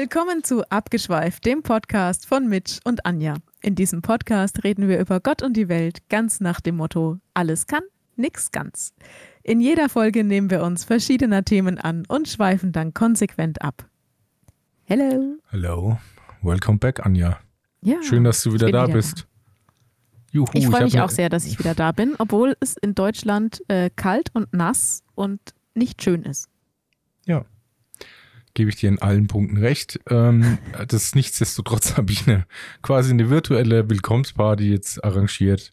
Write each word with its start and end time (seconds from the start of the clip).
Willkommen 0.00 0.42
zu 0.42 0.62
Abgeschweift, 0.70 1.44
dem 1.44 1.62
Podcast 1.62 2.24
von 2.24 2.48
Mitch 2.48 2.80
und 2.84 3.04
Anja. 3.04 3.34
In 3.60 3.74
diesem 3.74 4.00
Podcast 4.00 4.64
reden 4.64 4.88
wir 4.88 4.98
über 4.98 5.20
Gott 5.20 5.42
und 5.42 5.58
die 5.58 5.68
Welt 5.68 6.08
ganz 6.08 6.40
nach 6.40 6.62
dem 6.62 6.76
Motto: 6.76 7.18
alles 7.34 7.66
kann, 7.66 7.82
nix 8.16 8.50
ganz. 8.50 8.94
In 9.42 9.60
jeder 9.60 9.90
Folge 9.90 10.24
nehmen 10.24 10.48
wir 10.48 10.62
uns 10.62 10.84
verschiedener 10.84 11.44
Themen 11.44 11.76
an 11.76 12.04
und 12.08 12.28
schweifen 12.28 12.72
dann 12.72 12.94
konsequent 12.94 13.60
ab. 13.60 13.90
Hello. 14.84 15.36
Hello. 15.50 15.98
Welcome 16.40 16.78
back, 16.78 17.04
Anja. 17.04 17.38
Ja, 17.82 18.02
Schön, 18.02 18.24
dass 18.24 18.42
du 18.42 18.54
wieder 18.54 18.72
da 18.72 18.84
wieder 18.84 18.94
bist. 18.94 19.26
Juhu, 20.32 20.46
Ich 20.54 20.66
freue 20.66 20.84
mich 20.84 20.98
auch 20.98 21.10
sehr, 21.10 21.28
dass 21.28 21.44
ich 21.44 21.58
wieder 21.58 21.74
da 21.74 21.92
bin, 21.92 22.14
obwohl 22.16 22.56
es 22.60 22.78
in 22.78 22.94
Deutschland 22.94 23.62
äh, 23.68 23.90
kalt 23.94 24.30
und 24.32 24.54
nass 24.54 25.02
und 25.14 25.40
nicht 25.74 26.02
schön 26.02 26.22
ist. 26.22 26.48
Ja. 27.26 27.44
Gebe 28.54 28.70
ich 28.70 28.76
dir 28.76 28.88
in 28.88 29.00
allen 29.00 29.26
Punkten 29.26 29.58
recht. 29.58 30.00
Ähm, 30.08 30.58
das 30.88 31.14
nichtsdestotrotz 31.14 31.96
habe 31.96 32.12
ich 32.12 32.26
eine 32.26 32.46
quasi 32.82 33.10
eine 33.10 33.30
virtuelle 33.30 33.88
Willkommensparty 33.88 34.70
jetzt 34.70 35.04
arrangiert 35.04 35.72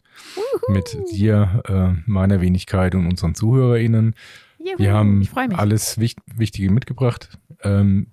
mit 0.68 0.96
dir, 1.12 1.62
äh, 1.66 2.02
meiner 2.10 2.40
Wenigkeit 2.40 2.94
und 2.94 3.06
unseren 3.06 3.34
ZuhörerInnen. 3.34 4.14
Juhu, 4.58 4.78
Wir 4.78 4.92
haben 4.92 5.28
alles 5.54 5.98
Wicht 5.98 6.18
Wichtige 6.34 6.70
mitgebracht. 6.70 7.38
Ähm, 7.62 8.08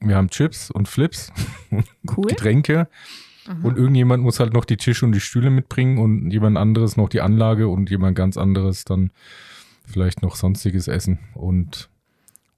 wir 0.00 0.16
haben 0.16 0.30
Chips 0.30 0.70
und 0.70 0.88
Flips, 0.88 1.32
Cool. 2.16 2.26
Getränke 2.26 2.88
Mhm. 3.46 3.64
und 3.64 3.76
irgendjemand 3.76 4.22
muss 4.22 4.38
halt 4.40 4.52
noch 4.52 4.64
die 4.64 4.76
Tische 4.76 5.04
und 5.04 5.12
die 5.12 5.20
Stühle 5.20 5.50
mitbringen 5.50 5.98
und 5.98 6.30
jemand 6.30 6.56
anderes 6.56 6.96
noch 6.96 7.08
die 7.08 7.20
Anlage 7.20 7.66
und 7.68 7.90
jemand 7.90 8.16
ganz 8.16 8.36
anderes 8.36 8.84
dann 8.84 9.10
vielleicht 9.84 10.22
noch 10.22 10.36
sonstiges 10.36 10.86
Essen 10.88 11.18
und, 11.34 11.88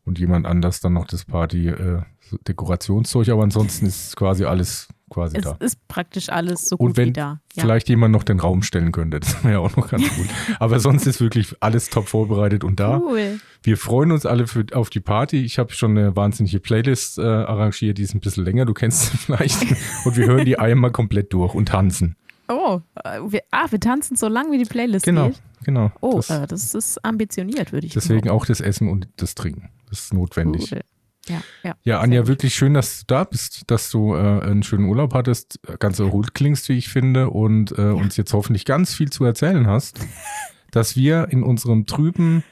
und 0.05 0.19
jemand 0.19 0.47
anders 0.47 0.81
dann 0.81 0.93
noch 0.95 1.07
das 1.07 1.25
Party 1.25 1.69
äh, 1.69 2.03
Dekorationszeug, 2.49 3.29
aber 3.29 3.43
ansonsten 3.43 3.87
ist 3.87 4.17
quasi 4.17 4.45
alles 4.45 4.89
quasi 5.11 5.37
es 5.37 5.45
da. 5.45 5.53
ist 5.61 5.87
praktisch 5.87 6.29
alles 6.31 6.69
so 6.69 6.77
Und 6.77 6.89
gut 6.89 6.97
wie 6.97 7.03
wenn 7.03 7.13
da. 7.13 7.41
Ja. 7.55 7.63
vielleicht 7.63 7.89
jemand 7.89 8.13
noch 8.13 8.23
den 8.25 8.41
Raum 8.41 8.63
stellen 8.63 8.91
könnte, 8.93 9.21
das 9.21 9.45
wäre 9.45 9.55
ja 9.55 9.59
auch 9.61 9.77
noch 9.77 9.89
ganz 9.89 10.09
gut. 10.17 10.27
Aber 10.59 10.81
sonst 10.81 11.07
ist 11.07 11.21
wirklich 11.21 11.55
alles 11.61 11.91
top 11.91 12.09
vorbereitet 12.09 12.65
und 12.65 12.81
da. 12.81 12.99
Cool. 12.99 13.39
Wir 13.63 13.77
freuen 13.77 14.11
uns 14.13 14.27
alle 14.27 14.47
für, 14.47 14.65
auf 14.73 14.91
die 14.91 15.01
Party. 15.01 15.45
Ich 15.45 15.59
habe 15.59 15.73
schon 15.73 15.93
eine 15.97 16.17
wahnsinnige 16.17 16.59
Playlist 16.61 17.19
äh, 17.19 17.23
arrangiert, 17.23 17.99
die 17.99 18.03
ist 18.03 18.15
ein 18.15 18.21
bisschen 18.21 18.45
länger, 18.45 18.65
du 18.65 18.75
kennst 18.75 19.11
sie 19.13 19.17
vielleicht. 19.19 19.63
Und 20.05 20.17
wir 20.17 20.27
hören 20.27 20.45
die 20.45 20.59
einmal 20.59 20.91
komplett 20.91 21.33
durch 21.33 21.55
und 21.55 21.67
tanzen. 21.69 22.17
Oh, 22.49 22.81
äh, 23.05 23.21
wir, 23.27 23.43
ah, 23.53 23.67
wir 23.71 23.81
tanzen 23.81 24.17
so 24.17 24.29
lang, 24.29 24.51
wie 24.53 24.59
die 24.59 24.65
Playlist 24.65 25.05
Genau, 25.05 25.29
geht. 25.29 25.43
genau. 25.65 25.93
Oh, 26.01 26.17
das, 26.17 26.31
äh, 26.31 26.47
das 26.47 26.75
ist 26.75 27.03
ambitioniert, 27.05 27.73
würde 27.73 27.87
ich 27.87 27.93
deswegen 27.95 28.23
behaupten. 28.23 28.43
auch 28.43 28.47
das 28.47 28.61
Essen 28.61 28.89
und 28.91 29.09
das 29.17 29.35
Trinken. 29.35 29.71
Ist 29.99 30.13
notwendig. 30.15 30.71
Cool. 30.73 30.81
Ja, 31.27 31.43
ja. 31.63 31.75
Ja, 31.85 32.01
Anja, 32.01 32.27
wirklich 32.27 32.55
schön, 32.55 32.75
dass 32.75 32.99
du 33.01 33.05
da 33.07 33.25
bist, 33.25 33.63
dass 33.69 33.91
du 33.91 34.15
äh, 34.15 34.19
einen 34.43 34.63
schönen 34.63 34.85
Urlaub 34.87 35.15
hattest, 35.15 35.59
ganz 35.79 35.99
erholt 35.99 36.35
klingst, 36.35 36.69
wie 36.69 36.75
ich 36.77 36.89
finde, 36.91 37.31
und 37.31 37.73
äh, 37.79 37.83
uns 37.93 38.17
jetzt 38.19 38.35
hoffentlich 38.35 38.67
ganz 38.67 38.93
viel 38.93 39.11
zu 39.11 39.25
erzählen 39.25 39.67
hast, 39.67 40.01
dass 40.71 40.97
wir 40.97 41.29
in 41.31 41.43
unserem 41.43 41.87
trüben, 41.87 42.45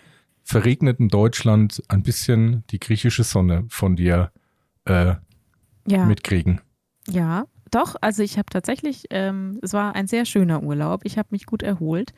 verregneten 0.42 1.08
Deutschland 1.08 1.82
ein 1.88 2.02
bisschen 2.02 2.64
die 2.70 2.80
griechische 2.80 3.24
Sonne 3.24 3.64
von 3.68 3.94
dir 3.96 4.32
äh, 4.86 5.16
Ja, 5.86 6.06
mitkriegen. 6.06 6.60
ja, 7.08 7.44
doch. 7.70 7.96
Also 8.00 8.22
ich 8.22 8.38
habe 8.38 8.46
tatsächlich, 8.50 9.04
ähm, 9.10 9.58
es 9.62 9.72
war 9.74 9.94
ein 9.94 10.06
sehr 10.06 10.24
schöner 10.24 10.62
Urlaub. 10.62 11.02
Ich 11.04 11.18
habe 11.18 11.28
mich 11.30 11.44
gut 11.46 11.62
erholt. 11.62 12.12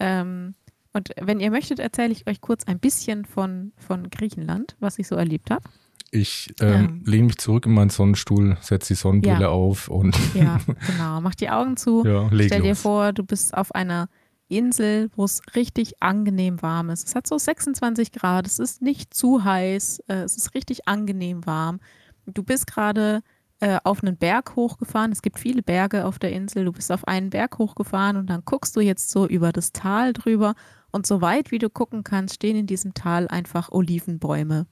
Ähm, 0.00 0.54
und 0.92 1.10
wenn 1.20 1.40
ihr 1.40 1.50
möchtet, 1.50 1.78
erzähle 1.78 2.12
ich 2.12 2.26
euch 2.26 2.40
kurz 2.40 2.64
ein 2.64 2.78
bisschen 2.78 3.24
von, 3.24 3.72
von 3.76 4.10
Griechenland, 4.10 4.76
was 4.80 4.98
ich 4.98 5.06
so 5.06 5.14
erlebt 5.16 5.50
habe. 5.50 5.62
Ich 6.10 6.54
ähm, 6.60 7.02
Ja. 7.04 7.10
lehne 7.12 7.26
mich 7.26 7.38
zurück 7.38 7.66
in 7.66 7.72
meinen 7.72 7.90
Sonnenstuhl, 7.90 8.56
setze 8.62 8.94
die 8.94 8.98
Sonnenbrille 8.98 9.40
Ja. 9.42 9.48
auf 9.48 9.88
und 9.88 10.16
Ja, 10.34 10.58
genau. 10.86 11.20
Mach 11.20 11.34
die 11.34 11.50
Augen 11.50 11.76
zu. 11.76 12.04
ja, 12.06 12.28
Stell 12.32 12.62
dir 12.62 12.76
vor, 12.76 13.12
du 13.12 13.22
bist 13.24 13.54
auf 13.54 13.74
einer 13.74 14.08
Insel, 14.48 15.10
wo 15.14 15.24
es 15.24 15.42
richtig 15.54 16.02
angenehm 16.02 16.62
warm 16.62 16.88
ist. 16.88 17.06
Es 17.06 17.14
hat 17.14 17.26
so 17.26 17.36
26 17.36 18.12
Grad, 18.12 18.46
es 18.46 18.58
ist 18.58 18.80
nicht 18.80 19.12
zu 19.12 19.44
heiß, 19.44 20.00
äh, 20.08 20.14
es 20.22 20.38
ist 20.38 20.54
richtig 20.54 20.88
angenehm 20.88 21.44
warm. 21.44 21.80
Du 22.24 22.42
bist 22.42 22.66
gerade 22.66 23.20
äh, 23.60 23.78
auf 23.84 24.02
einen 24.02 24.16
Berg 24.16 24.56
hochgefahren. 24.56 25.12
Es 25.12 25.22
gibt 25.22 25.38
viele 25.38 25.62
Berge 25.62 26.04
auf 26.04 26.18
der 26.18 26.32
Insel. 26.32 26.64
Du 26.64 26.72
bist 26.72 26.92
auf 26.92 27.06
einen 27.08 27.30
Berg 27.30 27.58
hochgefahren 27.58 28.16
und 28.16 28.30
dann 28.30 28.42
guckst 28.44 28.76
du 28.76 28.80
jetzt 28.80 29.10
so 29.10 29.26
über 29.26 29.52
das 29.52 29.72
Tal 29.72 30.12
drüber. 30.12 30.54
Und 30.90 31.06
so 31.06 31.20
weit 31.20 31.50
wie 31.50 31.58
du 31.58 31.68
gucken 31.68 32.04
kannst, 32.04 32.36
stehen 32.36 32.56
in 32.56 32.66
diesem 32.66 32.94
Tal 32.94 33.28
einfach 33.28 33.70
Olivenbäume. 33.70 34.66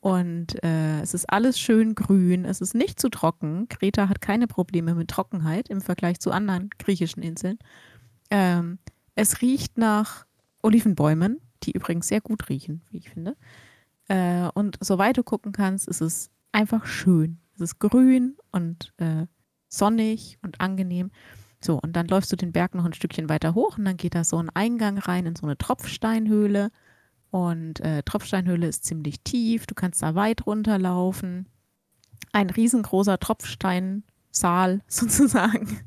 Und 0.00 0.62
äh, 0.62 1.00
es 1.00 1.14
ist 1.14 1.28
alles 1.30 1.58
schön 1.58 1.94
grün, 1.94 2.44
es 2.44 2.60
ist 2.60 2.74
nicht 2.74 3.00
zu 3.00 3.08
trocken. 3.08 3.68
Kreta 3.68 4.08
hat 4.08 4.20
keine 4.20 4.46
Probleme 4.46 4.94
mit 4.94 5.08
Trockenheit 5.08 5.68
im 5.68 5.80
Vergleich 5.80 6.20
zu 6.20 6.30
anderen 6.30 6.70
griechischen 6.78 7.22
Inseln. 7.22 7.58
Ähm, 8.30 8.78
es 9.14 9.40
riecht 9.40 9.78
nach 9.78 10.24
Olivenbäumen, 10.62 11.40
die 11.64 11.72
übrigens 11.72 12.08
sehr 12.08 12.20
gut 12.20 12.48
riechen, 12.48 12.82
wie 12.90 12.98
ich 12.98 13.10
finde. 13.10 13.36
Äh, 14.08 14.48
und 14.54 14.78
soweit 14.80 15.16
du 15.16 15.24
gucken 15.24 15.52
kannst, 15.52 15.88
ist 15.88 16.00
es 16.00 16.30
einfach 16.52 16.86
schön. 16.86 17.38
Es 17.56 17.62
ist 17.62 17.78
grün 17.78 18.36
und 18.52 18.92
äh, 18.98 19.26
sonnig 19.68 20.38
und 20.42 20.60
angenehm. 20.60 21.10
So, 21.60 21.80
und 21.80 21.94
dann 21.94 22.06
läufst 22.06 22.30
du 22.30 22.36
den 22.36 22.52
Berg 22.52 22.74
noch 22.74 22.84
ein 22.84 22.92
Stückchen 22.92 23.28
weiter 23.28 23.54
hoch 23.54 23.78
und 23.78 23.86
dann 23.86 23.96
geht 23.96 24.14
da 24.14 24.24
so 24.24 24.38
ein 24.38 24.50
Eingang 24.50 24.98
rein 24.98 25.26
in 25.26 25.36
so 25.36 25.46
eine 25.46 25.56
Tropfsteinhöhle. 25.56 26.70
Und 27.30 27.80
äh, 27.80 28.02
Tropfsteinhöhle 28.02 28.68
ist 28.68 28.84
ziemlich 28.84 29.20
tief, 29.22 29.66
du 29.66 29.74
kannst 29.74 30.02
da 30.02 30.14
weit 30.14 30.46
runterlaufen. 30.46 31.48
Ein 32.32 32.50
riesengroßer 32.50 33.18
Tropfsteinsaal 33.18 34.82
sozusagen. 34.88 35.80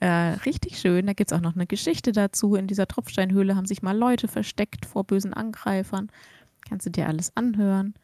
äh, 0.00 0.34
richtig 0.44 0.78
schön. 0.78 1.06
Da 1.06 1.12
gibt 1.12 1.30
es 1.30 1.36
auch 1.36 1.42
noch 1.42 1.54
eine 1.54 1.66
Geschichte 1.66 2.12
dazu. 2.12 2.56
In 2.56 2.66
dieser 2.66 2.88
Tropfsteinhöhle 2.88 3.56
haben 3.56 3.66
sich 3.66 3.82
mal 3.82 3.96
Leute 3.96 4.28
versteckt 4.28 4.84
vor 4.84 5.04
bösen 5.04 5.32
Angreifern. 5.32 6.10
Kannst 6.68 6.86
du 6.86 6.90
dir 6.90 7.06
alles 7.06 7.34
anhören. 7.36 7.94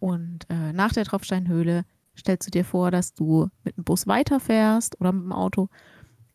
Und 0.00 0.48
äh, 0.48 0.72
nach 0.72 0.92
der 0.92 1.04
Tropfsteinhöhle 1.04 1.84
stellst 2.18 2.46
du 2.46 2.50
dir 2.50 2.64
vor, 2.64 2.90
dass 2.90 3.14
du 3.14 3.48
mit 3.64 3.76
dem 3.76 3.84
Bus 3.84 4.06
weiterfährst 4.06 5.00
oder 5.00 5.12
mit 5.12 5.24
dem 5.24 5.32
Auto. 5.32 5.68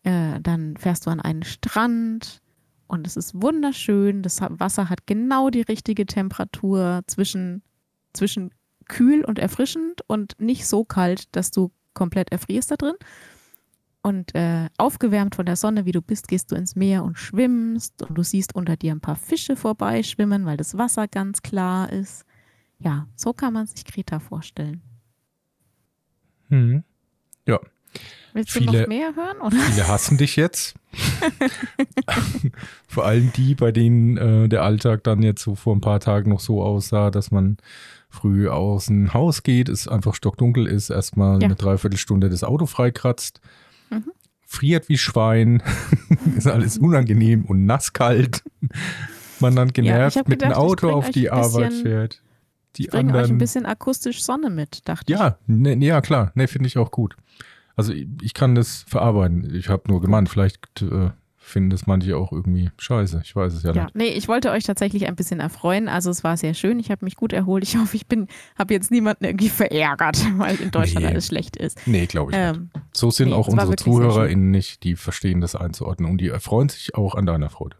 Äh, 0.04 0.40
dann 0.42 0.78
fährst 0.78 1.06
du 1.06 1.10
an 1.10 1.20
einen 1.20 1.44
Strand 1.44 2.42
und 2.88 3.08
es 3.08 3.18
ist 3.18 3.42
wunderschön. 3.42 4.22
Das 4.22 4.42
Wasser 4.42 4.90
hat 4.90 5.08
genau 5.08 5.50
die 5.50 5.62
richtige 5.62 6.06
Temperatur 6.06 7.02
zwischen, 7.08 7.64
zwischen 8.14 8.52
kühl 8.88 9.24
und 9.24 9.40
erfrischend 9.40 10.02
und 10.08 10.40
nicht 10.40 10.68
so 10.68 10.84
kalt, 10.84 11.36
dass 11.36 11.52
du 11.52 11.72
komplett 11.94 12.32
erfrierst 12.32 12.72
da 12.72 12.76
drin. 12.76 12.96
Und 14.02 14.36
äh, 14.36 14.68
aufgewärmt 14.78 15.36
von 15.36 15.46
der 15.46 15.56
Sonne, 15.56 15.86
wie 15.86 15.94
du 15.94 16.02
bist, 16.02 16.28
gehst 16.28 16.52
du 16.52 16.56
ins 16.56 16.76
Meer 16.76 17.06
und 17.06 17.18
schwimmst 17.18 18.04
und 18.04 18.18
du 18.18 18.24
siehst 18.24 18.54
unter 18.54 18.76
dir 18.76 18.92
ein 18.92 19.00
paar 19.00 19.16
Fische 19.16 19.56
vorbeischwimmen, 19.56 20.46
weil 20.46 20.58
das 20.58 20.78
Wasser 20.78 21.08
ganz 21.08 21.42
klar 21.42 21.92
ist. 21.92 22.26
Ja, 22.80 23.08
so 23.16 23.32
kann 23.32 23.54
man 23.54 23.66
sich 23.66 23.86
Kreta 23.86 24.20
vorstellen. 24.20 24.82
Mhm. 26.54 26.84
Ja, 27.48 27.60
Willst 28.36 28.56
du 28.56 28.60
Viele- 28.62 28.82
noch 28.82 28.88
mehr 28.88 29.16
hören? 29.16 29.38
Oder? 29.42 29.56
viele 29.58 29.88
hassen 29.88 30.18
dich 30.18 30.36
jetzt. 30.38 30.74
Vor 32.88 33.06
allem 33.06 33.32
die, 33.34 33.54
bei 33.56 33.72
denen 33.72 34.18
äh, 34.18 34.50
der 34.50 34.64
Alltag 34.64 35.04
dann 35.04 35.22
jetzt 35.22 35.44
so 35.44 35.54
vor 35.56 35.76
ein 35.76 35.82
paar 35.82 36.00
Tagen 36.00 36.30
noch 36.32 36.40
so 36.40 36.64
aussah, 36.64 37.12
dass 37.12 37.30
man 37.32 37.58
früh 38.10 38.50
aus 38.50 38.86
dem 38.88 39.14
Haus 39.14 39.44
geht, 39.44 39.70
es 39.70 39.88
einfach 39.88 40.16
stockdunkel 40.16 40.66
ist, 40.68 40.90
erstmal 40.90 41.40
Ja. 41.42 41.46
eine 41.46 41.56
Dreiviertelstunde 41.56 42.30
das 42.30 42.44
Auto 42.44 42.66
freikratzt, 42.66 43.40
Mhm. 43.92 44.12
friert 44.48 44.90
wie 44.90 44.98
Schwein, 44.98 45.62
ist 46.38 46.48
alles 46.48 46.78
unangenehm 46.80 47.46
und 47.46 47.66
nasskalt. 47.66 48.42
Man 49.40 49.56
dann 49.56 49.68
Ja, 49.70 49.74
genervt 49.74 50.18
hab 50.18 50.28
mit 50.28 50.42
dem 50.42 50.54
Auto 50.54 50.90
auf 50.90 51.10
die 51.12 51.30
Arbeit 51.30 51.74
fährt. 51.74 52.22
Die 52.78 52.88
Bringen 52.88 53.10
euch 53.10 53.16
ein 53.16 53.20
anderen 53.22 53.38
bisschen 53.38 53.66
akustisch 53.66 54.24
Sonne 54.24 54.50
mit, 54.50 54.88
dachte 54.88 55.14
ich. 55.14 55.20
Ja, 55.20 55.38
ne, 55.48 55.76
ne, 55.76 55.86
ja 55.86 56.02
klar, 56.02 56.32
ne, 56.36 56.48
finde 56.48 56.68
ich 56.68 56.78
auch 56.78 56.92
gut. 56.92 57.16
Also 57.76 57.92
ich, 57.94 58.08
ich 58.22 58.34
kann 58.34 58.56
das 58.56 58.84
verarbeiten. 58.88 59.54
Ich 59.56 59.70
habe 59.70 59.84
nur 59.88 60.02
gemeint, 60.02 60.30
vielleicht 60.30 60.82
äh, 60.82 61.10
finden 61.38 61.72
das 61.72 61.88
manche 61.88 62.16
auch 62.18 62.32
irgendwie 62.32 62.70
scheiße. 62.78 63.22
Ich 63.26 63.36
weiß 63.36 63.54
es 63.54 63.64
ja, 63.64 63.74
Ja, 63.74 63.84
nicht. 63.86 63.96
nee, 63.96 64.08
ich 64.08 64.28
wollte 64.28 64.50
euch 64.52 64.64
tatsächlich 64.64 65.08
ein 65.08 65.16
bisschen 65.16 65.40
erfreuen. 65.40 65.90
Also 65.90 66.10
es 66.10 66.24
war 66.24 66.38
sehr 66.38 66.54
schön. 66.54 66.80
Ich 66.80 66.90
habe 66.90 67.04
mich 67.04 67.16
gut 67.16 67.34
erholt. 67.34 67.64
Ich 67.64 67.76
hoffe, 67.78 67.96
ich 67.98 68.08
bin, 68.08 68.28
habe 68.58 68.74
jetzt 68.74 68.92
niemanden 68.92 69.26
irgendwie 69.26 69.50
verärgert, 69.50 70.18
weil 70.38 70.56
in 70.62 70.72
Deutschland 70.72 71.06
Nee. 71.06 71.12
alles 71.12 71.28
schlecht 71.28 71.58
ist. 71.58 71.80
Nee, 71.88 72.06
glaube 72.06 72.32
ich 72.32 72.38
nicht. 72.38 72.48
Ähm, 72.58 72.70
So 72.94 73.12
sind 73.12 73.30
nee, 73.30 73.34
auch 73.36 73.48
unsere 73.48 73.76
ZuhörerInnen 73.76 74.52
nicht, 74.52 74.84
die 74.84 74.96
verstehen 74.96 75.42
das 75.42 75.56
einzuordnen 75.56 76.10
und 76.10 76.20
die 76.20 76.30
erfreuen 76.30 76.70
sich 76.70 76.96
auch 76.96 77.16
an 77.16 77.26
deiner 77.26 77.50
Freude. 77.50 77.76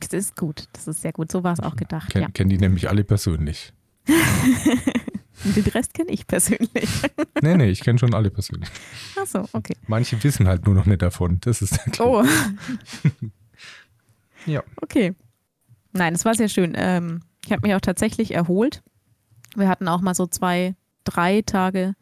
das 0.00 0.12
ist 0.12 0.36
gut. 0.36 0.64
Das 0.72 0.88
ist 0.88 1.02
sehr 1.02 1.12
gut. 1.12 1.30
So 1.30 1.44
war 1.44 1.52
es 1.52 1.60
auch 1.60 1.76
gedacht. 1.76 2.10
Ken, 2.10 2.22
Ja. 2.22 2.28
Kennen 2.30 2.50
die 2.50 2.58
nämlich 2.58 2.88
alle 2.90 3.04
persönlich. 3.04 3.72
Den 5.44 5.64
Rest 5.64 5.94
kenne 5.94 6.10
ich 6.10 6.26
persönlich. 6.26 6.68
Nee, 7.42 7.54
nee, 7.56 7.68
ich 7.68 7.80
kenne 7.80 7.98
schon 7.98 8.14
alle 8.14 8.30
persönlich. 8.30 8.70
Achso, 9.20 9.46
okay. 9.52 9.76
Manche 9.86 10.22
wissen 10.24 10.48
halt 10.48 10.64
nur 10.64 10.74
noch 10.74 10.86
nicht 10.86 11.02
davon. 11.02 11.38
Das 11.42 11.60
ist 11.60 11.76
der 11.76 11.92
Clou. 11.92 12.22
Oh, 12.22 12.24
Ja. 14.46 14.62
okay. 14.80 15.14
Nein, 15.92 16.14
es 16.14 16.24
war 16.24 16.34
sehr 16.34 16.48
schön. 16.48 16.72
Ähm, 16.76 17.20
ich 17.44 17.52
habe 17.52 17.66
mich 17.66 17.74
auch 17.74 17.80
tatsächlich 17.80 18.32
erholt. 18.32 18.82
Wir 19.54 19.68
hatten 19.68 19.86
auch 19.88 20.00
mal 20.00 20.14
so 20.14 20.26
zwei 20.26 20.74
drei 21.04 21.42
Tage, 21.42 21.94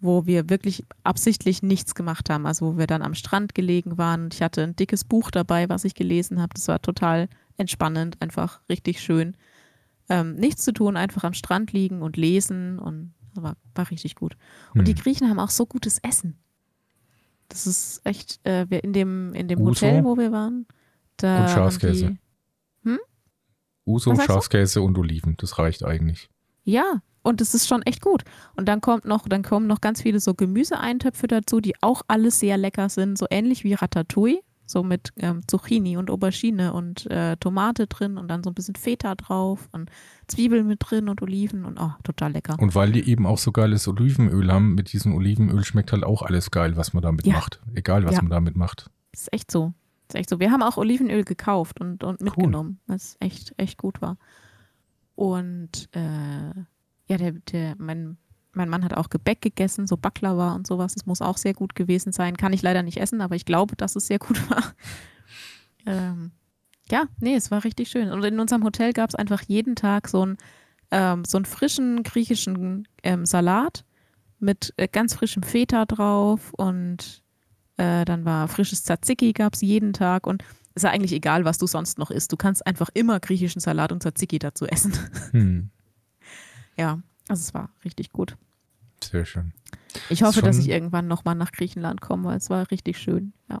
wo 0.00 0.26
wir 0.26 0.50
wirklich 0.50 0.84
absichtlich 1.04 1.62
nichts 1.62 1.94
gemacht 1.94 2.28
haben. 2.28 2.44
Also 2.46 2.74
wo 2.74 2.78
wir 2.78 2.86
dann 2.88 3.02
am 3.02 3.14
Strand 3.14 3.54
gelegen 3.54 3.98
waren. 3.98 4.28
Ich 4.32 4.42
hatte 4.42 4.62
ein 4.64 4.76
dickes 4.76 5.04
Buch 5.04 5.30
dabei, 5.30 5.68
was 5.68 5.84
ich 5.84 5.94
gelesen 5.94 6.40
habe. 6.42 6.54
Das 6.54 6.66
war 6.68 6.82
total 6.82 7.28
entspannend, 7.56 8.20
einfach 8.20 8.60
richtig 8.68 9.00
schön. 9.00 9.36
Ähm, 10.08 10.34
nichts 10.36 10.64
zu 10.64 10.72
tun, 10.72 10.96
einfach 10.96 11.24
am 11.24 11.32
Strand 11.34 11.72
liegen 11.72 12.02
und 12.02 12.16
lesen 12.16 12.78
und 12.78 13.14
war, 13.34 13.56
war 13.74 13.90
richtig 13.90 14.14
gut. 14.14 14.36
Und 14.74 14.80
Hm. 14.80 14.84
die 14.86 14.94
Griechen 14.94 15.28
haben 15.28 15.38
auch 15.38 15.50
so 15.50 15.64
gutes 15.66 15.98
Essen. 16.02 16.38
Das 17.48 17.66
ist 17.66 18.00
echt, 18.04 18.40
äh, 18.44 18.66
wir 18.68 18.82
in 18.84 18.92
dem, 18.92 19.32
in 19.34 19.48
dem 19.48 19.60
Uso 19.60 19.86
Hotel, 19.86 20.04
wo 20.04 20.16
wir 20.16 20.32
waren, 20.32 20.66
da 21.18 21.42
Und 21.44 21.50
Schafskäse. 21.50 22.10
die, 22.10 22.18
Uso, 23.84 24.14
sagst 24.14 24.28
du? 24.28 24.32
Schafskäse 24.34 24.82
und 24.82 24.96
Oliven, 24.96 25.36
das 25.38 25.58
reicht 25.58 25.84
eigentlich. 25.84 26.30
Ja, 26.64 27.02
und 27.22 27.40
das 27.40 27.54
ist 27.54 27.66
schon 27.66 27.82
echt 27.82 28.00
gut. 28.00 28.22
Und 28.54 28.66
dann 28.68 28.80
kommt 28.80 29.04
noch, 29.04 29.26
dann 29.28 29.42
kommen 29.42 29.66
noch 29.66 29.80
ganz 29.80 30.02
viele 30.02 30.20
so 30.20 30.34
Gemüseeintöpfe 30.34 31.26
dazu, 31.26 31.60
die 31.60 31.74
auch 31.82 32.02
alles 32.08 32.38
sehr 32.38 32.56
lecker 32.56 32.88
sind, 32.88 33.18
so 33.18 33.26
ähnlich 33.30 33.64
wie 33.64 33.74
Ratatouille, 33.74 34.40
so 34.72 34.82
mit 34.82 35.10
ähm, 35.16 35.42
Zucchini 35.46 35.96
und 35.96 36.10
Aubergine 36.10 36.72
und 36.72 37.06
äh, 37.10 37.36
Tomate 37.36 37.86
drin 37.86 38.18
und 38.18 38.28
dann 38.28 38.42
so 38.42 38.50
ein 38.50 38.54
bisschen 38.54 38.74
Feta 38.74 39.14
drauf 39.14 39.68
und 39.72 39.90
Zwiebeln 40.26 40.66
mit 40.66 40.80
drin 40.82 41.08
und 41.08 41.22
Oliven 41.22 41.64
und 41.64 41.78
oh, 41.80 41.92
total 42.02 42.32
lecker. 42.32 42.56
Und 42.58 42.74
weil 42.74 42.90
die 42.92 43.08
eben 43.08 43.26
auch 43.26 43.38
so 43.38 43.52
geiles 43.52 43.86
Olivenöl 43.86 44.50
haben, 44.50 44.74
mit 44.74 44.92
diesem 44.92 45.14
Olivenöl 45.14 45.64
schmeckt 45.64 45.92
halt 45.92 46.04
auch 46.04 46.22
alles 46.22 46.50
geil, 46.50 46.76
was 46.76 46.92
man 46.92 47.02
damit 47.02 47.26
Ja. 47.26 47.34
macht. 47.34 47.60
Egal, 47.74 48.04
was 48.04 48.14
Ja. 48.16 48.22
man 48.22 48.30
damit 48.30 48.56
macht. 48.56 48.90
Das 49.12 49.22
ist 49.22 49.32
echt 49.32 49.50
so. 49.50 49.74
Das 50.08 50.14
ist 50.16 50.20
echt 50.20 50.30
so. 50.30 50.40
Wir 50.40 50.50
haben 50.50 50.62
auch 50.62 50.76
Olivenöl 50.78 51.24
gekauft 51.24 51.80
und, 51.80 52.02
und 52.02 52.20
mitgenommen, 52.20 52.80
was 52.86 53.16
echt, 53.20 53.54
echt 53.58 53.78
gut 53.78 54.00
war. 54.02 54.16
Und 55.14 55.88
äh, 55.92 56.50
ja, 57.08 57.16
der, 57.18 57.32
der, 57.32 57.74
mein, 57.78 58.16
mein 58.52 58.68
Mann 58.68 58.84
hat 58.84 58.94
auch 58.94 59.10
Gebäck 59.10 59.40
gegessen, 59.40 59.86
so 59.86 59.96
Baklava 59.96 60.54
und 60.54 60.66
sowas. 60.66 60.94
Das 60.94 61.06
muss 61.06 61.22
auch 61.22 61.36
sehr 61.36 61.54
gut 61.54 61.74
gewesen 61.74 62.12
sein. 62.12 62.36
Kann 62.36 62.52
ich 62.52 62.62
leider 62.62 62.82
nicht 62.82 62.98
essen, 62.98 63.20
aber 63.20 63.34
ich 63.34 63.44
glaube, 63.44 63.76
dass 63.76 63.96
es 63.96 64.06
sehr 64.06 64.18
gut 64.18 64.38
war. 64.50 64.74
ähm, 65.86 66.32
ja, 66.90 67.04
nee, 67.20 67.34
es 67.34 67.50
war 67.50 67.64
richtig 67.64 67.88
schön. 67.88 68.10
Und 68.10 68.22
in 68.24 68.40
unserem 68.40 68.64
Hotel 68.64 68.92
gab 68.92 69.08
es 69.08 69.14
einfach 69.14 69.42
jeden 69.42 69.76
Tag 69.76 70.08
so 70.08 70.22
einen, 70.22 70.38
ähm, 70.90 71.24
so 71.24 71.38
einen 71.38 71.46
frischen 71.46 72.02
griechischen 72.02 72.86
ähm, 73.02 73.24
Salat 73.24 73.84
mit 74.38 74.74
äh, 74.76 74.88
ganz 74.88 75.14
frischem 75.14 75.42
Feta 75.42 75.86
drauf 75.86 76.52
und 76.54 77.22
äh, 77.76 78.04
dann 78.04 78.24
war 78.24 78.48
frisches 78.48 78.84
Tzatziki 78.84 79.32
gab 79.32 79.54
es 79.54 79.62
jeden 79.62 79.92
Tag 79.92 80.26
und 80.26 80.42
ist 80.74 80.82
ja 80.82 80.90
eigentlich 80.90 81.12
egal, 81.12 81.44
was 81.44 81.58
du 81.58 81.66
sonst 81.66 81.98
noch 81.98 82.10
isst. 82.10 82.32
Du 82.32 82.36
kannst 82.36 82.66
einfach 82.66 82.90
immer 82.94 83.20
griechischen 83.20 83.60
Salat 83.60 83.92
und 83.92 84.02
Tzatziki 84.02 84.38
dazu 84.38 84.66
essen. 84.66 84.92
Hm, 85.32 85.70
ja, 86.76 87.00
also 87.32 87.40
es 87.40 87.54
war 87.54 87.70
richtig 87.84 88.12
gut. 88.12 88.36
sehr 89.02 89.24
schön. 89.24 89.52
Ich 90.10 90.22
hoffe, 90.22 90.42
dass 90.42 90.56
Schon- 90.56 90.64
ich 90.66 90.70
irgendwann 90.70 91.08
nochmal 91.08 91.34
nach 91.34 91.50
Griechenland 91.52 92.00
komme, 92.00 92.24
weil 92.24 92.36
es 92.36 92.50
war 92.50 92.70
richtig 92.70 92.98
schön. 92.98 93.32
Ja. 93.50 93.60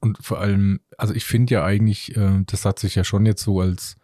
Und 0.00 0.18
vor 0.24 0.38
allem, 0.40 0.80
also 0.96 1.12
ich 1.14 1.24
finde 1.24 1.54
ja 1.54 1.64
eigentlich, 1.64 2.16
äh, 2.16 2.42
das 2.46 2.64
hat 2.64 2.78
sich 2.78 2.94
ja 2.94 3.04
schon 3.04 3.26
jetzt 3.26 3.42
so 3.42 3.60
als 3.60 3.96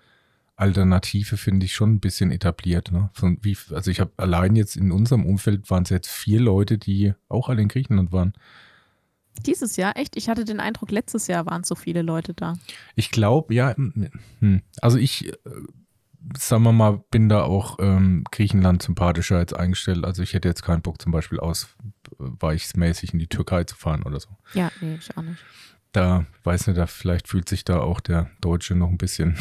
Alternative, 0.56 1.37
finde 1.37 1.67
ich, 1.67 1.75
schon 1.75 1.94
ein 1.94 2.00
bisschen 2.00 2.31
etabliert. 2.31 2.91
Ne? 2.93 3.11
Von 3.12 3.38
wie, 3.43 3.56
also 3.71 3.91
ich 3.91 4.00
habe 4.00 4.12
allein 4.17 4.55
jetzt 4.56 4.76
in 4.76 4.93
unserem 4.93 5.25
Umfeld 5.25 5.71
waren 5.71 5.85
es 5.85 5.91
jetzt 5.91 6.09
vier 6.09 6.41
Leute, 6.41 6.79
die 6.79 7.15
auch 7.29 7.49
alle 7.49 7.62
in 7.62 7.69
Griechenland 7.69 8.12
waren. 8.12 8.32
Dieses 9.47 9.76
Jahr, 9.76 9.97
echt, 9.97 10.17
ich 10.17 10.29
hatte 10.29 10.44
den 10.44 10.61
Eindruck, 10.61 10.91
letztes 10.91 11.26
Jahr 11.26 11.47
waren 11.47 11.65
so 11.65 11.75
viele 11.75 12.03
Leute 12.03 12.35
da. 12.35 12.55
Ich 12.94 13.11
glaube, 13.11 13.53
ja, 13.55 13.75
hm, 13.76 14.62
also 14.81 14.97
ich, 14.99 15.26
äh, 15.29 15.37
sagen 16.37 16.62
wir 16.62 16.73
mal, 16.73 17.05
bin 17.11 17.29
da 17.29 17.43
auch 17.43 17.79
ähm, 17.81 18.25
Griechenland 18.31 18.82
sympathischer 18.82 19.38
jetzt 19.38 19.55
eingestellt. 19.55 20.05
Also 20.05 20.23
ich 20.23 20.35
hätte 20.35 20.49
jetzt 20.49 20.62
keinen 20.62 20.82
Bock 20.82 21.00
zum 21.00 21.12
Beispiel 21.12 21.38
ausweichsmäßig 21.41 23.12
in 23.12 23.19
die 23.19 23.26
Türkei 23.26 23.65
zu 23.65 23.76
fahren 23.76 24.03
oder 24.03 24.21
so. 24.21 24.29
Ja, 24.55 24.71
nee, 24.81 24.97
ich 24.97 25.17
auch 25.17 25.23
nicht. 25.23 25.43
Da, 25.93 26.26
weiß 26.43 26.67
nicht, 26.67 26.76
da 26.76 26.87
vielleicht 26.87 27.29
fühlt 27.29 27.49
sich 27.49 27.65
da 27.65 27.81
auch 27.81 28.00
der 28.00 28.31
Deutsche 28.41 28.75
noch 28.75 28.88
ein 28.88 28.99
bisschen 28.99 29.37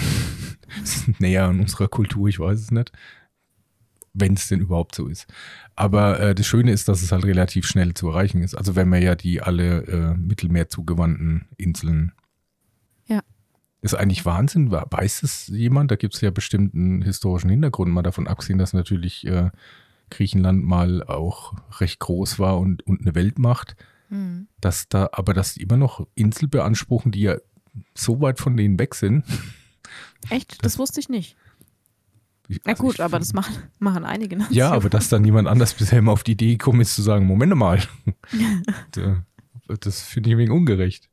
näher 1.20 1.46
an 1.46 1.60
unserer 1.60 1.88
Kultur, 1.88 2.28
ich 2.28 2.40
weiß 2.40 2.60
es 2.60 2.72
nicht. 2.72 2.92
Wenn 4.14 4.36
es 4.36 4.48
denn 4.48 4.60
überhaupt 4.60 4.94
so 4.94 5.08
ist. 5.08 5.26
Aber 5.76 6.20
äh, 6.20 6.36
das 6.36 6.46
Schöne 6.46 6.72
ist, 6.72 6.88
dass 6.88 7.02
es 7.02 7.12
halt 7.12 7.26
relativ 7.26 7.66
schnell 7.66 7.96
zu 7.96 8.10
erreichen 8.10 8.44
ist. 8.44 8.54
Also 8.54 8.76
wenn 8.76 8.88
man 8.88 9.02
ja 9.02 9.16
die 9.16 9.42
alle 9.42 9.86
äh, 9.88 10.14
Mittelmeer 10.16 10.70
zugewandten 10.70 11.48
Inseln. 11.58 12.12
Ja. 13.08 13.22
Ist 13.84 13.94
eigentlich 13.94 14.26
Wahnsinn. 14.26 14.72
We- 14.72 14.86
Weiß 14.90 15.22
es 15.24 15.48
jemand? 15.48 15.92
Da 15.92 15.96
gibt 15.96 16.16
es 16.16 16.22
ja 16.22 16.32
bestimmt 16.32 16.74
einen 16.74 17.02
historischen 17.04 17.50
Hintergrund, 17.50 17.92
mal 17.92 18.02
davon 18.02 18.28
abgesehen, 18.28 18.58
dass 18.58 18.74
natürlich 18.74 19.28
äh, 19.28 19.52
Griechenland 20.10 20.64
mal 20.64 21.04
auch 21.04 21.54
recht 21.80 22.00
groß 22.00 22.40
war 22.40 22.60
und, 22.60 22.86
und 22.88 23.02
eine 23.02 23.14
Weltmacht 23.16 23.76
Hm. 24.10 24.48
dass 24.62 24.90
da, 24.90 25.10
aber 25.14 25.34
dass 25.34 25.54
die 25.56 25.62
immer 25.64 25.78
noch 25.78 26.06
Insel 26.14 26.48
beanspruchen, 26.48 27.12
die 27.12 27.22
ja 27.22 27.38
so 27.96 28.20
weit 28.22 28.40
von 28.40 28.56
denen 28.58 28.78
weg 28.78 28.94
sind. 28.96 29.24
Echt? 30.30 30.64
Das 30.64 30.78
wusste 30.78 31.00
ich 31.00 31.10
nicht. 31.10 31.36
Ich- 32.50 32.60
Na 32.66 32.74
gut, 32.74 33.00
aber 33.00 33.18
das 33.18 33.34
machen, 33.34 33.56
machen 33.80 34.04
einige 34.06 34.36
Nationen. 34.36 34.58
Ja, 34.58 34.72
aber 34.72 34.90
dass 34.90 35.10
dann 35.10 35.22
niemand 35.24 35.48
anders 35.48 35.74
bisher 35.74 36.00
immer 36.00 36.12
auf 36.12 36.24
die 36.24 36.34
Idee 36.34 36.52
gekommen 36.52 36.82
ist 36.82 36.94
zu 36.96 37.02
sagen, 37.02 37.26
Moment 37.26 37.56
mal. 37.56 37.82
Da- 38.92 39.24
das 39.80 40.02
finde 40.02 40.30
ich 40.32 40.38
wenig 40.38 40.52
ungerecht. 40.52 41.10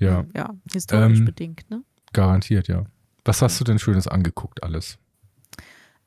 Ja, 0.00 0.24
Ja, 0.34 0.50
historisch 0.72 1.20
Ähm, 1.20 1.24
bedingt, 1.26 1.70
ne? 1.70 1.82
garantiert, 2.12 2.66
ja. 2.68 2.84
Was 3.24 3.42
hast 3.42 3.60
du 3.60 3.64
denn 3.64 3.78
Schönes 3.78 4.08
angeguckt 4.08 4.62
alles? 4.64 4.98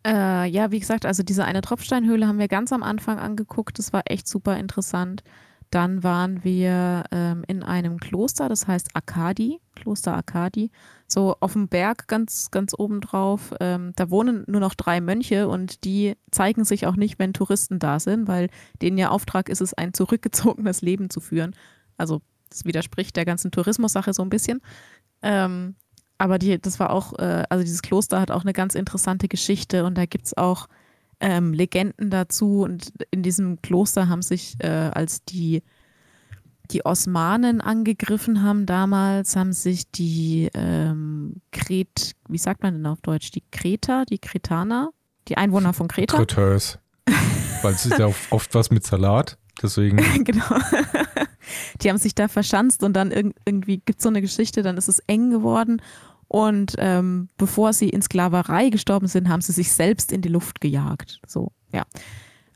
Äh, 0.06 0.50
ja, 0.50 0.72
wie 0.72 0.80
gesagt, 0.80 1.06
also 1.06 1.24
diese 1.24 1.46
eine 1.46 1.62
Tropfsteinhöhle 1.62 2.28
haben 2.28 2.40
wir 2.40 2.50
ganz 2.50 2.74
am 2.74 2.84
Anfang 2.84 3.20
angeguckt. 3.20 3.80
Das 3.80 3.94
war 3.94 4.02
echt 4.06 4.28
super 4.28 4.58
interessant. 4.58 5.24
Dann 5.70 6.04
waren 6.04 6.44
wir 6.44 7.06
ähm, 7.12 7.44
in 7.48 7.64
einem 7.64 8.00
Kloster, 8.00 8.48
das 8.50 8.68
heißt 8.68 8.90
Akadi, 8.96 9.60
Kloster 9.76 10.16
Akadi, 10.16 10.70
so 11.08 11.36
auf 11.40 11.54
dem 11.54 11.68
Berg 11.68 12.08
ganz, 12.08 12.52
ganz 12.52 12.74
oben 12.78 13.02
drauf. 13.02 13.54
Ähm, 13.60 13.94
da 13.96 14.10
wohnen 14.12 14.44
nur 14.48 14.60
noch 14.62 14.76
drei 14.76 15.02
Mönche 15.02 15.48
und 15.48 15.84
die 15.84 16.16
zeigen 16.32 16.64
sich 16.64 16.86
auch 16.86 16.96
nicht, 16.96 17.18
wenn 17.18 17.34
Touristen 17.34 17.80
da 17.80 18.00
sind, 18.00 18.28
weil 18.28 18.50
denen 18.84 18.98
ihr 19.00 19.12
Auftrag 19.12 19.50
ist 19.50 19.62
es, 19.62 19.74
ein 19.74 19.94
zurückgezogenes 19.94 20.82
Leben 20.82 21.10
zu 21.10 21.22
führen. 21.22 21.56
Also 21.98 22.22
das 22.54 22.66
widerspricht 22.66 23.16
der 23.16 23.26
ganzen 23.26 23.52
Tourismus-Sache 23.52 24.14
so 24.14 24.22
ein 24.24 24.30
bisschen. 24.30 24.62
Ähm, 25.22 25.76
aber 26.18 26.38
die, 26.40 26.60
das 26.62 26.80
war 26.80 26.92
auch, 26.92 27.14
äh, 27.20 27.44
also 27.50 27.64
dieses 27.64 27.82
Kloster 27.82 28.22
hat 28.22 28.32
auch 28.32 28.44
eine 28.44 28.54
ganz 28.54 28.76
interessante 28.76 29.28
Geschichte 29.28 29.84
und 29.86 29.98
da 29.98 30.06
gibt 30.06 30.28
es 30.28 30.38
auch 30.38 30.68
ähm, 31.20 31.54
Legenden 31.54 32.10
dazu. 32.10 32.62
Und 32.62 32.94
in 33.12 33.24
diesem 33.24 33.62
Kloster 33.62 34.08
haben 34.10 34.22
sich, 34.22 34.56
äh, 34.60 34.68
als 34.68 35.24
die, 35.26 35.64
die 36.72 36.86
Osmanen 36.86 37.60
angegriffen 37.62 38.42
haben 38.44 38.66
damals, 38.66 39.36
haben 39.36 39.54
sich 39.54 39.90
die 39.92 40.50
ähm, 40.54 41.42
Kret, 41.52 42.14
wie 42.30 42.38
sagt 42.38 42.64
man 42.64 42.74
denn 42.74 42.86
auf 42.86 43.02
Deutsch, 43.02 43.32
die 43.32 43.44
Kreter, 43.52 44.06
die 44.06 44.20
Kretaner, 44.20 44.92
die 45.28 45.38
Einwohner 45.38 45.74
von 45.74 45.88
Kreta. 45.88 46.18
Triteurs. 46.18 46.80
Weil 47.64 47.74
es 47.74 47.86
ist 47.86 47.98
ja 47.98 48.06
oft- 48.08 48.32
oft 48.32 48.54
was 48.56 48.72
mit 48.72 48.86
Salat. 48.86 49.38
Deswegen, 49.62 49.98
genau. 50.24 50.46
Die 51.82 51.90
haben 51.90 51.98
sich 51.98 52.16
da 52.16 52.28
verschanzt 52.28 52.84
und 52.84 52.94
dann 52.94 53.12
irg 53.12 53.34
irgendwie 53.46 53.78
gibt 53.78 54.00
es 54.00 54.04
so 54.04 54.10
eine 54.10 54.22
Geschichte, 54.22 54.64
dann 54.64 54.78
ist 54.78 54.88
es 54.88 55.00
eng 55.08 55.30
geworden. 55.30 55.82
Und 56.28 56.76
ähm, 56.80 57.30
bevor 57.38 57.74
sie 57.74 57.90
in 57.90 58.02
Sklaverei 58.02 58.70
gestorben 58.70 59.08
sind, 59.08 59.30
haben 59.30 59.42
sie 59.42 59.52
sich 59.52 59.72
selbst 59.72 60.12
in 60.12 60.22
die 60.22 60.30
Luft 60.30 60.62
gejagt. 60.62 61.20
So, 61.28 61.52
ja. 61.72 61.86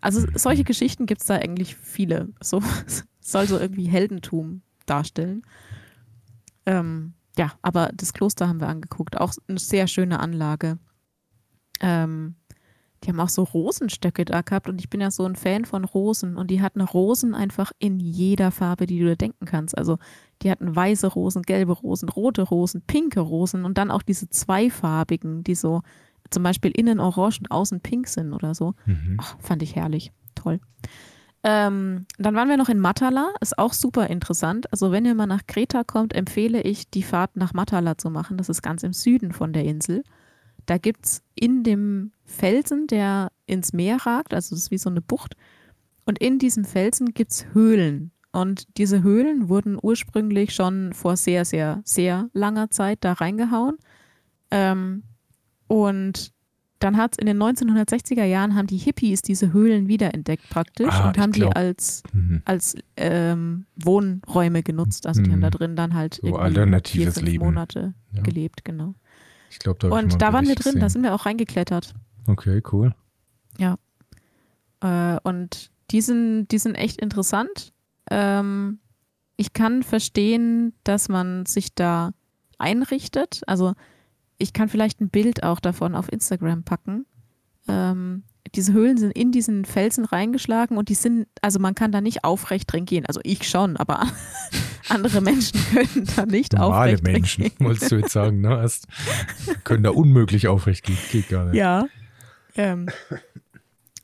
Also 0.01 0.25
solche 0.35 0.63
Geschichten 0.63 1.05
gibt 1.05 1.21
es 1.21 1.27
da 1.27 1.35
eigentlich 1.35 1.75
viele. 1.75 2.29
So 2.41 2.61
soll 3.19 3.47
so 3.47 3.59
irgendwie 3.59 3.87
Heldentum 3.87 4.61
darstellen. 4.85 5.43
Ähm, 6.65 7.13
ja, 7.37 7.53
aber 7.61 7.91
das 7.93 8.13
Kloster 8.13 8.47
haben 8.47 8.61
wir 8.61 8.67
angeguckt. 8.67 9.17
Auch 9.19 9.33
eine 9.47 9.59
sehr 9.59 9.87
schöne 9.87 10.19
Anlage. 10.19 10.79
Ähm, 11.79 12.35
die 13.03 13.09
haben 13.09 13.19
auch 13.19 13.29
so 13.29 13.43
Rosenstöcke 13.43 14.25
da 14.25 14.41
gehabt 14.41 14.69
und 14.69 14.79
ich 14.79 14.89
bin 14.89 15.01
ja 15.01 15.11
so 15.11 15.25
ein 15.25 15.35
Fan 15.35 15.65
von 15.65 15.83
Rosen 15.83 16.35
und 16.35 16.49
die 16.49 16.61
hatten 16.61 16.81
Rosen 16.81 17.35
einfach 17.35 17.71
in 17.79 17.99
jeder 17.99 18.51
Farbe, 18.51 18.87
die 18.87 18.99
du 18.99 19.05
dir 19.05 19.15
denken 19.15 19.45
kannst. 19.45 19.77
Also 19.77 19.97
die 20.41 20.49
hatten 20.51 20.75
weiße 20.75 21.07
Rosen, 21.07 21.43
gelbe 21.43 21.73
Rosen, 21.73 22.09
rote 22.09 22.41
Rosen, 22.41 22.81
pinke 22.81 23.19
Rosen 23.19 23.65
und 23.65 23.77
dann 23.77 23.91
auch 23.91 24.01
diese 24.01 24.29
zweifarbigen, 24.29 25.43
die 25.43 25.55
so 25.55 25.81
zum 26.29 26.43
Beispiel 26.43 26.71
innen 26.71 26.99
orange 26.99 27.39
und 27.39 27.51
außen 27.51 27.81
pink 27.81 28.07
sind 28.07 28.33
oder 28.33 28.55
so. 28.55 28.73
mhm. 28.85 29.17
Ach, 29.19 29.37
fand 29.39 29.61
ich 29.61 29.75
herrlich. 29.75 30.11
Toll. 30.35 30.59
Ähm, 31.43 32.05
dann 32.17 32.35
waren 32.35 32.49
wir 32.49 32.57
noch 32.57 32.69
in 32.69 32.79
Matala, 32.79 33.31
ist 33.41 33.57
auch 33.57 33.73
super 33.73 34.07
interessant. 34.07 34.71
Also 34.71 34.91
wenn 34.91 35.05
ihr 35.05 35.15
mal 35.15 35.27
nach 35.27 35.45
Kreta 35.47 35.83
kommt, 35.83 36.13
empfehle 36.13 36.61
ich, 36.61 36.89
die 36.89 37.03
Fahrt 37.03 37.37
nach 37.37 37.53
Matala 37.53 37.97
zu 37.97 38.09
machen. 38.09 38.37
Das 38.37 38.49
ist 38.49 38.61
ganz 38.61 38.83
im 38.83 38.93
Süden 38.93 39.31
von 39.31 39.53
der 39.53 39.63
Insel. 39.63 40.03
Da 40.65 40.77
gibt 40.77 41.05
es 41.05 41.23
in 41.35 41.63
dem 41.63 42.11
Felsen, 42.27 42.85
der 42.87 43.31
ins 43.47 43.73
Meer 43.73 43.97
ragt, 44.05 44.33
also 44.33 44.53
das 44.55 44.65
ist 44.65 44.71
wie 44.71 44.77
so 44.77 44.89
eine 44.89 45.01
Bucht, 45.01 45.35
und 46.05 46.19
in 46.19 46.37
diesem 46.39 46.63
Felsen 46.65 47.13
gibt 47.13 47.31
es 47.31 47.45
Höhlen. 47.53 48.11
Und 48.31 48.67
diese 48.77 49.01
Höhlen 49.01 49.49
wurden 49.49 49.77
ursprünglich 49.81 50.53
schon 50.53 50.93
vor 50.93 51.17
sehr, 51.17 51.43
sehr, 51.45 51.81
sehr 51.83 52.29
langer 52.33 52.69
Zeit 52.69 52.99
da 53.01 53.13
reingehauen. 53.13 53.77
Ähm, 54.51 55.03
und 55.67 56.31
dann 56.79 56.95
hat 56.97 57.13
es 57.13 57.17
in 57.17 57.25
den 57.25 57.41
1960er 57.41 58.23
Jahren 58.23 58.53
haben 58.55 58.67
die 58.67 58.77
Hippies 58.77 59.21
diese 59.23 59.51
Höhlen 59.51 59.87
wiederentdeckt 59.87 60.47
praktisch 60.49 60.93
Ah, 60.93 61.07
und 61.07 61.17
haben 61.17 61.31
glaub- 61.31 61.53
die 61.53 61.57
als, 61.59 62.03
Mhm. 62.13 62.41
als 62.45 62.75
ähm, 62.95 63.65
Wohnräume 63.75 64.61
genutzt. 64.61 65.07
Also 65.07 65.21
die 65.23 65.29
Mhm. 65.29 65.33
haben 65.33 65.41
da 65.41 65.49
drin 65.49 65.75
dann 65.75 65.93
halt 65.95 66.19
So 66.21 66.35
alternatives 66.35 66.91
vier, 66.91 67.11
fünf 67.11 67.25
Leben. 67.25 67.45
Monate 67.45 67.93
Ja. 68.11 68.21
gelebt, 68.21 68.63
genau. 68.63 68.93
Ich 69.49 69.57
glaube, 69.59 69.79
da 69.79 69.87
Und 69.89 70.21
da 70.21 70.33
waren 70.33 70.47
wir 70.47 70.53
drin, 70.55 70.73
da 70.75 70.81
gesehen. 70.85 70.89
sind 70.89 71.03
wir 71.03 71.15
auch 71.15 71.25
reingeklettert. 71.25 71.95
Okay, 72.27 72.61
cool. 72.71 72.93
Äh, 74.81 75.17
und 75.23 75.71
die 75.91 76.01
sind, 76.01 76.47
die 76.49 76.57
sind 76.59 76.75
echt 76.75 77.01
interessant. 77.01 77.73
Ähm, 78.11 78.79
ich 79.35 79.53
kann 79.53 79.83
verstehen, 79.83 80.73
dass 80.83 81.09
man 81.09 81.45
sich 81.45 81.73
da 81.75 82.11
einrichtet. 82.57 83.41
Also 83.47 83.73
ich 84.37 84.53
kann 84.53 84.69
vielleicht 84.69 84.99
ein 85.01 85.09
Bild 85.09 85.43
auch 85.43 85.59
davon 85.59 85.95
auf 85.95 86.11
Instagram 86.11 86.63
packen. 86.63 87.05
Ähm, 87.67 88.23
diese 88.55 88.71
Höhlen 88.71 88.97
sind 88.97 89.11
in 89.11 89.31
diesen 89.31 89.65
Felsen 89.65 90.05
reingeschlagen 90.05 90.77
und 90.77 90.89
die 90.89 90.95
sind, 90.95 91.27
also 91.41 91.59
man 91.59 91.75
kann 91.75 91.91
da 91.91 91.99
nicht 91.99 92.23
aufrecht 92.23 92.71
drin 92.71 92.85
gehen. 92.85 93.05
Also 93.05 93.19
ich 93.23 93.47
schon, 93.47 93.75
aber 93.77 94.07
andere 94.89 95.21
Menschen 95.21 95.59
können 95.73 96.07
da 96.15 96.25
nicht 96.25 96.53
Normale 96.53 96.93
aufrecht 96.93 97.05
drin 97.05 97.13
Menschen, 97.13 97.43
gehen. 97.43 97.53
wolltest 97.59 97.91
du 97.91 97.97
jetzt 97.97 98.11
sagen, 98.11 98.41
ne? 98.41 98.49
Erst 98.57 98.87
können 99.63 99.83
da 99.83 99.89
unmöglich 99.89 100.47
aufrecht 100.47 100.85
gehen. 100.85 100.97
Geht 101.11 101.29
gar 101.29 101.45
nicht. 101.45 101.55
Ja. 101.55 101.87
Ähm, 102.57 102.87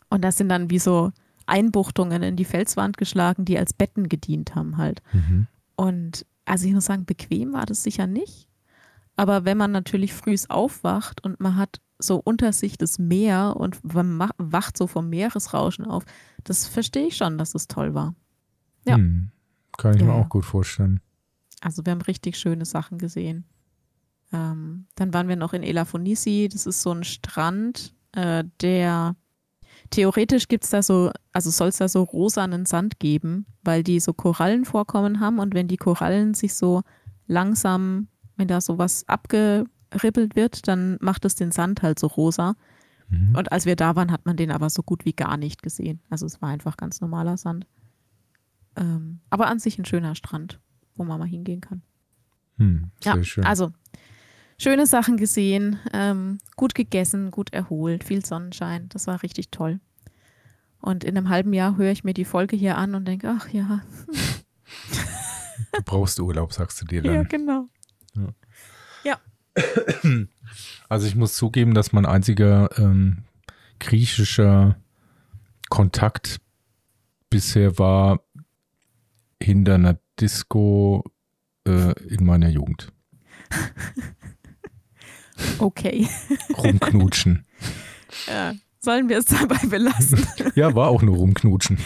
und 0.10 0.22
das 0.24 0.38
sind 0.38 0.50
dann 0.50 0.70
wie 0.70 0.80
so 0.80 1.12
Einbuchtungen 1.46 2.24
in 2.24 2.36
die 2.36 2.46
Felswand 2.46 2.98
geschlagen, 2.98 3.46
die 3.46 3.58
als 3.58 3.74
Betten 3.74 4.08
gedient 4.10 4.56
haben 4.56 4.78
halt. 4.78 5.02
Mhm. 5.12 5.48
Und 5.76 6.26
also 6.46 6.68
ich 6.68 6.74
muss 6.74 6.86
sagen, 6.86 7.06
bequem 7.06 7.54
war 7.54 7.66
das 7.66 7.84
sicher 7.84 8.08
nicht. 8.08 8.48
Aber 9.16 9.46
wenn 9.46 9.58
man 9.58 9.72
natürlich 9.72 10.14
frühs 10.14 10.50
aufwacht 10.50 11.24
und 11.24 11.40
man 11.40 11.58
hat 11.58 11.82
so 12.00 12.20
unter 12.24 12.52
sich 12.54 12.78
das 12.78 13.00
Meer 13.00 13.56
und 13.58 13.94
man 13.94 14.12
ma- 14.18 14.32
wacht 14.38 14.78
so 14.78 14.88
vom 14.88 15.10
Meeresrauschen 15.10 15.86
auf, 15.86 16.04
das 16.44 16.68
verstehe 16.68 17.08
ich 17.08 17.18
schon, 17.18 17.38
dass 17.38 17.56
es 17.56 17.68
toll 17.68 17.94
war. 17.94 18.16
Ja. 18.86 18.96
Hm. 18.96 19.30
Kann 19.78 19.96
ich 19.96 20.02
Ja, 20.02 20.08
mir 20.08 20.14
auch 20.14 20.30
gut 20.30 20.46
vorstellen. 20.46 21.00
Also 21.62 21.86
wir 21.86 21.92
haben 21.92 22.02
richtig 22.02 22.38
schöne 22.38 22.66
Sachen 22.66 22.98
gesehen. 22.98 23.46
Ähm, 24.32 24.86
dann 24.96 25.14
waren 25.14 25.28
wir 25.28 25.36
noch 25.36 25.54
in 25.54 25.64
Elafonisi. 25.64 26.50
Das 26.52 26.66
ist 26.66 26.82
so 26.82 26.92
ein 26.92 27.04
Strand, 27.04 27.94
äh, 28.14 28.44
der 28.62 29.16
theoretisch 29.90 30.48
gibt 30.48 30.64
es 30.64 30.70
da 30.72 30.82
so, 30.82 31.12
also 31.32 31.50
soll 31.50 31.68
es 31.70 31.78
da 31.78 31.88
so 31.88 32.04
rosanen 32.04 32.66
Sand 32.66 33.00
geben, 33.00 33.46
weil 33.64 33.84
die 33.84 34.00
so 34.00 34.14
Korallenvorkommen 34.14 35.20
haben 35.20 35.40
und 35.40 35.54
wenn 35.54 35.68
die 35.68 35.78
Korallen 35.78 36.34
sich 36.34 36.56
so 36.56 36.82
langsam, 37.28 38.08
wenn 38.38 38.48
da 38.48 38.62
so 38.62 38.78
was 38.78 39.08
abgeribbelt 39.08 40.36
wird, 40.36 40.68
dann 40.68 40.98
macht 41.02 41.26
es 41.26 41.36
den 41.36 41.52
Sand 41.52 41.82
halt 41.84 42.00
so 42.00 42.08
rosa. 42.08 42.56
Mhm. 43.10 43.36
Und 43.36 43.52
als 43.52 43.66
wir 43.66 43.76
da 43.76 43.96
waren, 43.96 44.12
hat 44.12 44.26
man 44.26 44.38
den 44.38 44.52
aber 44.52 44.70
so 44.70 44.82
gut 44.82 45.06
wie 45.06 45.14
gar 45.14 45.38
nicht 45.38 45.62
gesehen. 45.62 46.02
Also 46.10 46.26
es 46.26 46.42
war 46.42 46.50
einfach 46.50 46.78
ganz 46.78 47.02
normaler 47.02 47.38
Sand. 47.38 47.68
Ähm, 48.76 49.20
aber 49.30 49.48
an 49.48 49.60
sich 49.60 49.78
ein 49.78 49.86
schöner 49.86 50.16
Strand, 50.16 50.60
wo 50.96 51.04
man 51.04 51.20
mal 51.20 51.28
hingehen 51.28 51.62
kann. 51.62 51.84
Hm, 52.58 52.92
sehr 53.02 53.16
Ja, 53.18 53.24
schön. 53.24 53.46
also 53.46 53.72
schöne 54.64 54.88
Sachen 54.88 55.18
gesehen, 55.18 55.80
ähm, 55.94 56.40
gut 56.56 56.74
gegessen, 56.74 57.32
gut 57.32 57.54
erholt, 57.54 58.04
viel 58.04 58.26
Sonnenschein. 58.26 58.90
Das 58.90 59.08
war 59.08 59.22
richtig 59.22 59.50
toll. 59.50 59.80
Und 60.80 61.04
in 61.04 61.18
einem 61.18 61.30
halben 61.30 61.54
Jahr 61.54 61.78
höre 61.78 61.92
ich 61.92 62.04
mir 62.04 62.14
die 62.14 62.26
Folge 62.26 62.56
hier 62.56 62.78
an 62.78 62.96
und 62.96 63.08
denke, 63.08 63.30
ach 63.30 63.50
ja, 63.50 63.82
du 65.74 65.82
brauchst 65.86 66.20
Urlaub, 66.20 66.54
sagst 66.54 66.82
du 66.82 66.86
dir 66.86 67.04
ja, 67.04 67.14
dann. 67.14 67.28
genau. 67.28 67.70
Also 70.90 71.08
ich 71.08 71.16
muss 71.16 71.34
zugeben, 71.34 71.74
dass 71.74 71.92
mein 71.92 72.06
einziger 72.06 72.70
ähm, 72.78 73.24
griechischer 73.80 74.78
Kontakt 75.70 76.40
bisher 77.32 77.80
war 77.80 78.22
hinter 79.42 79.76
einer 79.76 80.00
Disco 80.20 81.04
äh, 81.68 81.94
in 82.04 82.26
meiner 82.26 82.50
Jugend. 82.50 82.94
Okay. 85.60 86.08
Rumknutschen. 86.58 87.46
Ja. 88.28 88.54
Sollen 88.80 89.08
wir 89.10 89.18
es 89.20 89.26
dabei 89.26 89.66
belassen? 89.68 90.26
ja, 90.56 90.76
war 90.76 90.90
auch 90.90 91.02
nur 91.02 91.16
rumknutschen. 91.16 91.78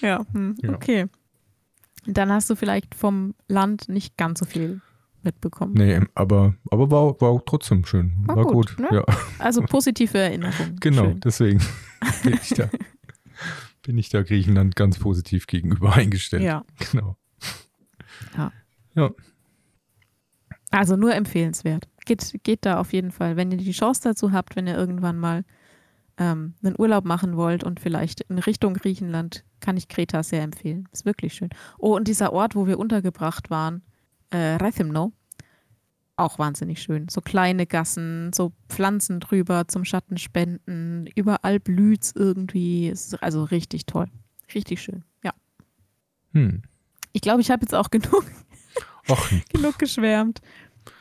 ja, 0.00 0.24
hm, 0.32 0.54
Ja. 0.62 0.72
okay. 0.74 1.06
Dann 2.06 2.30
hast 2.30 2.48
du 2.48 2.54
vielleicht 2.54 2.94
vom 2.94 3.34
Land 3.48 3.88
nicht 3.88 4.16
ganz 4.16 4.38
so 4.38 4.44
viel 4.44 4.80
mitbekommen. 5.24 5.74
Nee, 5.74 6.00
aber, 6.14 6.54
aber 6.70 6.88
war, 6.92 7.20
war 7.20 7.30
auch 7.30 7.42
trotzdem 7.44 7.84
schön. 7.84 8.12
War 8.26 8.36
War, 8.36 8.44
gut, 8.44 8.76
gut. 8.76 8.78
ne? 8.78 8.88
Ja, 8.98 9.04
Also 9.40 9.60
positive 9.62 10.16
Erinnerungen. 10.16 10.76
genau. 10.80 11.02
Schön. 11.06 11.20
Deswegen 11.20 11.60
bin 12.22 12.34
ich, 12.40 12.48
da, 12.50 12.70
bin 13.82 13.98
ich 13.98 14.08
da 14.08 14.22
Griechenland 14.22 14.76
ganz 14.76 15.00
positiv 15.00 15.48
gegenüber 15.48 15.94
eingestellt. 15.94 16.44
Ja, 16.44 16.64
Genau. 16.92 17.16
also 20.70 20.96
nur 20.96 21.14
empfehlenswert. 21.14 21.88
Geht, 22.06 22.42
geht 22.42 22.64
da 22.64 22.80
auf 22.80 22.92
jeden 22.92 23.10
Fall, 23.10 23.36
wenn 23.36 23.50
ihr 23.50 23.58
die 23.58 23.72
Chance 23.72 24.00
dazu 24.02 24.32
habt, 24.32 24.56
wenn 24.56 24.66
ihr 24.66 24.76
irgendwann 24.76 25.18
mal 25.18 25.44
ähm, 26.16 26.54
einen 26.62 26.76
Urlaub 26.78 27.04
machen 27.04 27.36
wollt 27.36 27.64
und 27.64 27.80
vielleicht 27.80 28.22
in 28.22 28.38
Richtung 28.38 28.74
Griechenland, 28.74 29.44
kann 29.60 29.76
ich 29.76 29.88
Kreta 29.88 30.22
sehr 30.22 30.42
empfehlen. 30.42 30.88
Ist 30.92 31.04
wirklich 31.04 31.34
schön. 31.34 31.50
Oh, 31.78 31.94
und 31.94 32.08
dieser 32.08 32.32
Ort, 32.32 32.54
wo 32.54 32.66
wir 32.66 32.78
untergebracht 32.78 33.50
waren, 33.50 33.82
äh, 34.30 34.56
Rethymno, 34.56 35.12
auch 36.16 36.38
wahnsinnig 36.38 36.80
schön. 36.80 37.08
So 37.08 37.20
kleine 37.20 37.66
Gassen, 37.66 38.32
so 38.32 38.52
Pflanzen 38.68 39.20
drüber 39.20 39.68
zum 39.68 39.84
Schatten 39.84 40.16
spenden, 40.16 41.06
überall 41.14 41.60
blüht's 41.60 42.12
irgendwie. 42.14 42.88
Es 42.88 43.08
ist 43.08 43.22
also 43.22 43.44
richtig 43.44 43.84
toll. 43.84 44.06
Richtig 44.54 44.80
schön. 44.80 45.04
Ja. 45.22 45.32
Hm. 46.32 46.62
Ich 47.12 47.20
glaube, 47.20 47.42
ich 47.42 47.50
habe 47.50 47.62
jetzt 47.62 47.74
auch 47.74 47.90
genug 47.90 48.24
genug 49.52 49.78
geschwärmt 49.78 50.40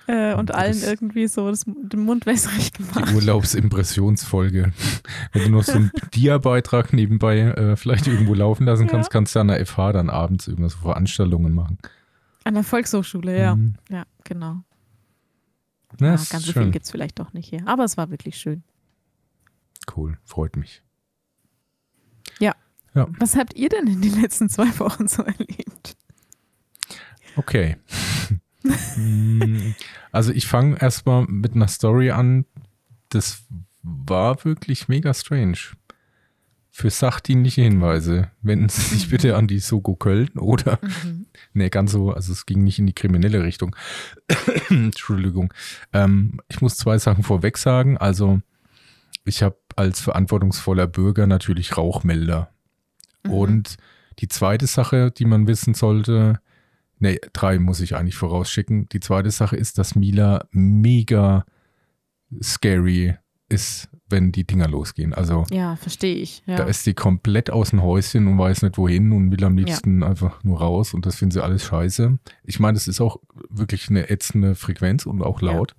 äh, 0.07 0.33
und 0.35 0.49
Das- 0.49 0.57
allen 0.57 0.81
irgendwie 0.83 1.27
so 1.27 1.49
das, 1.49 1.65
den 1.65 1.99
Mund 2.01 2.25
wässrig 2.25 2.73
gemacht. 2.73 3.09
die 3.09 3.15
Urlaubsimpressionsfolge. 3.15 4.71
Wenn 5.33 5.43
du 5.43 5.49
noch 5.49 5.63
so 5.63 5.73
einen 5.73 5.91
Dia-Beitrag 6.13 6.93
nebenbei 6.93 7.39
äh, 7.39 7.75
vielleicht 7.75 8.07
irgendwo 8.07 8.33
laufen 8.33 8.65
lassen 8.65 8.87
kannst, 8.87 9.09
Ja. 9.09 9.11
kannst 9.13 9.35
du 9.35 9.39
an 9.39 9.47
der 9.47 9.65
FH 9.65 9.91
dann 9.93 10.09
abends 10.09 10.47
irgendwas 10.47 10.73
so 10.73 10.79
Veranstaltungen 10.79 11.53
machen. 11.53 11.77
An 12.43 12.53
der 12.53 12.63
Volkshochschule, 12.63 13.37
ja. 13.39 13.55
Mhm. 13.55 13.75
Ja, 13.89 14.03
genau. 14.23 14.61
Ja, 15.99 16.07
Ja, 16.07 16.15
ganz 16.15 16.29
so 16.31 16.39
viel 16.39 16.53
schön. 16.53 16.71
gibt 16.71 16.85
es 16.85 16.91
vielleicht 16.91 17.19
doch 17.19 17.33
nicht 17.33 17.49
hier. 17.49 17.67
Aber 17.67 17.83
es 17.85 17.97
war 17.97 18.09
wirklich 18.11 18.37
schön. 18.37 18.63
Cool, 19.95 20.17
freut 20.23 20.55
mich. 20.55 20.81
Was 23.19 23.35
habt 23.35 23.55
ihr 23.57 23.67
denn 23.67 23.87
in 23.87 24.01
den 24.01 24.21
letzten 24.21 24.47
zwei 24.47 24.79
Wochen 24.79 25.09
so 25.09 25.21
erlebt? 25.23 25.97
Okay. 27.35 27.75
Hm, 28.95 29.75
also 30.11 30.31
ich 30.31 30.47
fange 30.47 30.81
erstmal 30.81 31.25
mit 31.27 31.55
einer 31.55 31.67
Story 31.67 32.11
an. 32.11 32.45
Das 33.09 33.43
war 33.83 34.43
wirklich 34.45 34.87
mega 34.87 35.13
strange. 35.13 35.57
Für 36.71 36.89
sachdienliche 36.89 37.61
Hinweise 37.61 38.31
wenden 38.41 38.67
Sie 38.67 38.81
sich 38.81 39.09
bitte 39.09 39.37
an 39.37 39.47
die 39.47 39.59
Soko 39.59 39.95
Köln 39.95 40.29
oder, 40.37 40.79
Mhm. 40.81 41.25
nee, 41.53 41.69
ganz 41.69 41.93
so, 41.93 42.11
also 42.11 42.33
es 42.33 42.45
ging 42.45 42.63
nicht 42.63 42.79
in 42.79 42.87
die 42.87 42.93
kriminelle 42.93 43.43
Richtung. 43.43 43.75
Entschuldigung. 44.69 45.53
Ähm, 45.93 46.41
ich 46.49 46.61
muss 46.61 46.75
zwei 46.75 46.97
Sachen 46.97 47.23
vorweg 47.23 47.57
sagen. 47.57 47.97
Also 47.97 48.41
ich 49.23 49.41
habe 49.41 49.57
als 49.77 50.01
verantwortungsvoller 50.01 50.87
Bürger 50.87 51.27
natürlich 51.27 51.77
Rauchmelder. 51.77 52.49
Mhm. 53.23 53.31
Und 53.31 53.77
die 54.19 54.27
zweite 54.27 54.67
Sache, 54.67 55.11
die 55.11 55.25
man 55.25 55.47
wissen 55.47 55.75
sollte, 55.75 56.39
nee, 57.05 57.19
drei 57.33 57.59
muss 57.59 57.79
ich 57.79 57.95
eigentlich 57.95 58.15
vorausschicken. 58.15 58.87
Die 58.89 58.99
zweite 58.99 59.31
Sache 59.31 59.55
ist, 59.55 59.77
dass 59.77 59.95
Mila 59.95 60.47
mega 60.51 61.45
scary 62.41 63.15
ist, 63.47 63.89
wenn 64.09 64.31
die 64.31 64.45
Dinger 64.45 64.67
losgehen. 64.67 65.13
Also 65.13 65.45
Ja, 65.51 65.75
verstehe 65.75 66.15
ich. 66.15 66.43
Ja. 66.47 66.57
da 66.57 66.63
ist 66.65 66.83
sie 66.83 66.93
komplett 66.93 67.49
aus 67.51 67.69
dem 67.69 67.81
Häuschen 67.83 68.27
und 68.27 68.37
weiß 68.37 68.63
nicht 68.63 68.77
wohin 68.77 69.11
und 69.11 69.31
will 69.31 69.43
am 69.43 69.55
liebsten 69.57 70.03
einfach 70.03 70.43
nur 70.43 70.59
raus 70.59 70.93
und 70.93 71.05
das 71.05 71.15
finden 71.17 71.31
sie 71.31 71.43
alles 71.43 71.63
scheiße. 71.65 72.17
Ich 72.43 72.59
meine, 72.59 72.77
es 72.77 72.87
ist 72.87 73.01
auch 73.01 73.17
wirklich 73.49 73.89
eine 73.89 74.09
ätzende 74.09 74.55
Frequenz 74.55 75.05
und 75.05 75.21
auch 75.21 75.41
Ja. 75.41 75.51
laut. 75.53 75.75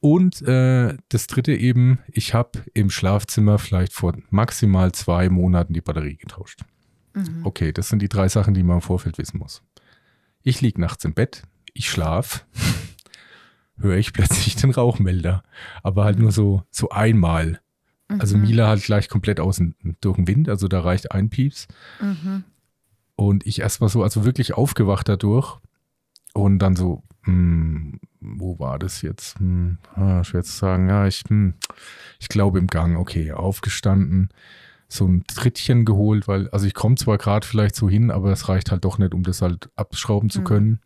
Und 0.00 0.42
äh, 0.42 0.96
das 1.10 1.26
dritte 1.28 1.54
eben, 1.54 2.00
ich 2.08 2.34
habe 2.34 2.60
im 2.74 2.90
Schlafzimmer 2.90 3.58
vielleicht 3.58 3.92
vor 3.92 4.14
maximal 4.30 4.90
zwei 4.92 5.28
Monaten 5.28 5.74
die 5.74 5.80
Batterie 5.80 6.16
getauscht. 6.16 6.60
mhm. 7.14 7.40
Okay, 7.44 7.72
das 7.72 7.88
sind 7.88 8.02
die 8.02 8.08
drei 8.08 8.28
Sachen, 8.28 8.54
die 8.54 8.62
man 8.64 8.76
im 8.78 8.82
Vorfeld 8.82 9.18
wissen 9.18 9.38
muss. 9.38 9.62
Ich 10.42 10.60
liege 10.60 10.80
nachts 10.80 11.04
im 11.04 11.14
Bett, 11.14 11.42
ich 11.72 11.88
schlaf, 11.90 12.44
höre 13.78 13.96
ich 13.96 14.12
plötzlich 14.12 14.56
den 14.56 14.70
Rauchmelder, 14.70 15.42
aber 15.82 16.04
halt 16.04 16.18
nur 16.18 16.32
so, 16.32 16.62
so 16.70 16.90
einmal. 16.90 17.60
Also 18.08 18.36
Mhm. 18.36 18.42
Mila 18.42 18.68
halt 18.68 18.82
gleich 18.82 19.08
komplett 19.08 19.40
außen 19.40 19.74
durch 20.00 20.16
den 20.16 20.28
Wind, 20.28 20.48
also 20.48 20.68
da 20.68 20.80
reicht 20.80 21.12
ein 21.12 21.30
Pieps. 21.30 21.66
Mhm. 22.00 22.44
Und 23.16 23.46
ich 23.46 23.60
erstmal 23.60 23.88
so, 23.88 24.02
also 24.02 24.24
wirklich 24.24 24.54
aufgewacht 24.54 25.08
dadurch 25.08 25.58
und 26.34 26.58
dann 26.58 26.76
so, 26.76 27.02
hm, 27.24 28.00
wo 28.20 28.58
war 28.58 28.78
das 28.78 29.00
jetzt? 29.02 29.38
Hm, 29.38 29.78
ah, 29.94 30.24
schwer 30.24 30.42
zu 30.42 30.52
sagen. 30.52 30.88
Ja, 30.88 31.06
ich, 31.06 31.22
hm, 31.28 31.54
ich 32.18 32.28
glaube 32.28 32.58
im 32.58 32.66
Gang. 32.66 32.96
Okay, 32.96 33.32
aufgestanden, 33.32 34.30
so 34.92 35.06
ein 35.06 35.24
Trittchen 35.26 35.84
geholt, 35.84 36.28
weil, 36.28 36.48
also 36.50 36.66
ich 36.66 36.74
komme 36.74 36.96
zwar 36.96 37.16
gerade 37.18 37.46
vielleicht 37.46 37.74
so 37.76 37.88
hin, 37.88 38.10
aber 38.10 38.30
es 38.30 38.48
reicht 38.48 38.70
halt 38.70 38.84
doch 38.84 38.98
nicht, 38.98 39.14
um 39.14 39.22
das 39.22 39.40
halt 39.40 39.70
abschrauben 39.74 40.28
zu 40.28 40.40
Mhm. 40.40 40.44
können. 40.44 40.80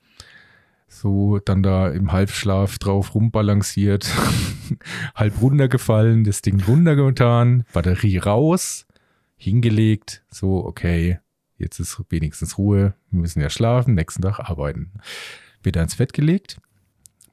So 0.88 1.40
dann 1.40 1.64
da 1.64 1.88
im 1.88 2.12
Halbschlaf 2.12 2.78
drauf 2.78 3.14
rumbalanciert, 3.16 4.06
halb 5.16 5.40
runtergefallen, 5.40 6.22
das 6.22 6.40
Ding 6.42 6.62
runtergetan, 6.62 7.64
Batterie 7.72 8.18
raus, 8.18 8.86
hingelegt, 9.36 10.22
so, 10.30 10.64
okay, 10.64 11.18
jetzt 11.58 11.80
ist 11.80 12.00
wenigstens 12.08 12.58
Ruhe, 12.58 12.94
wir 13.10 13.20
müssen 13.20 13.40
ja 13.40 13.50
schlafen, 13.50 13.94
nächsten 13.94 14.22
Tag 14.22 14.38
arbeiten. 14.38 14.92
Wieder 15.64 15.82
ins 15.82 15.96
Bett 15.96 16.12
gelegt, 16.12 16.58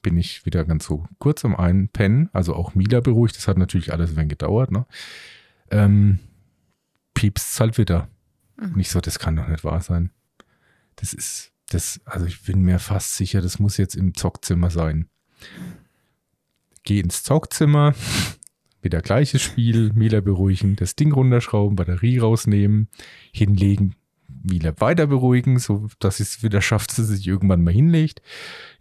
bin 0.01 0.17
ich 0.17 0.43
wieder 0.47 0.65
ganz 0.65 0.85
so 0.85 1.05
kurz 1.19 1.45
am 1.45 1.55
Einpennen, 1.55 2.29
also 2.33 2.55
auch 2.55 2.73
Mila 2.73 2.99
beruhigt, 2.99 3.37
das 3.37 3.47
hat 3.47 3.59
natürlich 3.59 3.93
alles 3.93 4.09
ein 4.11 4.15
wenig 4.17 4.29
gedauert, 4.29 4.71
ne? 4.71 4.87
Ähm, 5.69 6.17
piepst 7.13 7.59
halt 7.59 7.77
wieder. 7.77 8.09
Mhm. 8.57 8.73
Und 8.73 8.79
ich 8.79 8.89
so, 8.89 9.01
das 9.01 9.19
kann 9.19 9.35
doch 9.35 9.47
nicht 9.47 9.63
wahr 9.63 9.81
sein. 9.81 10.11
Das 10.95 11.13
ist, 11.13 11.51
das, 11.69 12.01
also 12.05 12.25
ich 12.25 12.43
bin 12.43 12.61
mir 12.61 12.79
fast 12.79 13.15
sicher, 13.15 13.41
das 13.41 13.59
muss 13.59 13.77
jetzt 13.77 13.95
im 13.95 14.13
Zockzimmer 14.13 14.69
sein. 14.69 15.07
Geh 16.83 16.99
ins 16.99 17.23
Zockzimmer, 17.23 17.95
wieder 18.81 19.01
gleiches 19.01 19.41
Spiel, 19.41 19.91
Mila 19.93 20.21
beruhigen, 20.21 20.75
das 20.75 20.95
Ding 20.95 21.11
runterschrauben, 21.13 21.75
Batterie 21.75 22.19
rausnehmen, 22.19 22.89
hinlegen, 23.31 23.95
Mila 24.43 24.73
weiter 24.79 25.07
beruhigen, 25.07 25.57
so 25.59 25.87
dass 25.99 26.19
es 26.19 26.43
wieder 26.43 26.61
schafft, 26.61 26.89
dass 26.89 27.07
sie 27.07 27.15
sich 27.15 27.27
irgendwann 27.27 27.63
mal 27.63 27.73
hinlegt, 27.73 28.21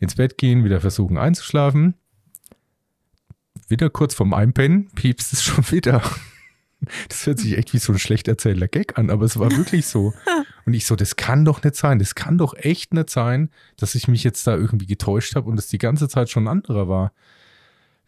ins 0.01 0.17
Bett 0.17 0.37
gehen, 0.39 0.65
wieder 0.65 0.81
versuchen 0.81 1.17
einzuschlafen. 1.17 1.95
Wieder 3.69 3.89
kurz 3.89 4.15
vorm 4.15 4.35
Einpennen, 4.35 4.91
piepst 4.91 5.33
es 5.33 5.43
schon 5.45 5.71
wieder. 5.71 6.03
Das 7.09 7.27
hört 7.27 7.39
sich 7.39 7.57
echt 7.57 7.73
wie 7.73 7.79
so 7.79 7.93
ein 7.93 7.99
schlecht 7.99 8.29
erzählter 8.29 8.69
Gag 8.69 8.99
an, 8.99 9.11
aber 9.11 9.25
es 9.25 9.39
war 9.39 9.51
wirklich 9.57 9.87
so. 9.87 10.13
Und 10.65 10.75
ich 10.75 10.87
so, 10.87 10.97
das 10.97 11.17
kann 11.17 11.45
doch 11.45 11.63
nicht 11.63 11.77
sein, 11.77 11.99
das 11.99 12.15
kann 12.15 12.39
doch 12.39 12.55
echt 12.55 12.95
nicht 12.95 13.11
sein, 13.11 13.51
dass 13.77 13.95
ich 13.95 14.09
mich 14.09 14.25
jetzt 14.25 14.47
da 14.47 14.57
irgendwie 14.57 14.87
getäuscht 14.87 15.37
habe 15.37 15.49
und 15.49 15.59
es 15.59 15.69
die 15.69 15.79
ganze 15.79 16.09
Zeit 16.09 16.31
schon 16.31 16.45
ein 16.45 16.59
anderer 16.59 16.89
war. 16.89 17.13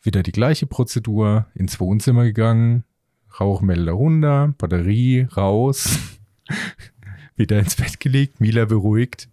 Wieder 0.02 0.22
die 0.22 0.32
gleiche 0.32 0.66
Prozedur, 0.66 1.46
ins 1.54 1.80
Wohnzimmer 1.80 2.24
gegangen, 2.24 2.84
Rauchmelder 3.40 3.92
runter, 3.92 4.54
Batterie 4.58 5.26
raus, 5.36 5.98
wieder 7.36 7.58
ins 7.58 7.76
Bett 7.76 8.00
gelegt, 8.00 8.40
Mila 8.40 8.64
beruhigt. 8.64 9.28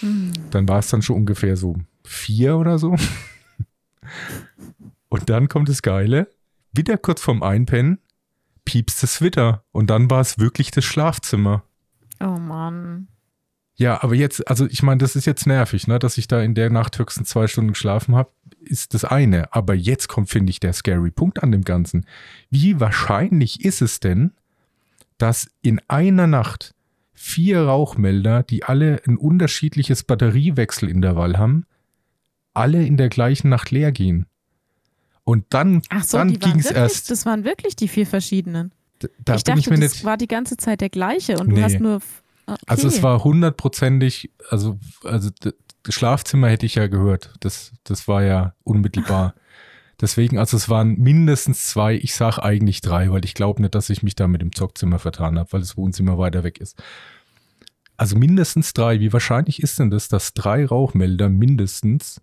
Hm. 0.00 0.32
Dann 0.50 0.68
war 0.68 0.80
es 0.80 0.88
dann 0.88 1.02
schon 1.02 1.16
ungefähr 1.16 1.56
so 1.56 1.76
vier 2.04 2.56
oder 2.56 2.78
so. 2.78 2.96
Und 5.08 5.30
dann 5.30 5.48
kommt 5.48 5.68
das 5.68 5.82
Geile, 5.82 6.28
wieder 6.72 6.98
kurz 6.98 7.20
vorm 7.20 7.42
Einpennen, 7.42 7.98
piepst 8.64 9.02
es 9.04 9.20
wieder. 9.20 9.64
Und 9.72 9.90
dann 9.90 10.10
war 10.10 10.20
es 10.20 10.38
wirklich 10.38 10.70
das 10.70 10.84
Schlafzimmer. 10.84 11.62
Oh 12.20 12.38
Mann. 12.38 13.08
Ja, 13.76 14.02
aber 14.02 14.14
jetzt, 14.14 14.46
also 14.48 14.66
ich 14.66 14.82
meine, 14.82 14.98
das 14.98 15.16
ist 15.16 15.26
jetzt 15.26 15.46
nervig, 15.46 15.88
ne, 15.88 15.98
dass 15.98 16.16
ich 16.16 16.28
da 16.28 16.40
in 16.40 16.54
der 16.54 16.70
Nacht 16.70 16.98
höchstens 16.98 17.28
zwei 17.28 17.48
Stunden 17.48 17.72
geschlafen 17.72 18.14
habe, 18.14 18.30
ist 18.60 18.94
das 18.94 19.04
eine. 19.04 19.52
Aber 19.52 19.74
jetzt 19.74 20.08
kommt, 20.08 20.30
finde 20.30 20.50
ich, 20.50 20.60
der 20.60 20.72
scary 20.72 21.10
Punkt 21.10 21.42
an 21.42 21.50
dem 21.50 21.62
Ganzen. 21.62 22.06
Wie 22.50 22.78
wahrscheinlich 22.78 23.64
ist 23.64 23.82
es 23.82 23.98
denn, 23.98 24.32
dass 25.18 25.48
in 25.60 25.80
einer 25.88 26.28
Nacht 26.28 26.74
vier 27.12 27.62
Rauchmelder, 27.62 28.44
die 28.44 28.64
alle 28.64 29.00
ein 29.06 29.16
unterschiedliches 29.16 30.04
Batteriewechselintervall 30.04 31.36
haben, 31.36 31.66
alle 32.52 32.84
in 32.84 32.96
der 32.96 33.08
gleichen 33.08 33.48
Nacht 33.48 33.72
leer 33.72 33.90
gehen? 33.90 34.26
Und 35.24 35.46
dann, 35.50 35.82
so, 36.02 36.18
dann 36.18 36.38
ging 36.38 36.58
es 36.58 36.70
erst. 36.70 37.10
das 37.10 37.24
waren 37.24 37.44
wirklich 37.44 37.76
die 37.76 37.88
vier 37.88 38.06
verschiedenen. 38.06 38.72
Da 39.18 39.34
ich 39.36 39.44
dachte, 39.44 39.58
ich 39.60 39.66
das 39.66 39.78
nicht. 39.78 40.04
war 40.04 40.16
die 40.16 40.28
ganze 40.28 40.56
Zeit 40.56 40.80
der 40.80 40.90
gleiche 40.90 41.38
und 41.38 41.48
Nee. 41.48 41.56
du 41.56 41.62
hast 41.62 41.80
nur. 41.80 42.00
Okay. 42.46 42.58
Also 42.66 42.88
es 42.88 43.02
war 43.02 43.24
hundertprozentig, 43.24 44.30
also, 44.50 44.78
also 45.02 45.30
das 45.40 45.94
Schlafzimmer 45.94 46.48
hätte 46.50 46.66
ich 46.66 46.74
ja 46.74 46.88
gehört. 46.88 47.32
Das, 47.40 47.72
das 47.84 48.06
war 48.06 48.22
ja 48.22 48.54
unmittelbar. 48.64 49.34
Deswegen, 50.00 50.38
also 50.38 50.56
es 50.56 50.68
waren 50.68 50.98
mindestens 50.98 51.68
zwei, 51.68 51.94
ich 51.94 52.14
sag 52.14 52.38
eigentlich 52.38 52.82
drei, 52.82 53.10
weil 53.10 53.24
ich 53.24 53.32
glaube 53.32 53.62
nicht, 53.62 53.74
dass 53.74 53.88
ich 53.88 54.02
mich 54.02 54.14
da 54.14 54.26
mit 54.26 54.42
dem 54.42 54.52
Zockzimmer 54.54 54.98
vertan 54.98 55.38
habe, 55.38 55.52
weil 55.52 55.60
das 55.60 55.76
Wohnzimmer 55.78 56.18
weiter 56.18 56.44
weg 56.44 56.58
ist. 56.60 56.82
Also 57.96 58.16
mindestens 58.18 58.72
drei. 58.74 59.00
Wie 59.00 59.12
wahrscheinlich 59.12 59.62
ist 59.62 59.78
denn 59.78 59.90
das, 59.90 60.08
dass 60.08 60.34
drei 60.34 60.66
Rauchmelder 60.66 61.28
mindestens 61.30 62.20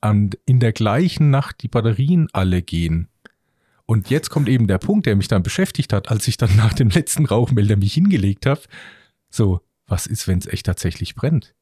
an, 0.00 0.30
in 0.46 0.60
der 0.60 0.72
gleichen 0.72 1.30
Nacht 1.30 1.62
die 1.62 1.68
Batterien 1.68 2.28
alle 2.32 2.62
gehen? 2.62 3.08
Und 3.86 4.10
jetzt 4.10 4.28
kommt 4.28 4.48
eben 4.48 4.66
der 4.66 4.78
Punkt, 4.78 5.06
der 5.06 5.16
mich 5.16 5.28
dann 5.28 5.42
beschäftigt 5.42 5.92
hat, 5.92 6.10
als 6.10 6.28
ich 6.28 6.36
dann 6.36 6.54
nach 6.56 6.74
dem 6.74 6.90
letzten 6.90 7.24
Rauchmelder 7.24 7.76
mich 7.76 7.94
hingelegt 7.94 8.44
habe. 8.46 8.60
So, 9.30 9.60
was 9.86 10.06
ist, 10.06 10.28
wenn 10.28 10.38
es 10.38 10.46
echt 10.46 10.66
tatsächlich 10.66 11.14
brennt? 11.14 11.54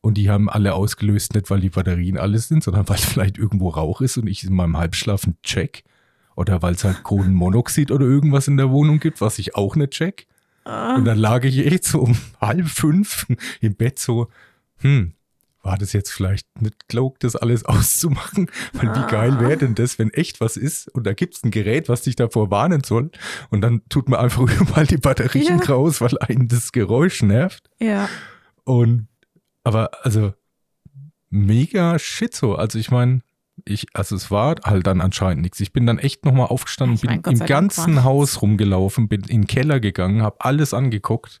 Und 0.00 0.14
die 0.14 0.28
haben 0.28 0.50
alle 0.50 0.74
ausgelöst, 0.74 1.34
nicht 1.34 1.48
weil 1.50 1.60
die 1.60 1.70
Batterien 1.70 2.18
alles 2.18 2.48
sind, 2.48 2.64
sondern 2.64 2.88
weil 2.88 2.98
vielleicht 2.98 3.38
irgendwo 3.38 3.68
Rauch 3.68 4.00
ist 4.00 4.16
und 4.16 4.26
ich 4.26 4.42
in 4.42 4.54
meinem 4.54 4.76
Halbschlaf 4.76 5.24
einen 5.24 5.36
check. 5.44 5.84
Oder 6.34 6.62
weil 6.62 6.74
es 6.74 6.82
halt 6.82 7.04
Kohlenmonoxid 7.04 7.92
oder 7.92 8.06
irgendwas 8.06 8.48
in 8.48 8.56
der 8.56 8.70
Wohnung 8.70 8.98
gibt, 8.98 9.20
was 9.20 9.38
ich 9.38 9.54
auch 9.54 9.76
nicht 9.76 9.92
check. 9.92 10.26
Ah, 10.64 10.96
Und 10.96 11.04
dann 11.04 11.18
lag 11.18 11.44
ich 11.44 11.64
echt 11.64 11.84
so 11.84 12.00
um 12.00 12.16
halb 12.40 12.66
fünf 12.66 13.26
im 13.60 13.74
Bett 13.76 13.98
so, 13.98 14.28
hm, 14.78 15.12
war 15.62 15.78
das 15.78 15.92
jetzt 15.92 16.10
vielleicht 16.10 16.46
nicht 16.60 16.88
klug, 16.88 17.20
das 17.20 17.36
alles 17.36 17.64
auszumachen? 17.66 18.50
Weil 18.72 18.94
wie 18.96 19.10
geil 19.10 19.38
wäre 19.40 19.56
denn 19.56 19.74
das, 19.74 19.98
wenn 19.98 20.10
echt 20.10 20.40
was 20.40 20.56
ist 20.56 20.88
und 20.88 21.06
da 21.06 21.12
gibt's 21.14 21.42
ein 21.44 21.50
Gerät, 21.50 21.88
was 21.88 22.02
dich 22.02 22.16
davor 22.16 22.50
warnen 22.50 22.82
soll 22.84 23.10
und 23.50 23.60
dann 23.60 23.82
tut 23.88 24.08
man 24.08 24.20
einfach 24.20 24.42
überall 24.60 24.86
die 24.86 24.96
Batterien 24.96 25.58
Ja. 25.60 25.64
raus, 25.66 26.00
weil 26.00 26.18
einen 26.18 26.48
das 26.48 26.72
Geräusch 26.72 27.22
nervt. 27.22 27.68
ja. 27.80 28.08
Und 28.64 29.08
aber 29.64 29.90
also 30.04 30.32
mega 31.30 31.98
shit 31.98 32.34
so. 32.34 32.54
Also 32.56 32.78
ich 32.78 32.90
meine, 32.90 33.22
ich, 33.64 33.86
also 33.94 34.16
es 34.16 34.30
war 34.30 34.56
halt 34.64 34.86
dann 34.86 35.00
anscheinend 35.00 35.42
nichts. 35.42 35.60
Ich 35.60 35.72
bin 35.72 35.86
dann 35.86 35.98
echt 35.98 36.24
nochmal 36.24 36.46
aufgestanden, 36.48 36.96
Ich 36.96 37.04
mein, 37.04 37.22
bin 37.22 37.38
im 37.40 37.46
ganzen 37.46 38.02
Haus 38.04 38.42
rumgelaufen, 38.42 39.08
bin 39.08 39.20
in 39.22 39.42
den 39.42 39.46
Keller 39.46 39.78
gegangen, 39.80 40.22
habe 40.22 40.36
alles 40.40 40.74
angeguckt. 40.74 41.38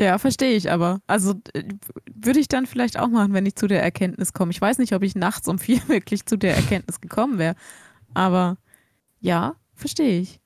Ja, 0.00 0.16
verstehe 0.16 0.56
ich 0.56 0.70
aber. 0.70 1.02
Also 1.06 1.34
äh, 1.52 1.64
würde 2.12 2.40
ich 2.40 2.48
dann 2.48 2.66
vielleicht 2.66 2.98
auch 2.98 3.08
machen, 3.08 3.34
wenn 3.34 3.44
ich 3.44 3.54
zu 3.54 3.66
der 3.66 3.82
Erkenntnis 3.82 4.32
komme. 4.32 4.50
Ich 4.50 4.60
weiß 4.60 4.78
nicht, 4.78 4.94
ob 4.94 5.02
ich 5.02 5.14
nachts 5.14 5.46
um 5.46 5.58
vier 5.58 5.80
wirklich 5.88 6.24
zu 6.24 6.38
der 6.38 6.56
Erkenntnis 6.56 7.00
gekommen 7.02 7.38
wäre. 7.38 7.54
Aber 8.14 8.56
ja, 9.20 9.56
verstehe 9.74 10.20
ich. 10.20 10.40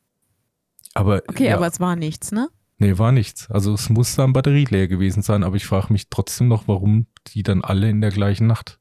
Aber 0.92 1.22
Okay, 1.28 1.48
ja, 1.48 1.56
aber 1.56 1.68
es 1.68 1.78
war 1.78 1.94
nichts, 1.94 2.32
ne? 2.32 2.48
nee, 2.78 2.98
war 2.98 3.12
nichts. 3.12 3.50
Also 3.50 3.72
es 3.74 3.88
muss 3.88 4.16
dann 4.16 4.32
Batterie 4.32 4.66
leer 4.68 4.88
gewesen 4.88 5.22
sein, 5.22 5.44
aber 5.44 5.56
ich 5.56 5.66
frage 5.66 5.92
mich 5.92 6.08
trotzdem 6.10 6.48
noch, 6.48 6.66
warum 6.66 7.06
die 7.28 7.42
dann 7.42 7.62
alle 7.62 7.88
in 7.88 8.00
der 8.00 8.10
gleichen 8.10 8.46
Nacht. 8.46 8.80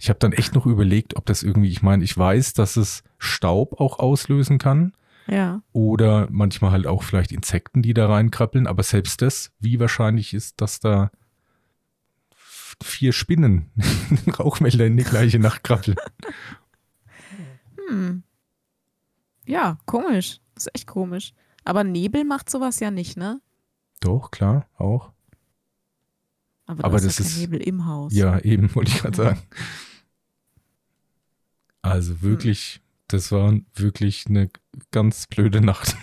Ich 0.00 0.08
habe 0.08 0.18
dann 0.18 0.32
echt 0.32 0.54
noch 0.54 0.66
überlegt, 0.66 1.16
ob 1.16 1.26
das 1.26 1.44
irgendwie, 1.44 1.70
ich 1.70 1.82
meine, 1.82 2.02
ich 2.02 2.16
weiß, 2.16 2.52
dass 2.54 2.76
es 2.76 3.04
Staub 3.18 3.80
auch 3.80 4.00
auslösen 4.00 4.58
kann. 4.58 4.92
Ja. 5.26 5.62
Oder 5.72 6.28
manchmal 6.30 6.70
halt 6.72 6.86
auch 6.86 7.02
vielleicht 7.02 7.32
Insekten, 7.32 7.80
die 7.82 7.94
da 7.94 8.08
reinkrabbeln. 8.08 8.66
Aber 8.66 8.82
selbst 8.82 9.22
das, 9.22 9.52
wie 9.58 9.80
wahrscheinlich 9.80 10.34
ist, 10.34 10.60
dass 10.60 10.80
da 10.80 11.10
vier 12.82 13.12
Spinnen 13.12 13.70
Rauchmelder 14.38 14.86
in 14.86 14.96
die 14.96 15.04
gleiche 15.04 15.38
Nacht 15.38 15.64
krabbeln? 15.64 15.96
Hm. 17.88 18.22
Ja, 19.46 19.78
komisch. 19.86 20.40
Das 20.54 20.66
ist 20.66 20.74
echt 20.74 20.86
komisch. 20.86 21.32
Aber 21.64 21.84
Nebel 21.84 22.24
macht 22.24 22.50
sowas 22.50 22.80
ja 22.80 22.90
nicht, 22.90 23.16
ne? 23.16 23.40
Doch, 24.00 24.30
klar, 24.30 24.66
auch. 24.76 25.12
Aber, 26.66 26.82
da 26.82 26.88
Aber 26.88 26.96
ist 26.96 27.06
das 27.06 27.18
ja 27.18 27.24
ist- 27.24 27.38
Nebel 27.38 27.60
im 27.62 27.86
Haus. 27.86 28.12
Ja, 28.14 28.38
eben, 28.40 28.74
wollte 28.74 28.90
ich 28.92 28.98
gerade 28.98 29.16
sagen. 29.16 29.42
Also 31.82 32.22
wirklich, 32.22 32.80
das 33.14 33.30
war 33.32 33.54
wirklich 33.76 34.26
eine 34.28 34.50
ganz 34.90 35.26
blöde 35.28 35.60
Nacht. 35.60 35.96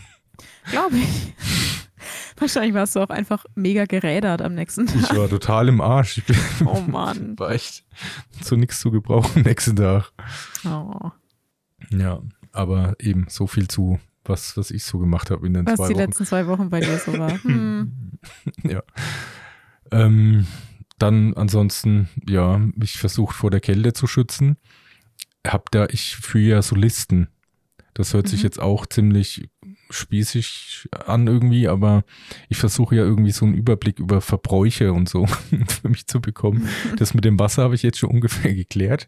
Glaube 0.69 0.97
ich. 0.97 1.33
Wahrscheinlich 2.37 2.73
warst 2.73 2.95
du 2.95 3.01
auch 3.01 3.09
einfach 3.09 3.45
mega 3.53 3.85
gerädert 3.85 4.41
am 4.41 4.55
nächsten 4.55 4.85
Ich 4.85 5.07
Tag. 5.07 5.17
war 5.17 5.29
total 5.29 5.67
im 5.67 5.79
Arsch. 5.81 6.17
Ich 6.17 6.25
bin, 6.25 6.35
Oh 6.65 6.81
Mann. 6.81 7.37
war 7.37 7.51
echt 7.51 7.85
zu 8.41 8.55
nichts 8.55 8.79
zu 8.79 8.89
gebrauchen 8.89 9.31
am 9.35 9.41
nächsten 9.43 9.75
Tag. 9.75 10.11
Oh. 10.65 11.11
Ja, 11.91 12.21
aber 12.51 12.95
eben 12.99 13.25
so 13.29 13.45
viel 13.45 13.67
zu, 13.67 13.99
was, 14.25 14.57
was 14.57 14.71
ich 14.71 14.83
so 14.83 14.97
gemacht 14.97 15.29
habe 15.29 15.45
in 15.45 15.53
den 15.53 15.67
Was 15.67 15.75
zwei 15.75 15.89
die 15.89 15.93
Wochen. 15.93 15.99
letzten 15.99 16.25
zwei 16.25 16.47
Wochen 16.47 16.69
bei 16.69 16.79
dir 16.79 16.97
so 16.97 17.17
war. 17.17 17.31
Hm. 17.43 17.91
Ja. 18.63 18.81
Ähm, 19.91 20.47
dann 20.97 21.33
ansonsten, 21.35 22.07
ja, 22.27 22.57
mich 22.57 22.97
versucht 22.99 23.35
vor 23.35 23.51
der 23.51 23.59
Kälte 23.59 23.93
zu 23.93 24.07
schützen. 24.07 24.57
Hab 25.45 25.71
da, 25.71 25.87
ich 25.89 26.15
führe 26.15 26.55
ja 26.55 26.61
so 26.61 26.75
Listen. 26.75 27.27
Das 27.93 28.13
hört 28.13 28.27
sich 28.27 28.39
Mhm. 28.41 28.45
jetzt 28.45 28.59
auch 28.61 28.85
ziemlich 28.85 29.49
spießig 29.89 30.87
an 31.05 31.27
irgendwie, 31.27 31.67
aber 31.67 32.03
ich 32.49 32.57
versuche 32.57 32.95
ja 32.95 33.03
irgendwie 33.03 33.31
so 33.31 33.45
einen 33.45 33.55
Überblick 33.55 33.99
über 33.99 34.21
Verbräuche 34.21 34.93
und 34.93 35.09
so 35.09 35.25
für 35.67 35.89
mich 35.89 36.07
zu 36.07 36.21
bekommen. 36.21 36.67
Das 36.97 37.13
mit 37.13 37.25
dem 37.25 37.37
Wasser 37.39 37.63
habe 37.63 37.75
ich 37.75 37.83
jetzt 37.83 37.97
schon 37.97 38.09
ungefähr 38.11 38.53
geklärt. 38.53 39.07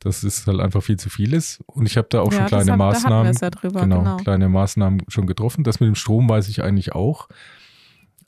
Das 0.00 0.22
ist 0.22 0.46
halt 0.46 0.60
einfach 0.60 0.82
viel 0.82 0.96
zu 0.96 1.10
vieles. 1.10 1.58
Und 1.66 1.86
ich 1.86 1.96
habe 1.96 2.06
da 2.08 2.20
auch 2.20 2.32
ja, 2.32 2.38
schon 2.38 2.46
kleine 2.46 2.72
hat, 2.72 2.78
Maßnahmen, 2.78 3.36
ja 3.40 3.50
drüber, 3.50 3.80
genau, 3.80 3.98
genau, 3.98 4.16
kleine 4.18 4.48
Maßnahmen 4.48 5.02
schon 5.08 5.26
getroffen. 5.26 5.64
Das 5.64 5.80
mit 5.80 5.88
dem 5.88 5.96
Strom 5.96 6.28
weiß 6.28 6.48
ich 6.48 6.62
eigentlich 6.62 6.92
auch. 6.92 7.28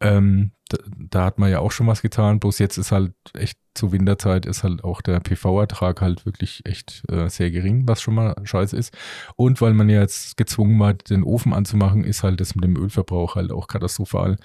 Ähm, 0.00 0.52
da, 0.68 0.78
da, 0.96 1.24
hat 1.26 1.38
man 1.38 1.50
ja 1.50 1.58
auch 1.58 1.72
schon 1.72 1.86
was 1.86 2.00
getan, 2.00 2.40
bloß 2.40 2.58
jetzt 2.58 2.78
ist 2.78 2.92
halt 2.92 3.12
echt 3.34 3.58
zur 3.74 3.92
Winterzeit 3.92 4.46
ist 4.46 4.64
halt 4.64 4.82
auch 4.82 5.02
der 5.02 5.20
PV-Ertrag 5.20 6.00
halt 6.00 6.26
wirklich 6.26 6.62
echt 6.64 7.02
äh, 7.10 7.28
sehr 7.28 7.50
gering, 7.50 7.86
was 7.86 8.00
schon 8.00 8.14
mal 8.14 8.34
scheiße 8.42 8.76
ist. 8.76 8.96
Und 9.36 9.60
weil 9.60 9.74
man 9.74 9.88
ja 9.88 10.00
jetzt 10.00 10.36
gezwungen 10.36 10.78
war, 10.80 10.94
den 10.94 11.22
Ofen 11.22 11.52
anzumachen, 11.52 12.04
ist 12.04 12.22
halt 12.22 12.40
das 12.40 12.54
mit 12.54 12.64
dem 12.64 12.76
Ölverbrauch 12.76 13.36
halt 13.36 13.52
auch 13.52 13.68
katastrophal. 13.68 14.36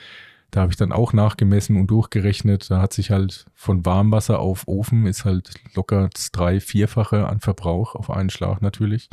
Da 0.52 0.62
habe 0.62 0.72
ich 0.72 0.78
dann 0.78 0.92
auch 0.92 1.12
nachgemessen 1.12 1.78
und 1.78 1.88
durchgerechnet. 1.88 2.70
Da 2.70 2.82
hat 2.82 2.94
sich 2.94 3.12
halt 3.12 3.46
von 3.54 3.86
Warmwasser 3.86 4.40
auf 4.40 4.68
Ofen 4.68 5.06
ist 5.08 5.26
halt 5.26 5.52
locker 5.74 6.10
das 6.14 6.32
drei-, 6.32 6.60
vierfache 6.60 7.28
an 7.28 7.40
Verbrauch 7.40 7.96
auf 7.96 8.10
einen 8.10 8.30
Schlag 8.30 8.62
natürlich 8.62 9.10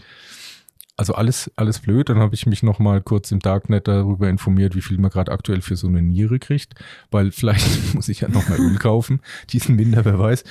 also 0.96 1.14
alles, 1.14 1.50
alles 1.56 1.80
blöd. 1.80 2.08
Dann 2.08 2.18
habe 2.18 2.34
ich 2.34 2.46
mich 2.46 2.62
nochmal 2.62 3.00
kurz 3.00 3.30
im 3.32 3.40
Darknet 3.40 3.88
darüber 3.88 4.28
informiert, 4.28 4.74
wie 4.74 4.82
viel 4.82 4.98
man 4.98 5.10
gerade 5.10 5.32
aktuell 5.32 5.60
für 5.60 5.76
so 5.76 5.88
eine 5.88 6.02
Niere 6.02 6.38
kriegt, 6.38 6.74
weil 7.10 7.30
vielleicht 7.30 7.94
muss 7.94 8.08
ich 8.08 8.20
ja 8.20 8.28
nochmal 8.28 8.58
Öl 8.58 8.76
kaufen, 8.76 9.20
diesen 9.50 9.78
weiß. 9.78 10.44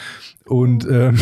Und 0.45 0.88
ähm, 0.89 1.19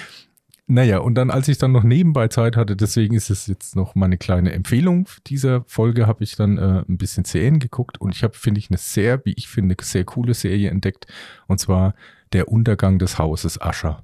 naja, 0.66 0.98
und 0.98 1.14
dann, 1.14 1.30
als 1.30 1.48
ich 1.48 1.58
dann 1.58 1.72
noch 1.72 1.84
nebenbei 1.84 2.28
Zeit 2.28 2.56
hatte, 2.56 2.76
deswegen 2.76 3.14
ist 3.14 3.30
es 3.30 3.46
jetzt 3.46 3.76
noch 3.76 3.94
meine 3.94 4.18
kleine 4.18 4.52
Empfehlung 4.52 5.08
dieser 5.26 5.64
Folge, 5.66 6.06
habe 6.06 6.24
ich 6.24 6.36
dann 6.36 6.58
äh, 6.58 6.84
ein 6.88 6.98
bisschen 6.98 7.24
CN 7.24 7.60
geguckt 7.60 8.00
und 8.00 8.14
ich 8.14 8.22
habe, 8.22 8.34
finde 8.34 8.58
ich, 8.58 8.70
eine 8.70 8.78
sehr, 8.78 9.24
wie 9.24 9.32
ich 9.32 9.48
finde, 9.48 9.76
sehr 9.80 10.04
coole 10.04 10.34
Serie 10.34 10.70
entdeckt. 10.70 11.06
Und 11.46 11.58
zwar 11.58 11.94
Der 12.34 12.48
Untergang 12.48 12.98
des 12.98 13.18
Hauses 13.18 13.58
Ascher. 13.60 14.02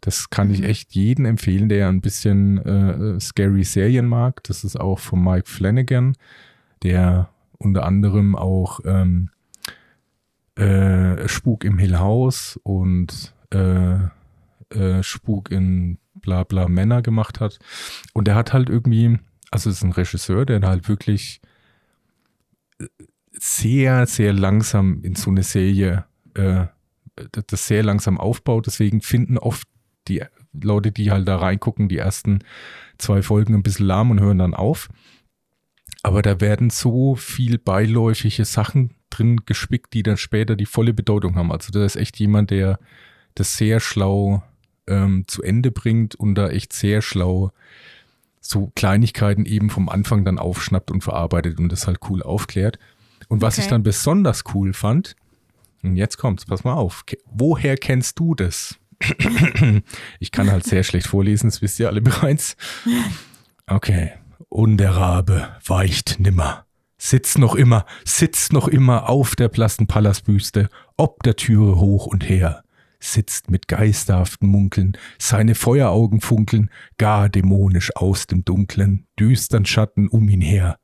Das 0.00 0.30
kann 0.30 0.50
ich 0.50 0.60
mhm. 0.60 0.66
echt 0.66 0.92
jedem 0.92 1.24
empfehlen, 1.24 1.68
der 1.68 1.88
ein 1.88 2.00
bisschen 2.00 2.58
äh, 2.58 3.20
scary 3.20 3.64
Serien 3.64 4.06
mag. 4.06 4.42
Das 4.44 4.64
ist 4.64 4.78
auch 4.78 4.98
von 4.98 5.22
Mike 5.22 5.48
Flanagan, 5.48 6.16
der 6.82 7.30
unter 7.58 7.84
anderem 7.84 8.36
auch 8.36 8.80
ähm, 8.84 9.30
äh, 10.56 11.28
Spuk 11.28 11.64
im 11.64 11.78
Hill 11.78 11.98
House 11.98 12.58
und 12.62 13.34
äh, 13.52 13.96
äh, 14.70 15.02
Spuk 15.02 15.50
in 15.50 15.98
bla 16.14 16.44
bla 16.44 16.68
Männer 16.68 17.02
gemacht 17.02 17.40
hat. 17.40 17.58
Und 18.12 18.26
der 18.26 18.34
hat 18.34 18.52
halt 18.52 18.68
irgendwie, 18.68 19.18
also 19.50 19.70
ist 19.70 19.82
ein 19.82 19.92
Regisseur, 19.92 20.46
der 20.46 20.62
halt 20.62 20.88
wirklich 20.88 21.40
sehr, 23.32 24.06
sehr 24.06 24.32
langsam 24.32 25.02
in 25.02 25.14
so 25.14 25.30
eine 25.30 25.42
Serie 25.42 26.04
äh, 26.34 26.66
das 27.32 27.66
sehr 27.66 27.82
langsam 27.82 28.18
aufbaut. 28.18 28.66
Deswegen 28.66 29.00
finden 29.00 29.38
oft 29.38 29.68
die 30.08 30.22
Leute, 30.52 30.92
die 30.92 31.10
halt 31.10 31.28
da 31.28 31.36
reingucken, 31.36 31.88
die 31.88 31.98
ersten 31.98 32.40
zwei 32.98 33.22
Folgen 33.22 33.54
ein 33.54 33.62
bisschen 33.62 33.86
lahm 33.86 34.10
und 34.10 34.20
hören 34.20 34.38
dann 34.38 34.54
auf. 34.54 34.88
Aber 36.02 36.22
da 36.22 36.40
werden 36.40 36.70
so 36.70 37.14
viel 37.14 37.58
beiläufige 37.58 38.44
Sachen 38.44 38.94
drin 39.10 39.42
gespickt, 39.44 39.92
die 39.92 40.02
dann 40.02 40.16
später 40.16 40.56
die 40.56 40.66
volle 40.66 40.94
Bedeutung 40.94 41.36
haben. 41.36 41.52
Also 41.52 41.70
da 41.72 41.84
ist 41.84 41.96
echt 41.96 42.18
jemand, 42.18 42.50
der 42.50 42.78
das 43.34 43.56
sehr 43.56 43.80
schlau 43.80 44.42
ähm, 44.86 45.24
zu 45.26 45.42
Ende 45.42 45.70
bringt 45.70 46.14
und 46.14 46.34
da 46.34 46.48
echt 46.48 46.72
sehr 46.72 47.02
schlau 47.02 47.52
so 48.40 48.72
Kleinigkeiten 48.74 49.44
eben 49.44 49.68
vom 49.68 49.88
Anfang 49.88 50.24
dann 50.24 50.38
aufschnappt 50.38 50.90
und 50.90 51.02
verarbeitet 51.02 51.58
und 51.58 51.70
das 51.70 51.86
halt 51.86 51.98
cool 52.08 52.22
aufklärt. 52.22 52.78
Und 53.28 53.42
was 53.42 53.54
okay. 53.54 53.62
ich 53.62 53.68
dann 53.68 53.82
besonders 53.82 54.44
cool 54.54 54.72
fand, 54.72 55.14
und 55.82 55.96
jetzt 55.96 56.18
kommt's, 56.18 56.46
pass 56.46 56.64
mal 56.64 56.74
auf, 56.74 57.04
woher 57.26 57.76
kennst 57.76 58.18
du 58.18 58.34
das? 58.34 58.79
ich 60.20 60.32
kann 60.32 60.50
halt 60.50 60.64
sehr 60.64 60.82
schlecht 60.82 61.06
vorlesen, 61.06 61.48
das 61.48 61.62
wisst 61.62 61.80
ihr 61.80 61.88
alle 61.88 62.02
bereits. 62.02 62.56
Okay. 63.66 64.12
Und 64.48 64.78
der 64.78 64.96
Rabe 64.96 65.48
weicht 65.64 66.18
nimmer, 66.18 66.66
sitzt 66.98 67.38
noch 67.38 67.54
immer, 67.54 67.86
sitzt 68.04 68.52
noch 68.52 68.66
immer 68.66 69.08
auf 69.08 69.36
der 69.36 69.48
blassen 69.48 69.86
Pallasbüste, 69.86 70.68
ob 70.96 71.22
der 71.22 71.36
Türe 71.36 71.76
hoch 71.76 72.06
und 72.06 72.28
her, 72.28 72.64
sitzt 72.98 73.50
mit 73.50 73.68
geisterhaften 73.68 74.48
Munkeln, 74.48 74.96
seine 75.18 75.54
Feueraugen 75.54 76.20
funkeln, 76.20 76.68
gar 76.98 77.28
dämonisch 77.28 77.94
aus 77.94 78.26
dem 78.26 78.44
dunklen, 78.44 79.06
düstern 79.18 79.66
Schatten 79.66 80.08
um 80.08 80.28
ihn 80.28 80.40
her. 80.40 80.78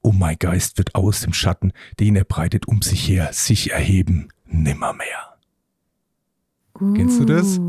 Oh 0.00 0.12
mein 0.12 0.38
Geist 0.38 0.78
wird 0.78 0.94
aus 0.94 1.22
dem 1.22 1.32
Schatten, 1.32 1.72
den 1.98 2.14
er 2.14 2.24
breitet 2.24 2.68
um 2.68 2.82
sich 2.82 3.08
her, 3.08 3.32
sich 3.32 3.72
erheben, 3.72 4.28
nimmermehr. 4.46 5.37
Uh. 6.80 6.94
Kennst 6.94 7.20
du 7.20 7.24
das? 7.24 7.60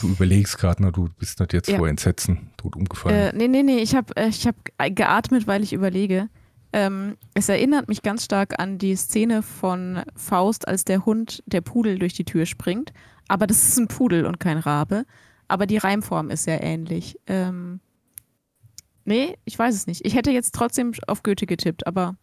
Du 0.00 0.08
überlegst 0.08 0.58
gerade, 0.58 0.82
na, 0.82 0.90
du 0.90 1.08
bist 1.18 1.40
nicht 1.40 1.52
jetzt 1.52 1.68
ja. 1.68 1.76
vor 1.76 1.88
Entsetzen 1.88 2.50
tot 2.56 2.74
umgefallen. 2.74 3.16
Äh, 3.16 3.32
nee, 3.36 3.48
nee, 3.48 3.62
nee, 3.62 3.78
ich 3.78 3.94
habe 3.94 4.16
äh, 4.16 4.28
ich 4.28 4.46
hab 4.46 4.56
geatmet, 4.78 5.46
weil 5.46 5.62
ich 5.62 5.72
überlege. 5.72 6.28
Ähm, 6.72 7.16
es 7.34 7.48
erinnert 7.48 7.88
mich 7.88 8.02
ganz 8.02 8.24
stark 8.24 8.58
an 8.58 8.78
die 8.78 8.96
Szene 8.96 9.42
von 9.42 10.02
Faust, 10.16 10.66
als 10.66 10.84
der 10.84 11.04
Hund, 11.04 11.42
der 11.46 11.60
Pudel 11.60 11.98
durch 11.98 12.14
die 12.14 12.24
Tür 12.24 12.46
springt. 12.46 12.92
Aber 13.28 13.46
das 13.46 13.68
ist 13.68 13.78
ein 13.78 13.88
Pudel 13.88 14.26
und 14.26 14.40
kein 14.40 14.58
Rabe. 14.58 15.04
Aber 15.48 15.66
die 15.66 15.76
Reimform 15.76 16.30
ist 16.30 16.44
sehr 16.44 16.62
ähnlich. 16.62 17.18
Ähm, 17.26 17.80
nee, 19.04 19.36
ich 19.44 19.58
weiß 19.58 19.74
es 19.74 19.86
nicht. 19.86 20.04
Ich 20.04 20.14
hätte 20.14 20.30
jetzt 20.30 20.54
trotzdem 20.54 20.92
auf 21.06 21.22
Goethe 21.22 21.46
getippt, 21.46 21.86
aber 21.86 22.16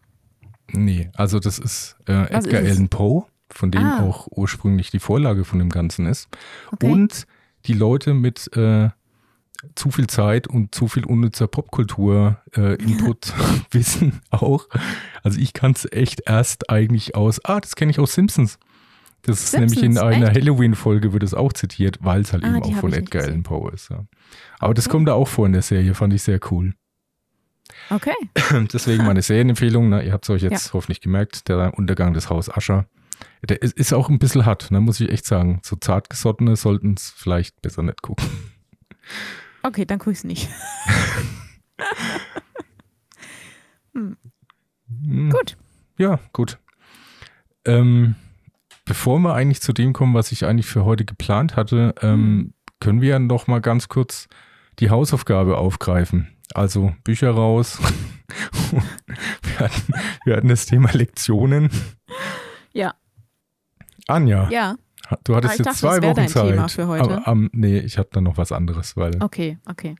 Nee, 0.72 1.10
also 1.14 1.38
das 1.38 1.58
ist 1.58 1.96
äh, 2.06 2.24
Edgar 2.24 2.62
ist 2.62 2.76
Allan 2.76 2.88
Poe, 2.88 3.24
von 3.50 3.70
dem 3.70 3.84
ah. 3.84 4.02
auch 4.02 4.28
ursprünglich 4.30 4.90
die 4.90 4.98
Vorlage 4.98 5.44
von 5.44 5.58
dem 5.58 5.68
Ganzen 5.68 6.06
ist. 6.06 6.28
Okay. 6.72 6.90
Und 6.90 7.26
die 7.66 7.74
Leute 7.74 8.14
mit 8.14 8.54
äh, 8.56 8.90
zu 9.74 9.90
viel 9.90 10.08
Zeit 10.08 10.48
und 10.48 10.74
zu 10.74 10.88
viel 10.88 11.04
unnützer 11.04 11.46
Popkultur-Input 11.46 13.28
äh, 13.28 13.32
wissen 13.70 14.20
auch. 14.30 14.68
Also 15.22 15.38
ich 15.38 15.52
kann 15.52 15.72
es 15.72 15.90
echt 15.90 16.22
erst 16.26 16.70
eigentlich 16.70 17.14
aus, 17.14 17.44
ah, 17.44 17.60
das 17.60 17.76
kenne 17.76 17.90
ich 17.90 17.98
aus 17.98 18.14
Simpsons. 18.14 18.58
Das 19.22 19.38
ist 19.38 19.52
Simpsons, 19.52 19.82
nämlich 19.82 19.98
in 19.98 20.04
einer 20.04 20.30
Halloween-Folge 20.30 21.12
wird 21.12 21.22
es 21.22 21.32
auch 21.32 21.52
zitiert, 21.52 21.98
weil 22.00 22.22
es 22.22 22.32
halt 22.32 22.44
ah, 22.44 22.48
eben 22.48 22.62
auch 22.62 22.74
von 22.74 22.92
Edgar 22.92 23.22
Allan 23.22 23.44
Poe 23.44 23.70
ist. 23.70 23.90
Ja. 23.90 24.04
Aber 24.58 24.70
okay. 24.70 24.74
das 24.74 24.88
kommt 24.88 25.06
da 25.06 25.14
auch 25.14 25.28
vor 25.28 25.46
in 25.46 25.52
der 25.52 25.62
Serie, 25.62 25.94
fand 25.94 26.12
ich 26.12 26.22
sehr 26.22 26.40
cool. 26.50 26.74
Okay. 27.90 28.14
Deswegen 28.72 29.04
meine 29.04 29.22
Serienempfehlung. 29.22 29.88
Na, 29.88 30.02
ihr 30.02 30.12
habt 30.12 30.24
es 30.24 30.30
euch 30.30 30.42
jetzt 30.42 30.68
ja. 30.68 30.72
hoffentlich 30.72 31.00
gemerkt. 31.00 31.48
Der 31.48 31.76
Untergang 31.76 32.12
des 32.14 32.30
Haus 32.30 32.48
Ascher. 32.48 32.86
Der 33.48 33.60
ist, 33.62 33.76
ist 33.76 33.92
auch 33.92 34.08
ein 34.08 34.18
bisschen 34.18 34.46
hart, 34.46 34.70
ne, 34.70 34.80
muss 34.80 35.00
ich 35.00 35.10
echt 35.10 35.26
sagen. 35.26 35.60
So 35.62 35.76
zartgesottene 35.76 36.56
sollten 36.56 36.94
es 36.94 37.10
vielleicht 37.10 37.60
besser 37.62 37.82
nicht 37.82 38.02
gucken. 38.02 38.26
Okay, 39.62 39.84
dann 39.84 39.98
gucke 39.98 40.12
ich 40.12 40.18
es 40.18 40.24
nicht. 40.24 40.48
hm. 43.94 44.16
Hm. 45.04 45.30
Gut. 45.30 45.56
Ja, 45.98 46.18
gut. 46.32 46.58
Ähm, 47.64 48.16
bevor 48.84 49.18
wir 49.20 49.34
eigentlich 49.34 49.60
zu 49.60 49.72
dem 49.72 49.92
kommen, 49.92 50.14
was 50.14 50.32
ich 50.32 50.44
eigentlich 50.44 50.66
für 50.66 50.84
heute 50.84 51.04
geplant 51.04 51.56
hatte, 51.56 51.94
ähm, 52.00 52.12
hm. 52.12 52.54
können 52.80 53.00
wir 53.00 53.10
ja 53.10 53.18
noch 53.18 53.46
mal 53.46 53.60
ganz 53.60 53.88
kurz 53.88 54.28
die 54.78 54.90
Hausaufgabe 54.90 55.58
aufgreifen. 55.58 56.31
Also 56.54 56.94
Bücher 57.04 57.30
raus. 57.30 57.78
wir, 59.42 59.58
hatten, 59.58 59.92
wir 60.24 60.36
hatten 60.36 60.48
das 60.48 60.66
Thema 60.66 60.90
Lektionen. 60.92 61.70
Ja. 62.72 62.94
Anja. 64.08 64.48
Ja. 64.50 64.76
Du 65.24 65.36
hattest 65.36 65.58
jetzt 65.58 65.66
dachte, 65.66 65.78
zwei 65.78 66.02
Wochen 66.02 66.28
Zeit. 66.28 66.50
Thema 66.50 66.68
für 66.68 66.86
heute. 66.86 67.04
Aber, 67.04 67.32
um, 67.32 67.50
nee, 67.52 67.78
ich 67.78 67.98
habe 67.98 68.08
da 68.12 68.20
noch 68.20 68.36
was 68.36 68.52
anderes, 68.52 68.96
weil. 68.96 69.22
Okay, 69.22 69.58
okay. 69.66 69.96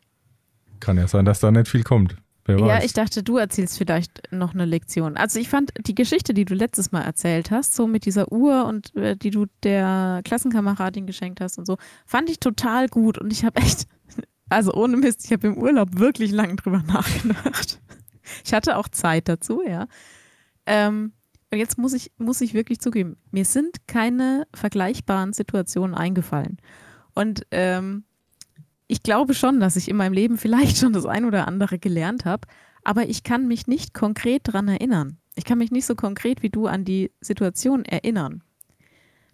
Kann 0.80 0.96
ja 0.96 1.06
sein, 1.06 1.24
dass 1.24 1.40
da 1.40 1.50
nicht 1.50 1.68
viel 1.68 1.82
kommt. 1.82 2.16
Wer 2.44 2.58
ja, 2.58 2.66
weiß. 2.66 2.84
ich 2.84 2.92
dachte, 2.92 3.22
du 3.22 3.36
erzählst 3.36 3.78
vielleicht 3.78 4.32
noch 4.32 4.52
eine 4.52 4.64
Lektion. 4.64 5.16
Also 5.16 5.38
ich 5.38 5.48
fand 5.48 5.72
die 5.86 5.94
Geschichte, 5.94 6.34
die 6.34 6.44
du 6.44 6.54
letztes 6.54 6.90
Mal 6.90 7.02
erzählt 7.02 7.52
hast, 7.52 7.76
so 7.76 7.86
mit 7.86 8.04
dieser 8.04 8.32
Uhr 8.32 8.66
und 8.66 8.94
äh, 8.96 9.16
die 9.16 9.30
du 9.30 9.46
der 9.62 10.22
Klassenkameradin 10.24 11.06
geschenkt 11.06 11.40
hast 11.40 11.58
und 11.58 11.66
so, 11.66 11.76
fand 12.04 12.30
ich 12.30 12.40
total 12.40 12.88
gut 12.88 13.16
und 13.18 13.32
ich 13.32 13.44
habe 13.44 13.60
echt 13.60 13.86
also 14.52 14.72
ohne 14.74 14.96
Mist, 14.96 15.24
ich 15.24 15.32
habe 15.32 15.46
im 15.48 15.56
Urlaub 15.56 15.98
wirklich 15.98 16.30
lange 16.30 16.56
drüber 16.56 16.82
nachgedacht. 16.86 17.80
Ich 18.44 18.52
hatte 18.52 18.76
auch 18.76 18.88
Zeit 18.88 19.28
dazu, 19.28 19.62
ja. 19.66 19.86
Ähm, 20.66 21.12
und 21.50 21.58
jetzt 21.58 21.76
muss 21.76 21.92
ich, 21.92 22.12
muss 22.16 22.40
ich 22.40 22.54
wirklich 22.54 22.80
zugeben, 22.80 23.16
mir 23.30 23.44
sind 23.44 23.86
keine 23.86 24.46
vergleichbaren 24.54 25.32
Situationen 25.32 25.94
eingefallen. 25.94 26.58
Und 27.14 27.46
ähm, 27.50 28.04
ich 28.86 29.02
glaube 29.02 29.34
schon, 29.34 29.60
dass 29.60 29.76
ich 29.76 29.88
in 29.88 29.96
meinem 29.96 30.14
Leben 30.14 30.38
vielleicht 30.38 30.78
schon 30.78 30.92
das 30.92 31.04
ein 31.04 31.24
oder 31.24 31.46
andere 31.46 31.78
gelernt 31.78 32.24
habe, 32.24 32.48
aber 32.84 33.08
ich 33.08 33.22
kann 33.22 33.48
mich 33.48 33.66
nicht 33.66 33.92
konkret 33.92 34.48
daran 34.48 34.68
erinnern. 34.68 35.18
Ich 35.34 35.44
kann 35.44 35.58
mich 35.58 35.70
nicht 35.70 35.86
so 35.86 35.94
konkret 35.94 36.42
wie 36.42 36.50
du 36.50 36.66
an 36.66 36.84
die 36.84 37.10
Situation 37.20 37.84
erinnern. 37.84 38.42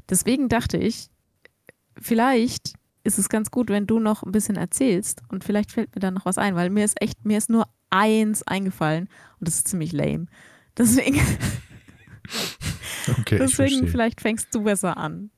Deswegen 0.08 0.48
dachte 0.48 0.76
ich, 0.76 1.08
vielleicht 2.00 2.74
ist 3.04 3.18
es 3.18 3.28
ganz 3.28 3.50
gut, 3.50 3.68
wenn 3.70 3.86
du 3.86 3.98
noch 4.00 4.22
ein 4.22 4.32
bisschen 4.32 4.56
erzählst 4.56 5.22
und 5.28 5.44
vielleicht 5.44 5.72
fällt 5.72 5.94
mir 5.94 6.00
dann 6.00 6.14
noch 6.14 6.26
was 6.26 6.38
ein, 6.38 6.54
weil 6.54 6.70
mir 6.70 6.84
ist 6.84 7.00
echt, 7.00 7.24
mir 7.24 7.38
ist 7.38 7.48
nur 7.50 7.66
eins 7.90 8.42
eingefallen 8.42 9.08
und 9.38 9.48
das 9.48 9.56
ist 9.56 9.68
ziemlich 9.68 9.92
lame. 9.92 10.26
Deswegen, 10.78 11.20
Okay, 13.20 13.38
deswegen 13.38 13.88
vielleicht 13.88 14.20
fängst 14.20 14.54
du 14.54 14.64
besser 14.64 14.96
an. 14.96 15.30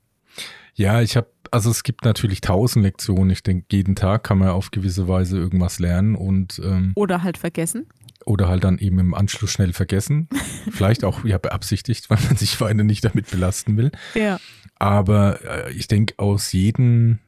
Ja, 0.75 1.01
ich 1.03 1.17
habe, 1.17 1.29
also 1.51 1.71
es 1.71 1.83
gibt 1.83 2.05
natürlich 2.05 2.41
tausend 2.41 2.85
Lektionen. 2.85 3.31
Ich 3.31 3.43
denke, 3.43 3.67
jeden 3.71 3.95
Tag 3.95 4.25
kann 4.25 4.39
man 4.39 4.49
auf 4.49 4.71
gewisse 4.71 5.09
Weise 5.09 5.39
irgendwas 5.39 5.79
lernen 5.79 6.17
und 6.17 6.61
ähm, 6.65 6.93
Oder 6.97 7.23
halt 7.23 7.39
vergessen. 7.39 7.87
oder 8.25 8.49
halt 8.49 8.65
dann 8.65 8.79
eben 8.79 8.99
im 8.99 9.15
Anschluss 9.15 9.53
schnell 9.53 9.73
vergessen. 9.73 10.29
Vielleicht 10.71 11.05
auch 11.05 11.25
ja 11.25 11.39
beabsichtigt, 11.39 12.11
weil 12.11 12.19
man 12.27 12.37
sich 12.37 12.61
weiter 12.61 12.83
nicht 12.83 13.05
damit 13.05 13.31
belasten 13.31 13.77
will. 13.77 13.93
Ja. 14.15 14.39
Aber 14.79 15.41
äh, 15.45 15.73
ich 15.73 15.87
denke, 15.89 16.15
aus 16.19 16.53
jedem 16.53 17.19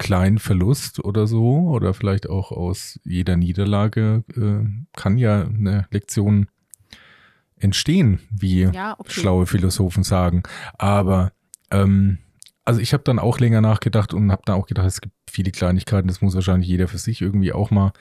kleinen 0.00 0.38
Verlust 0.38 1.04
oder 1.04 1.26
so, 1.26 1.68
oder 1.68 1.92
vielleicht 1.92 2.28
auch 2.28 2.52
aus 2.52 2.98
jeder 3.04 3.36
Niederlage, 3.36 4.24
äh, 4.34 4.66
kann 4.96 5.18
ja 5.18 5.42
eine 5.44 5.86
Lektion 5.90 6.48
entstehen, 7.56 8.20
wie 8.30 8.62
Ja, 8.62 8.96
okay. 8.98 9.12
schlaue 9.12 9.44
Philosophen 9.44 10.02
sagen. 10.02 10.42
Aber 10.78 11.32
ähm, 11.70 12.16
also 12.64 12.80
ich 12.80 12.94
habe 12.94 13.02
dann 13.04 13.18
auch 13.18 13.40
länger 13.40 13.60
nachgedacht 13.60 14.14
und 14.14 14.32
habe 14.32 14.40
dann 14.46 14.56
auch 14.56 14.66
gedacht, 14.66 14.86
es 14.86 15.02
gibt 15.02 15.14
viele 15.30 15.50
Kleinigkeiten, 15.50 16.08
das 16.08 16.22
muss 16.22 16.34
wahrscheinlich 16.34 16.68
jeder 16.68 16.88
für 16.88 16.98
sich 16.98 17.20
irgendwie 17.20 17.52
auch 17.52 17.70
mal 17.70 17.92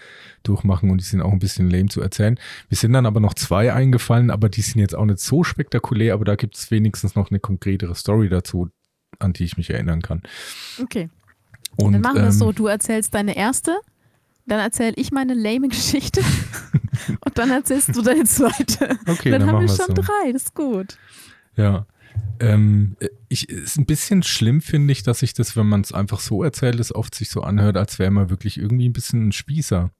durchmachen 0.44 0.90
und 0.90 1.02
die 1.02 1.06
sind 1.06 1.22
auch 1.22 1.34
ein 1.34 1.40
bisschen 1.40 1.70
lame 1.70 1.90
zu 1.90 2.00
erzählen. 2.02 2.40
Wir 2.70 2.78
sind 2.78 2.94
dann 2.94 3.06
aber 3.06 3.20
noch 3.20 3.34
zwei 3.34 3.74
eingefallen, 3.74 4.32
aber 4.32 4.48
die 4.48 4.62
sind 4.62 4.80
jetzt 4.80 4.96
auch 4.96 5.06
nicht 5.06 5.20
so 5.20 5.44
spektakulär, 5.44 6.14
aber 6.14 6.24
da 6.24 6.36
gibt 6.36 6.56
es 6.56 6.72
wenigstens 6.72 7.16
noch 7.16 7.30
eine 7.30 7.42
konkretere 7.42 7.94
Story 7.94 8.30
dazu, 8.30 8.70
an 9.20 9.34
die 9.34 9.44
ich 9.44 9.58
mich 9.58 9.70
erinnern 9.70 10.02
kann. 10.02 10.24
Okay. 10.82 11.10
Und, 11.82 11.94
dann 11.94 12.02
machen 12.02 12.16
wir 12.18 12.28
es 12.28 12.36
ähm, 12.36 12.40
so, 12.40 12.52
du 12.52 12.68
erzählst 12.68 13.14
deine 13.14 13.36
erste, 13.36 13.78
dann 14.46 14.60
erzähle 14.60 14.94
ich 14.96 15.12
meine 15.12 15.34
lame 15.34 15.68
Geschichte 15.68 16.22
und 17.26 17.38
dann 17.38 17.52
erzählst 17.52 17.96
du 17.96 18.02
deine 18.02 18.24
zweite. 18.26 18.98
Okay, 19.08 19.32
dann, 19.32 19.42
dann, 19.42 19.50
haben 19.50 19.62
wir 19.62 19.68
schon 19.68 19.96
so. 19.96 20.02
drei, 20.02 20.32
das 20.32 20.44
ist 20.44 20.56
gut. 20.56 20.98
Ja. 21.56 21.86
Ähm, 22.40 22.96
ich, 23.28 23.50
ist 23.50 23.78
ein 23.78 23.86
bisschen 23.86 24.24
schlimm, 24.24 24.62
finde 24.62 24.92
ich, 24.92 25.04
dass 25.04 25.20
sich 25.20 25.34
das, 25.34 25.56
wenn 25.56 25.68
man 25.68 25.82
es 25.82 25.92
einfach 25.92 26.20
so 26.20 26.44
erzählt, 26.44 26.80
es 26.80 26.94
oft 26.94 27.14
sich 27.14 27.30
so 27.30 27.42
anhört, 27.42 27.78
als 27.78 28.00
wäre 28.00 28.12
man 28.12 28.30
wirklich 28.30 28.58
irgendwie 28.58 28.88
ein 28.88 28.94
bisschen 28.94 29.28
ein 29.28 29.32
Spießer, 29.32 29.92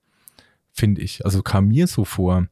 finde 0.72 1.02
ich. 1.02 1.24
Also 1.24 1.42
kam 1.42 1.68
mir 1.68 1.86
so 1.86 2.04
vor. 2.04 2.46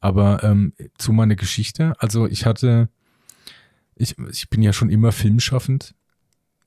Aber 0.00 0.44
ähm, 0.44 0.74
zu 0.96 1.12
meiner 1.12 1.34
Geschichte, 1.34 1.94
also 1.98 2.26
ich 2.26 2.46
hatte, 2.46 2.88
ich, 3.96 4.16
ich 4.30 4.48
bin 4.48 4.62
ja 4.62 4.72
schon 4.72 4.90
immer 4.90 5.12
filmschaffend. 5.12 5.94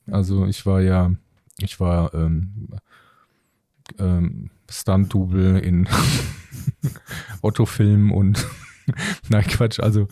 Also 0.07 0.45
ich 0.45 0.65
war 0.65 0.81
ja, 0.81 1.11
ich 1.59 1.79
war 1.79 2.13
ähm, 2.13 2.69
ähm, 3.99 4.49
Stunt-Double 4.69 5.59
in 5.59 5.87
Otto-Filmen 7.41 8.11
und 8.11 8.45
nein, 9.29 9.45
Quatsch, 9.47 9.79
also 9.79 10.07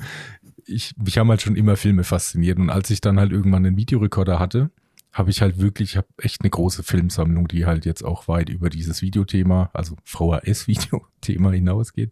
ich, 0.65 0.95
mich 0.97 1.17
haben 1.17 1.29
halt 1.29 1.41
schon 1.41 1.55
immer 1.55 1.75
Filme 1.75 2.03
fasziniert 2.03 2.57
und 2.57 2.69
als 2.69 2.89
ich 2.89 3.01
dann 3.01 3.19
halt 3.19 3.31
irgendwann 3.31 3.65
einen 3.65 3.77
Videorekorder 3.77 4.39
hatte, 4.39 4.71
habe 5.11 5.29
ich 5.29 5.41
halt 5.41 5.59
wirklich, 5.59 5.91
ich 5.91 5.97
habe 5.97 6.07
echt 6.17 6.41
eine 6.41 6.49
große 6.49 6.81
Filmsammlung, 6.81 7.47
die 7.47 7.65
halt 7.65 7.85
jetzt 7.85 8.03
auch 8.03 8.27
weit 8.27 8.49
über 8.49 8.69
dieses 8.69 9.01
Videothema, 9.01 9.69
also 9.73 9.95
VHS-Videothema 10.05 11.51
hinausgeht. 11.51 12.11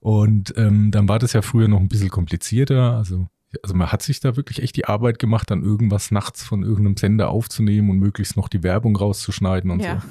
Und 0.00 0.54
ähm, 0.56 0.90
dann 0.92 1.08
war 1.08 1.18
das 1.18 1.34
ja 1.34 1.42
früher 1.42 1.68
noch 1.68 1.80
ein 1.80 1.88
bisschen 1.88 2.08
komplizierter, 2.08 2.96
also 2.96 3.28
also 3.62 3.74
man 3.74 3.90
hat 3.92 4.02
sich 4.02 4.20
da 4.20 4.36
wirklich 4.36 4.62
echt 4.62 4.76
die 4.76 4.86
Arbeit 4.86 5.18
gemacht, 5.18 5.50
dann 5.50 5.62
irgendwas 5.62 6.10
nachts 6.10 6.42
von 6.44 6.62
irgendeinem 6.62 6.96
Sender 6.96 7.28
aufzunehmen 7.30 7.90
und 7.90 7.98
möglichst 7.98 8.36
noch 8.36 8.48
die 8.48 8.62
Werbung 8.62 8.96
rauszuschneiden 8.96 9.70
und 9.70 9.80
Ja. 9.80 10.00
so, 10.00 10.06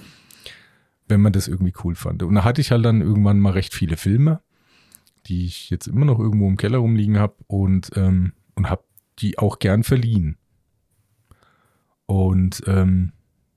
wenn 1.08 1.22
man 1.22 1.34
das 1.34 1.48
irgendwie 1.48 1.74
cool 1.84 1.96
fand. 1.96 2.24
Und 2.24 2.34
da 2.36 2.44
hatte 2.44 2.62
ich 2.62 2.72
halt 2.72 2.84
dann 2.86 3.02
irgendwann 3.02 3.40
mal 3.40 3.52
recht 3.54 3.74
viele 3.74 3.98
Filme, 3.98 4.42
die 5.28 5.46
ich 5.46 5.70
jetzt 5.70 5.88
immer 5.88 6.06
noch 6.06 6.20
irgendwo 6.20 6.48
im 6.48 6.58
Keller 6.58 6.80
rumliegen 6.80 7.20
habe 7.20 7.36
und, 7.48 7.92
ähm, 7.96 8.34
und 8.56 8.70
habe 8.70 8.84
die 9.20 9.38
auch 9.38 9.60
gern 9.60 9.84
verliehen. 9.84 10.38
Und 12.06 12.64
ähm, 12.68 13.12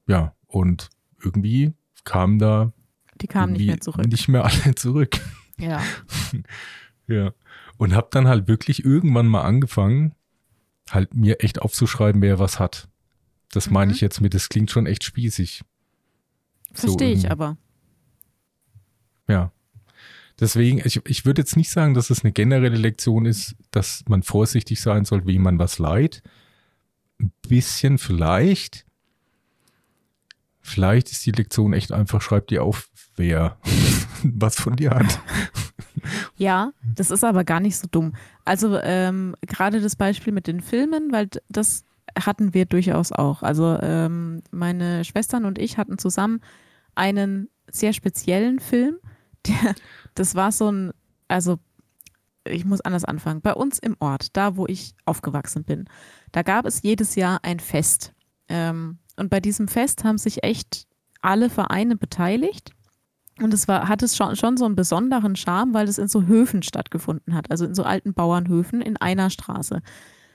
ja, 0.06 0.34
und 0.46 0.88
irgendwie 1.22 1.72
kamen 2.04 2.38
da 2.38 2.72
Die 3.20 3.26
kamen 3.26 3.52
nicht 3.52 3.66
mehr 3.66 3.80
zurück. 3.80 4.06
Nicht 4.06 4.28
mehr 4.28 4.44
alle 4.44 4.74
zurück. 4.74 5.18
Ja. 5.58 5.82
Ja. 7.10 7.32
Und 7.78 7.94
habe 7.94 8.08
dann 8.10 8.28
halt 8.28 8.48
wirklich 8.48 8.84
irgendwann 8.84 9.26
mal 9.26 9.42
angefangen, 9.42 10.14
halt 10.90 11.14
mir 11.14 11.40
echt 11.40 11.60
aufzuschreiben, 11.62 12.20
wer 12.22 12.38
was 12.38 12.58
hat. 12.58 12.88
Das 13.52 13.70
meine 13.70 13.90
Mhm. 13.90 13.94
ich 13.94 14.00
jetzt 14.00 14.20
mit, 14.20 14.34
das 14.34 14.48
klingt 14.48 14.70
schon 14.70 14.86
echt 14.86 15.04
spießig. 15.04 15.62
So 16.74 16.88
Verstehe 16.88 17.08
ich 17.08 17.24
irgendwie. 17.24 17.30
aber. 17.30 17.56
Ja. 19.28 19.52
Deswegen, 20.40 20.78
ich, 20.84 21.00
ich 21.06 21.24
würde 21.24 21.42
jetzt 21.42 21.56
nicht 21.56 21.70
sagen, 21.70 21.94
dass 21.94 22.10
es 22.10 22.22
eine 22.24 22.32
generelle 22.32 22.76
Lektion 22.76 23.26
ist, 23.26 23.56
dass 23.70 24.04
man 24.08 24.22
vorsichtig 24.22 24.80
sein 24.80 25.04
soll, 25.04 25.26
wie 25.26 25.38
man 25.38 25.58
was 25.58 25.78
leiht. 25.78 26.22
Ein 27.20 27.32
bisschen 27.48 27.98
vielleicht. 27.98 28.86
Vielleicht 30.60 31.10
ist 31.10 31.24
die 31.26 31.32
Lektion 31.32 31.72
echt 31.72 31.92
einfach, 31.92 32.20
schreib 32.22 32.48
dir 32.48 32.62
auf, 32.62 32.88
wer 33.16 33.58
was 34.22 34.56
von 34.60 34.76
dir 34.76 34.90
hat. 34.90 35.20
Ja, 36.36 36.72
das 36.94 37.10
ist 37.10 37.24
aber 37.24 37.44
gar 37.44 37.60
nicht 37.60 37.76
so 37.76 37.86
dumm. 37.90 38.14
Also 38.44 38.78
ähm, 38.80 39.34
gerade 39.42 39.80
das 39.80 39.96
Beispiel 39.96 40.32
mit 40.32 40.46
den 40.46 40.60
Filmen, 40.60 41.12
weil 41.12 41.28
das 41.48 41.84
hatten 42.18 42.54
wir 42.54 42.66
durchaus 42.66 43.12
auch. 43.12 43.42
Also 43.42 43.78
ähm, 43.80 44.42
meine 44.50 45.04
Schwestern 45.04 45.44
und 45.44 45.58
ich 45.58 45.78
hatten 45.78 45.98
zusammen 45.98 46.40
einen 46.94 47.48
sehr 47.70 47.92
speziellen 47.92 48.60
Film. 48.60 48.96
Der, 49.46 49.74
das 50.14 50.34
war 50.34 50.50
so 50.50 50.70
ein, 50.70 50.92
also 51.28 51.58
ich 52.44 52.64
muss 52.64 52.80
anders 52.80 53.04
anfangen. 53.04 53.40
Bei 53.40 53.54
uns 53.54 53.78
im 53.78 53.96
Ort, 54.00 54.36
da 54.36 54.56
wo 54.56 54.66
ich 54.66 54.94
aufgewachsen 55.04 55.64
bin, 55.64 55.84
da 56.32 56.42
gab 56.42 56.66
es 56.66 56.82
jedes 56.82 57.14
Jahr 57.14 57.40
ein 57.42 57.60
Fest. 57.60 58.14
Ähm, 58.48 58.98
und 59.16 59.30
bei 59.30 59.40
diesem 59.40 59.68
Fest 59.68 60.04
haben 60.04 60.18
sich 60.18 60.42
echt 60.42 60.86
alle 61.20 61.50
Vereine 61.50 61.96
beteiligt. 61.96 62.72
Und 63.40 63.54
es 63.54 63.68
war, 63.68 63.88
hat 63.88 64.02
es 64.02 64.16
schon, 64.16 64.36
schon 64.36 64.56
so 64.56 64.64
einen 64.64 64.76
besonderen 64.76 65.36
Charme, 65.36 65.74
weil 65.74 65.88
es 65.88 65.98
in 65.98 66.08
so 66.08 66.24
Höfen 66.24 66.62
stattgefunden 66.62 67.34
hat, 67.34 67.50
also 67.50 67.64
in 67.64 67.74
so 67.74 67.84
alten 67.84 68.14
Bauernhöfen 68.14 68.80
in 68.80 68.96
einer 68.96 69.30
Straße. 69.30 69.80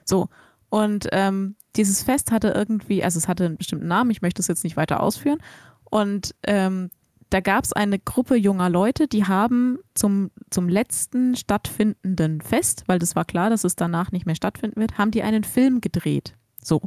So. 0.05 0.29
Und 0.69 1.07
ähm, 1.11 1.55
dieses 1.75 2.03
Fest 2.03 2.31
hatte 2.31 2.49
irgendwie, 2.49 3.03
also 3.03 3.17
es 3.17 3.27
hatte 3.27 3.45
einen 3.45 3.57
bestimmten 3.57 3.87
Namen, 3.87 4.11
ich 4.11 4.21
möchte 4.21 4.41
es 4.41 4.47
jetzt 4.47 4.63
nicht 4.63 4.77
weiter 4.77 5.01
ausführen. 5.01 5.39
Und 5.83 6.33
ähm, 6.43 6.89
da 7.29 7.39
gab 7.39 7.63
es 7.63 7.73
eine 7.73 7.97
Gruppe 7.99 8.35
junger 8.35 8.69
Leute, 8.69 9.07
die 9.07 9.25
haben 9.25 9.79
zum, 9.95 10.29
zum 10.51 10.69
letzten 10.69 11.35
stattfindenden 11.35 12.41
Fest, 12.41 12.83
weil 12.87 12.99
das 12.99 13.15
war 13.15 13.25
klar, 13.25 13.49
dass 13.49 13.63
es 13.63 13.75
danach 13.75 14.11
nicht 14.11 14.25
mehr 14.25 14.35
stattfinden 14.35 14.79
wird, 14.79 14.97
haben 14.97 15.11
die 15.11 15.23
einen 15.23 15.43
Film 15.43 15.81
gedreht. 15.81 16.35
So. 16.61 16.81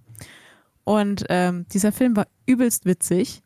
Und 0.85 1.25
ähm, 1.31 1.67
dieser 1.73 1.91
Film 1.91 2.15
war 2.15 2.29
übelst 2.47 2.87
witzig. 2.87 3.43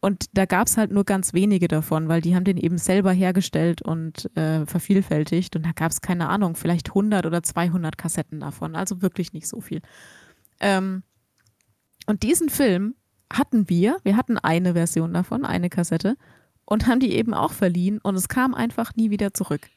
Und 0.00 0.26
da 0.34 0.44
gab 0.44 0.66
es 0.66 0.76
halt 0.76 0.92
nur 0.92 1.04
ganz 1.04 1.32
wenige 1.32 1.68
davon, 1.68 2.08
weil 2.08 2.20
die 2.20 2.36
haben 2.36 2.44
den 2.44 2.58
eben 2.58 2.78
selber 2.78 3.12
hergestellt 3.12 3.82
und 3.82 4.30
äh, 4.36 4.66
vervielfältigt. 4.66 5.56
Und 5.56 5.64
da 5.64 5.72
gab 5.72 5.90
es 5.90 6.00
keine 6.00 6.28
Ahnung, 6.28 6.54
vielleicht 6.54 6.90
100 6.90 7.26
oder 7.26 7.42
200 7.42 7.96
Kassetten 7.96 8.40
davon. 8.40 8.76
Also 8.76 9.02
wirklich 9.02 9.32
nicht 9.32 9.48
so 9.48 9.60
viel. 9.60 9.80
Ähm, 10.60 11.02
und 12.06 12.22
diesen 12.22 12.50
Film 12.50 12.94
hatten 13.32 13.68
wir, 13.68 13.96
wir 14.04 14.16
hatten 14.16 14.38
eine 14.38 14.74
Version 14.74 15.12
davon, 15.12 15.44
eine 15.44 15.70
Kassette, 15.70 16.16
und 16.64 16.86
haben 16.86 17.00
die 17.00 17.12
eben 17.12 17.34
auch 17.34 17.52
verliehen. 17.52 17.98
Und 18.02 18.16
es 18.16 18.28
kam 18.28 18.54
einfach 18.54 18.94
nie 18.96 19.10
wieder 19.10 19.32
zurück. 19.32 19.68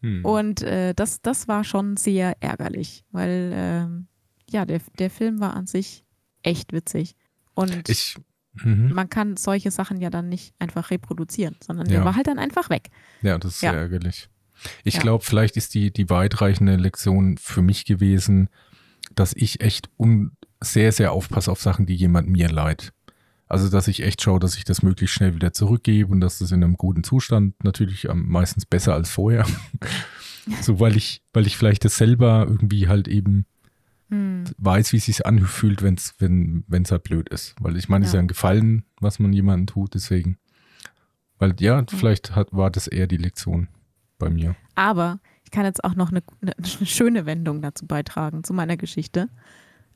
Hm. 0.00 0.24
Und 0.24 0.62
äh, 0.62 0.94
das, 0.94 1.22
das 1.22 1.48
war 1.48 1.64
schon 1.64 1.96
sehr 1.96 2.36
ärgerlich, 2.40 3.04
weil 3.12 3.52
ähm, 3.54 4.08
ja, 4.50 4.64
der, 4.64 4.80
der 4.98 5.10
Film 5.10 5.40
war 5.40 5.54
an 5.54 5.66
sich 5.66 6.04
echt 6.42 6.72
witzig. 6.72 7.16
Und 7.54 7.88
Ich, 7.88 8.16
mhm. 8.64 8.92
man 8.92 9.08
kann 9.10 9.36
solche 9.36 9.70
Sachen 9.70 10.00
ja 10.00 10.10
dann 10.10 10.28
nicht 10.28 10.54
einfach 10.58 10.90
reproduzieren, 10.90 11.56
sondern 11.64 11.86
Ja. 11.88 11.96
der 11.96 12.04
war 12.04 12.16
halt 12.16 12.26
dann 12.26 12.38
einfach 12.38 12.70
weg. 12.70 12.90
Ja, 13.22 13.38
das 13.38 13.56
ist 13.56 13.62
Ja. 13.62 13.72
sehr 13.72 13.80
ärgerlich. 13.80 14.28
Ich 14.84 14.94
Ja. 14.94 15.00
glaube, 15.00 15.24
vielleicht 15.24 15.56
ist 15.56 15.74
die, 15.74 15.92
die 15.92 16.08
weitreichende 16.08 16.76
Lektion 16.76 17.36
für 17.38 17.62
mich 17.62 17.84
gewesen, 17.84 18.48
dass 19.14 19.34
ich 19.34 19.60
echt 19.60 19.90
un 19.98 20.32
sehr, 20.60 20.90
sehr 20.92 21.12
aufpasse 21.12 21.50
auf 21.52 21.60
Sachen, 21.60 21.86
die 21.86 21.94
jemand 21.94 22.28
mir 22.28 22.48
leiht. 22.48 22.92
Also, 23.48 23.68
dass 23.68 23.86
ich 23.86 24.02
echt 24.02 24.22
schaue, 24.22 24.40
dass 24.40 24.56
ich 24.56 24.64
das 24.64 24.82
möglichst 24.82 25.14
schnell 25.14 25.34
wieder 25.34 25.52
zurückgebe 25.52 26.10
und 26.10 26.20
dass 26.20 26.38
das 26.40 26.50
in 26.50 26.64
einem 26.64 26.76
guten 26.76 27.04
Zustand 27.04 27.54
natürlich 27.62 28.10
am 28.10 28.26
meistens 28.26 28.66
besser 28.66 28.94
als 28.94 29.10
vorher. 29.10 29.46
so, 30.62 30.80
weil 30.80 30.96
ich, 30.96 31.22
weil 31.32 31.46
ich 31.46 31.56
vielleicht 31.56 31.84
das 31.84 31.96
selber 31.96 32.46
irgendwie 32.48 32.88
halt 32.88 33.06
eben 33.08 33.46
Hm. 34.08 34.44
weiß, 34.58 34.92
wie 34.92 34.98
es 34.98 35.06
sich 35.06 35.26
anfühlt, 35.26 35.82
wenn's, 35.82 36.14
wenn 36.18 36.64
es 36.70 36.90
halt 36.92 37.02
blöd 37.02 37.28
ist. 37.28 37.54
Weil 37.60 37.76
ich 37.76 37.88
meine, 37.88 38.04
es 38.04 38.10
ist 38.10 38.14
Ja. 38.14 38.20
ein 38.20 38.28
Gefallen, 38.28 38.84
was 39.00 39.18
man 39.18 39.32
jemandem 39.32 39.66
tut, 39.66 39.94
deswegen. 39.94 40.38
Weil 41.38 41.54
ja, 41.60 41.84
vielleicht 41.88 42.34
hat, 42.36 42.52
war 42.52 42.70
das 42.70 42.86
eher 42.86 43.06
die 43.06 43.16
Lektion 43.16 43.68
bei 44.18 44.30
mir. 44.30 44.54
Aber 44.74 45.18
ich 45.44 45.50
kann 45.50 45.64
jetzt 45.64 45.82
auch 45.84 45.94
noch 45.94 46.10
eine, 46.10 46.22
eine, 46.40 46.52
eine 46.56 46.86
schöne 46.86 47.26
Wendung 47.26 47.60
dazu 47.62 47.86
beitragen, 47.86 48.44
zu 48.44 48.54
meiner 48.54 48.76
Geschichte. 48.76 49.28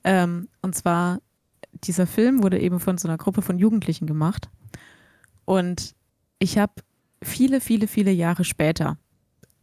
Ähm, 0.05 0.49
und 0.61 0.75
zwar 0.75 1.21
dieser 1.85 2.07
Film 2.07 2.43
wurde 2.43 2.59
eben 2.61 2.81
von 2.81 2.99
so 2.99 3.07
einer 3.09 3.17
Gruppe 3.19 3.43
von 3.43 3.59
Jugendlichen 3.59 4.07
gemacht. 4.07 4.51
Und 5.45 5.95
ich 6.39 6.59
habe 6.59 6.73
viele, 7.23 7.61
viele, 7.61 7.87
viele 7.87 8.11
Jahre 8.11 8.45
später, 8.45 8.99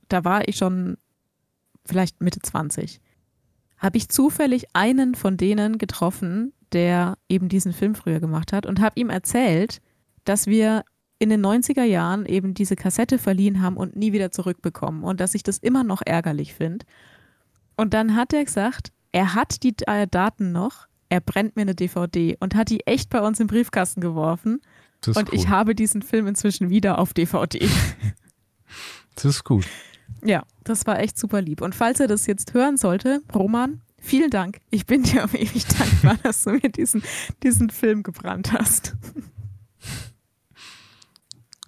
da 0.08 0.24
war 0.24 0.48
ich 0.48 0.58
schon 0.58 0.98
vielleicht 1.86 2.22
Mitte 2.22 2.40
20, 2.40 3.02
habe 3.78 3.98
ich 3.98 4.10
zufällig 4.10 4.66
einen 4.74 5.16
von 5.16 5.38
denen 5.38 5.78
getroffen, 5.78 6.54
der 6.72 7.18
eben 7.30 7.50
diesen 7.50 7.74
Film 7.74 7.96
früher 7.96 8.20
gemacht 8.20 8.54
hat 8.54 8.66
und 8.66 8.80
habe 8.80 9.00
ihm 9.00 9.10
erzählt, 9.10 9.82
dass 10.26 10.48
wir 10.48 10.84
in 11.20 11.30
den 11.30 11.46
90er 11.46 11.84
Jahren 11.84 12.26
eben 12.26 12.54
diese 12.54 12.76
Kassette 12.76 13.18
verliehen 13.18 13.62
haben 13.62 13.78
und 13.78 13.96
nie 13.96 14.14
wieder 14.14 14.32
zurückbekommen 14.32 15.04
und 15.04 15.20
dass 15.20 15.36
ich 15.36 15.44
das 15.44 15.58
immer 15.58 15.84
noch 15.84 16.02
ärgerlich 16.06 16.54
finde. 16.54 16.86
Und 17.76 17.94
dann 17.94 18.16
hat 18.16 18.34
er 18.34 18.44
gesagt, 18.44 18.92
er 19.12 19.34
hat 19.34 19.64
die 19.64 19.76
äh, 19.88 20.08
Daten 20.08 20.52
noch, 20.52 20.88
er 21.10 21.22
brennt 21.22 21.56
mir 21.56 21.64
eine 21.64 21.76
DVD 21.76 22.36
und 22.40 22.56
hat 22.56 22.70
die 22.70 22.86
echt 22.86 23.10
bei 23.10 23.22
uns 23.22 23.40
im 23.40 23.48
Briefkasten 23.48 24.02
geworfen. 24.02 24.62
und 25.06 25.18
cool. 25.18 25.28
ich 25.32 25.48
habe 25.48 25.74
diesen 25.74 26.02
Film 26.02 26.28
inzwischen 26.28 26.70
wieder 26.70 27.00
auf 27.00 27.14
DVD. 27.14 27.68
das 29.16 29.26
ist 29.26 29.44
gut. 29.44 29.66
Ja, 30.28 30.44
das 30.66 30.86
war 30.86 31.00
echt 31.00 31.18
super 31.18 31.42
lieb. 31.42 31.62
Und 31.62 31.74
falls 31.74 32.02
er 32.02 32.08
das 32.08 32.28
jetzt 32.28 32.54
hören 32.54 32.76
sollte, 32.76 33.22
Roman, 33.34 33.82
vielen 33.98 34.30
Dank. 34.30 34.60
Ich 34.70 34.86
bin 34.86 35.04
dir 35.04 35.24
auf 35.24 35.34
ewig 35.34 35.66
dankbar, 35.80 36.18
dass 36.22 36.44
du 36.44 36.52
mir 36.52 36.70
diesen, 36.70 37.02
diesen 37.44 37.70
Film 37.70 38.04
gebrannt 38.04 38.52
hast. 38.52 38.96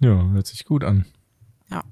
Ja, 0.00 0.28
hört 0.30 0.46
sich 0.46 0.66
gut 0.66 0.84
an. 0.84 1.06
Ja. 1.70 1.82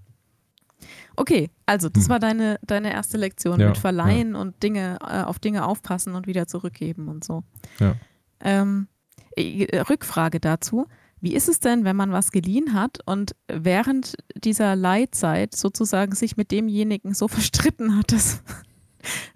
Okay, 1.17 1.51
also 1.65 1.89
das 1.89 2.05
hm. 2.05 2.11
war 2.11 2.19
deine, 2.19 2.59
deine 2.63 2.93
erste 2.93 3.17
Lektion 3.17 3.61
ja, 3.61 3.69
mit 3.69 3.79
Verleihen 3.79 4.35
ja. 4.35 4.41
und 4.41 4.63
Dinge, 4.63 4.99
äh, 5.01 5.23
auf 5.23 5.39
Dinge 5.39 5.65
aufpassen 5.65 6.15
und 6.15 6.27
wieder 6.27 6.47
zurückgeben 6.47 7.09
und 7.09 7.25
so. 7.25 7.45
Ja. 7.81 7.97
Ähm, 8.41 8.89
äh, 9.37 9.81
Rückfrage 9.81 10.39
dazu. 10.39 10.87
Wie 11.21 11.35
ist 11.35 11.49
es 11.49 11.61
denn, 11.61 11.85
wenn 11.85 11.97
man 11.97 12.13
was 12.13 12.31
geliehen 12.31 12.75
hat 12.75 12.99
und 13.07 13.35
während 13.49 14.15
dieser 14.37 14.77
Leihzeit 14.77 15.55
sozusagen 15.55 16.15
sich 16.15 16.37
mit 16.37 16.51
demjenigen 16.51 17.15
so 17.15 17.29
verstritten 17.29 17.97
hat, 17.97 18.13
dass, 18.13 18.43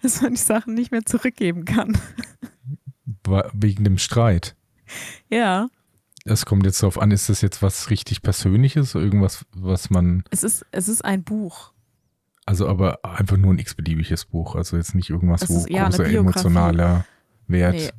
dass 0.02 0.22
man 0.22 0.32
die 0.32 0.40
Sachen 0.40 0.74
nicht 0.74 0.92
mehr 0.92 1.04
zurückgeben 1.04 1.64
kann? 1.64 1.98
Wegen 3.52 3.84
dem 3.84 3.98
Streit. 3.98 4.56
Ja. 5.30 5.68
Es 6.24 6.46
kommt 6.46 6.66
jetzt 6.66 6.82
darauf 6.82 7.00
an, 7.00 7.10
ist 7.10 7.28
das 7.28 7.40
jetzt 7.40 7.62
was 7.62 7.90
richtig 7.90 8.22
Persönliches, 8.22 8.94
irgendwas, 8.94 9.44
was 9.56 9.90
man. 9.90 10.22
Es 10.30 10.44
ist, 10.44 10.64
es 10.70 10.88
ist 10.88 11.04
ein 11.04 11.24
Buch. 11.24 11.72
Also 12.46 12.68
aber 12.68 13.04
einfach 13.04 13.36
nur 13.36 13.52
ein 13.52 13.58
x-beliebiges 13.58 14.26
Buch, 14.26 14.56
also 14.56 14.76
jetzt 14.76 14.94
nicht 14.94 15.10
irgendwas, 15.10 15.48
wo 15.48 15.64
ja, 15.68 15.88
großer 15.88 16.06
emotionaler 16.06 17.06
Wert. 17.46 17.74
Nee, 17.74 17.90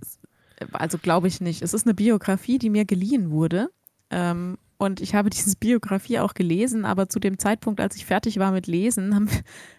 also 0.71 0.97
glaube 0.97 1.28
ich 1.28 1.41
nicht. 1.41 1.62
Es 1.62 1.73
ist 1.73 1.86
eine 1.86 1.93
Biografie, 1.93 2.58
die 2.58 2.69
mir 2.69 2.86
geliehen 2.86 3.32
wurde. 3.32 3.69
Ähm, 4.10 4.58
und 4.78 5.02
ich 5.02 5.15
habe 5.15 5.30
diese 5.32 5.56
Biografie 5.58 6.19
auch 6.19 6.34
gelesen, 6.34 6.86
aber 6.86 7.10
zu 7.10 7.19
dem 7.19 7.39
Zeitpunkt, 7.39 7.80
als 7.80 7.95
ich 7.95 8.06
fertig 8.06 8.39
war 8.39 8.52
mit 8.52 8.67
Lesen, 8.67 9.15
habe 9.15 9.28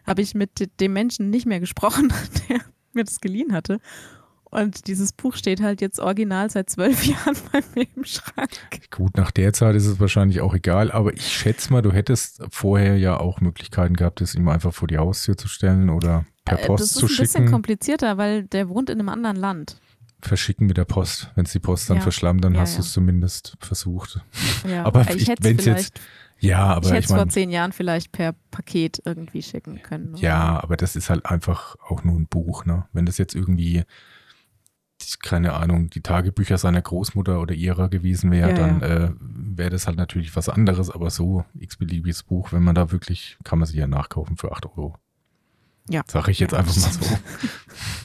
hab 0.06 0.18
ich 0.18 0.34
mit 0.34 0.80
dem 0.80 0.92
Menschen 0.92 1.30
nicht 1.30 1.46
mehr 1.46 1.60
gesprochen, 1.60 2.12
der 2.48 2.60
mir 2.92 3.04
das 3.04 3.20
geliehen 3.20 3.52
hatte. 3.52 3.78
Und 4.54 4.86
dieses 4.86 5.12
Buch 5.12 5.34
steht 5.34 5.60
halt 5.60 5.80
jetzt 5.80 5.98
original 5.98 6.48
seit 6.48 6.70
zwölf 6.70 7.04
Jahren 7.04 7.36
bei 7.50 7.60
mir 7.74 7.88
im 7.96 8.04
Schrank. 8.04 8.50
Gut, 8.92 9.16
nach 9.16 9.32
der 9.32 9.52
Zeit 9.52 9.74
ist 9.74 9.86
es 9.86 9.98
wahrscheinlich 9.98 10.40
auch 10.42 10.54
egal, 10.54 10.92
aber 10.92 11.12
ich 11.12 11.26
schätze 11.26 11.72
mal, 11.72 11.82
du 11.82 11.90
hättest 11.90 12.40
vorher 12.50 12.96
ja 12.96 13.18
auch 13.18 13.40
Möglichkeiten 13.40 13.94
gehabt, 13.94 14.20
es 14.20 14.36
ihm 14.36 14.46
einfach 14.46 14.72
vor 14.72 14.86
die 14.86 14.98
Haustür 14.98 15.36
zu 15.36 15.48
stellen 15.48 15.90
oder 15.90 16.24
per 16.44 16.60
äh, 16.60 16.66
Post 16.66 16.94
zu 16.94 17.08
schicken. 17.08 17.22
Das 17.22 17.30
ist 17.30 17.36
ein 17.36 17.42
bisschen 17.42 17.52
komplizierter, 17.52 18.16
weil 18.16 18.44
der 18.44 18.68
wohnt 18.68 18.90
in 18.90 19.00
einem 19.00 19.08
anderen 19.08 19.36
Land. 19.36 19.80
Verschicken 20.24 20.66
mit 20.66 20.76
der 20.76 20.84
Post. 20.84 21.30
Wenn 21.34 21.44
es 21.44 21.52
die 21.52 21.58
Post 21.58 21.90
dann 21.90 21.98
ja. 21.98 22.02
verschlammt, 22.02 22.44
dann 22.44 22.54
ja, 22.54 22.60
hast 22.60 22.76
du 22.76 22.80
es 22.80 22.92
zumindest 22.92 23.56
versucht. 23.60 24.20
Ja, 24.68 24.84
aber 24.84 25.08
ich, 25.14 25.28
wenn 25.40 25.58
es 25.58 25.64
jetzt 25.64 26.00
ja, 26.40 26.74
aber 26.74 26.86
ich 26.88 26.92
hätte 26.92 27.06
es 27.06 27.12
vor 27.12 27.28
zehn 27.28 27.50
Jahren 27.50 27.72
vielleicht 27.72 28.12
per 28.12 28.34
Paket 28.50 29.00
irgendwie 29.04 29.42
schicken 29.42 29.82
können. 29.82 30.14
Oder? 30.14 30.22
Ja, 30.22 30.62
aber 30.62 30.76
das 30.76 30.96
ist 30.96 31.08
halt 31.08 31.24
einfach 31.26 31.76
auch 31.88 32.04
nur 32.04 32.16
ein 32.16 32.26
Buch, 32.26 32.64
ne? 32.64 32.86
Wenn 32.92 33.06
das 33.06 33.18
jetzt 33.18 33.34
irgendwie 33.34 33.84
keine 35.22 35.54
Ahnung, 35.54 35.90
die 35.90 36.00
Tagebücher 36.00 36.56
seiner 36.56 36.80
Großmutter 36.80 37.40
oder 37.40 37.54
ihrer 37.54 37.88
gewesen 37.88 38.30
wäre, 38.30 38.50
ja, 38.50 38.56
dann 38.56 38.80
ja. 38.80 38.86
äh, 38.86 39.12
wäre 39.20 39.70
das 39.70 39.86
halt 39.86 39.96
natürlich 39.96 40.34
was 40.34 40.48
anderes, 40.48 40.90
aber 40.90 41.10
so 41.10 41.44
x-beliebiges 41.58 42.22
Buch, 42.22 42.52
wenn 42.52 42.62
man 42.62 42.74
da 42.74 42.90
wirklich, 42.90 43.36
kann 43.44 43.58
man 43.58 43.66
sich 43.66 43.76
ja 43.76 43.86
nachkaufen 43.86 44.36
für 44.36 44.52
8 44.52 44.66
Euro. 44.66 44.96
Ja. 45.88 46.02
Sag 46.06 46.28
ich 46.28 46.40
jetzt 46.40 46.54
einfach 46.54 46.74
mal 46.74 46.92
so. 46.92 47.00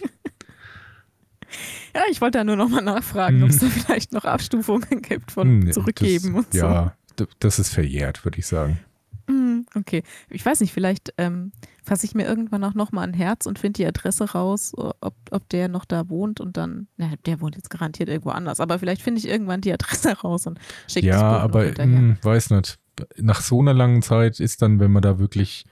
ja, 1.99 2.11
ich 2.11 2.21
wollte 2.21 2.37
da 2.37 2.43
nur 2.43 2.55
noch 2.55 2.69
mal 2.69 2.81
nachfragen, 2.81 3.37
hm. 3.37 3.43
ob 3.43 3.49
es 3.49 3.59
da 3.59 3.67
vielleicht 3.67 4.13
noch 4.13 4.25
Abstufungen 4.25 5.01
gibt 5.01 5.31
von 5.31 5.63
hm, 5.63 5.71
zurückgeben 5.71 6.33
das, 6.33 6.45
und 6.45 6.53
so. 6.53 6.59
Ja, 6.59 6.95
das 7.39 7.59
ist 7.59 7.73
verjährt, 7.73 8.23
würde 8.23 8.39
ich 8.39 8.47
sagen. 8.47 8.79
Hm, 9.27 9.65
okay. 9.75 10.03
Ich 10.29 10.45
weiß 10.45 10.61
nicht, 10.61 10.73
vielleicht 10.73 11.13
ähm, 11.17 11.51
fasse 11.83 12.05
ich 12.05 12.15
mir 12.15 12.25
irgendwann 12.25 12.63
auch 12.63 12.73
nochmal 12.73 13.07
ein 13.07 13.13
Herz 13.13 13.45
und 13.45 13.59
finde 13.59 13.77
die 13.77 13.85
Adresse 13.85 14.31
raus, 14.31 14.73
ob, 14.75 15.15
ob 15.29 15.49
der 15.49 15.67
noch 15.67 15.85
da 15.85 16.09
wohnt 16.09 16.39
und 16.39 16.57
dann, 16.57 16.87
na, 16.97 17.11
der 17.25 17.41
wohnt 17.41 17.55
jetzt 17.55 17.69
garantiert 17.69 18.09
irgendwo 18.09 18.31
anders, 18.31 18.59
aber 18.59 18.79
vielleicht 18.79 19.01
finde 19.01 19.19
ich 19.19 19.27
irgendwann 19.27 19.61
die 19.61 19.73
Adresse 19.73 20.11
raus 20.23 20.47
und 20.47 20.59
schicke 20.87 21.07
Ja, 21.07 21.37
aber 21.37 21.65
mh, 21.65 21.83
hm, 21.83 22.17
weiß 22.21 22.51
nicht. 22.51 22.79
Nach 23.17 23.41
so 23.41 23.59
einer 23.59 23.73
langen 23.73 24.01
Zeit 24.01 24.39
ist 24.39 24.61
dann, 24.61 24.79
wenn 24.79 24.91
man 24.91 25.01
da 25.01 25.19
wirklich. 25.19 25.65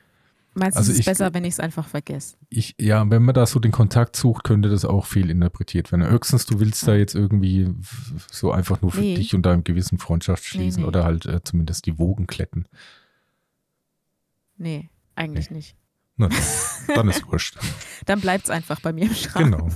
Meinst 0.57 0.75
du, 0.75 0.79
also 0.79 0.91
es 0.91 0.95
ist 0.95 0.99
ich, 1.01 1.05
besser, 1.05 1.33
wenn 1.35 1.45
ich 1.45 1.53
es 1.53 1.59
einfach 1.59 1.87
vergesse? 1.87 2.35
Ich, 2.49 2.73
ja, 2.79 3.07
wenn 3.07 3.21
man 3.21 3.35
da 3.35 3.45
so 3.45 3.59
den 3.59 3.71
Kontakt 3.71 4.15
sucht, 4.15 4.43
könnte 4.43 4.69
das 4.69 4.85
auch 4.85 5.05
viel 5.05 5.29
interpretiert 5.29 5.91
werden. 5.91 6.09
Höchstens, 6.09 6.47
du 6.47 6.59
willst 6.59 6.87
da 6.87 6.95
jetzt 6.95 7.13
irgendwie 7.13 7.69
so 8.31 8.51
einfach 8.51 8.81
nur 8.81 8.91
für 8.91 9.01
nee. 9.01 9.13
dich 9.13 9.35
und 9.35 9.45
deinem 9.45 9.63
gewissen 9.63 9.99
Freundschaft 9.99 10.43
schließen 10.43 10.81
nee, 10.81 10.85
nee. 10.85 10.87
oder 10.87 11.03
halt 11.03 11.27
äh, 11.27 11.43
zumindest 11.43 11.85
die 11.85 11.99
Wogen 11.99 12.25
kletten. 12.25 12.65
Nee, 14.57 14.89
eigentlich 15.13 15.51
nicht. 15.51 15.75
Na, 16.15 16.29
dann 16.95 17.07
ist 17.09 17.27
wurscht. 17.27 17.59
dann 18.05 18.19
bleibt 18.19 18.45
es 18.45 18.49
einfach 18.49 18.79
bei 18.79 18.93
mir 18.93 19.05
im 19.05 19.13
Schrank. 19.13 19.51
Genau. 19.51 19.69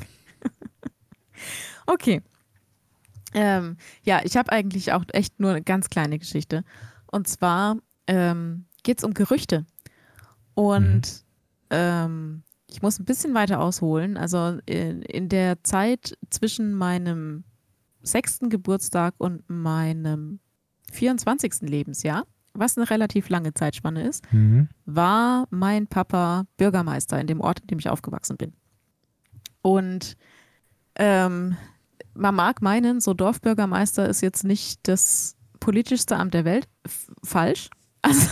okay. 1.86 2.24
Ähm, 3.36 3.78
ja, 4.04 4.22
ich 4.24 4.36
habe 4.36 4.52
eigentlich 4.52 4.94
auch 4.94 5.06
echt 5.14 5.40
nur 5.40 5.52
eine 5.52 5.62
ganz 5.62 5.90
kleine 5.90 6.18
Geschichte. 6.18 6.64
Und 7.06 7.28
zwar 7.28 7.78
ähm, 8.08 8.66
geht 8.82 8.98
es 8.98 9.04
um 9.04 9.14
Gerüchte. 9.14 9.68
Und 10.54 11.02
mhm. 11.02 11.70
ähm, 11.70 12.44
ich 12.68 12.82
muss 12.82 13.00
ein 13.00 13.06
bisschen 13.06 13.34
weiter 13.34 13.60
ausholen. 13.60 14.18
Also 14.18 14.60
in, 14.66 15.02
in 15.02 15.30
der 15.30 15.64
Zeit 15.64 16.18
zwischen 16.30 16.74
meinem 16.74 17.44
sechsten 18.02 18.50
Geburtstag 18.50 19.14
und 19.18 19.50
meinem 19.50 20.40
24. 20.92 21.62
Lebensjahr 21.62 22.26
was 22.54 22.78
eine 22.78 22.90
relativ 22.90 23.30
lange 23.30 23.54
Zeitspanne 23.54 24.08
ist, 24.08 24.32
mhm. 24.32 24.70
war 24.86 25.48
mein 25.50 25.88
Papa 25.88 26.46
Bürgermeister 26.58 27.20
in 27.20 27.28
dem 27.28 27.42
Ort, 27.42 27.62
in 27.62 27.68
dem 27.68 27.80
ich 27.80 27.90
aufgewachsen 27.90 28.38
bin. 28.38 28.54
Und 29.62 30.18
ähm, 30.96 31.56
man 32.14 32.36
mag 32.36 32.62
meinen, 32.62 33.00
so 33.00 33.14
Dorfbürgermeister 33.14 34.08
ist 34.10 34.22
jetzt 34.22 34.44
nicht 34.44 34.80
das 34.84 35.38
politischste 35.60 36.18
Amt 36.18 36.34
der 36.34 36.46
Welt. 36.46 36.68
F 36.84 37.12
falsch. 37.24 37.70
Also, 38.04 38.28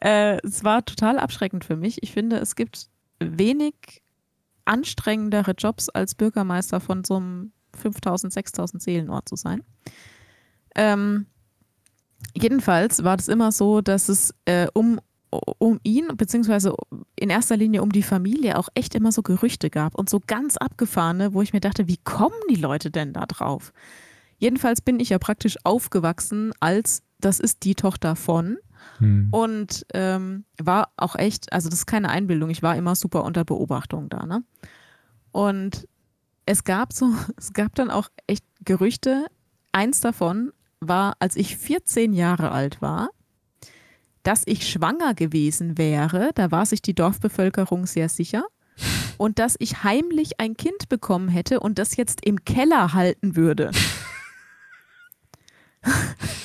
äh, 0.00 0.38
es 0.44 0.64
war 0.64 0.84
total 0.84 1.18
abschreckend 1.18 1.64
für 1.64 1.76
mich. 1.76 2.02
Ich 2.02 2.12
finde, 2.12 2.36
es 2.36 2.56
gibt 2.56 2.88
wenig 3.18 4.02
anstrengendere 4.64 5.52
Jobs 5.52 5.88
als 5.88 6.14
Bürgermeister 6.14 6.80
von 6.80 7.04
so 7.04 7.16
einem 7.16 7.52
5000, 7.76 8.32
6000 8.32 8.82
Seelenort 8.82 9.28
zu 9.28 9.36
sein. 9.36 9.62
Ähm, 10.74 11.26
Jedenfalls 12.34 13.04
war 13.04 13.16
das 13.16 13.28
immer 13.28 13.52
so, 13.52 13.80
dass 13.80 14.08
es 14.08 14.34
äh, 14.44 14.66
um, 14.74 15.00
um 15.58 15.80
ihn, 15.82 16.08
beziehungsweise 16.16 16.74
in 17.16 17.30
erster 17.30 17.56
Linie 17.56 17.82
um 17.82 17.92
die 17.92 18.02
Familie 18.02 18.58
auch 18.58 18.68
echt 18.74 18.94
immer 18.94 19.12
so 19.12 19.22
Gerüchte 19.22 19.70
gab 19.70 19.94
und 19.94 20.10
so 20.10 20.20
ganz 20.26 20.56
abgefahrene, 20.56 21.34
wo 21.34 21.42
ich 21.42 21.52
mir 21.52 21.60
dachte, 21.60 21.88
wie 21.88 21.98
kommen 21.98 22.36
die 22.50 22.56
Leute 22.56 22.90
denn 22.90 23.12
da 23.12 23.26
drauf? 23.26 23.72
Jedenfalls 24.38 24.80
bin 24.80 25.00
ich 25.00 25.10
ja 25.10 25.18
praktisch 25.18 25.56
aufgewachsen 25.64 26.52
als, 26.60 27.02
das 27.20 27.40
ist 27.40 27.64
die 27.64 27.74
Tochter 27.74 28.16
von. 28.16 28.58
Hm. 28.98 29.28
Und 29.30 29.86
ähm, 29.94 30.44
war 30.58 30.90
auch 30.96 31.16
echt, 31.16 31.52
also 31.52 31.68
das 31.68 31.80
ist 31.80 31.86
keine 31.86 32.08
Einbildung, 32.08 32.50
ich 32.50 32.62
war 32.62 32.76
immer 32.76 32.94
super 32.94 33.24
unter 33.24 33.44
Beobachtung 33.44 34.08
da, 34.08 34.26
ne? 34.26 34.42
Und 35.32 35.86
es 36.46 36.64
gab 36.64 36.92
so, 36.92 37.12
es 37.36 37.52
gab 37.52 37.74
dann 37.74 37.90
auch 37.90 38.08
echt 38.26 38.44
Gerüchte. 38.64 39.26
Eins 39.72 40.00
davon 40.00 40.52
war, 40.80 41.16
als 41.18 41.36
ich 41.36 41.56
14 41.56 42.12
Jahre 42.12 42.50
alt 42.50 42.80
war, 42.80 43.10
dass 44.22 44.42
ich 44.46 44.68
schwanger 44.68 45.14
gewesen 45.14 45.78
wäre. 45.78 46.30
Da 46.34 46.50
war 46.50 46.66
sich 46.66 46.82
die 46.82 46.94
Dorfbevölkerung 46.94 47.86
sehr 47.86 48.08
sicher. 48.08 48.44
Und 49.18 49.38
dass 49.38 49.56
ich 49.58 49.82
heimlich 49.82 50.40
ein 50.40 50.56
Kind 50.56 50.90
bekommen 50.90 51.28
hätte 51.28 51.60
und 51.60 51.78
das 51.78 51.96
jetzt 51.96 52.26
im 52.26 52.44
Keller 52.44 52.92
halten 52.92 53.34
würde. 53.34 53.70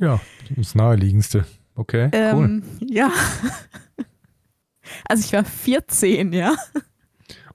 Ja, 0.00 0.20
das 0.54 0.76
naheliegendste. 0.76 1.44
Okay, 1.78 2.10
ähm, 2.12 2.62
Ja. 2.80 3.10
Also 5.04 5.22
ich 5.22 5.32
war 5.34 5.44
14, 5.44 6.32
ja. 6.32 6.54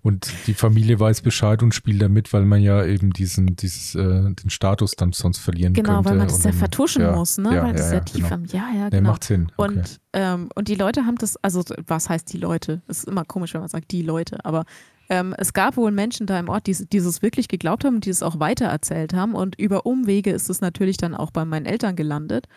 Und 0.04 0.32
die 0.48 0.54
Familie 0.54 1.00
weiß 1.00 1.22
Bescheid 1.22 1.64
und 1.64 1.74
spielt 1.74 2.02
damit, 2.02 2.32
weil 2.32 2.46
man 2.46 2.62
ja 2.62 2.86
eben 2.86 3.12
diesen, 3.12 3.56
dieses, 3.56 3.96
äh, 3.96 4.34
den 4.34 4.50
Status 4.50 4.92
dann 4.92 5.14
sonst 5.14 5.40
verlieren 5.40 5.74
genau, 5.74 5.96
könnte. 5.96 6.10
weil 6.10 6.18
man 6.18 6.28
das 6.28 6.44
ja 6.44 6.52
dann, 6.52 6.60
vertuschen 6.60 7.02
ja, 7.02 7.16
muss, 7.16 7.38
ne? 7.38 7.56
ja, 7.56 7.64
weil 7.64 7.74
das 7.74 7.88
ja, 7.88 7.94
ja, 7.94 7.98
ja, 7.98 8.04
tief 8.04 8.24
genau. 8.24 8.36
am, 8.36 8.46
ja, 8.46 8.70
ja, 8.76 8.84
Nee, 8.86 8.90
genau. 8.92 9.10
macht 9.10 9.24
Sinn. 9.24 9.52
Okay. 9.58 9.78
Und, 9.78 10.02
ähm, 10.14 10.50
und 10.56 10.68
die 10.68 10.76
Leute 10.76 11.06
haben 11.06 11.16
das, 11.16 11.38
also 11.38 11.64
was 11.88 12.10
heißt 12.10 12.32
die 12.32 12.38
Leute? 12.38 12.82
Es 12.88 13.00
ist 13.00 13.08
immer 13.08 13.26
komisch, 13.26 13.54
wenn 13.56 13.62
man 13.62 13.70
sagt 13.70 13.92
die 13.92 14.04
Leute, 14.04 14.44
aber 14.46 14.66
ähm, 15.10 15.34
es 15.38 15.54
gab 15.54 15.78
wohl 15.78 15.92
Menschen 15.92 16.28
da 16.28 16.40
im 16.40 16.50
Ort, 16.50 16.68
die 16.68 16.76
dieses 16.90 17.22
wirklich 17.22 17.48
geglaubt 17.48 17.84
haben 17.84 17.96
und 17.96 18.06
die 18.06 18.10
es 18.10 18.24
auch 18.24 18.40
weitererzählt 18.40 19.14
haben. 19.14 19.36
Und 19.36 19.58
über 19.60 19.86
Umwege 19.86 20.32
ist 20.32 20.50
es 20.50 20.62
natürlich 20.62 20.98
dann 20.98 21.16
auch 21.16 21.32
bei 21.32 21.46
meinen 21.46 21.66
Eltern 21.66 21.96
gelandet 21.96 22.48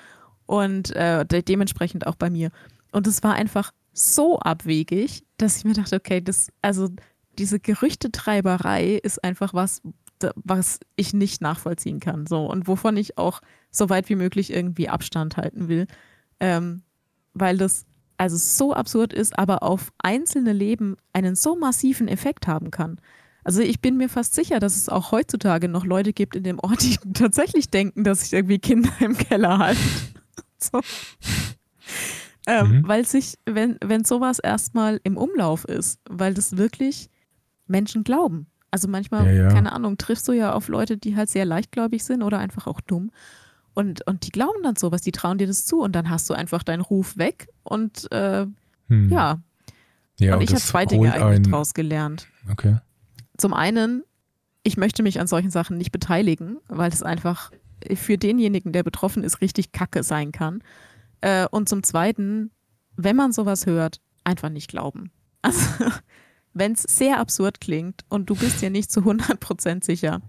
und 0.46 0.94
äh, 0.94 1.24
de 1.26 1.42
dementsprechend 1.42 2.06
auch 2.06 2.16
bei 2.16 2.30
mir. 2.30 2.50
Und 2.92 3.06
es 3.06 3.22
war 3.22 3.34
einfach 3.34 3.72
so 3.92 4.38
abwegig, 4.38 5.24
dass 5.36 5.58
ich 5.58 5.64
mir 5.64 5.74
dachte, 5.74 5.96
okay, 5.96 6.20
das, 6.20 6.48
also 6.62 6.88
diese 7.38 7.60
Gerüchtetreiberei 7.60 9.00
ist 9.02 9.22
einfach 9.22 9.54
was, 9.54 9.82
was 10.36 10.80
ich 10.96 11.12
nicht 11.12 11.42
nachvollziehen 11.42 12.00
kann. 12.00 12.26
So 12.26 12.46
und 12.46 12.66
wovon 12.66 12.96
ich 12.96 13.18
auch 13.18 13.40
so 13.70 13.90
weit 13.90 14.08
wie 14.08 14.16
möglich 14.16 14.52
irgendwie 14.52 14.88
Abstand 14.88 15.36
halten 15.36 15.68
will. 15.68 15.86
Ähm, 16.40 16.82
weil 17.34 17.58
das 17.58 17.84
also 18.18 18.36
so 18.36 18.72
absurd 18.72 19.12
ist, 19.12 19.38
aber 19.38 19.62
auf 19.62 19.92
einzelne 19.98 20.52
Leben 20.52 20.96
einen 21.12 21.34
so 21.34 21.56
massiven 21.56 22.08
Effekt 22.08 22.46
haben 22.46 22.70
kann. 22.70 22.98
Also 23.44 23.60
ich 23.60 23.80
bin 23.80 23.96
mir 23.96 24.08
fast 24.08 24.34
sicher, 24.34 24.58
dass 24.58 24.74
es 24.74 24.88
auch 24.88 25.12
heutzutage 25.12 25.68
noch 25.68 25.84
Leute 25.84 26.12
gibt 26.12 26.34
in 26.34 26.42
dem 26.42 26.58
Ort, 26.58 26.82
die 26.82 26.96
tatsächlich 27.12 27.70
denken, 27.70 28.04
dass 28.04 28.20
sich 28.20 28.32
irgendwie 28.32 28.58
Kinder 28.58 28.90
im 29.00 29.16
Keller 29.16 29.58
halten. 29.58 30.15
so. 30.58 30.80
ähm, 32.46 32.78
Mhm. 32.78 32.88
Weil 32.88 33.06
sich, 33.06 33.38
wenn, 33.46 33.76
wenn 33.84 34.04
sowas 34.04 34.38
erstmal 34.38 35.00
im 35.04 35.16
Umlauf 35.16 35.64
ist, 35.64 36.00
weil 36.08 36.34
das 36.34 36.56
wirklich 36.56 37.10
Menschen 37.66 38.04
glauben. 38.04 38.46
Also 38.70 38.88
manchmal, 38.88 39.26
Ja, 39.26 39.42
ja. 39.44 39.48
keine 39.48 39.72
Ahnung, 39.72 39.98
triffst 39.98 40.28
du 40.28 40.32
ja 40.32 40.52
auf 40.52 40.68
Leute, 40.68 40.96
die 40.96 41.16
halt 41.16 41.28
sehr 41.30 41.44
leichtgläubig 41.44 42.04
sind 42.04 42.22
oder 42.22 42.38
einfach 42.38 42.66
auch 42.66 42.80
dumm. 42.80 43.10
Und, 43.74 44.06
und 44.06 44.26
die 44.26 44.30
glauben 44.30 44.62
dann 44.62 44.76
sowas, 44.76 45.02
die 45.02 45.12
trauen 45.12 45.38
dir 45.38 45.46
das 45.46 45.66
zu 45.66 45.80
und 45.82 45.92
dann 45.92 46.08
hast 46.08 46.28
du 46.30 46.34
einfach 46.34 46.62
deinen 46.62 46.80
Ruf 46.80 47.16
weg 47.18 47.48
und 47.62 48.10
äh, 48.12 48.46
Hm. 48.88 49.10
ja, 49.10 49.40
ja 50.20 50.36
und 50.36 50.42
ich 50.42 50.50
habe 50.50 50.60
zwei 50.60 50.86
Dinge 50.86 51.12
eigentlich 51.12 51.24
einen- 51.24 51.50
draus 51.50 51.74
gelernt. 51.74 52.28
Okay. 52.50 52.76
Zum 53.36 53.52
einen, 53.52 54.02
ich 54.62 54.76
möchte 54.76 55.02
mich 55.02 55.18
an 55.20 55.26
solchen 55.26 55.50
Sachen 55.50 55.76
nicht 55.76 55.90
beteiligen, 55.92 56.58
weil 56.68 56.90
es 56.92 57.02
einfach 57.02 57.50
für 57.94 58.18
denjenigen, 58.18 58.72
der 58.72 58.82
betroffen 58.82 59.22
ist, 59.22 59.40
richtig 59.40 59.72
kacke 59.72 60.02
sein 60.02 60.32
kann. 60.32 60.62
Äh, 61.20 61.46
und 61.50 61.68
zum 61.68 61.82
zweiten, 61.82 62.50
wenn 62.96 63.16
man 63.16 63.32
sowas 63.32 63.66
hört, 63.66 64.00
einfach 64.24 64.48
nicht 64.50 64.68
glauben. 64.68 65.10
Also, 65.42 65.84
wenn 66.54 66.72
es 66.72 66.82
sehr 66.82 67.20
absurd 67.20 67.60
klingt 67.60 68.04
und 68.08 68.28
du 68.30 68.34
bist 68.34 68.62
dir 68.62 68.70
nicht 68.70 68.90
zu 68.90 69.00
100% 69.00 69.84
sicher, 69.84 70.22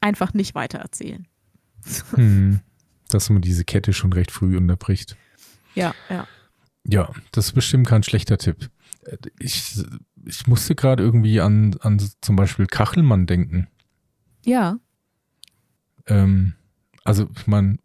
einfach 0.00 0.34
nicht 0.34 0.54
weitererzählen. 0.54 1.28
Hm. 2.14 2.60
Dass 3.08 3.28
man 3.30 3.42
diese 3.42 3.64
Kette 3.64 3.92
schon 3.92 4.12
recht 4.12 4.30
früh 4.30 4.56
unterbricht. 4.56 5.16
Ja, 5.74 5.94
ja. 6.08 6.26
Ja, 6.84 7.12
das 7.30 7.46
ist 7.46 7.52
bestimmt 7.52 7.86
kein 7.86 8.02
schlechter 8.02 8.38
Tipp. 8.38 8.70
Ich, 9.38 9.84
ich 10.24 10.46
musste 10.46 10.74
gerade 10.74 11.02
irgendwie 11.02 11.40
an, 11.40 11.76
an 11.80 12.00
zum 12.20 12.36
Beispiel 12.36 12.66
Kachelmann 12.66 13.26
denken. 13.26 13.68
Ja, 14.44 14.78
Ähm, 16.06 16.54
also, 17.04 17.28
ich 17.36 17.46
meine, 17.46 17.78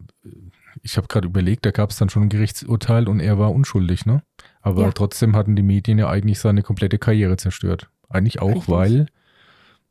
ich 0.82 0.96
habe 0.96 1.08
gerade 1.08 1.26
überlegt, 1.26 1.66
da 1.66 1.70
gab 1.70 1.90
es 1.90 1.96
dann 1.96 2.08
schon 2.08 2.24
ein 2.24 2.28
Gerichtsurteil 2.28 3.08
und 3.08 3.20
er 3.20 3.38
war 3.38 3.52
unschuldig, 3.52 4.06
ne? 4.06 4.22
Aber 4.60 4.82
Ja. 4.82 4.92
trotzdem 4.92 5.34
hatten 5.34 5.56
die 5.56 5.62
Medien 5.62 5.98
ja 5.98 6.08
eigentlich 6.08 6.38
seine 6.38 6.62
komplette 6.62 6.98
Karriere 6.98 7.36
zerstört. 7.36 7.90
Eigentlich 8.08 8.40
auch, 8.40 8.48
Richtig. 8.48 8.68
weil 8.68 9.06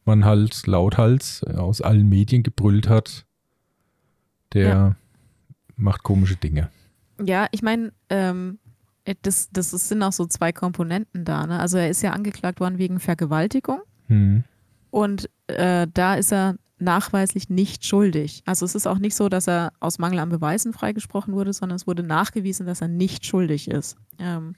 man 0.06 0.24
halt 0.26 0.66
lauthals 0.68 1.44
äh, 1.48 1.54
aus 1.56 1.82
allen 1.82 2.08
Medien 2.08 2.44
gebrüllt 2.44 2.88
hat, 2.88 3.26
der 4.54 4.68
Ja. 4.68 4.96
macht 5.76 6.04
komische 6.04 6.36
Dinge. 6.38 6.70
Ja, 7.24 7.48
ich 7.52 7.62
meine, 7.62 7.92
ähm, 8.10 8.60
das, 9.22 9.50
das 9.52 9.74
ist- 9.74 9.90
sind 9.90 10.04
auch 10.04 10.12
so 10.14 10.26
zwei 10.26 10.52
Komponenten 10.52 11.26
da. 11.26 11.46
Ne? 11.48 11.60
Also 11.60 11.78
er 11.78 11.90
ist 11.90 12.02
ja 12.02 12.12
angeklagt 12.12 12.60
worden 12.60 12.78
wegen 12.78 13.00
Vergewaltigung 13.00 13.80
Hm. 14.08 14.44
und 14.92 15.30
äh, 15.48 15.88
da 15.94 16.16
ist 16.16 16.32
er 16.32 16.56
nachweislich 16.80 17.50
nicht 17.50 17.86
schuldig. 17.86 18.44
Also 18.46 18.66
es 18.66 18.76
ist 18.76 18.88
auch 18.88 19.00
nicht 19.00 19.16
so, 19.16 19.30
dass 19.30 19.48
er 19.48 19.74
aus 19.80 20.00
Mangel 20.00 20.20
an 20.20 20.30
Beweisen 20.30 20.74
freigesprochen 20.74 21.34
wurde, 21.34 21.54
sondern 21.54 21.76
es 21.76 21.88
wurde 21.88 22.04
nachgewiesen, 22.04 22.68
dass 22.68 22.82
er 22.82 22.88
nicht 22.88 23.26
schuldig 23.26 23.70
ist. 23.70 23.98
Ähm, 24.20 24.54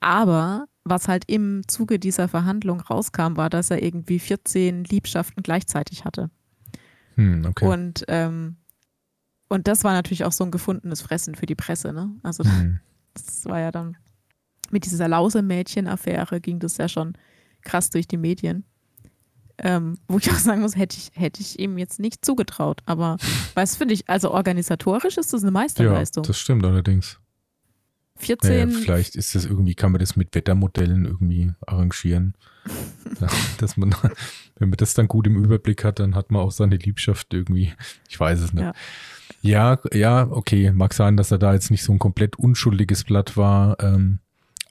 aber 0.00 0.66
was 0.84 1.08
halt 1.08 1.24
im 1.26 1.62
Zuge 1.68 1.98
dieser 1.98 2.28
Verhandlung 2.28 2.80
rauskam, 2.80 3.36
war, 3.36 3.50
dass 3.50 3.70
er 3.70 3.82
irgendwie 3.82 4.18
14 4.18 4.84
Liebschaften 4.84 5.42
gleichzeitig 5.42 6.04
hatte. 6.04 6.30
Hm, 7.14 7.44
okay. 7.44 7.66
Und, 7.66 8.04
ähm, 8.08 8.56
und 9.48 9.68
das 9.68 9.84
war 9.84 9.92
natürlich 9.92 10.24
auch 10.24 10.32
so 10.32 10.44
ein 10.44 10.50
gefundenes 10.50 11.02
Fressen 11.02 11.34
für 11.34 11.46
die 11.46 11.54
Presse. 11.54 11.92
Ne? 11.92 12.10
Also 12.22 12.44
hm. 12.44 12.80
das 13.14 13.44
war 13.44 13.60
ja 13.60 13.70
dann 13.70 13.96
mit 14.70 14.86
dieser 14.86 15.06
Lause-Mädchen-Affäre 15.06 16.40
ging 16.40 16.58
das 16.58 16.78
ja 16.78 16.88
schon 16.88 17.12
krass 17.60 17.90
durch 17.90 18.08
die 18.08 18.16
Medien. 18.16 18.64
Ähm, 19.62 19.98
wo 20.08 20.18
ich 20.18 20.30
auch 20.30 20.36
sagen 20.36 20.60
muss, 20.60 20.76
hätte 20.76 20.96
ich, 20.96 21.10
hätte 21.14 21.40
ich 21.40 21.58
ihm 21.58 21.78
jetzt 21.78 22.00
nicht 22.00 22.24
zugetraut. 22.24 22.80
Aber 22.84 23.16
was 23.54 23.76
finde 23.76 23.94
ich, 23.94 24.08
also 24.08 24.32
organisatorisch 24.32 25.16
ist 25.16 25.32
das 25.32 25.42
eine 25.42 25.48
Ja, 25.48 25.52
Meisterleistung. 25.52 26.24
das 26.24 26.38
stimmt 26.38 26.64
allerdings. 26.64 27.18
Naja, 28.16 28.36
14, 28.66 28.70
vielleicht 28.70 29.16
ist 29.16 29.34
das 29.34 29.46
irgendwie, 29.46 29.74
kann 29.74 29.90
man 29.90 29.98
das 29.98 30.14
mit 30.14 30.34
Wettermodellen 30.34 31.06
irgendwie 31.06 31.52
arrangieren. 31.66 32.34
Dass 33.58 33.76
man, 33.76 33.94
wenn 34.58 34.68
man 34.68 34.76
das 34.76 34.94
dann 34.94 35.08
gut 35.08 35.26
im 35.26 35.42
Überblick 35.42 35.82
hat, 35.82 35.98
dann 35.98 36.14
hat 36.14 36.30
man 36.30 36.42
auch 36.42 36.52
seine 36.52 36.76
Liebschaft 36.76 37.34
irgendwie. 37.34 37.72
Ich 38.08 38.20
weiß 38.20 38.40
es 38.40 38.52
nicht. 38.52 38.62
Ja. 38.62 38.72
Ja, 39.40 39.78
ja, 39.92 40.28
okay. 40.30 40.70
Mag 40.70 40.94
sein, 40.94 41.16
dass 41.16 41.32
er 41.32 41.38
da 41.38 41.52
jetzt 41.52 41.72
nicht 41.72 41.82
so 41.82 41.92
ein 41.92 41.98
komplett 41.98 42.36
unschuldiges 42.36 43.02
Blatt 43.02 43.36
war. 43.36 43.76
Ähm, 43.80 44.20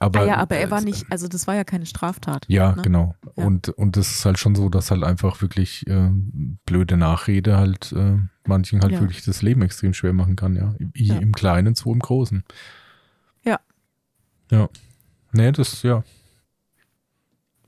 aber, 0.02 0.20
ah 0.20 0.26
ja, 0.26 0.36
aber 0.38 0.56
er 0.56 0.70
war 0.70 0.80
äh, 0.80 0.84
nicht, 0.84 1.06
also 1.10 1.28
das 1.28 1.46
war 1.46 1.54
ja 1.54 1.64
keine 1.64 1.86
Straftat. 1.86 2.44
Ja, 2.48 2.74
ne? 2.74 2.82
genau. 2.82 3.14
Ja. 3.36 3.44
Und, 3.44 3.68
und 3.70 3.96
das 3.96 4.10
ist 4.10 4.24
halt 4.24 4.38
schon 4.38 4.54
so, 4.54 4.68
dass 4.68 4.90
halt 4.90 5.04
einfach 5.04 5.40
wirklich 5.42 5.86
äh, 5.86 6.10
blöde 6.66 6.96
Nachrede 6.96 7.56
halt 7.56 7.92
äh, 7.92 8.18
manchen 8.46 8.80
halt 8.82 8.92
Ja. 8.92 9.00
wirklich 9.00 9.24
das 9.24 9.42
Leben 9.42 9.62
extrem 9.62 9.94
schwer 9.94 10.12
machen 10.12 10.36
kann, 10.36 10.56
ja. 10.56 10.74
Wie 10.78 11.04
Ja. 11.06 11.16
im 11.18 11.32
Kleinen, 11.32 11.74
so 11.74 11.92
im 11.92 12.00
Großen. 12.00 12.42
Ja. 13.44 13.60
Ja. 14.50 14.68
Nee, 15.32 15.52
das, 15.52 15.82
ja. 15.82 16.02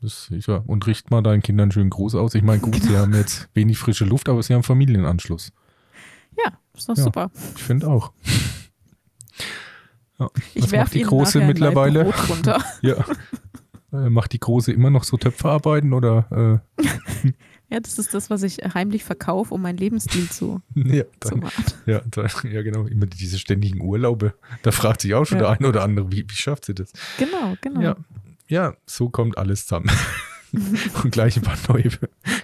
Das, 0.03 0.29
ich, 0.31 0.47
ja. 0.47 0.57
Und 0.67 0.87
richt 0.87 1.11
mal 1.11 1.23
deinen 1.23 1.41
Kindern 1.43 1.73
schönen 1.73 1.89
Gruß 1.91 2.15
aus. 2.15 2.35
Ich 2.35 2.43
meine, 2.43 2.61
gut, 2.61 2.75
Genau. 2.75 2.87
sie 2.87 2.97
haben 2.99 3.15
jetzt 3.15 3.49
wenig 3.55 3.79
frische 3.79 4.05
Luft, 4.05 4.29
aber 4.29 4.43
sie 4.43 4.53
haben 4.55 4.63
Familienanschluss. 4.63 5.53
Ja, 6.37 6.53
ist 6.75 6.89
doch 6.89 6.97
super. 6.97 7.31
Ich 7.57 7.63
finde 7.63 7.89
auch. 7.89 8.13
Ja. 10.19 10.29
Ich 10.55 10.71
werfe 10.71 10.93
die 10.99 11.03
Große 11.03 11.41
mittlerweile? 11.41 12.13
Runter. 12.29 12.63
Ja. 12.83 13.05
Äh, 13.93 14.11
Macht 14.11 14.33
die 14.33 14.41
Große 14.41 14.73
immer 14.73 14.91
noch 14.91 15.05
so 15.05 15.17
Töpferarbeiten 15.17 15.93
oder? 15.93 16.63
Äh, 16.79 16.83
Ja, 17.71 17.81
das 17.81 17.99
ist 17.99 18.15
das, 18.15 18.31
was 18.31 18.43
ich 18.45 18.59
heimlich 18.75 19.03
verkaufe, 19.03 19.53
um 19.53 19.63
meinen 19.63 19.79
Lebensstil 19.79 20.29
zu, 20.31 20.61
ja, 20.75 21.03
dann, 21.21 21.41
machen. 21.41 21.65
Ja, 21.87 22.03
da, 22.09 22.27
ja, 22.49 22.63
genau, 22.63 22.85
immer 22.87 23.07
diese 23.07 23.39
ständigen 23.39 23.81
Urlaube. 23.81 24.35
Da 24.63 24.71
fragt 24.71 25.01
sich 25.01 25.15
auch 25.15 25.25
schon 25.25 25.39
Ja. 25.39 25.45
der 25.45 25.59
eine 25.59 25.69
oder 25.69 25.83
andere, 25.83 26.13
wie, 26.13 26.25
wie 26.29 26.35
schafft 26.37 26.67
sie 26.67 26.75
das? 26.75 26.93
Genau, 27.19 27.57
genau. 27.63 27.81
Ja, 27.81 27.97
ja, 28.47 28.75
so 28.87 29.09
kommt 29.09 29.39
alles 29.39 29.67
zusammen. 29.67 29.91
Und 31.03 31.11
gleich 31.11 31.37
ein 31.37 31.43
paar 31.43 31.57
neue 31.69 31.89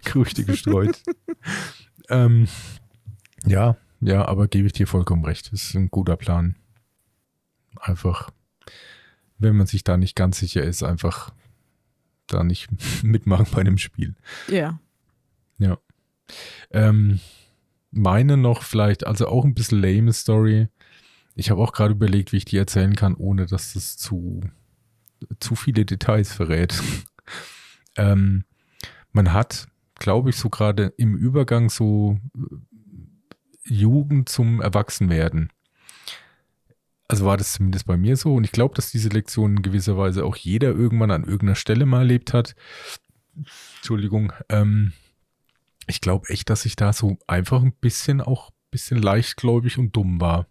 Gerüchte 0.05 0.43
gestreut. 0.45 1.01
ähm, 2.09 2.49
ja, 3.47 3.77
ja, 4.01 4.25
aber 4.27 4.49
gebe 4.49 4.67
ich 4.67 4.73
dir 4.73 4.89
vollkommen 4.89 5.25
recht. 5.25 5.53
Das 5.53 5.63
ist 5.63 5.75
ein 5.77 5.91
guter 5.91 6.17
Plan. 6.17 6.57
Einfach, 7.77 8.31
wenn 9.39 9.57
man 9.57 9.67
sich 9.67 9.85
da 9.85 9.97
nicht 9.97 10.17
ganz 10.17 10.39
sicher 10.39 10.63
ist, 10.63 10.83
einfach 10.83 11.33
da 12.27 12.45
nicht 12.45 12.69
mitmachen 13.03 13.47
bei 13.53 13.65
dem 13.65 13.79
Spiel. 13.79 14.15
Ja. 14.49 14.81
Ja. 15.59 15.79
Ähm, 16.71 17.21
meine 17.91 18.37
noch 18.37 18.63
vielleicht, 18.63 19.07
also 19.07 19.27
auch 19.29 19.45
ein 19.45 19.55
bisschen 19.55 19.83
lame 19.83 20.13
Story. 20.13 20.69
Ich 21.35 21.51
habe 21.51 21.61
auch 21.61 21.73
gerade 21.73 21.95
überlegt, 21.95 22.33
wie 22.33 22.39
ich 22.39 22.45
die 22.45 22.57
erzählen 22.57 22.95
kann, 22.95 23.15
ohne 23.15 23.47
dass 23.47 23.75
das 23.75 23.97
zu, 23.97 24.41
zu 25.39 25.55
viele 25.55 25.85
Details 25.85 26.33
verrät. 26.33 26.81
ähm, 27.97 28.45
man 29.13 29.33
hat, 29.33 29.69
glaube 29.97 30.31
ich, 30.31 30.37
so 30.37 30.51
gerade 30.51 30.93
im 30.97 31.17
Übergang 31.17 31.69
so 31.71 32.19
äh, 32.35 32.57
Jugend 33.65 34.29
zum 34.29 34.61
Erwachsenwerden. 34.61 35.53
Also 37.11 37.25
war 37.25 37.37
das 37.37 37.55
zumindest 37.55 37.87
bei 37.87 37.97
mir 37.97 38.17
so. 38.17 38.35
Und 38.37 38.45
ich 38.45 38.53
glaube, 38.53 38.75
dass 38.77 38.93
diese 38.93 39.09
Lektion 39.09 39.57
in 39.57 39.63
gewisser 39.63 39.97
Weise 39.97 40.25
auch 40.25 40.37
jeder 40.37 40.69
irgendwann 40.69 41.11
an 41.11 41.25
irgendeiner 41.25 41.57
Stelle 41.57 41.85
mal 41.85 42.01
erlebt 42.01 42.33
hat. 42.33 42.55
Entschuldigung. 43.79 44.33
Ähm, 44.49 44.93
ich 45.89 46.01
glaube 46.01 46.29
echt, 46.29 46.51
dass 46.51 46.65
ich 46.67 46.77
da 46.77 46.93
so 46.93 47.19
einfach 47.27 47.63
ein 47.63 47.73
bisschen 47.73 48.21
auch 48.21 48.51
ein 48.51 48.71
bisschen 48.71 49.03
leichtgläubig 49.03 49.77
und 49.77 49.97
dumm 49.97 50.21
war. 50.21 50.47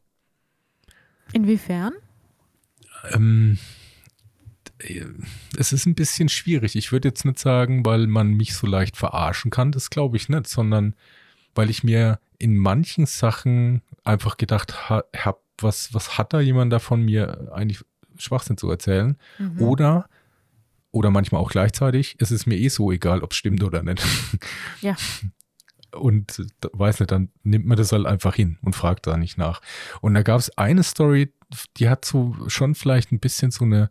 Inwiefern? 1.31 1.93
Ähm, 3.11 3.57
äh, 4.79 5.05
es 5.57 5.71
ist 5.71 5.85
ein 5.85 5.95
bisschen 5.95 6.27
schwierig. 6.27 6.75
Ich 6.75 6.91
würde 6.91 7.07
jetzt 7.07 7.23
nicht 7.23 7.39
sagen, 7.39 7.85
weil 7.85 8.07
man 8.07 8.33
mich 8.33 8.53
so 8.53 8.67
leicht 8.67 8.97
verarschen 8.97 9.49
kann, 9.49 9.71
das 9.71 9.89
glaube 9.89 10.17
ich 10.17 10.27
nicht, 10.27 10.47
sondern 10.47 10.93
weil 11.55 11.69
ich 11.69 11.85
mir 11.85 12.19
in 12.37 12.57
manchen 12.57 13.05
Sachen 13.05 13.81
einfach 14.03 14.35
gedacht 14.35 14.89
ha 14.89 15.03
habe, 15.15 15.39
was, 15.63 15.93
was 15.93 16.17
hat 16.17 16.33
da 16.33 16.39
jemand 16.39 16.71
davon, 16.73 17.03
mir 17.03 17.51
eigentlich 17.53 17.83
Schwachsinn 18.17 18.57
zu 18.57 18.69
erzählen? 18.69 19.17
Mhm. 19.37 19.61
Oder, 19.61 20.09
oder 20.91 21.11
manchmal 21.11 21.41
auch 21.41 21.51
gleichzeitig, 21.51 22.15
es 22.19 22.31
ist 22.31 22.45
mir 22.45 22.57
eh 22.57 22.69
so 22.69 22.91
egal, 22.91 23.21
ob 23.21 23.31
es 23.31 23.37
stimmt 23.37 23.63
oder 23.63 23.83
nicht. 23.83 24.03
Ja. 24.81 24.95
Und 25.91 26.45
weiß 26.71 26.99
nicht, 26.99 27.11
dann 27.11 27.29
nimmt 27.43 27.65
man 27.65 27.75
das 27.75 27.91
halt 27.91 28.05
einfach 28.05 28.35
hin 28.35 28.59
und 28.61 28.75
fragt 28.75 29.07
da 29.07 29.17
nicht 29.17 29.39
nach. 29.39 29.59
Und 30.01 30.13
da 30.13 30.21
gab 30.21 30.39
es 30.39 30.55
eine 30.55 30.83
Story, 30.83 31.33
die 31.77 31.89
hat 31.89 32.05
so 32.05 32.35
schon 32.47 32.75
vielleicht 32.75 33.11
ein 33.11 33.19
bisschen 33.19 33.49
so 33.49 33.65
eine 33.65 33.89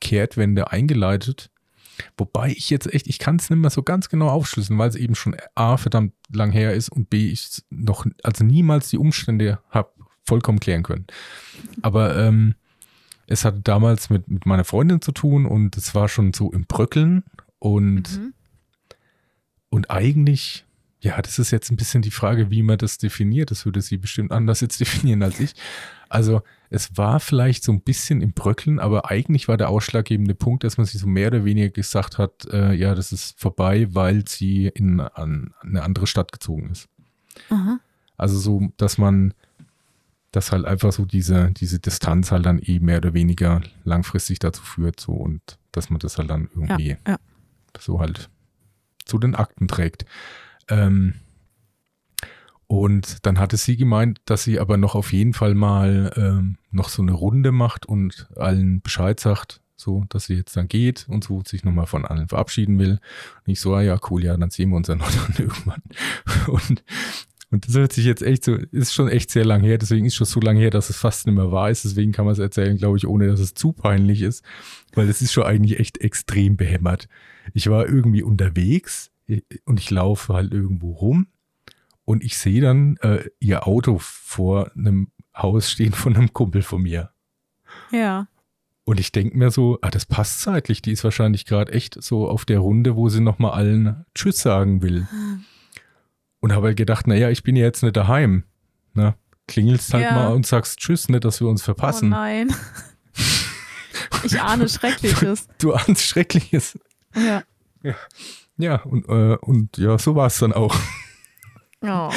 Kehrtwende 0.00 0.72
eingeleitet. 0.72 1.50
Wobei 2.16 2.50
ich 2.50 2.70
jetzt 2.70 2.92
echt, 2.92 3.06
ich 3.06 3.18
kann 3.18 3.36
es 3.36 3.48
nicht 3.48 3.60
mehr 3.60 3.70
so 3.70 3.82
ganz 3.82 4.08
genau 4.08 4.28
aufschlüsseln, 4.28 4.78
weil 4.78 4.88
es 4.88 4.96
eben 4.96 5.14
schon 5.14 5.36
A, 5.54 5.76
verdammt 5.76 6.14
lang 6.32 6.50
her 6.50 6.74
ist 6.74 6.88
und 6.88 7.10
B, 7.10 7.28
ich 7.28 7.62
noch, 7.70 8.06
also 8.22 8.44
niemals 8.44 8.88
die 8.88 8.98
Umstände 8.98 9.60
habe 9.68 9.92
vollkommen 10.24 10.60
klären 10.60 10.82
können. 10.82 11.06
Aber 11.82 12.16
ähm, 12.16 12.54
es 13.26 13.44
hatte 13.44 13.60
damals 13.60 14.10
mit, 14.10 14.28
mit 14.28 14.46
meiner 14.46 14.64
Freundin 14.64 15.00
zu 15.00 15.12
tun 15.12 15.46
und 15.46 15.76
es 15.76 15.94
war 15.94 16.08
schon 16.08 16.32
so 16.32 16.52
im 16.52 16.64
Bröckeln 16.66 17.24
und 17.58 18.18
Mhm. 18.18 18.34
und 19.68 19.90
eigentlich, 19.90 20.64
ja, 21.00 21.20
das 21.22 21.38
ist 21.38 21.50
jetzt 21.50 21.70
ein 21.70 21.76
bisschen 21.76 22.02
die 22.02 22.10
Frage, 22.10 22.50
wie 22.50 22.62
man 22.62 22.78
das 22.78 22.98
definiert. 22.98 23.50
Das 23.50 23.64
würde 23.64 23.80
sie 23.82 23.96
bestimmt 23.98 24.32
anders 24.32 24.60
jetzt 24.60 24.80
definieren 24.80 25.22
als 25.22 25.38
ich. 25.40 25.54
Also 26.08 26.42
es 26.70 26.96
war 26.96 27.20
vielleicht 27.20 27.62
so 27.62 27.70
ein 27.72 27.82
bisschen 27.82 28.20
im 28.20 28.32
Bröckeln, 28.32 28.80
aber 28.80 29.10
eigentlich 29.10 29.46
war 29.46 29.56
der 29.56 29.68
ausschlaggebende 29.68 30.34
Punkt, 30.34 30.64
dass 30.64 30.76
man 30.76 30.86
sich 30.86 31.00
so 31.00 31.06
mehr 31.06 31.28
oder 31.28 31.44
weniger 31.44 31.68
gesagt 31.70 32.18
hat, 32.18 32.46
äh, 32.52 32.72
ja, 32.72 32.94
das 32.96 33.12
ist 33.12 33.38
vorbei, 33.40 33.86
weil 33.94 34.26
sie 34.26 34.66
in 34.66 34.98
an, 35.00 35.54
eine 35.60 35.82
andere 35.82 36.08
Stadt 36.08 36.32
gezogen 36.32 36.70
ist. 36.70 36.88
Aha. 37.50 37.78
Also 38.16 38.38
so, 38.38 38.72
dass 38.76 38.98
man, 38.98 39.34
dass 40.32 40.52
halt 40.52 40.64
einfach 40.64 40.92
so 40.92 41.04
diese, 41.04 41.50
diese 41.52 41.78
Distanz 41.80 42.30
halt 42.30 42.46
dann 42.46 42.60
eh 42.60 42.78
mehr 42.78 42.98
oder 42.98 43.14
weniger 43.14 43.62
langfristig 43.84 44.38
dazu 44.38 44.62
führt, 44.62 45.00
so 45.00 45.12
und 45.12 45.40
dass 45.72 45.90
man 45.90 45.98
das 45.98 46.18
halt 46.18 46.30
dann 46.30 46.48
Ja, 46.54 46.60
irgendwie 46.60 46.96
ja. 47.06 47.16
so 47.78 48.00
halt 48.00 48.30
zu 49.04 49.18
den 49.18 49.34
Akten 49.34 49.68
trägt. 49.68 50.04
Ähm, 50.68 51.14
und 52.66 53.26
dann 53.26 53.40
hatte 53.40 53.56
sie 53.56 53.76
gemeint, 53.76 54.20
dass 54.26 54.44
sie 54.44 54.60
aber 54.60 54.76
noch 54.76 54.94
auf 54.94 55.12
jeden 55.12 55.34
Fall 55.34 55.56
mal 55.56 56.12
ähm, 56.14 56.56
noch 56.70 56.88
so 56.88 57.02
eine 57.02 57.12
Runde 57.12 57.50
macht 57.50 57.84
und 57.84 58.28
allen 58.36 58.80
Bescheid 58.80 59.18
sagt, 59.18 59.60
so, 59.74 60.04
dass 60.08 60.26
sie 60.26 60.34
jetzt 60.34 60.56
dann 60.56 60.68
geht 60.68 61.06
und 61.08 61.24
so 61.24 61.42
sich 61.44 61.64
nochmal 61.64 61.86
von 61.86 62.04
allen 62.04 62.28
verabschieden 62.28 62.78
will. 62.78 63.00
Und 63.44 63.52
ich 63.52 63.60
so, 63.60 63.74
ah 63.74 63.80
ja, 63.82 63.98
cool, 64.10 64.22
ja, 64.22 64.36
dann 64.36 64.50
sehen 64.50 64.70
wir 64.70 64.76
uns 64.76 64.86
ja 64.86 64.94
noch 64.94 65.10
dann 65.10 65.34
irgendwann. 65.36 65.82
Und, 66.46 66.84
und 67.50 67.66
das 67.66 67.74
hört 67.74 67.92
sich 67.92 68.04
jetzt 68.04 68.22
echt 68.22 68.44
so, 68.44 68.54
ist 68.54 68.94
schon 68.94 69.08
echt 69.08 69.30
sehr 69.30 69.44
lang 69.44 69.62
her, 69.62 69.76
deswegen 69.76 70.06
ist 70.06 70.14
schon 70.14 70.26
so 70.26 70.38
lange 70.40 70.60
her, 70.60 70.70
dass 70.70 70.88
es 70.88 70.96
fast 70.96 71.26
nicht 71.26 71.34
mehr 71.34 71.50
wahr 71.50 71.68
ist. 71.68 71.84
Deswegen 71.84 72.12
kann 72.12 72.24
man 72.24 72.32
es 72.32 72.38
erzählen, 72.38 72.76
glaube 72.76 72.96
ich, 72.96 73.06
ohne 73.06 73.26
dass 73.26 73.40
es 73.40 73.54
zu 73.54 73.72
peinlich 73.72 74.22
ist, 74.22 74.44
weil 74.94 75.08
es 75.08 75.20
ist 75.20 75.32
schon 75.32 75.44
eigentlich 75.44 75.80
echt 75.80 75.98
extrem 75.98 76.56
behämmert. 76.56 77.08
Ich 77.52 77.68
war 77.68 77.88
irgendwie 77.88 78.22
unterwegs 78.22 79.10
äh, 79.26 79.40
und 79.64 79.80
ich 79.80 79.90
laufe 79.90 80.32
halt 80.32 80.52
irgendwo 80.52 80.92
rum 80.92 81.26
und 82.04 82.22
ich 82.22 82.38
sehe 82.38 82.60
dann 82.60 82.96
äh, 82.98 83.24
ihr 83.40 83.66
Auto 83.66 83.98
vor 83.98 84.70
einem 84.76 85.10
Haus 85.36 85.72
stehen 85.72 85.92
von 85.92 86.14
einem 86.14 86.32
Kumpel 86.32 86.62
von 86.62 86.82
mir. 86.82 87.10
Ja. 87.90 88.28
Und 88.84 89.00
ich 89.00 89.10
denke 89.10 89.36
mir 89.36 89.50
so, 89.50 89.78
ah, 89.82 89.90
das 89.90 90.06
passt 90.06 90.40
zeitlich. 90.40 90.82
Die 90.82 90.92
ist 90.92 91.04
wahrscheinlich 91.04 91.46
gerade 91.46 91.72
echt 91.72 92.00
so 92.00 92.28
auf 92.28 92.44
der 92.44 92.60
Runde, 92.60 92.96
wo 92.96 93.08
sie 93.08 93.20
nochmal 93.20 93.52
allen 93.52 94.04
Tschüss 94.14 94.40
sagen 94.40 94.82
will. 94.82 95.08
Und 96.40 96.52
habe 96.52 96.68
halt 96.68 96.76
gedacht, 96.76 97.06
naja, 97.06 97.28
ich 97.30 97.42
bin 97.42 97.54
ja 97.56 97.64
jetzt 97.64 97.82
nicht 97.82 97.96
daheim. 97.96 98.44
Na, 98.94 99.14
klingelst 99.46 99.92
halt 99.94 100.04
Ja. 100.04 100.14
mal 100.14 100.32
und 100.32 100.46
sagst 100.46 100.78
Tschüss, 100.78 101.08
nicht, 101.08 101.24
dass 101.24 101.40
wir 101.40 101.48
uns 101.48 101.62
Oh 101.62 101.64
verpassen. 101.66 102.08
nein. 102.10 102.54
Ich 104.24 104.40
ahne 104.40 104.68
Schreckliches. 104.68 105.46
du 105.58 105.72
ahnst 105.74 106.02
Schreckliches. 106.04 106.78
Ja. 107.14 107.42
Ja, 108.56 108.76
und, 108.82 109.08
äh, 109.08 109.36
und 109.40 109.78
ja, 109.78 109.98
so 109.98 110.14
war 110.14 110.26
es 110.26 110.38
dann 110.38 110.52
auch. 110.52 110.76
Oh. 111.82 112.10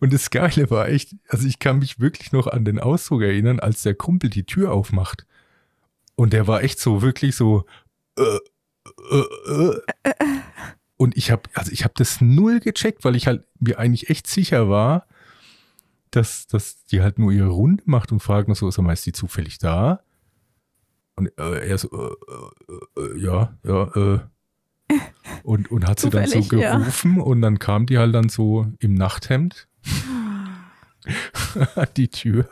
Und 0.00 0.12
das 0.12 0.30
Geile 0.30 0.68
war 0.70 0.88
echt, 0.88 1.14
also 1.28 1.46
ich 1.46 1.60
kann 1.60 1.78
mich 1.78 2.00
wirklich 2.00 2.32
noch 2.32 2.48
an 2.48 2.64
den 2.64 2.80
Ausdruck 2.80 3.22
erinnern, 3.22 3.60
als 3.60 3.82
der 3.82 3.94
Kumpel 3.94 4.28
die 4.30 4.44
Tür 4.44 4.72
aufmacht. 4.72 5.24
Und 6.16 6.32
der 6.32 6.48
war 6.48 6.62
echt 6.64 6.80
so 6.80 7.00
wirklich 7.02 7.36
so. 7.36 7.64
Äh, 8.18 8.38
äh, 9.12 9.80
äh. 10.02 10.20
Und 11.02 11.16
ich 11.16 11.32
habe, 11.32 11.42
also 11.54 11.72
ich 11.72 11.82
habe 11.82 11.94
das 11.96 12.20
null 12.20 12.60
gecheckt, 12.60 13.04
weil 13.04 13.16
ich 13.16 13.26
halt 13.26 13.42
mir 13.58 13.80
eigentlich 13.80 14.08
echt 14.08 14.28
sicher 14.28 14.68
war, 14.68 15.08
dass, 16.12 16.46
dass 16.46 16.84
die 16.84 17.02
halt 17.02 17.18
nur 17.18 17.32
ihre 17.32 17.48
Runde 17.48 17.82
macht 17.86 18.12
und 18.12 18.20
fragt 18.20 18.46
noch 18.46 18.54
so, 18.54 18.70
sag 18.70 18.84
mal, 18.84 18.92
ist 18.92 19.04
die 19.04 19.10
zufällig 19.10 19.58
da? 19.58 20.04
Und 21.16 21.36
äh, 21.40 21.66
er 21.66 21.76
so, 21.76 21.90
äh, 21.90 23.00
äh, 23.00 23.04
äh, 23.04 23.20
ja, 23.20 23.58
ja, 23.64 23.82
äh. 23.96 24.20
Und, 25.42 25.72
und 25.72 25.88
hat 25.88 25.98
sie 25.98 26.08
dann 26.08 26.28
so 26.28 26.40
Zufällig, 26.40 26.62
ja. 26.62 26.78
gerufen 26.78 27.20
und 27.20 27.42
dann 27.42 27.58
kam 27.58 27.86
die 27.86 27.98
halt 27.98 28.14
dann 28.14 28.28
so 28.28 28.68
im 28.78 28.94
Nachthemd 28.94 29.66
an 31.74 31.88
die 31.96 32.08
Tür. 32.08 32.48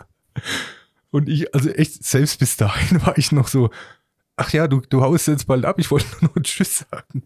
Und 1.11 1.29
ich, 1.29 1.55
also 1.55 1.71
echt, 1.71 2.03
selbst 2.03 2.41
bis 2.41 2.57
dahin 2.57 3.01
war 3.07 3.17
ich 3.17 3.31
noch 3.31 3.47
so, 3.47 3.71
ach 4.41 4.53
ja, 4.55 4.67
du, 4.67 4.81
du 4.81 5.03
haust 5.03 5.29
jetzt 5.29 5.47
bald 5.47 5.67
ab, 5.67 5.79
ich 5.79 5.91
wollte 5.91 6.07
nur 6.21 6.31
noch 6.35 6.43
Tschüss 6.43 6.87
sagen. 6.91 7.23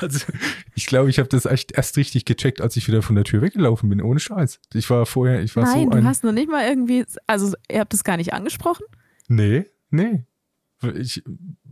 Also 0.00 0.26
ich 0.74 0.86
glaube, 0.86 1.08
ich 1.08 1.18
habe 1.18 1.28
das 1.28 1.46
echt 1.46 1.72
erst 1.72 1.96
richtig 1.96 2.26
gecheckt, 2.26 2.60
als 2.60 2.76
ich 2.76 2.86
wieder 2.86 3.02
von 3.02 3.14
der 3.14 3.24
Tür 3.24 3.40
weggelaufen 3.40 3.88
bin, 3.88 4.02
ohne 4.02 4.20
Scheiß. 4.20 4.60
Ich 4.74 4.88
war 4.90 5.06
vorher, 5.06 5.42
ich 5.42 5.56
war 5.56 5.64
Nein, 5.64 5.84
so 5.84 5.90
du 5.90 5.96
ein... 5.96 6.06
hast 6.06 6.22
noch 6.22 6.32
nicht 6.32 6.50
mal 6.50 6.66
irgendwie, 6.68 7.04
also 7.26 7.54
ihr 7.70 7.80
habt 7.80 7.94
es 7.94 8.04
gar 8.04 8.18
nicht 8.18 8.34
angesprochen? 8.34 8.84
Nee, 9.28 9.64
nee. 9.90 10.24
Ich, 10.94 11.22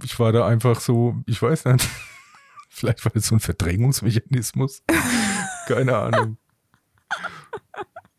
ich 0.03 0.19
war 0.19 0.33
da 0.33 0.47
einfach 0.47 0.81
so, 0.81 1.17
ich 1.27 1.41
weiß 1.41 1.67
nicht. 1.67 1.89
Vielleicht 2.71 3.05
war 3.05 3.13
das 3.13 3.27
so 3.27 3.35
ein 3.35 3.41
Verdrängungsmechanismus. 3.41 4.83
Keine 5.67 5.97
Ahnung. 5.97 6.39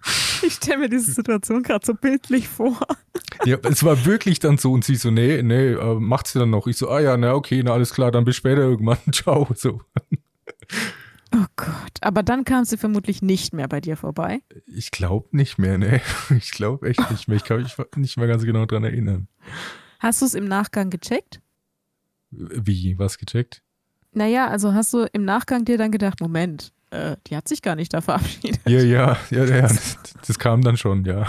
Ich 0.42 0.54
stelle 0.54 0.80
mir 0.80 0.90
diese 0.90 1.12
Situation 1.12 1.64
gerade 1.64 1.86
so 1.86 1.94
bildlich 1.94 2.48
vor. 2.48 2.80
Ja, 3.46 3.58
es 3.64 3.84
war 3.84 4.06
wirklich 4.06 4.40
dann 4.40 4.58
so 4.58 4.72
und 4.72 4.84
sie 4.84 4.96
so, 4.96 5.12
nee, 5.12 5.42
nee, 5.44 5.74
äh, 5.74 5.96
macht 6.00 6.28
sie 6.28 6.40
dann 6.40 6.50
noch. 6.50 6.68
Ich 6.68 6.78
so, 6.78 6.90
ah 6.90 7.00
ja, 7.00 7.18
na 7.18 7.34
okay, 7.34 7.62
na 7.64 7.74
alles 7.74 7.94
klar, 7.94 8.12
dann 8.12 8.26
bis 8.26 8.36
später 8.36 8.62
irgendwann. 8.62 8.98
Ciao. 9.12 9.48
So. 9.56 9.82
Oh 11.36 11.46
Gott, 11.56 11.92
aber 12.02 12.24
dann 12.24 12.44
kam 12.44 12.66
sie 12.66 12.78
vermutlich 12.78 13.22
nicht 13.22 13.54
mehr 13.54 13.68
bei 13.68 13.82
dir 13.82 13.98
vorbei. 13.98 14.42
Ich 14.66 14.92
glaube 14.92 15.28
nicht 15.32 15.58
mehr, 15.58 15.78
ne. 15.78 16.02
Ich 16.38 16.52
glaube 16.52 16.90
echt 16.90 17.12
nicht 17.12 17.28
mehr. 17.28 17.38
Ich 17.38 17.44
kann 17.44 17.62
mich 17.62 17.76
nicht 17.96 18.18
mehr 18.18 18.28
ganz 18.28 18.44
genau 18.44 18.66
dran 18.66 18.84
erinnern. 18.84 19.28
Hast 20.00 20.22
du 20.22 20.26
es 20.26 20.34
im 20.34 20.46
Nachgang 20.46 20.90
gecheckt? 20.90 21.42
Wie, 22.32 22.98
was 22.98 23.18
gecheckt? 23.18 23.62
Naja, 24.12 24.48
also 24.48 24.74
hast 24.74 24.94
du 24.94 25.08
im 25.14 25.24
Nachgang 25.24 25.66
dir 25.66 25.78
dann 25.78 25.92
gedacht, 25.92 26.20
Moment, 26.20 26.72
äh, 26.92 27.16
die 27.28 27.36
hat 27.36 27.48
sich 27.48 27.62
gar 27.62 27.76
nicht 27.76 27.94
da 27.94 28.02
verabschiedet. 28.02 28.60
Ja, 28.68 28.82
ja, 28.82 29.18
ja, 29.30 29.46
ja. 29.46 29.70
Das, 30.28 30.40
kam 30.40 30.62
dann 30.62 30.78
schon, 30.78 31.06
ja. 31.06 31.26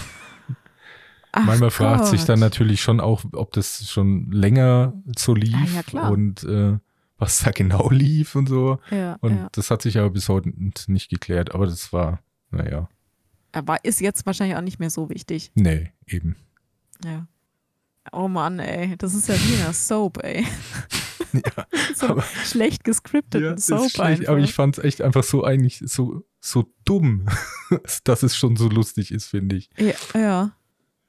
Ach 1.32 1.44
Manchmal 1.44 1.70
fragt 1.70 2.06
sich 2.06 2.20
Gott. 2.22 2.30
dann 2.30 2.40
natürlich 2.40 2.80
schon 2.80 3.00
auch, 3.00 3.22
ob 3.32 3.52
das 3.52 3.88
schon 3.88 4.30
länger 4.32 4.92
so 5.16 5.34
lief 5.34 5.74
Ja, 5.92 6.00
ja, 6.02 6.08
und 6.08 6.42
äh, 6.44 6.76
was 7.18 7.40
da 7.44 7.50
genau 7.50 7.88
lief 7.90 8.34
und 8.34 8.48
so. 8.48 8.80
Ja, 8.90 9.16
Und 9.20 9.48
das 9.52 9.70
hat 9.70 9.82
sich 9.82 9.98
aber 9.98 10.10
bis 10.10 10.28
heute 10.28 10.52
nicht 10.88 11.10
geklärt. 11.10 11.54
Aber 11.54 11.66
das 11.66 11.92
war, 11.92 12.20
naja, 12.50 12.88
Aber 13.52 13.84
ist 13.84 14.00
jetzt 14.00 14.26
wahrscheinlich 14.26 14.56
auch 14.56 14.62
nicht 14.62 14.80
mehr 14.80 14.90
so 14.90 15.08
wichtig. 15.10 15.52
nee, 15.54 15.92
eben. 16.06 16.36
Ja. 17.04 17.26
Oh 18.12 18.26
Mann, 18.28 18.58
ey, 18.58 18.96
das 18.96 19.14
ist 19.14 19.28
ja 19.28 19.34
wie 19.34 19.54
in 19.54 19.72
Soap, 19.72 20.24
ey. 20.24 20.44
Ja, 21.56 21.66
so 21.94 22.08
aber- 22.08 22.22
schlecht 22.44 22.84
gescripteten 22.84 23.44
Ja, 23.44 23.56
Soap 23.56 23.90
schlecht, 23.90 24.28
aber 24.28 24.38
ich 24.38 24.52
fand 24.54 24.78
es 24.78 24.84
echt 24.84 25.02
einfach 25.02 25.22
so 25.24 25.44
eigentlich 25.44 25.82
so, 25.86 26.24
so 26.40 26.72
dumm, 26.84 27.26
dass 28.04 28.22
es 28.22 28.36
schon 28.36 28.56
so 28.56 28.68
lustig 28.68 29.10
ist, 29.12 29.26
finde 29.26 29.56
ich. 29.56 29.70
ja, 29.78 29.94
ja. 30.18 30.52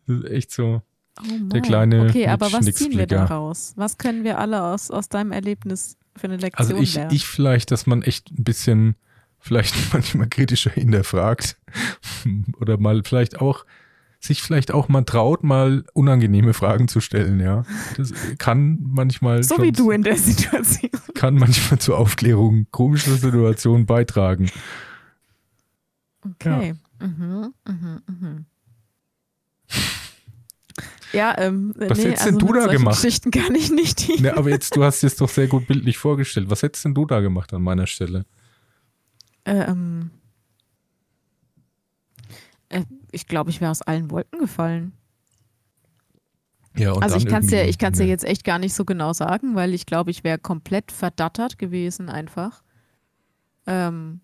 Das 0.07 0.17
ist 0.19 0.26
echt 0.30 0.51
so. 0.51 0.82
Oh. 1.19 1.24
Der 1.53 1.61
kleine 1.61 2.07
Okay, 2.09 2.28
aber 2.28 2.45
was 2.51 2.61
ziehen 2.61 2.65
wir 2.65 2.74
Schnicksflicker. 2.74 3.15
daraus? 3.28 3.74
Was 3.76 3.97
können 3.97 4.24
wir 4.24 4.39
alle 4.39 4.63
aus, 4.63 4.89
aus 4.89 5.09
deinem 5.09 5.32
Erlebnis 5.32 5.97
für 6.15 6.26
eine 6.28 6.38
Lektion 6.38 6.67
Also 6.72 6.82
ich, 6.82 6.95
lernen? 6.95 7.13
ich 7.13 7.26
vielleicht, 7.26 7.69
dass 7.72 7.86
man 7.86 8.01
echt 8.01 8.32
ein 8.32 8.43
bisschen 8.43 8.95
vielleicht 9.39 9.76
manchmal 9.93 10.28
kritischer 10.30 10.72
hinterfragt 10.72 11.57
oder 12.59 12.78
mal 12.78 13.01
vielleicht 13.03 13.39
auch 13.41 13.65
sich 14.22 14.41
vielleicht 14.43 14.72
auch 14.72 14.88
mal 14.88 15.03
traut, 15.03 15.43
mal 15.43 15.84
unangenehme 15.93 16.53
Fragen 16.53 16.88
zu 16.88 17.01
stellen, 17.01 17.39
ja. 17.39 17.63
Das 17.97 18.13
kann 18.38 18.78
manchmal 18.82 19.43
so 19.43 19.61
wie 19.61 19.72
du 19.72 19.89
in 19.91 20.03
der 20.03 20.15
Situation. 20.17 20.91
kann 21.15 21.36
manchmal 21.36 21.80
zur 21.80 21.97
Aufklärung 21.97 22.67
komischer 22.72 23.15
Situationen 23.15 23.86
beitragen. 23.86 24.49
Okay. 26.24 26.76
Mhm, 26.99 27.53
mhm, 27.67 28.01
mhm. 28.07 28.45
Ja, 31.13 31.38
ähm, 31.38 31.74
Was 31.76 31.97
nee, 31.97 32.05
hättest 32.05 32.26
denn 32.26 32.36
also 32.36 32.47
du 32.47 32.53
mit 32.53 32.63
da 32.63 32.67
gemacht? 32.67 33.01
Geschichten 33.01 33.32
kann 33.32 33.53
ich 33.55 33.72
nicht 33.72 34.07
dienen. 34.07 34.22
Ne, 34.22 34.38
aber 34.38 34.49
jetzt, 34.49 34.76
du 34.76 34.84
hast 34.84 35.03
es 35.03 35.15
doch 35.15 35.30
sehr 35.30 35.47
gut 35.47 35.67
bildlich 35.67 35.97
vorgestellt. 35.97 36.49
Was 36.49 36.63
hättest 36.63 36.86
denn 36.86 36.93
du 36.93 37.05
da 37.05 37.19
gemacht 37.19 37.53
an 37.53 37.63
meiner 37.63 37.88
Stelle? 37.88 38.26
Ähm, 39.45 40.11
äh, 40.13 40.20
ich 43.11 43.28
glaube, 43.28 43.49
ich 43.49 43.61
wäre 43.61 43.72
aus 43.72 43.82
allen 43.82 44.11
Wolken 44.11 44.39
gefallen. 44.39 44.93
Ja, 46.78 46.93
und 46.93 47.03
also 47.03 47.17
ich 47.17 47.26
kann 47.26 47.43
es 47.43 47.51
ich 47.51 47.78
kann's 47.78 47.97
dir 47.97 48.05
ne. 48.05 48.09
jetzt 48.09 48.24
echt 48.24 48.43
gar 48.43 48.57
nicht 48.57 48.74
so 48.74 48.86
genau 48.86 49.13
sagen, 49.13 49.55
weil 49.55 49.74
ich 49.74 49.86
glaube, 49.86 50.11
ich 50.11 50.24
wäre 50.24 50.38
komplett 50.38 50.91
verdattert 50.91 51.57
gewesen 51.57 52.09
einfach. 52.09 52.63
Ähm, 53.67 54.22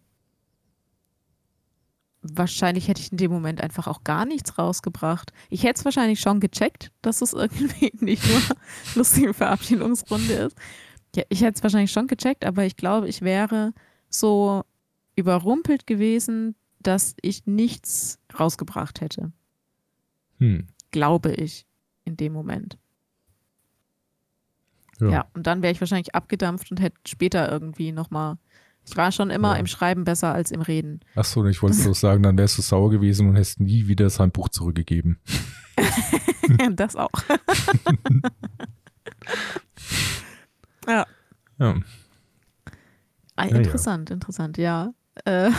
wahrscheinlich 2.22 2.88
hätte 2.88 3.02
ich 3.02 3.12
in 3.12 3.18
dem 3.18 3.32
Moment 3.32 3.62
einfach 3.62 3.88
auch 3.88 4.04
gar 4.04 4.26
nichts 4.26 4.58
rausgebracht. 4.58 5.32
Ich 5.50 5.64
hätte 5.64 5.80
es 5.80 5.86
wahrscheinlich 5.86 6.20
schon 6.20 6.40
gecheckt, 6.40 6.92
dass 7.02 7.22
es 7.22 7.34
irgendwie 7.34 7.92
nicht 8.00 8.26
nur 8.28 8.42
lustige 8.96 9.34
Verabschiedungsrunde 9.34 10.34
ist. 10.34 10.58
Ja, 11.16 11.24
ich 11.30 11.42
hätte 11.42 11.58
es 11.58 11.64
wahrscheinlich 11.64 11.92
schon 11.92 12.08
gecheckt, 12.08 12.46
aber 12.46 12.66
ich 12.66 12.78
glaube, 12.78 13.08
ich 13.08 13.22
wäre 13.22 13.74
so 14.10 14.64
überrumpelt 15.16 15.88
gewesen, 15.88 16.56
dass 16.88 17.16
ich 17.22 17.46
nichts 17.46 18.18
rausgebracht 18.40 19.02
hätte. 19.02 19.32
Hm. 20.40 20.68
Glaube 20.92 21.34
ich 21.34 21.66
in 22.06 22.16
dem 22.18 22.32
Moment. 22.34 22.78
Ja. 25.00 25.10
Ja, 25.10 25.26
und 25.34 25.46
dann 25.46 25.62
wäre 25.62 25.72
ich 25.74 25.80
wahrscheinlich 25.82 26.16
abgedampft 26.16 26.72
und 26.72 26.80
hätte 26.80 26.98
später 27.06 27.52
irgendwie 27.52 27.92
nochmal. 27.92 28.38
Ich 28.86 28.96
war 28.96 29.12
schon 29.12 29.30
immer 29.30 29.54
Ja. 29.56 29.60
im 29.60 29.68
Schreiben 29.68 30.06
besser 30.06 30.34
als 30.34 30.50
im 30.52 30.62
Reden. 30.62 31.02
Ach 31.16 31.26
so, 31.26 31.46
ich 31.46 31.62
wollte 31.62 31.78
bloß 31.84 32.00
sagen, 32.00 32.24
dann 32.24 32.38
wärst 32.38 32.58
du 32.58 32.62
sauer 32.62 32.90
gewesen 32.90 33.28
und 33.30 33.36
hättest 33.36 33.60
nie 33.60 33.88
wieder 33.88 34.10
sein 34.10 34.32
Buch 34.32 34.48
zurückgegeben. 34.50 35.20
das 36.76 36.96
auch. 36.96 37.12
ja. 40.88 41.06
Ja. 41.60 41.76
Ah, 43.36 43.46
Ja, 43.46 43.52
ja. 43.52 43.58
interessant, 43.58 44.10
interessant, 44.10 44.58
ja. 44.58 44.94
Äh, 45.26 45.52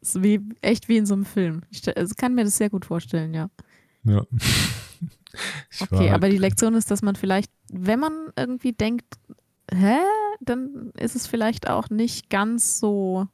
ist 0.00 0.22
wie, 0.22 0.40
echt 0.60 0.88
wie 0.88 0.96
in 0.96 1.06
so 1.06 1.14
einem 1.14 1.24
Film. 1.24 1.62
Ich 1.70 1.96
also 1.96 2.14
kann 2.16 2.34
mir 2.34 2.44
das 2.44 2.56
sehr 2.56 2.70
gut 2.70 2.84
vorstellen, 2.84 3.34
ja. 3.34 3.50
ja. 4.04 4.24
Okay, 5.78 6.10
aber 6.10 6.28
die 6.28 6.38
Lektion 6.38 6.74
ist, 6.74 6.90
dass 6.90 7.02
man 7.02 7.14
vielleicht, 7.14 7.52
wenn 7.72 8.00
man 8.00 8.12
irgendwie 8.34 8.72
denkt, 8.72 9.06
hä, 9.72 9.98
dann 10.40 10.90
ist 10.96 11.14
es 11.14 11.28
vielleicht 11.28 11.70
auch 11.70 11.88
nicht 11.88 12.30
ganz 12.30 12.80
so, 12.80 13.28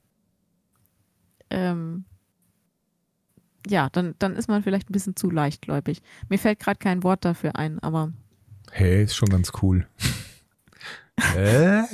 ähm, 1.48 2.04
ja, 3.66 3.88
dann, 3.90 4.14
dann 4.18 4.36
ist 4.36 4.48
man 4.48 4.62
vielleicht 4.62 4.90
ein 4.90 4.92
bisschen 4.92 5.16
zu 5.16 5.30
leichtgläubig. 5.30 6.02
Mir 6.28 6.38
fällt 6.38 6.60
gerade 6.60 6.78
kein 6.78 7.02
Wort 7.02 7.24
dafür 7.24 7.56
ein, 7.56 7.78
aber 7.78 8.12
Hey, 8.70 9.04
ist 9.04 9.16
schon 9.16 9.30
ganz 9.30 9.52
cool. 9.62 9.86
Hä? 11.20 11.84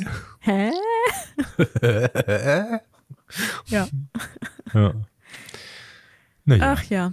hä? 0.41 0.73
Ja. 3.67 3.89
Ja. 4.75 4.95
Naja, 6.45 6.73
Ach 6.77 6.83
ja. 6.85 7.13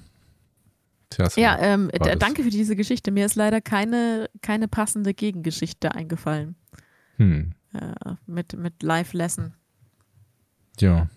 tja. 1.09 1.27
Ja, 1.35 1.57
ähm, 1.59 1.89
danke 2.19 2.43
für 2.43 2.49
diese 2.49 2.75
Geschichte. 2.75 3.11
Mir 3.11 3.25
ist 3.25 3.35
leider 3.35 3.61
keine, 3.61 4.29
keine 4.41 4.67
passende 4.67 5.13
Gegengeschichte 5.13 5.93
eingefallen 5.93 6.55
Hm. 7.17 7.53
äh, 7.73 8.13
mit, 8.25 8.53
mit 8.57 8.81
Live-Lesson. 8.81 9.53
Ja. 10.79 11.07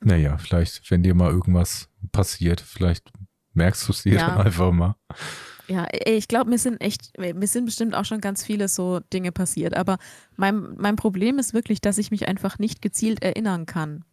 Naja, 0.00 0.36
vielleicht, 0.38 0.90
wenn 0.90 1.02
dir 1.02 1.14
mal 1.14 1.30
irgendwas 1.30 1.88
passiert, 2.12 2.60
vielleicht 2.60 3.10
merkst 3.54 3.88
du 3.88 3.92
es 3.92 4.02
dir 4.02 4.14
Ja. 4.14 4.26
dann 4.28 4.46
einfach 4.46 4.70
mal. 4.70 4.96
Ja, 5.66 5.86
ich 6.04 6.28
glaube, 6.28 6.50
mir 6.50 6.58
sind 6.58 6.78
echt, 6.82 7.18
mir 7.18 7.46
sind 7.46 7.64
bestimmt 7.64 7.94
auch 7.94 8.04
schon 8.04 8.20
ganz 8.20 8.44
viele 8.44 8.68
so 8.68 9.00
Dinge 9.14 9.32
passiert. 9.32 9.74
Aber 9.74 9.96
mein, 10.36 10.74
mein 10.76 10.96
Problem 10.96 11.38
ist 11.38 11.54
wirklich, 11.54 11.80
dass 11.80 11.96
ich 11.96 12.10
mich 12.10 12.28
einfach 12.28 12.58
nicht 12.58 12.82
gezielt 12.82 13.22
erinnern 13.22 13.64
kann. 13.64 14.04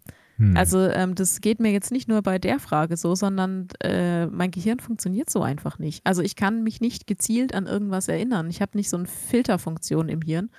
Hm. 0.42 0.58
Also 0.58 0.80
ähm, 0.80 1.14
das 1.14 1.40
geht 1.40 1.60
mir 1.60 1.72
jetzt 1.72 1.92
nicht 1.92 2.08
nur 2.08 2.24
bei 2.24 2.40
der 2.40 2.60
Frage 2.60 2.98
so, 2.98 3.14
sondern 3.14 3.68
äh, 3.80 4.26
mein 4.26 4.50
Gehirn 4.50 4.80
funktioniert 4.80 5.30
so 5.30 5.44
einfach 5.44 5.78
nicht. 5.78 6.02
Also 6.04 6.24
ich 6.24 6.36
kann 6.36 6.64
mich 6.64 6.82
nicht 6.82 7.06
gezielt 7.06 7.54
an 7.54 7.68
irgendwas 7.68 8.08
erinnern. 8.08 8.50
Ich 8.50 8.60
habe 8.60 8.76
nicht 8.76 8.90
so 8.90 8.98
eine 8.98 9.06
Filterfunktion 9.06 10.10
im 10.10 10.24
Hirn. 10.24 10.50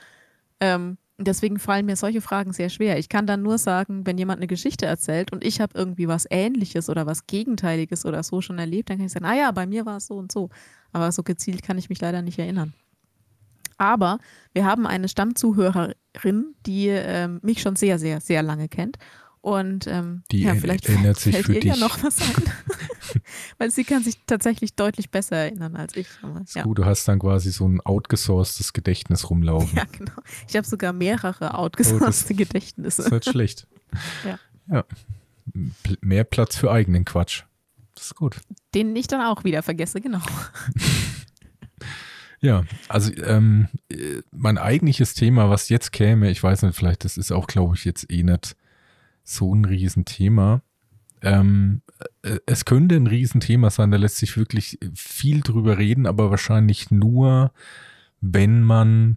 Ähm, 0.61 0.99
deswegen 1.19 1.59
fallen 1.59 1.87
mir 1.87 1.97
solche 1.97 2.21
Fragen 2.21 2.53
sehr 2.53 2.69
schwer. 2.69 2.97
Ich 2.97 3.09
kann 3.09 3.27
dann 3.27 3.43
nur 3.43 3.59
sagen, 3.59 4.07
wenn 4.07 4.19
jemand 4.19 4.39
eine 4.39 4.47
Geschichte 4.47 4.87
erzählt 4.87 5.33
und 5.33 5.43
ich 5.45 5.61
habe 5.61 5.77
irgendwie 5.77 6.07
was 6.07 6.29
Ähnliches 6.31 6.89
oder 6.89 7.05
was 7.05 7.27
Gegenteiliges 7.27 8.07
oder 8.07 8.23
so 8.23 8.41
schon 8.41 8.61
erlebt, 8.61 8.89
dann 8.89 8.99
kann 8.99 9.07
ich 9.07 9.13
sagen, 9.13 9.27
ah 9.27 9.35
ja, 9.35 9.51
bei 9.51 9.67
mir 9.67 9.85
war 9.85 9.97
es 9.97 10.07
so 10.07 10.15
und 10.15 10.31
so. 10.31 10.49
Aber 10.93 11.11
so 11.11 11.25
gezielt 11.25 11.65
kann 11.65 11.77
ich 11.77 11.89
mich 11.89 12.01
leider 12.01 12.23
nicht 12.23 12.39
erinnern. 12.39 12.73
Aber 13.79 14.19
wir 14.53 14.65
haben 14.65 14.87
eine 14.87 15.09
Stammzuhörerin, 15.09 16.55
die 16.67 16.87
ähm, 16.87 17.41
mich 17.43 17.61
schon 17.61 17.75
sehr, 17.75 17.99
sehr, 17.99 18.21
sehr 18.21 18.45
lange 18.45 18.69
kennt. 18.69 18.97
Und 19.43 19.89
ähm, 19.89 20.23
Die 20.31 20.43
ja, 20.43 20.55
vielleicht 20.55 20.89
erinnert 20.89 21.19
sich 21.19 21.35
fällt 21.35 21.47
für 21.47 21.55
ihr 21.55 21.65
ja 21.65 21.73
dich. 21.73 21.83
noch 21.83 22.01
was 22.05 22.21
ein. 22.21 22.45
Weil 23.59 23.73
sie 23.73 23.83
kann 23.83 24.05
sich 24.05 24.17
tatsächlich 24.25 24.77
deutlich 24.77 25.11
besser 25.11 25.35
erinnern 25.35 25.75
als 25.75 25.97
ich. 25.97 26.07
Aber, 26.23 26.43
ja. 26.55 26.63
gut, 26.63 26.79
du 26.79 26.85
hast 26.85 27.09
dann 27.09 27.19
quasi 27.19 27.51
so 27.51 27.67
ein 27.69 27.81
outgesourcedes 27.81 28.73
Gedächtnis 28.73 29.29
rumlaufen. 29.31 29.71
ja, 29.77 29.85
genau. 29.91 30.13
Ich 30.49 30.57
habe 30.57 30.65
sogar 30.65 30.93
mehrere 30.93 31.59
outgesourcete 31.59 32.35
Gedächtnisse. 32.35 33.03
Das 33.03 33.07
ist 33.07 33.13
nicht 33.13 33.31
schlecht. 33.31 33.67
Ja. 34.25 34.39
ja. 34.71 34.85
Mehr 36.01 36.25
Platz 36.25 36.57
für 36.57 36.71
eigenen 36.71 37.05
Quatsch. 37.05 37.43
Das 37.95 38.07
ist 38.07 38.15
gut. 38.15 38.41
Den 38.75 38.97
ich 38.97 39.07
dann 39.07 39.21
auch 39.21 39.45
wieder 39.45 39.63
vergesse, 39.63 40.01
genau. 40.01 40.23
Ja, 42.41 42.65
also 42.89 43.13
ähm, 43.23 43.69
äh, 43.91 44.23
mein 44.31 44.57
eigentliches 44.57 45.13
Thema, 45.13 45.51
was 45.51 45.69
jetzt 45.69 45.93
käme, 45.93 46.31
ich 46.31 46.43
weiß 46.43 46.63
nicht, 46.63 46.75
vielleicht 46.75 47.05
das 47.05 47.19
ist 47.19 47.33
auch, 47.33 47.47
glaube 47.47 47.75
ich, 47.77 47.85
jetzt 47.85 48.11
eh 48.11 48.23
nicht 48.23 48.57
so 49.25 49.55
ein 49.55 49.65
Riesenthema. 49.65 50.63
Ähm, 51.23 51.83
äh, 52.23 52.39
es 52.47 52.65
könnte 52.65 52.97
ein 52.97 53.07
Riesenthema 53.07 53.71
sein, 53.71 53.91
da 53.91 53.97
lässt 53.97 54.17
sich 54.17 54.37
wirklich 54.37 54.79
viel 54.95 55.41
drüber 55.41 55.79
reden, 55.79 56.07
aber 56.07 56.31
wahrscheinlich 56.31 56.91
nur, 56.91 57.53
wenn 58.21 58.63
man 58.63 59.17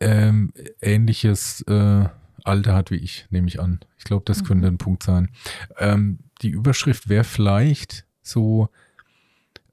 ähm, 0.00 0.52
ähnliches 0.80 1.62
äh, 1.68 2.06
Alter 2.44 2.74
hat 2.74 2.90
wie 2.90 2.96
ich, 2.96 3.26
nehme 3.30 3.48
ich 3.48 3.60
an. 3.60 3.80
Ich 3.98 4.04
glaube, 4.04 4.24
das 4.26 4.40
Mhm. 4.42 4.46
könnte 4.46 4.68
ein 4.68 4.78
Punkt 4.78 5.02
sein. 5.02 5.28
Ähm, 5.78 6.20
die 6.42 6.48
Überschrift 6.48 7.08
wäre 7.08 7.24
vielleicht 7.24 8.06
so 8.22 8.70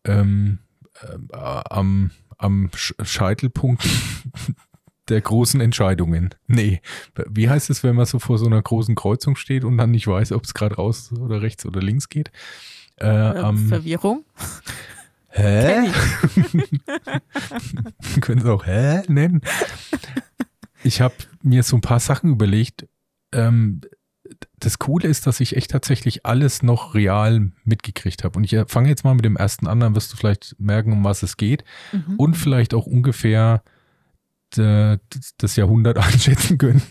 ähm, 0.04 0.60
äh, 1.02 1.38
am, 1.70 2.12
am 2.38 2.68
Sch- 2.68 3.04
Scheitelpunkt 3.06 3.84
der 5.10 5.22
großen 5.22 5.62
Entscheidungen. 5.62 6.36
Nee, 6.48 6.82
wie 7.30 7.50
heißt 7.50 7.70
es, 7.70 7.84
wenn 7.84 7.96
man 7.96 8.06
so 8.06 8.20
vor 8.20 8.38
so 8.38 8.46
einer 8.46 8.62
großen 8.62 8.96
Kreuzung 8.96 9.36
steht 9.36 9.64
und 9.64 9.78
dann 9.78 9.92
nicht 9.92 10.08
weiß, 10.08 10.32
ob 10.34 10.44
es 10.44 10.54
gerade 10.54 10.76
raus 10.76 11.12
oder 11.14 11.42
rechts 11.42 11.66
oder 11.66 11.82
links 11.82 12.10
geht? 12.10 12.32
Äh, 13.00 13.08
Ähm, 13.08 13.68
Verwirrung. 13.68 14.26
hä? 15.30 15.90
Können 18.22 18.42
Sie 18.42 18.52
auch 18.52 18.66
hä 18.66 19.02
nennen? 19.08 19.42
Ich 20.84 21.02
habe 21.02 21.16
mir 21.42 21.64
so 21.64 21.76
ein 21.78 21.82
paar 21.82 22.00
Sachen 22.00 22.32
überlegt. 22.32 22.88
Ähm, 23.34 23.82
das 24.60 24.78
Coole 24.80 25.08
ist, 25.08 25.26
dass 25.26 25.40
ich 25.40 25.56
echt 25.56 25.72
tatsächlich 25.72 26.26
alles 26.26 26.62
noch 26.64 26.96
real 26.96 27.52
mitgekriegt 27.64 28.24
habe. 28.24 28.38
Und 28.38 28.44
ich 28.44 28.54
äh, 28.54 28.66
fange 28.68 28.90
jetzt 28.90 29.04
mal 29.04 29.14
mit 29.16 29.26
dem 29.26 29.38
ersten 29.38 29.68
an, 29.68 29.80
dann 29.80 29.96
wirst 29.96 30.12
du 30.12 30.18
vielleicht 30.18 30.56
merken, 30.60 30.92
um 30.92 31.04
was 31.04 31.24
es 31.24 31.38
geht. 31.38 31.64
Mhm. 31.92 32.16
Und 32.18 32.34
vielleicht 32.36 32.74
auch 32.74 32.86
ungefähr 32.86 33.64
de- 34.56 35.00
das 35.38 35.56
Jahrhundert 35.56 35.98
einschätzen 35.98 36.58
können, 36.58 36.82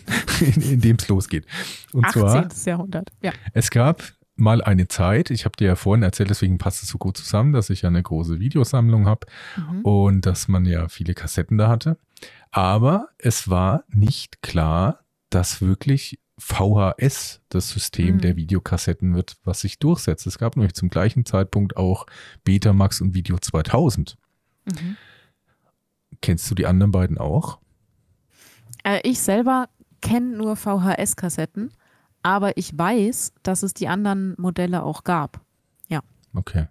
in, 0.41 0.61
in 0.61 0.81
dem 0.81 0.97
es 0.99 1.07
losgeht. 1.07 1.45
Und 1.93 2.05
18. 2.05 2.21
zwar, 2.21 2.47
Jahrhundert. 2.65 3.09
Ja. 3.21 3.31
es 3.53 3.69
gab 3.71 4.03
mal 4.35 4.61
eine 4.61 4.87
Zeit, 4.87 5.31
ich 5.31 5.45
habe 5.45 5.55
dir 5.57 5.65
ja 5.65 5.75
vorhin 5.75 6.03
erzählt, 6.03 6.29
deswegen 6.29 6.59
passt 6.59 6.83
es 6.83 6.89
so 6.89 6.99
gut 6.99 7.17
zusammen, 7.17 7.53
dass 7.53 7.71
ich 7.71 7.81
ja 7.81 7.89
eine 7.89 8.03
große 8.03 8.39
Videosammlung 8.39 9.07
habe 9.07 9.25
Mhm. 9.55 9.81
und 9.81 10.25
dass 10.27 10.47
man 10.47 10.65
ja 10.65 10.87
viele 10.89 11.15
Kassetten 11.15 11.57
da 11.57 11.69
hatte. 11.69 11.97
Aber 12.51 13.07
es 13.17 13.49
war 13.49 13.83
nicht 13.87 14.41
klar, 14.43 14.99
dass 15.31 15.59
wirklich 15.61 16.19
VHS 16.37 17.41
das 17.49 17.69
System 17.71 18.15
Mhm. 18.17 18.21
der 18.21 18.35
Videokassetten 18.35 19.15
wird, 19.15 19.37
was 19.43 19.61
sich 19.61 19.79
durchsetzt. 19.79 20.27
Es 20.27 20.37
gab 20.37 20.55
nämlich 20.55 20.75
zum 20.75 20.89
gleichen 20.89 21.25
Zeitpunkt 21.25 21.75
auch 21.75 22.05
Betamax 22.43 23.01
und 23.01 23.15
Video 23.15 23.39
2000. 23.39 24.17
Mhm. 24.65 24.97
Kennst 26.21 26.49
du 26.49 26.55
die 26.55 26.65
anderen 26.65 26.91
beiden 26.91 27.17
auch? 27.17 27.59
Äh, 28.83 29.01
ich 29.03 29.19
selber 29.19 29.69
kenne 30.01 30.37
nur 30.37 30.55
VHS-Kassetten, 30.55 31.71
aber 32.23 32.57
ich 32.57 32.77
weiß, 32.77 33.33
dass 33.43 33.63
es 33.63 33.73
die 33.73 33.87
anderen 33.87 34.35
Modelle 34.37 34.83
auch 34.83 35.03
gab. 35.03 35.41
Okay. 36.37 36.67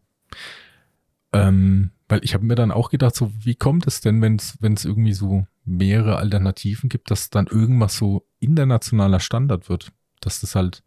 Ähm, 1.33 1.91
weil 2.09 2.21
ich 2.23 2.35
habe 2.35 2.45
mir 2.45 2.55
dann 2.55 2.71
auch 2.71 2.91
gedacht, 2.91 3.17
so 3.17 3.33
wie 3.41 3.57
kommt 3.57 3.87
es 3.87 4.01
denn, 4.01 4.23
wenn 4.23 4.37
es 4.37 4.85
irgendwie 4.85 5.13
so 5.13 5.47
mehrere 5.65 6.17
Alternativen 6.17 6.89
gibt, 6.89 7.11
dass 7.11 7.31
dann 7.31 7.47
irgendwas 7.47 7.97
so 7.97 8.27
internationaler 8.39 9.21
Standard 9.21 9.69
wird? 9.69 9.93
Dass 10.21 10.41
das 10.41 10.55
halt, 10.55 10.83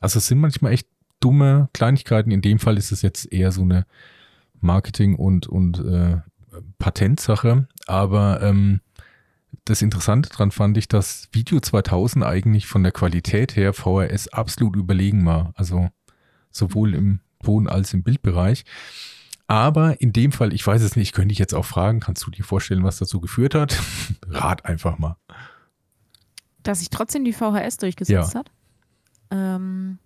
also 0.00 0.18
es 0.18 0.26
sind 0.28 0.38
manchmal 0.38 0.72
echt 0.72 0.88
dumme 1.20 1.68
Kleinigkeiten. 1.72 2.30
In 2.30 2.42
dem 2.42 2.58
Fall 2.58 2.78
ist 2.78 2.92
es 2.92 3.02
jetzt 3.02 3.30
eher 3.32 3.52
so 3.52 3.62
eine 3.62 3.86
Marketing 4.60 5.16
und, 5.16 5.48
und 5.48 5.80
äh, 5.80 6.20
Patentsache. 6.78 7.66
Aber 7.86 8.42
ähm, 8.42 8.80
das 9.64 9.82
Interessante 9.82 10.28
daran 10.28 10.50
fand 10.50 10.76
ich, 10.76 10.88
dass 10.88 11.28
Video 11.32 11.60
2000 11.60 12.24
eigentlich 12.24 12.66
von 12.66 12.82
der 12.82 12.92
Qualität 12.92 13.56
her 13.56 13.72
VHS 13.72 14.28
absolut 14.28 14.76
überlegen 14.76 15.24
war. 15.26 15.52
Also 15.56 15.88
sowohl 16.50 16.94
im 16.94 17.20
Ton 17.42 17.68
als 17.68 17.92
im 17.92 18.02
Bildbereich. 18.02 18.64
Aber 19.46 20.00
in 20.00 20.12
dem 20.12 20.32
Fall, 20.32 20.52
ich 20.54 20.66
weiß 20.66 20.82
es 20.82 20.96
nicht, 20.96 21.12
könnte 21.12 21.32
ich 21.32 21.38
jetzt 21.38 21.54
auch 21.54 21.64
fragen, 21.64 22.00
kannst 22.00 22.24
du 22.26 22.30
dir 22.30 22.44
vorstellen, 22.44 22.84
was 22.84 22.98
dazu 22.98 23.20
geführt 23.20 23.54
hat? 23.54 23.78
Rat 24.28 24.64
einfach 24.64 24.98
mal. 24.98 25.16
Dass 26.62 26.78
sich 26.78 26.90
trotzdem 26.90 27.24
die 27.24 27.32
VHS 27.32 27.76
durchgesetzt 27.78 28.34
ja. 28.34 28.40
hat? 28.40 28.50
Ähm, 29.30 29.98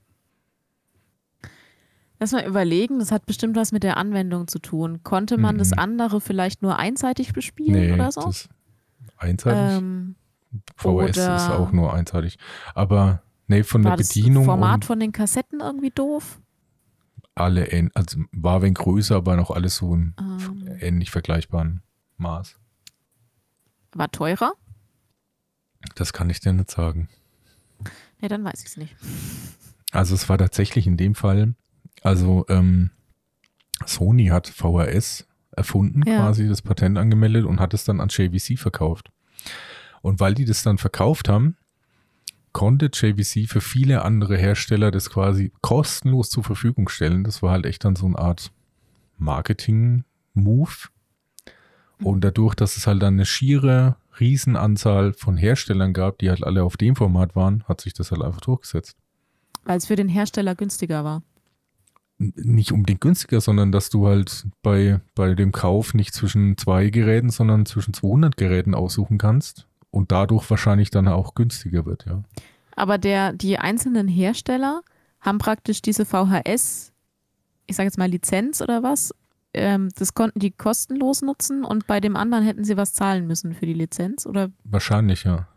Lass 2.19 2.33
mal 2.33 2.47
überlegen, 2.47 2.99
das 2.99 3.13
hat 3.13 3.27
bestimmt 3.27 3.57
was 3.57 3.73
mit 3.73 3.83
der 3.83 3.97
Anwendung 3.97 4.49
zu 4.49 4.59
tun. 4.59 5.03
Konnte 5.03 5.37
man 5.37 5.57
mhm. 5.57 5.59
das 5.59 5.73
andere 5.73 6.21
vielleicht 6.21 6.63
nur 6.63 6.79
einseitig 6.79 7.33
bespielen 7.33 7.81
nee, 7.81 7.93
oder 7.93 8.11
so? 8.11 8.23
Das 8.23 8.49
einseitig? 9.19 9.79
Ähm, 9.79 10.17
VHS 10.77 11.17
ist 11.17 11.51
auch 11.51 11.73
nur 11.73 11.93
einseitig. 11.93 12.39
Aber 12.75 13.23
nee, 13.49 13.63
von 13.63 13.83
der 13.83 13.97
Bedienung. 13.97 14.45
Das 14.45 14.47
Format 14.47 14.85
von 14.85 15.01
den 15.01 15.13
Kassetten 15.13 15.61
irgendwie 15.61 15.91
doof? 15.91 16.41
Alle, 17.35 17.91
also 17.95 18.21
war 18.33 18.63
wenn 18.63 18.73
größer, 18.73 19.17
aber 19.17 19.37
noch 19.37 19.51
alles 19.51 19.77
so 19.77 19.93
im 19.93 20.15
ähm. 20.19 20.79
ähnlich 20.81 21.11
vergleichbaren 21.11 21.83
Maß. 22.17 22.59
War 23.93 24.11
teurer? 24.11 24.55
Das 25.95 26.15
kann 26.15 26.31
ich 26.31 26.41
dir 26.41 26.55
nicht 26.55 26.71
sagen. 26.71 27.09
Nee, 28.21 28.29
dann 28.29 28.43
weiß 28.43 28.61
ich 28.61 28.69
es 28.69 28.77
nicht. 28.79 28.97
Also 29.93 30.15
es 30.15 30.29
war 30.31 30.39
tatsächlich 30.39 30.87
in 30.87 30.97
dem 30.97 31.15
Fall 31.15 31.55
also 32.03 32.45
ähm, 32.49 32.91
Sony 33.85 34.27
hat 34.27 34.47
VHS 34.49 35.27
erfunden, 35.53 36.03
ja. 36.07 36.19
quasi 36.19 36.49
das 36.49 36.63
Patent 36.63 36.99
angemeldet 36.99 37.45
und 37.45 37.61
hat 37.61 37.75
es 37.75 37.85
dann 37.85 38.01
an 38.01 38.09
JVC 38.09 38.59
verkauft. 38.59 39.11
Und 40.03 40.21
weil 40.21 40.35
die 40.35 40.45
das 40.45 40.63
dann 40.63 40.79
verkauft 40.79 41.29
haben, 41.29 41.57
konnte 42.53 42.91
JVC 42.93 43.49
für 43.49 43.61
viele 43.61 44.03
andere 44.03 44.37
Hersteller 44.37 44.91
das 44.91 45.11
quasi 45.11 45.53
kostenlos 45.61 46.31
zur 46.31 46.45
Verfügung 46.45 46.89
stellen. 46.89 47.25
Das 47.25 47.43
war 47.43 47.51
halt 47.51 47.67
echt 47.67 47.85
dann 47.85 47.97
so 47.97 48.07
eine 48.07 48.19
Art 48.19 48.53
Marketing-Move. 49.19 50.71
Und 52.03 52.25
dadurch, 52.25 52.55
dass 52.55 52.77
es 52.77 52.87
halt 52.87 53.03
dann 53.03 53.15
eine 53.15 53.27
schiere 53.27 53.97
Riesenanzahl 54.21 55.13
von 55.13 55.37
Herstellern 55.37 55.93
gab, 55.93 56.19
die 56.19 56.31
halt 56.31 56.45
alle 56.45 56.63
auf 56.63 56.77
dem 56.77 56.97
Format 56.97 57.37
waren, 57.37 57.65
hat 57.65 57.81
sich 57.81 57.95
das 57.95 58.11
halt 58.11 58.23
einfach 58.23 58.41
durchgesetzt. 58.41 58.97
Weil 59.65 59.79
es 59.79 59.87
für 59.87 59.97
den 59.97 60.09
Hersteller 60.09 60.55
günstiger 60.55 61.05
war 61.05 61.23
nicht 62.19 62.73
unbedingt 62.73 63.01
günstiger, 63.01 63.41
sondern 63.41 63.73
dass 63.73 63.91
du 63.91 64.07
halt 64.07 64.47
bei, 64.63 65.01
bei 65.15 65.35
dem 65.35 65.53
Kauf 65.53 65.95
nicht 65.95 66.15
zwischen 66.15 66.57
zwei 66.57 66.89
Geräten, 66.89 67.31
sondern 67.31 67.67
zwischen 67.67 67.93
200 67.93 68.37
Geräten 68.37 68.75
aussuchen 68.75 69.19
kannst 69.19 69.67
und 69.91 70.13
dadurch 70.13 70.49
wahrscheinlich 70.51 70.91
dann 70.91 71.09
auch 71.09 71.35
günstiger 71.35 71.85
wird, 71.85 72.07
ja. 72.07 72.23
Aber 72.79 72.99
der, 72.99 73.33
die 73.33 73.59
einzelnen 73.59 74.07
Hersteller 74.07 74.83
haben 75.21 75.39
praktisch 75.39 75.81
diese 75.81 76.05
VHS, 76.05 76.93
ich 77.67 77.75
sage 77.75 77.87
jetzt 77.87 77.99
mal 77.99 78.09
Lizenz 78.09 78.61
oder 78.61 78.83
was, 78.83 79.15
ähm, 79.55 79.89
das 79.97 80.13
konnten 80.13 80.39
die 80.39 80.51
kostenlos 80.51 81.23
nutzen 81.23 81.65
und 81.65 81.87
bei 81.87 82.01
dem 82.01 82.17
anderen 82.17 82.45
hätten 82.45 82.65
sie 82.65 82.77
was 82.77 82.93
zahlen 82.93 83.27
müssen 83.27 83.55
für 83.55 83.65
die 83.65 83.73
Lizenz, 83.73 84.27
oder? 84.27 84.51
Wahrscheinlich, 84.65 85.25
ja. 85.25 85.49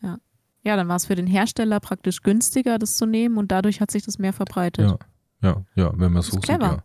Ja, 0.00 0.18
ja 0.62 0.76
dann 0.76 0.86
war 0.86 0.96
es 0.96 1.06
für 1.06 1.16
den 1.16 1.26
Hersteller 1.26 1.80
praktisch 1.80 2.22
günstiger, 2.22 2.78
das 2.78 2.96
zu 2.96 3.06
nehmen 3.06 3.36
und 3.36 3.50
dadurch 3.50 3.80
hat 3.80 3.90
sich 3.90 4.04
das 4.04 4.18
mehr 4.18 4.32
verbreitet. 4.32 4.88
Ja. 4.88 4.98
Ja, 5.42 5.64
ja, 5.74 5.92
wenn 5.96 6.12
man 6.12 6.22
so 6.22 6.32
sieht. 6.32 6.42
Clever. 6.42 6.66
Ja. 6.66 6.84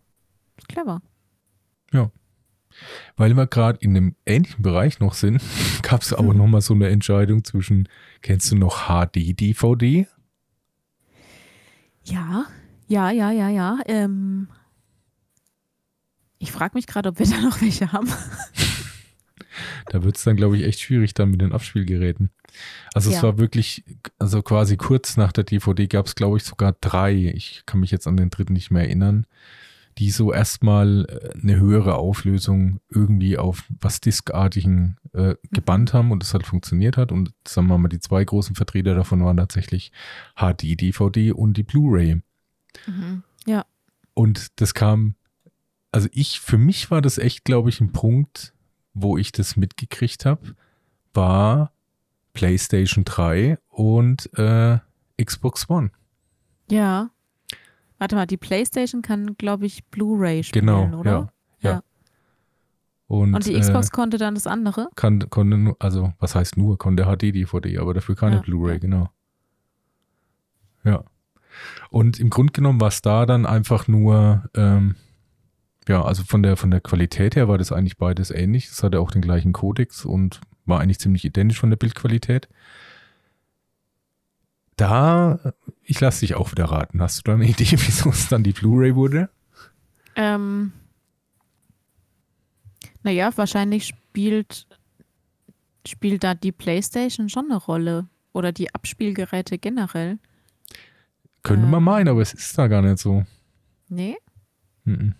Ist 0.56 0.68
clever. 0.68 1.02
Ja. 1.92 2.10
Weil 3.16 3.34
wir 3.36 3.46
gerade 3.46 3.78
in 3.80 3.96
einem 3.96 4.16
ähnlichen 4.26 4.62
Bereich 4.62 5.00
noch 5.00 5.14
sind, 5.14 5.42
gab 5.82 6.02
es 6.02 6.12
aber 6.12 6.30
hm. 6.30 6.38
nochmal 6.38 6.60
so 6.60 6.74
eine 6.74 6.88
Entscheidung 6.88 7.44
zwischen, 7.44 7.88
kennst 8.22 8.50
du 8.50 8.56
noch 8.56 8.88
HD-DVD? 8.88 10.06
Ja, 12.04 12.46
ja, 12.86 13.10
ja, 13.10 13.30
ja, 13.30 13.48
ja. 13.48 13.78
Ähm, 13.86 14.48
ich 16.38 16.52
frage 16.52 16.74
mich 16.74 16.86
gerade, 16.86 17.08
ob 17.08 17.18
wir 17.18 17.26
da 17.26 17.40
noch 17.40 17.60
welche 17.60 17.92
haben. 17.92 18.08
da 19.94 20.02
wird 20.02 20.16
es 20.16 20.24
dann, 20.24 20.34
glaube 20.34 20.56
ich, 20.56 20.64
echt 20.64 20.80
schwierig 20.80 21.14
dann 21.14 21.30
mit 21.30 21.40
den 21.40 21.52
Abspielgeräten. 21.52 22.30
Also 22.94 23.10
ja. 23.10 23.16
es 23.16 23.22
war 23.22 23.38
wirklich, 23.38 23.84
also 24.18 24.42
quasi 24.42 24.76
kurz 24.76 25.16
nach 25.16 25.30
der 25.30 25.44
DVD 25.44 25.86
gab 25.86 26.06
es, 26.06 26.16
glaube 26.16 26.36
ich, 26.36 26.42
sogar 26.42 26.74
drei. 26.80 27.14
Ich 27.14 27.62
kann 27.64 27.78
mich 27.78 27.92
jetzt 27.92 28.08
an 28.08 28.16
den 28.16 28.28
dritten 28.28 28.54
nicht 28.54 28.72
mehr 28.72 28.82
erinnern, 28.82 29.24
die 29.98 30.10
so 30.10 30.32
erstmal 30.32 31.04
äh, 31.04 31.38
eine 31.40 31.60
höhere 31.60 31.94
Auflösung 31.94 32.80
irgendwie 32.88 33.38
auf 33.38 33.68
was 33.68 34.00
Diskartigen 34.00 34.96
äh, 35.12 35.36
gebannt 35.52 35.94
haben 35.94 36.10
und 36.10 36.24
es 36.24 36.34
halt 36.34 36.44
funktioniert 36.44 36.96
hat. 36.96 37.12
Und 37.12 37.32
sagen 37.46 37.68
wir 37.68 37.78
mal, 37.78 37.86
die 37.86 38.00
zwei 38.00 38.24
großen 38.24 38.56
Vertreter 38.56 38.96
davon 38.96 39.24
waren 39.24 39.36
tatsächlich 39.36 39.92
HD-DVD 40.34 41.30
und 41.30 41.56
die 41.56 41.62
Blu-ray. 41.62 42.20
Mhm. 42.88 43.22
Ja. 43.46 43.64
Und 44.12 44.60
das 44.60 44.74
kam, 44.74 45.14
also 45.92 46.08
ich, 46.10 46.40
für 46.40 46.58
mich 46.58 46.90
war 46.90 47.00
das 47.00 47.16
echt, 47.16 47.44
glaube 47.44 47.68
ich, 47.68 47.80
ein 47.80 47.92
Punkt, 47.92 48.53
wo 48.94 49.18
ich 49.18 49.32
das 49.32 49.56
mitgekriegt 49.56 50.24
habe, 50.24 50.54
war 51.12 51.72
PlayStation 52.32 53.04
3 53.04 53.58
und 53.68 54.30
äh, 54.38 54.78
Xbox 55.22 55.68
One. 55.68 55.90
Ja. 56.70 57.10
Warte 57.98 58.16
mal, 58.16 58.26
die 58.26 58.36
PlayStation 58.36 59.02
kann, 59.02 59.36
glaube 59.36 59.66
ich, 59.66 59.84
Blu-ray 59.86 60.42
spielen, 60.42 60.66
genau, 60.66 60.98
oder? 60.98 61.10
Ja, 61.10 61.28
ja. 61.60 61.70
ja. 61.70 61.82
Und, 63.06 63.34
und, 63.34 63.46
die 63.46 63.58
Xbox 63.58 63.88
äh, 63.88 63.90
konnte 63.90 64.18
dann 64.18 64.34
das 64.34 64.46
andere? 64.46 64.88
Kann, 64.96 65.30
konnte 65.30 65.56
nur, 65.56 65.76
also 65.78 66.12
was 66.18 66.34
heißt 66.34 66.56
nur, 66.56 66.78
konnte 66.78 67.04
HD-DVD, 67.04 67.78
aber 67.78 67.94
dafür 67.94 68.16
keine 68.16 68.36
ja. 68.36 68.42
Blu-ray, 68.42 68.78
genau. 68.80 69.10
Ja. 70.84 71.04
Und 71.90 72.18
im 72.18 72.30
Grunde 72.30 72.52
genommen 72.52 72.80
war 72.80 72.88
es 72.88 73.02
da 73.02 73.26
dann 73.26 73.46
einfach 73.46 73.86
nur, 73.86 74.44
ähm, 74.56 74.96
ja, 75.88 76.02
also 76.02 76.22
von 76.24 76.42
der, 76.42 76.56
von 76.56 76.70
der 76.70 76.80
Qualität 76.80 77.36
her 77.36 77.48
war 77.48 77.58
das 77.58 77.72
eigentlich 77.72 77.98
beides 77.98 78.30
ähnlich. 78.30 78.68
Es 78.68 78.82
hatte 78.82 79.00
auch 79.00 79.10
den 79.10 79.22
gleichen 79.22 79.52
Codex 79.52 80.04
und 80.04 80.40
war 80.64 80.80
eigentlich 80.80 80.98
ziemlich 80.98 81.24
identisch 81.24 81.60
von 81.60 81.70
der 81.70 81.76
Bildqualität. 81.76 82.48
Da, 84.76 85.54
ich 85.82 86.00
lasse 86.00 86.20
dich 86.20 86.34
auch 86.34 86.50
wieder 86.50 86.64
raten. 86.64 87.00
Hast 87.00 87.18
du 87.18 87.22
da 87.24 87.34
eine 87.34 87.44
Idee, 87.48 87.72
wieso 87.72 88.10
es 88.10 88.28
dann 88.28 88.42
die 88.42 88.52
Blu-ray 88.52 88.94
wurde? 88.94 89.28
Ähm, 90.16 90.72
naja, 93.02 93.30
wahrscheinlich 93.36 93.86
spielt, 93.86 94.66
spielt 95.86 96.24
da 96.24 96.34
die 96.34 96.52
PlayStation 96.52 97.28
schon 97.28 97.50
eine 97.50 97.58
Rolle. 97.58 98.08
Oder 98.32 98.50
die 98.50 98.74
Abspielgeräte 98.74 99.58
generell. 99.58 100.18
Könnte 101.44 101.66
ähm, 101.66 101.70
man 101.70 101.84
meinen, 101.84 102.08
aber 102.08 102.20
es 102.20 102.34
ist 102.34 102.58
da 102.58 102.66
gar 102.66 102.82
nicht 102.82 102.98
so. 102.98 103.24
Nee? 103.88 104.16
Mhm. 104.84 105.14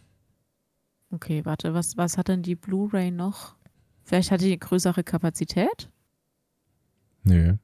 Okay, 1.14 1.44
warte, 1.44 1.74
was, 1.74 1.96
was 1.96 2.18
hat 2.18 2.26
denn 2.26 2.42
die 2.42 2.56
Blu-ray 2.56 3.12
noch? 3.12 3.54
Vielleicht 4.02 4.32
hat 4.32 4.40
die 4.40 4.58
größere 4.58 5.04
Kapazität? 5.04 5.88
Nee. 7.22 7.54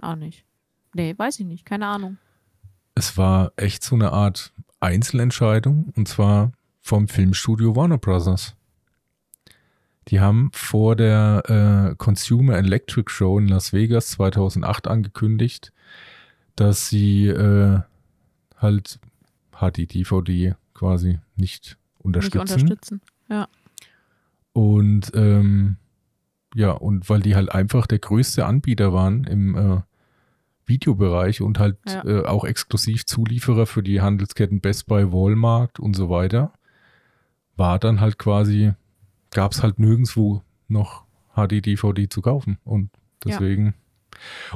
Auch 0.00 0.16
nicht. 0.16 0.46
Nee, 0.94 1.14
weiß 1.14 1.40
ich 1.40 1.46
nicht. 1.46 1.66
Keine 1.66 1.88
Ahnung. 1.88 2.16
Es 2.94 3.18
war 3.18 3.52
echt 3.56 3.84
so 3.84 3.96
eine 3.96 4.12
Art 4.12 4.54
Einzelentscheidung 4.80 5.92
und 5.94 6.08
zwar 6.08 6.52
vom 6.80 7.06
Filmstudio 7.06 7.76
Warner 7.76 7.98
Brothers. 7.98 8.56
Die 10.08 10.20
haben 10.20 10.50
vor 10.54 10.96
der 10.96 11.90
äh, 11.90 11.96
Consumer 11.96 12.56
Electric 12.56 13.10
Show 13.10 13.38
in 13.38 13.48
Las 13.48 13.74
Vegas 13.74 14.08
2008 14.12 14.86
angekündigt, 14.86 15.70
dass 16.54 16.88
sie 16.88 17.26
äh, 17.26 17.80
halt 18.56 19.00
HD-DVD 19.52 20.54
quasi 20.72 21.18
nicht 21.36 21.76
unterstützen. 22.06 22.38
Nicht 22.38 22.52
unterstützen, 22.62 23.00
ja. 23.28 23.48
Und 24.52 25.12
ähm, 25.14 25.76
ja, 26.54 26.70
und 26.70 27.10
weil 27.10 27.20
die 27.20 27.36
halt 27.36 27.52
einfach 27.52 27.86
der 27.86 27.98
größte 27.98 28.46
Anbieter 28.46 28.92
waren 28.94 29.24
im 29.24 29.54
äh, 29.54 29.80
Videobereich 30.64 31.42
und 31.42 31.58
halt 31.58 31.76
ja. 31.86 32.04
äh, 32.04 32.24
auch 32.24 32.44
exklusiv 32.44 33.04
Zulieferer 33.04 33.66
für 33.66 33.82
die 33.82 34.00
Handelsketten 34.00 34.60
Best 34.60 34.86
Buy, 34.86 35.12
Walmart 35.12 35.78
und 35.78 35.94
so 35.94 36.08
weiter, 36.08 36.52
war 37.56 37.78
dann 37.78 38.00
halt 38.00 38.18
quasi, 38.18 38.72
gab 39.30 39.52
es 39.52 39.62
halt 39.62 39.78
nirgendwo 39.78 40.42
noch 40.68 41.04
HD-DVD 41.34 42.08
zu 42.08 42.22
kaufen. 42.22 42.58
Und 42.64 42.90
deswegen. 43.24 43.66
Ja. 43.66 43.72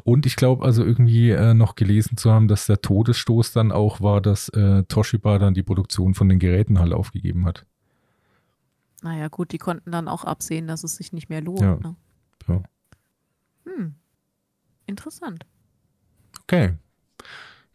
Und 0.04 0.26
ich 0.26 0.36
glaube 0.36 0.64
also 0.64 0.84
irgendwie 0.84 1.30
äh, 1.30 1.54
noch 1.54 1.74
gelesen 1.74 2.16
zu 2.16 2.30
haben, 2.30 2.48
dass 2.48 2.66
der 2.66 2.80
Todesstoß 2.80 3.52
dann 3.52 3.72
auch 3.72 4.00
war, 4.00 4.20
dass 4.20 4.48
äh, 4.50 4.84
Toshiba 4.84 5.38
dann 5.38 5.54
die 5.54 5.62
Produktion 5.62 6.14
von 6.14 6.28
den 6.28 6.38
Geräten 6.38 6.78
halt 6.78 6.92
aufgegeben 6.92 7.46
hat. 7.46 7.66
Naja, 9.02 9.28
gut, 9.28 9.52
die 9.52 9.58
konnten 9.58 9.90
dann 9.90 10.08
auch 10.08 10.24
absehen, 10.24 10.66
dass 10.66 10.84
es 10.84 10.96
sich 10.96 11.12
nicht 11.12 11.30
mehr 11.30 11.40
lohnt. 11.40 11.60
Ja. 11.60 11.76
Ne? 11.76 11.96
ja. 12.48 12.62
Hm. 13.64 13.94
Interessant. 14.86 15.46
Okay. 16.42 16.74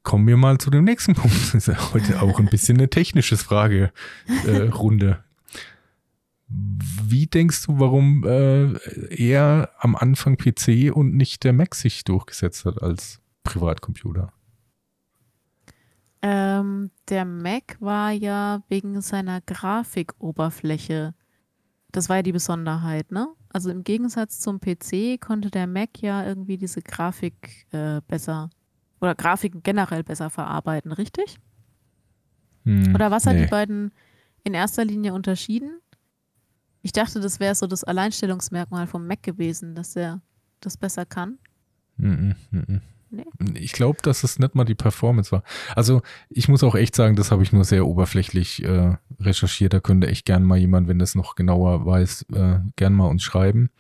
Kommen 0.04 0.28
wir 0.28 0.38
mal 0.38 0.60
zu 0.60 0.70
dem 0.70 0.84
nächsten 0.84 1.16
Punkt. 1.16 1.36
Das 1.36 1.56
ist 1.56 1.68
ja 1.68 1.94
heute 1.94 2.22
auch 2.22 2.40
ein 2.40 2.46
bisschen 2.46 2.78
eine 2.78 2.90
technische 2.90 3.38
Fragerunde. 3.38 5.25
Wie 6.48 7.28
denkst 7.28 7.66
du, 7.66 7.80
warum 7.80 8.24
äh, 8.24 8.74
er 9.10 9.72
am 9.80 9.96
Anfang 9.96 10.38
PC 10.38 10.92
und 10.94 11.16
nicht 11.16 11.44
der 11.44 11.54
Mac 11.54 11.76
sich 11.76 12.04
durchgesetzt 12.04 12.66
hat 12.66 12.82
als 12.82 13.20
Privatcomputer? 13.44 14.32
Ähm, 16.22 16.92
der 17.10 17.26
Mac 17.26 17.78
war 17.80 18.12
ja 18.12 18.64
wegen 18.70 19.02
seiner 19.02 19.42
Grafikoberfläche. 19.42 21.14
Das 21.92 22.10
war 22.10 22.18
ja 22.18 22.24
die 22.24 22.32
Besonderheit, 22.32 23.12
ne? 23.12 23.28
Also 23.50 23.70
im 23.70 23.84
Gegensatz 23.84 24.40
zum 24.40 24.60
PC 24.60 25.20
konnte 25.20 25.50
der 25.50 25.68
Mac 25.68 26.02
ja 26.02 26.26
irgendwie 26.26 26.58
diese 26.58 26.82
Grafik 26.82 27.68
äh, 27.72 28.02
besser 28.08 28.50
oder 29.00 29.16
Grafiken 29.16 29.64
generell 29.64 30.04
besser 30.04 30.30
verarbeiten, 30.30 30.92
richtig? 30.92 31.38
Hm, 32.64 32.94
Oder 32.96 33.12
was 33.12 33.26
hat 33.26 33.36
nee. 33.36 33.44
die 33.44 33.50
beiden 33.50 33.92
in 34.44 34.54
erster 34.54 34.84
Linie 34.84 35.14
unterschieden? 35.14 35.80
Ich 36.86 36.92
dachte, 36.92 37.20
das 37.20 37.40
wäre 37.40 37.56
so 37.56 37.66
das 37.66 37.84
Alleinstellungsmerkmal 37.84 38.86
vom 38.86 39.08
Mac 39.08 39.24
gewesen, 39.24 39.74
dass 39.74 39.96
er 39.96 40.22
das 40.62 40.78
besser 40.78 41.04
kann. 41.04 41.40
Mhm, 41.98 42.36
mhm. 42.52 42.82
Nee. 43.10 43.26
Ich 43.56 43.72
glaube, 43.72 43.98
dass 44.04 44.24
es 44.24 44.38
nicht 44.38 44.54
mal 44.54 44.66
die 44.66 44.76
Performance 44.76 45.32
war. 45.32 45.42
Also 45.76 46.04
ich 46.30 46.48
muss 46.48 46.64
auch 46.64 46.76
echt 46.76 46.94
sagen, 46.96 47.16
das 47.16 47.32
habe 47.32 47.42
ich 47.42 47.52
nur 47.52 47.64
sehr 47.66 47.88
oberflächlich 47.88 48.64
äh, 48.64 48.98
recherchiert. 49.20 49.74
Da 49.74 49.80
könnte 49.80 50.06
echt 50.08 50.28
gern 50.28 50.44
mal 50.44 50.60
jemand, 50.60 50.88
wenn 50.88 51.00
das 51.00 51.16
noch 51.16 51.34
genauer 51.34 51.88
weiß, 51.88 52.28
äh, 52.34 52.60
gern 52.76 52.94
mal 52.94 53.08
uns 53.08 53.24
schreiben. 53.24 53.72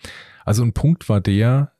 Also 0.43 0.63
ein 0.63 0.73
Punkt 0.73 1.07
war 1.07 1.21
der, 1.21 1.73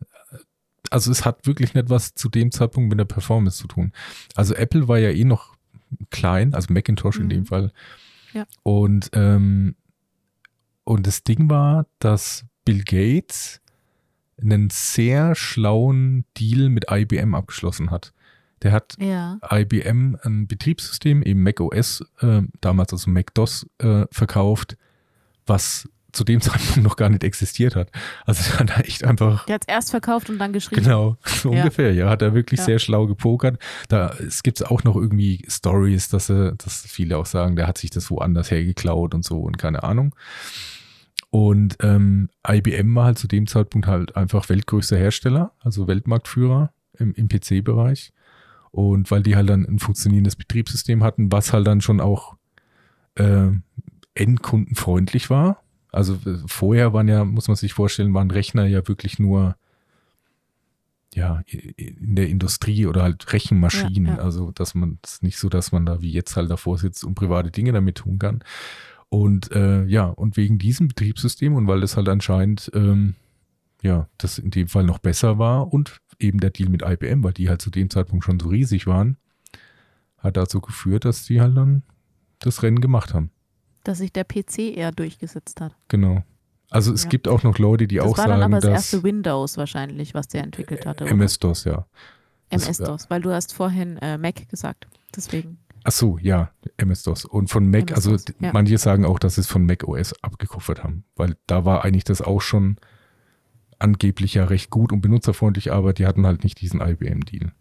also 0.92 1.10
es 1.10 1.26
hat 1.26 1.48
wirklich 1.48 1.74
nicht 1.74 1.90
was 1.90 2.14
zu 2.14 2.30
dem 2.30 2.52
Zeitpunkt 2.52 2.90
mit 2.92 3.00
der 3.00 3.06
Performance 3.06 3.58
zu 3.58 3.68
tun. 3.68 3.94
Also 4.36 4.54
Apple 4.54 4.88
war 4.88 5.00
ja 5.00 5.10
eh 5.10 5.24
noch 5.26 5.56
klein, 6.12 6.54
also 6.54 6.72
Macintosh 6.72 7.18
in 7.18 7.26
Mhm. 7.26 7.30
dem 7.30 7.46
Fall. 7.48 7.72
Ja. 8.34 8.46
Und, 8.62 9.10
ähm, 9.14 9.76
und 10.86 11.06
das 11.06 11.24
Ding 11.24 11.50
war, 11.50 11.86
dass 12.00 12.46
Bill 12.64 12.84
Gates 12.84 13.60
einen 14.42 14.70
sehr 14.70 15.36
schlauen 15.36 16.26
Deal 16.38 16.70
mit 16.70 16.86
IBM 16.90 17.36
abgeschlossen 17.36 17.92
hat. 17.92 18.14
Der 18.64 18.72
hat 18.72 18.96
Ja. 19.00 19.38
IBM 19.52 20.18
ein 20.24 20.48
Betriebssystem, 20.48 21.22
eben 21.22 21.44
Mac 21.44 21.60
OS, 21.60 22.04
äh, 22.22 22.42
damals 22.62 22.94
also 22.94 23.10
Mac 23.12 23.34
DOS, 23.34 23.68
äh, 23.80 24.06
verkauft, 24.12 24.78
was 25.46 25.88
zu 26.12 26.24
dem 26.24 26.40
Zeitpunkt 26.74 26.78
noch 26.78 26.96
gar 26.96 27.10
nicht 27.10 27.24
existiert 27.26 27.76
hat. 27.76 27.92
Also 28.26 28.44
der 28.50 28.60
hat 28.60 28.70
da 28.70 28.82
echt 28.82 29.04
einfach 29.04 29.46
Der 29.46 29.56
hat 29.56 29.64
es 29.68 29.74
erst 29.74 29.92
verkauft 29.92 30.30
und 30.30 30.40
dann 30.40 30.54
geschrieben. 30.54 30.84
Genau, 30.84 31.18
so 31.26 31.52
Ja. 31.54 31.60
ungefähr. 31.60 31.94
Ja, 31.94 32.10
hat 32.10 32.22
er 32.22 32.34
wirklich 32.34 32.60
Ja. 32.60 32.66
sehr 32.66 32.80
schlau 32.80 33.06
gepokert. 33.06 33.60
Da 33.90 34.16
es 34.26 34.42
gibt 34.42 34.66
auch 34.66 34.84
noch 34.86 34.96
irgendwie 34.96 35.46
Stories, 35.50 36.08
dass 36.10 36.30
er, 36.30 36.54
dass 36.54 36.82
viele 36.88 37.18
auch 37.18 37.26
sagen, 37.26 37.56
der 37.58 37.68
hat 37.68 37.78
sich 37.78 37.90
das 37.90 38.10
woanders 38.10 38.50
hergeklaut 38.50 39.14
und 39.14 39.24
so 39.26 39.42
und 39.42 39.58
keine 39.58 39.84
Ahnung. 39.84 40.16
Und 41.30 41.78
ähm, 41.82 42.30
IBM 42.48 42.96
war 42.96 43.06
halt 43.06 43.18
zu 43.18 43.28
dem 43.28 43.48
Zeitpunkt 43.48 43.88
halt 43.88 44.16
einfach 44.16 44.48
weltgrößter 44.50 44.98
Hersteller, 44.98 45.52
also 45.60 45.88
Weltmarktführer 45.88 46.72
im, 46.98 47.14
im 47.14 47.28
PC-Bereich. 47.28 48.14
Und 48.72 49.10
weil 49.12 49.24
die 49.24 49.36
halt 49.36 49.50
dann 49.50 49.66
ein 49.66 49.80
funktionierendes 49.80 50.36
Betriebssystem 50.36 51.04
hatten, 51.04 51.32
was 51.32 51.54
halt 51.54 51.68
dann 51.68 51.82
schon 51.82 52.00
auch 52.02 52.36
äh, 53.16 53.52
endkundenfreundlich 54.14 55.30
war. 55.30 55.62
Also 55.92 56.16
äh, 56.26 56.38
vorher 56.46 56.94
waren 56.94 57.08
ja, 57.08 57.24
muss 57.24 57.48
man 57.48 57.56
sich 57.56 57.74
vorstellen, 57.74 58.14
waren 58.14 58.32
Rechner 58.32 58.66
ja 58.66 58.88
wirklich 58.88 59.20
nur 59.20 59.56
ja, 61.16 61.42
in 61.48 62.16
der 62.16 62.28
Industrie 62.28 62.86
oder 62.86 63.04
halt 63.04 63.32
Rechenmaschinen. 63.32 64.08
Ja, 64.08 64.18
ja. 64.18 64.22
Also, 64.22 64.52
dass 64.52 64.76
man 64.76 65.00
es 65.04 65.22
nicht 65.22 65.38
so, 65.38 65.48
dass 65.48 65.72
man 65.72 65.86
da 65.86 66.02
wie 66.02 66.12
jetzt 66.12 66.36
halt 66.36 66.52
davor 66.52 66.78
sitzt 66.78 67.06
und 67.06 67.16
private 67.16 67.52
Dinge 67.52 67.72
damit 67.72 67.96
tun 67.96 68.20
kann. 68.20 68.44
Und 69.16 69.52
äh, 69.54 69.86
ja, 69.86 70.08
und 70.08 70.36
wegen 70.36 70.58
diesem 70.58 70.90
Betriebssystem 70.90 71.54
und 71.56 71.68
weil 71.68 71.80
das 71.82 71.96
halt 71.96 72.10
anscheinend 72.10 72.70
ähm, 72.74 73.16
ja, 73.82 74.10
das 74.18 74.40
in 74.40 74.52
dem 74.52 74.68
Fall 74.68 74.84
noch 74.84 75.00
besser 75.00 75.38
war 75.38 75.72
und 75.72 76.02
eben 76.20 76.40
der 76.40 76.50
Deal 76.50 76.70
mit 76.70 76.82
IBM, 76.82 77.24
weil 77.24 77.34
die 77.34 77.48
halt 77.50 77.62
zu 77.62 77.70
dem 77.70 77.90
Zeitpunkt 77.90 78.26
schon 78.26 78.40
so 78.40 78.50
riesig 78.50 78.88
waren, 78.88 79.18
hat 80.18 80.36
dazu 80.38 80.60
geführt, 80.60 81.06
dass 81.06 81.24
die 81.26 81.40
halt 81.40 81.56
dann 81.56 81.84
das 82.40 82.62
Rennen 82.64 82.82
gemacht 82.82 83.14
haben. 83.14 83.32
Dass 83.86 84.00
sich 84.00 84.12
der 84.12 84.24
PC 84.26 84.76
eher 84.76 84.92
durchgesetzt 84.92 85.62
hat. 85.62 85.76
Genau. 85.88 86.24
Also 86.72 86.92
es 86.92 87.04
Ja. 87.04 87.10
gibt 87.10 87.28
auch 87.28 87.44
noch 87.44 87.58
Leute, 87.60 87.88
die 87.88 87.98
Das 87.98 88.06
auch 88.06 88.18
war 88.18 88.28
dann 88.28 88.40
sagen, 88.42 88.54
aber 88.54 88.62
das 88.62 88.64
dass 88.84 88.94
erste 88.94 89.04
Windows 89.04 89.56
wahrscheinlich, 89.58 90.14
was 90.14 90.28
der 90.28 90.44
entwickelt 90.44 90.86
hatte. 90.86 91.06
MS-DOS, 91.06 91.64
ja. 91.66 91.86
das- 92.50 92.68
MS-DOS, 92.68 93.10
weil 93.10 93.22
du 93.22 93.32
hast 93.32 93.54
vorhin 93.54 93.98
äh, 94.00 94.18
Mac 94.18 94.50
gesagt. 94.50 94.88
Deswegen. 95.16 95.60
Ach 95.88 95.92
so, 95.92 96.18
ja, 96.18 96.52
MS-DOS. 96.78 97.26
Und 97.26 97.50
von 97.50 97.70
Mac, 97.70 97.94
also 97.94 98.18
ja. 98.40 98.52
manche 98.52 98.78
sagen 98.78 99.06
auch, 99.06 99.20
dass 99.20 99.36
sie 99.36 99.42
es 99.42 99.48
von 99.48 99.66
Mac 99.66 99.84
OS 99.84 100.14
abgekupfert 100.24 100.84
haben, 100.84 101.06
weil 101.16 101.38
da 101.48 101.64
war 101.64 101.86
eigentlich 101.86 102.04
das 102.04 102.22
auch 102.22 102.42
schon 102.42 102.78
angeblich 103.78 104.34
ja 104.34 104.46
recht 104.46 104.72
gut 104.72 104.92
und 104.92 105.02
benutzerfreundlich, 105.02 105.72
aber 105.72 105.94
die 105.94 106.08
hatten 106.08 106.26
halt 106.26 106.44
nicht 106.44 106.60
diesen 106.60 106.82
IBM-Deal. 106.82 107.52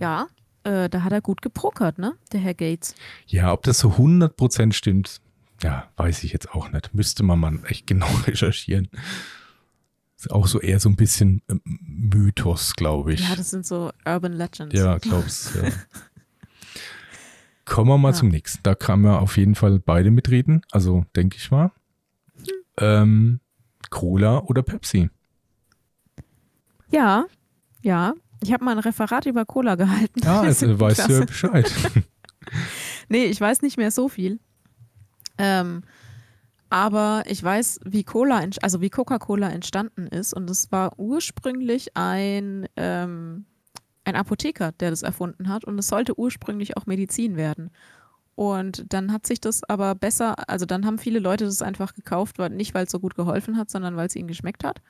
Ja, 0.00 0.26
äh, 0.64 0.88
da 0.88 1.02
hat 1.02 1.12
er 1.12 1.20
gut 1.20 1.42
geprokert, 1.42 1.98
ne? 1.98 2.14
Der 2.32 2.40
Herr 2.40 2.54
Gates. 2.54 2.94
Ja, 3.26 3.52
ob 3.52 3.62
das 3.62 3.78
so 3.78 3.90
100% 3.90 4.72
stimmt, 4.72 5.20
ja, 5.62 5.88
weiß 5.96 6.24
ich 6.24 6.32
jetzt 6.32 6.52
auch 6.52 6.70
nicht. 6.70 6.94
Müsste 6.94 7.22
man 7.22 7.38
mal 7.38 7.58
echt 7.68 7.86
genau 7.86 8.08
recherchieren. 8.26 8.88
Auch 10.30 10.46
so 10.46 10.60
eher 10.60 10.80
so 10.80 10.88
ein 10.88 10.96
bisschen 10.96 11.42
ähm, 11.48 11.60
Mythos, 11.64 12.74
glaube 12.74 13.14
ich. 13.14 13.28
Ja, 13.28 13.34
das 13.36 13.50
sind 13.50 13.66
so 13.66 13.90
Urban 14.06 14.32
Legends. 14.32 14.74
Ja, 14.74 14.98
glaub's. 14.98 15.52
Ja. 15.54 15.70
Kommen 17.64 17.88
wir 17.88 17.98
mal 17.98 18.10
Ja. 18.10 18.14
zum 18.14 18.28
nächsten. 18.28 18.62
Da 18.62 18.74
kann 18.74 19.00
man 19.00 19.14
auf 19.16 19.36
jeden 19.36 19.54
Fall 19.54 19.78
beide 19.78 20.10
mitreden. 20.10 20.62
Also 20.70 21.04
denke 21.16 21.36
ich 21.38 21.50
mal. 21.50 21.72
Ähm, 22.78 23.40
Cola 23.90 24.40
oder 24.44 24.62
Pepsi? 24.62 25.08
Ja, 26.90 27.24
ja. 27.82 28.14
Ich 28.42 28.52
habe 28.52 28.64
mal 28.64 28.72
ein 28.72 28.78
Referat 28.80 29.24
über 29.26 29.46
Cola 29.46 29.74
gehalten. 29.76 30.20
Ja, 30.22 30.44
Das 30.44 30.62
also 30.62 30.78
weißt 30.78 31.08
du 31.08 31.12
ja. 31.12 31.24
Bescheid. 31.24 31.70
Nee, 33.08 33.24
ich 33.24 33.40
weiß 33.40 33.62
nicht 33.62 33.78
mehr 33.78 33.90
so 33.90 34.08
viel. 34.10 34.38
Ähm, 35.38 35.82
aber 36.74 37.22
ich 37.26 37.40
weiß, 37.40 37.78
wie 37.84 38.02
Cola, 38.02 38.44
also 38.60 38.80
wie 38.80 38.90
Coca-Cola 38.90 39.48
entstanden 39.48 40.08
ist. 40.08 40.34
Und 40.34 40.50
es 40.50 40.72
war 40.72 40.98
ursprünglich 40.98 41.96
ein, 41.96 42.66
ähm, 42.74 43.44
ein 44.02 44.16
Apotheker, 44.16 44.72
der 44.72 44.90
das 44.90 45.04
erfunden 45.04 45.48
hat. 45.48 45.64
Und 45.64 45.78
es 45.78 45.86
sollte 45.86 46.18
ursprünglich 46.18 46.76
auch 46.76 46.86
Medizin 46.86 47.36
werden. 47.36 47.70
Und 48.34 48.92
dann 48.92 49.12
hat 49.12 49.24
sich 49.24 49.40
das 49.40 49.62
aber 49.62 49.94
besser, 49.94 50.34
also 50.48 50.66
dann 50.66 50.84
haben 50.84 50.98
viele 50.98 51.20
Leute 51.20 51.44
das 51.44 51.62
einfach 51.62 51.94
gekauft, 51.94 52.40
weil, 52.40 52.50
nicht 52.50 52.74
weil 52.74 52.86
es 52.86 52.90
so 52.90 52.98
gut 52.98 53.14
geholfen 53.14 53.56
hat, 53.56 53.70
sondern 53.70 53.94
weil 53.94 54.08
es 54.08 54.16
ihnen 54.16 54.26
geschmeckt 54.26 54.64
hat. 54.64 54.82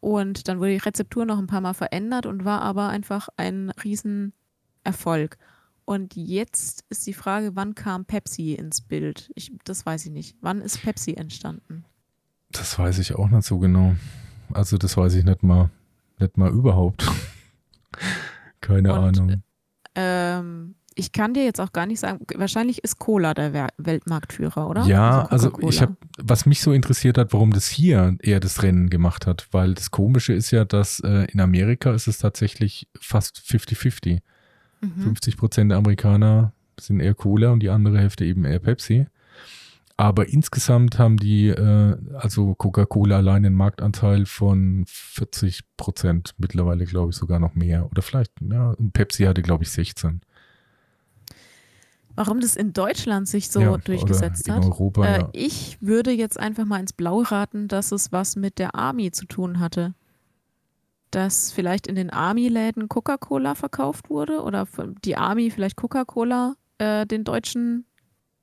Und 0.00 0.46
dann 0.46 0.58
wurde 0.58 0.72
die 0.72 0.76
Rezeptur 0.76 1.24
noch 1.24 1.38
ein 1.38 1.46
paar 1.46 1.62
Mal 1.62 1.72
verändert 1.72 2.26
und 2.26 2.44
war 2.44 2.60
aber 2.60 2.90
einfach 2.90 3.30
ein 3.38 3.70
Riesenerfolg. 3.82 5.38
Und 5.88 6.16
jetzt 6.16 6.84
ist 6.90 7.06
die 7.06 7.14
Frage, 7.14 7.52
wann 7.54 7.74
kam 7.74 8.04
Pepsi 8.04 8.52
ins 8.52 8.82
Bild? 8.82 9.32
Ich, 9.34 9.52
das 9.64 9.86
weiß 9.86 10.04
ich 10.04 10.12
nicht. 10.12 10.36
Wann 10.42 10.60
ist 10.60 10.82
Pepsi 10.82 11.14
entstanden? 11.14 11.86
Das 12.52 12.78
weiß 12.78 12.98
ich 12.98 13.14
auch 13.14 13.30
nicht 13.30 13.44
so 13.44 13.58
genau. 13.58 13.96
Also 14.52 14.76
das 14.76 14.98
weiß 14.98 15.14
ich 15.14 15.24
nicht 15.24 15.42
mal, 15.42 15.70
nicht 16.18 16.36
mal 16.36 16.50
überhaupt. 16.50 17.10
Keine 18.60 18.92
Und, 18.92 19.18
Ahnung. 19.18 19.42
Ähm, 19.94 20.74
ich 20.94 21.12
kann 21.12 21.32
dir 21.32 21.44
jetzt 21.44 21.58
auch 21.58 21.72
gar 21.72 21.86
nicht 21.86 22.00
sagen, 22.00 22.26
wahrscheinlich 22.34 22.84
ist 22.84 22.98
Cola 22.98 23.32
der 23.32 23.70
Weltmarktführer, 23.78 24.68
oder? 24.68 24.84
Ja, 24.84 25.24
also 25.30 25.48
Coca-Cola. 25.48 25.72
ich 25.72 25.80
habe, 25.80 25.96
was 26.18 26.44
mich 26.44 26.60
so 26.60 26.74
interessiert 26.74 27.16
hat, 27.16 27.32
warum 27.32 27.54
das 27.54 27.66
hier 27.66 28.14
eher 28.20 28.40
das 28.40 28.62
Rennen 28.62 28.90
gemacht 28.90 29.26
hat, 29.26 29.48
weil 29.52 29.72
das 29.72 29.90
Komische 29.90 30.34
ist 30.34 30.50
ja, 30.50 30.66
dass 30.66 31.00
äh, 31.00 31.24
in 31.32 31.40
Amerika 31.40 31.94
ist 31.94 32.08
es 32.08 32.18
tatsächlich 32.18 32.88
fast 33.00 33.38
50-50. 33.38 34.20
Mhm. 34.80 35.02
50 35.02 35.36
Prozent 35.36 35.70
der 35.70 35.78
Amerikaner 35.78 36.52
sind 36.78 37.00
eher 37.00 37.14
Cola 37.14 37.50
und 37.50 37.60
die 37.60 37.70
andere 37.70 37.98
Hälfte 37.98 38.24
eben 38.24 38.44
eher 38.44 38.60
Pepsi. 38.60 39.06
Aber 39.96 40.28
insgesamt 40.28 41.00
haben 41.00 41.16
die, 41.16 41.48
äh, 41.48 41.96
also 42.14 42.54
Coca-Cola 42.54 43.16
allein 43.16 43.44
einen 43.44 43.56
Marktanteil 43.56 44.26
von 44.26 44.84
40 44.86 45.62
Prozent, 45.76 46.34
mittlerweile 46.38 46.84
glaube 46.84 47.10
ich 47.10 47.16
sogar 47.16 47.40
noch 47.40 47.56
mehr. 47.56 47.86
Oder 47.90 48.02
vielleicht, 48.02 48.32
ja, 48.40 48.76
Pepsi 48.92 49.24
hatte 49.24 49.42
glaube 49.42 49.64
ich 49.64 49.70
16. 49.70 50.20
Warum 52.14 52.40
das 52.40 52.56
in 52.56 52.72
Deutschland 52.72 53.28
sich 53.28 53.48
so 53.48 53.60
ja, 53.60 53.76
durchgesetzt 53.76 54.48
hat? 54.50 54.64
Europa, 54.64 55.06
Äh, 55.06 55.18
ja. 55.20 55.28
Ich 55.32 55.78
würde 55.80 56.12
jetzt 56.12 56.38
einfach 56.38 56.64
mal 56.64 56.80
ins 56.80 56.92
Blaue 56.92 57.28
raten, 57.30 57.68
dass 57.68 57.92
es 57.92 58.12
was 58.12 58.36
mit 58.36 58.58
der 58.58 58.74
Army 58.76 59.10
zu 59.10 59.26
tun 59.26 59.58
hatte. 59.58 59.94
Dass 61.10 61.52
vielleicht 61.52 61.86
in 61.86 61.94
den 61.94 62.10
Army-Läden 62.10 62.88
Coca-Cola 62.88 63.54
verkauft 63.54 64.10
wurde 64.10 64.42
oder 64.42 64.66
die 65.04 65.16
Army 65.16 65.50
vielleicht 65.50 65.76
Coca-Cola 65.76 66.54
äh, 66.78 67.06
den 67.06 67.24
Deutschen 67.24 67.86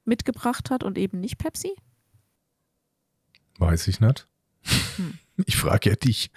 mitgebracht 0.04 0.70
hat 0.70 0.84
und 0.84 0.98
eben 0.98 1.20
nicht 1.20 1.38
Pepsi? 1.38 1.76
Weiß 3.58 3.88
ich 3.88 4.00
nicht. 4.00 4.28
Hm. 4.98 5.20
Ich 5.46 5.58
frage 5.58 5.90
ja 5.90 5.98
dich. 5.98 6.32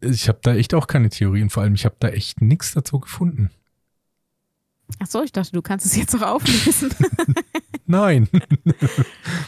Ich 0.00 0.28
habe 0.28 0.38
da 0.44 0.54
echt 0.54 0.74
auch 0.74 0.86
keine 0.86 1.08
Theorien, 1.08 1.50
vor 1.50 1.64
allem 1.64 1.74
ich 1.74 1.84
habe 1.84 1.96
da 1.98 2.08
echt 2.08 2.40
nichts 2.40 2.72
dazu 2.72 3.00
gefunden. 3.00 3.50
Achso, 4.98 5.22
ich 5.22 5.32
dachte, 5.32 5.52
du 5.52 5.62
kannst 5.62 5.84
es 5.86 5.96
jetzt 5.96 6.14
noch 6.14 6.22
auflösen. 6.22 6.90
Nein. 7.86 8.28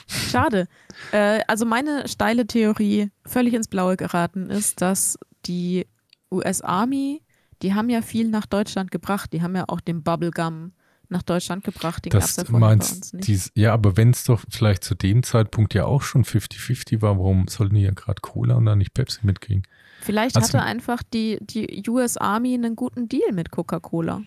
Schade. 0.06 0.68
Äh, 1.12 1.40
also 1.46 1.64
meine 1.64 2.06
steile 2.08 2.46
Theorie, 2.46 3.10
völlig 3.24 3.54
ins 3.54 3.68
Blaue 3.68 3.96
geraten, 3.96 4.50
ist, 4.50 4.80
dass 4.80 5.18
die 5.46 5.86
US 6.30 6.60
Army, 6.60 7.22
die 7.62 7.74
haben 7.74 7.88
ja 7.88 8.02
viel 8.02 8.28
nach 8.28 8.46
Deutschland 8.46 8.90
gebracht. 8.90 9.32
Die 9.32 9.42
haben 9.42 9.56
ja 9.56 9.64
auch 9.68 9.80
den 9.80 10.02
Bubblegum 10.02 10.72
nach 11.08 11.22
Deutschland 11.22 11.64
gebracht. 11.64 12.04
Den 12.04 12.10
das 12.10 12.36
ja 12.36 12.44
meinst. 12.50 13.14
Dies, 13.14 13.50
ja, 13.54 13.72
aber 13.72 13.96
wenn 13.96 14.10
es 14.10 14.24
doch 14.24 14.42
vielleicht 14.50 14.84
zu 14.84 14.94
dem 14.94 15.22
Zeitpunkt 15.22 15.74
ja 15.74 15.86
auch 15.86 16.02
schon 16.02 16.24
50-50 16.24 17.00
war, 17.00 17.18
warum 17.18 17.48
sollten 17.48 17.76
die 17.76 17.82
ja 17.82 17.92
gerade 17.92 18.20
Cola 18.20 18.54
und 18.54 18.66
dann 18.66 18.78
nicht 18.78 18.94
Pepsi 18.94 19.20
mitkriegen? 19.22 19.62
Vielleicht 20.00 20.36
also- 20.36 20.48
hatte 20.48 20.62
einfach 20.62 21.02
die, 21.02 21.38
die 21.40 21.82
US 21.88 22.16
Army 22.16 22.54
einen 22.54 22.76
guten 22.76 23.08
Deal 23.08 23.32
mit 23.32 23.50
Coca-Cola. 23.50 24.22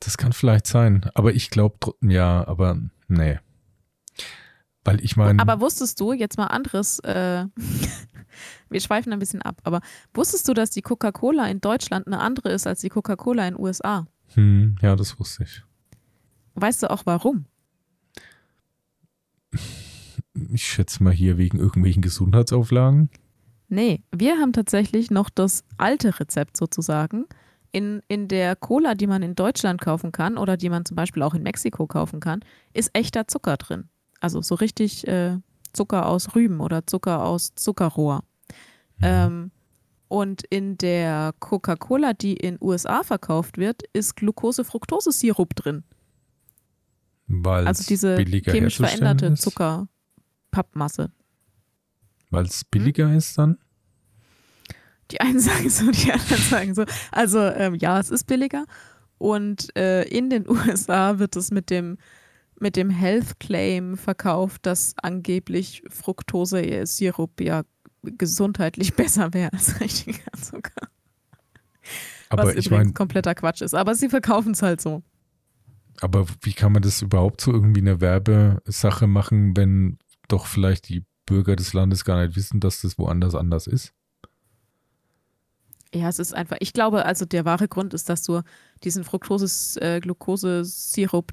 Das 0.00 0.16
kann 0.16 0.32
vielleicht 0.32 0.66
sein, 0.66 1.10
aber 1.14 1.34
ich 1.34 1.50
glaube, 1.50 1.94
ja, 2.02 2.46
aber 2.46 2.78
nee. 3.08 3.38
Weil 4.84 5.02
ich 5.02 5.16
meine, 5.16 5.40
Aber 5.40 5.60
wusstest 5.60 5.98
du, 6.00 6.12
jetzt 6.12 6.36
mal 6.36 6.46
anderes, 6.46 6.98
äh, 7.00 7.46
wir 8.68 8.80
schweifen 8.80 9.12
ein 9.12 9.18
bisschen 9.18 9.40
ab, 9.40 9.60
aber 9.64 9.80
wusstest 10.12 10.46
du, 10.46 10.54
dass 10.54 10.70
die 10.70 10.82
Coca-Cola 10.82 11.46
in 11.46 11.60
Deutschland 11.60 12.06
eine 12.06 12.20
andere 12.20 12.50
ist 12.50 12.66
als 12.66 12.80
die 12.80 12.90
Coca-Cola 12.90 13.48
in 13.48 13.54
den 13.54 13.62
USA? 13.62 14.06
hm, 14.34 14.76
ja, 14.82 14.96
das 14.96 15.18
wusste 15.18 15.44
ich. 15.44 15.62
Weißt 16.54 16.82
du 16.82 16.90
auch 16.90 17.02
warum? 17.06 17.46
Ich 20.52 20.64
schätze 20.64 21.02
mal 21.02 21.12
hier 21.12 21.38
wegen 21.38 21.58
irgendwelchen 21.58 22.02
Gesundheitsauflagen. 22.02 23.10
Nee, 23.68 24.02
wir 24.12 24.36
haben 24.36 24.52
tatsächlich 24.52 25.10
noch 25.10 25.30
das 25.30 25.64
alte 25.78 26.18
Rezept 26.20 26.56
sozusagen. 26.56 27.26
In, 27.74 28.02
in 28.06 28.28
der 28.28 28.54
Cola, 28.54 28.94
die 28.94 29.08
man 29.08 29.22
in 29.24 29.34
Deutschland 29.34 29.80
kaufen 29.80 30.12
kann 30.12 30.38
oder 30.38 30.56
die 30.56 30.68
man 30.70 30.84
zum 30.84 30.94
Beispiel 30.94 31.22
auch 31.24 31.34
in 31.34 31.42
Mexiko 31.42 31.88
kaufen 31.88 32.20
kann, 32.20 32.40
ist 32.72 32.90
echter 32.92 33.26
Zucker 33.26 33.56
drin. 33.56 33.88
Also 34.20 34.40
so 34.42 34.54
richtig 34.54 35.08
äh, 35.08 35.38
Zucker 35.72 36.06
aus 36.06 36.36
Rüben 36.36 36.60
oder 36.60 36.86
Zucker 36.86 37.24
aus 37.24 37.54
Zuckerrohr. 37.56 38.22
Ähm, 39.02 39.50
und 40.06 40.44
in 40.50 40.78
der 40.78 41.34
Coca-Cola, 41.40 42.12
die 42.12 42.34
in 42.34 42.58
USA 42.60 43.02
verkauft 43.02 43.58
wird, 43.58 43.82
ist 43.92 44.14
Glucose-Fructose-Sirup 44.14 45.56
drin. 45.56 45.82
Weil 47.26 47.66
Also 47.66 47.82
diese 47.88 48.16
chemisch 48.18 48.76
veränderte. 48.76 49.34
Zuckerpappmasse. 49.34 51.10
Weil 52.30 52.44
es 52.44 52.64
billiger 52.64 53.08
Hm? 53.08 53.16
ist 53.16 53.36
dann? 53.36 53.58
Die 55.10 55.20
einen 55.20 55.40
sagen 55.40 55.70
so, 55.70 55.90
die 55.90 56.12
anderen 56.12 56.42
sagen 56.42 56.74
so. 56.74 56.84
Also 57.12 57.40
ähm, 57.40 57.74
ja, 57.74 57.98
es 58.00 58.10
ist 58.10 58.24
billiger. 58.24 58.64
Und 59.18 59.74
äh, 59.76 60.04
in 60.04 60.30
den 60.30 60.48
USA 60.48 61.18
wird 61.18 61.36
es 61.36 61.50
mit 61.50 61.70
dem, 61.70 61.98
mit 62.60 62.76
dem 62.76 62.90
Health 62.90 63.40
Claim 63.40 63.96
verkauft, 63.96 64.66
dass 64.66 64.94
angeblich 65.02 65.82
Fructose-Sirup 65.88 67.40
ja 67.40 67.62
gesundheitlich 68.02 68.94
besser 68.96 69.32
wäre 69.32 69.52
als 69.52 69.80
richtiger 69.80 70.32
Zucker. 70.32 70.88
Aber 72.28 72.44
was 72.44 72.54
ich 72.54 72.66
übrigens 72.66 72.86
meine, 72.86 72.92
kompletter 72.94 73.34
Quatsch 73.34 73.60
ist. 73.62 73.74
Aber 73.74 73.94
sie 73.94 74.08
verkaufen 74.08 74.52
es 74.52 74.62
halt 74.62 74.80
so. 74.80 75.02
aber 76.00 76.26
wie 76.40 76.52
kann 76.52 76.72
man 76.72 76.82
das 76.82 77.02
überhaupt 77.02 77.40
so 77.40 77.52
irgendwie 77.52 77.80
eine 77.80 78.00
Werbesache 78.00 79.06
machen, 79.06 79.56
wenn 79.56 79.98
doch 80.28 80.46
vielleicht 80.46 80.88
die 80.88 81.04
Bürger 81.26 81.56
des 81.56 81.72
Landes 81.72 82.04
gar 82.04 82.22
nicht 82.22 82.36
wissen, 82.36 82.60
dass 82.60 82.80
das 82.80 82.98
woanders 82.98 83.34
anders 83.34 83.66
ist? 83.66 83.92
Ja, 85.94 86.08
es 86.08 86.18
ist 86.18 86.34
einfach, 86.34 86.56
ich 86.58 86.72
glaube, 86.72 87.04
also 87.04 87.24
der 87.24 87.44
wahre 87.44 87.68
Grund 87.68 87.94
ist, 87.94 88.08
dass 88.08 88.24
du 88.24 88.42
diesen 88.82 89.04
Fructose, 89.04 89.80
äh, 89.80 90.00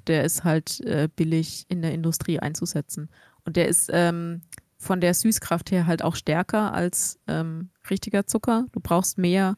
der 0.07 0.24
ist 0.24 0.43
halt 0.43 0.80
äh, 0.82 1.09
billig 1.16 1.66
in 1.68 1.82
der 1.82 1.93
Industrie 1.93 2.39
einzusetzen. 2.39 3.09
Und 3.43 3.57
der 3.57 3.68
ist 3.68 3.89
ähm, 3.91 4.41
von 4.78 5.01
der 5.01 5.16
Süßkraft 5.16 5.72
her 5.72 5.88
halt 5.88 6.03
auch 6.03 6.16
stärker 6.16 6.74
als 6.74 7.20
ähm, 7.28 7.70
richtiger 7.89 8.28
Zucker. 8.28 8.66
Du 8.72 8.80
brauchst 8.80 9.18
mehr 9.18 9.57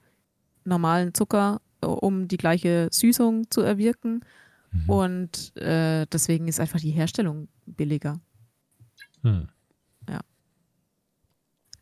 normalen 0.64 1.14
Zucker, 1.14 1.62
äh, 1.82 1.86
um 1.86 2.30
die 2.30 2.38
gleiche 2.38 2.88
Süßung 2.90 3.52
zu 3.52 3.60
erwirken. 3.60 4.22
Mhm. 4.72 4.90
Und 4.90 5.58
äh, 5.58 6.06
deswegen 6.12 6.48
ist 6.48 6.62
einfach 6.62 6.80
die 6.80 6.92
Herstellung 6.92 7.50
billiger. 7.66 8.22
Hm. 9.22 9.48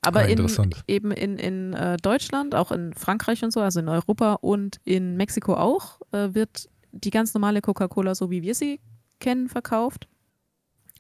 Aber 0.02 0.22
Ah, 0.22 0.24
in, 0.24 0.50
eben 0.88 1.12
in, 1.12 1.38
in 1.38 1.74
äh, 1.74 1.98
Deutschland, 1.98 2.56
auch 2.56 2.72
in 2.72 2.94
Frankreich 2.94 3.44
und 3.44 3.52
so, 3.54 3.62
also 3.62 3.80
in 3.80 3.88
Europa 3.88 4.34
und 4.34 4.80
in 4.84 5.16
Mexiko 5.16 5.54
auch, 5.54 6.02
äh, 6.12 6.34
wird 6.34 6.70
die 6.92 7.12
ganz 7.12 7.34
normale 7.34 7.62
Coca-Cola, 7.62 8.16
so 8.16 8.32
wie 8.32 8.42
wir 8.42 8.56
sie 8.56 8.80
kennen, 9.20 9.48
verkauft. 9.48 10.08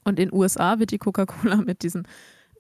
Und 0.04 0.20
in 0.20 0.32
USA 0.32 0.80
wird 0.80 0.92
die 0.92 1.00
Coca-Cola 1.00 1.56
mit 1.66 1.82
diesem 1.82 2.04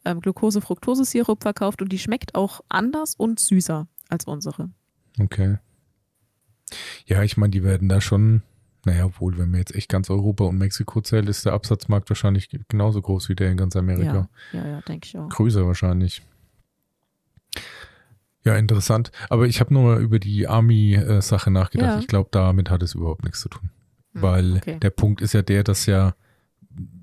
ähm, 0.04 0.20
Glucose-Fructose-Sirup 0.20 1.44
verkauft 1.44 1.82
und 1.82 1.90
die 1.90 2.00
schmeckt 2.00 2.36
auch 2.36 2.62
anders 2.70 3.16
und 3.16 3.40
süßer 3.40 3.88
als 4.10 4.26
unsere. 4.26 4.72
Okay. 5.20 5.58
Ja, 7.06 7.22
ich 7.24 7.38
meine, 7.38 7.52
die 7.52 7.64
werden 7.64 7.90
da 7.90 8.02
schon, 8.02 8.42
naja, 8.86 9.06
obwohl, 9.06 9.38
wenn 9.38 9.52
man 9.52 9.60
jetzt 9.60 9.76
echt 9.76 9.90
ganz 9.90 10.10
Europa 10.10 10.46
und 10.46 10.58
Mexiko 10.58 11.02
zählt, 11.02 11.30
ist 11.30 11.46
der 11.46 11.54
Absatzmarkt 11.54 12.10
wahrscheinlich 12.10 12.50
genauso 12.68 13.02
groß 13.02 13.30
wie 13.30 13.36
der 13.36 13.52
in 13.52 13.58
ganz 13.58 13.76
Amerika. 13.76 14.30
Ja, 14.54 14.60
ja, 14.60 14.68
ja 14.68 14.82
denke 14.82 15.06
ich 15.06 15.18
auch. 15.18 15.30
Größer 15.30 15.68
wahrscheinlich. 15.68 16.24
Ja, 18.44 18.56
interessant. 18.56 19.12
Aber 19.30 19.46
ich 19.46 19.60
habe 19.60 19.74
nur 19.74 19.84
mal 19.84 20.02
über 20.02 20.18
die 20.20 20.48
Army-Sache 20.48 21.52
nachgedacht. 21.52 21.90
Ja. 21.92 22.00
Ich 22.00 22.08
glaube, 22.08 22.30
damit 22.32 22.70
hat 22.70 22.82
es 22.82 22.96
überhaupt 22.96 23.24
nichts 23.24 23.42
zu 23.42 23.50
tun. 23.50 23.70
Hm, 24.14 24.22
Weil 24.22 24.56
okay. 24.58 24.80
der 24.80 24.90
Punkt 24.90 25.22
ist 25.22 25.34
ja 25.34 25.42
der, 25.44 25.64
dass 25.64 25.86
ja 25.86 26.16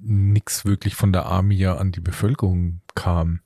nichts 0.01 0.65
wirklich 0.65 0.95
von 0.95 1.13
der 1.13 1.27
Army 1.27 1.55
ja 1.55 1.77
an 1.77 1.93
die 1.93 2.01
Bevölkerung 2.01 2.81
kam. 2.95 3.41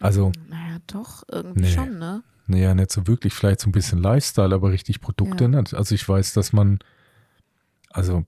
Also, 0.00 0.32
Naja, 0.48 0.78
doch, 0.86 1.22
irgendwie 1.30 1.62
Nee. 1.62 1.70
schon, 1.74 1.98
ne? 1.98 2.22
naja, 2.46 2.74
nicht 2.74 2.90
so 2.92 3.06
wirklich, 3.06 3.32
vielleicht 3.32 3.60
so 3.60 3.68
ein 3.68 3.72
bisschen 3.72 3.98
Lifestyle, 3.98 4.54
aber 4.54 4.70
richtig 4.70 5.00
Produkte 5.00 5.44
Ja. 5.44 5.48
nicht. 5.48 5.72
Also 5.74 5.94
ich 5.94 6.06
weiß, 6.06 6.32
dass 6.34 6.52
man, 6.52 6.80
also 7.96 8.26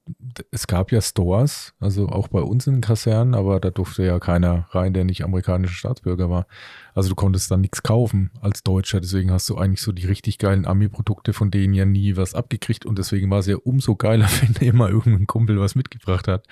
es 0.50 0.66
gab 0.66 0.92
ja 0.92 1.02
Stores, 1.02 1.74
also 1.78 2.08
auch 2.08 2.28
bei 2.28 2.40
uns 2.40 2.66
in 2.66 2.76
den 2.76 2.80
Kasernen, 2.80 3.34
aber 3.34 3.60
da 3.60 3.68
durfte 3.68 4.02
ja 4.02 4.18
keiner 4.18 4.66
rein, 4.70 4.94
der 4.94 5.04
nicht 5.04 5.22
amerikanischer 5.24 5.74
Staatsbürger 5.74 6.30
war. 6.30 6.46
Also 6.94 7.10
du 7.10 7.14
konntest 7.14 7.50
dann 7.50 7.60
nichts 7.60 7.82
kaufen 7.82 8.30
als 8.40 8.62
Deutscher, 8.62 8.98
deswegen 8.98 9.30
hast 9.30 9.46
du 9.50 9.58
eigentlich 9.58 9.82
so 9.82 9.92
die 9.92 10.06
richtig 10.06 10.38
geilen 10.38 10.64
Ami-Produkte, 10.64 11.34
von 11.34 11.50
denen 11.50 11.74
ja 11.74 11.84
nie 11.84 12.16
was 12.16 12.34
abgekriegt 12.34 12.86
und 12.86 12.98
deswegen 12.98 13.30
war 13.30 13.40
es 13.40 13.46
ja 13.46 13.56
umso 13.56 13.94
geiler, 13.94 14.26
wenn 14.40 14.54
dir 14.54 14.70
immer 14.70 14.88
irgendein 14.88 15.26
Kumpel 15.26 15.60
was 15.60 15.74
mitgebracht 15.74 16.28
hat. 16.28 16.46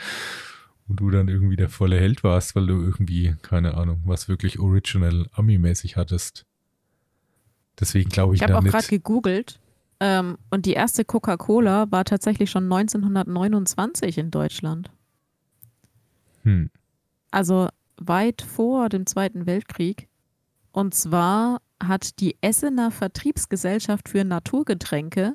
Und 0.87 1.01
du 1.01 1.11
dann 1.11 1.29
irgendwie 1.29 1.57
der 1.57 1.71
volle 1.71 1.99
Held 1.99 2.23
warst, 2.23 2.55
weil 2.55 2.67
du 2.67 2.81
irgendwie, 2.83 3.35
keine 3.41 3.75
Ahnung, 3.79 4.03
was 4.05 4.29
wirklich 4.29 4.59
original 4.59 5.27
Ami-mäßig 5.33 5.97
hattest. 5.97 6.45
Deswegen 7.81 8.11
glaube 8.11 8.35
ich, 8.35 8.43
Ich 8.43 8.49
habe 8.49 8.59
auch 8.59 8.63
gerade 8.63 8.87
gegoogelt 8.87 9.59
ähm, 10.01 10.39
und 10.51 10.67
die 10.67 10.75
erste 10.75 11.05
Coca-Cola 11.05 11.91
war 11.91 12.05
tatsächlich 12.05 12.51
schon 12.51 12.65
1929 12.65 14.19
in 14.19 14.31
Deutschland. 14.31 14.91
Hm. 16.43 16.71
Also 17.31 17.69
weit 17.97 18.43
vor 18.43 18.89
dem 18.89 19.07
Zweiten 19.07 19.47
Weltkrieg. 19.47 20.09
Und 20.73 20.95
zwar 20.95 21.61
hat 21.83 22.21
die 22.21 22.37
Essener 22.41 22.91
Vertriebsgesellschaft 22.91 24.09
für 24.09 24.25
Naturgetränke 24.25 25.35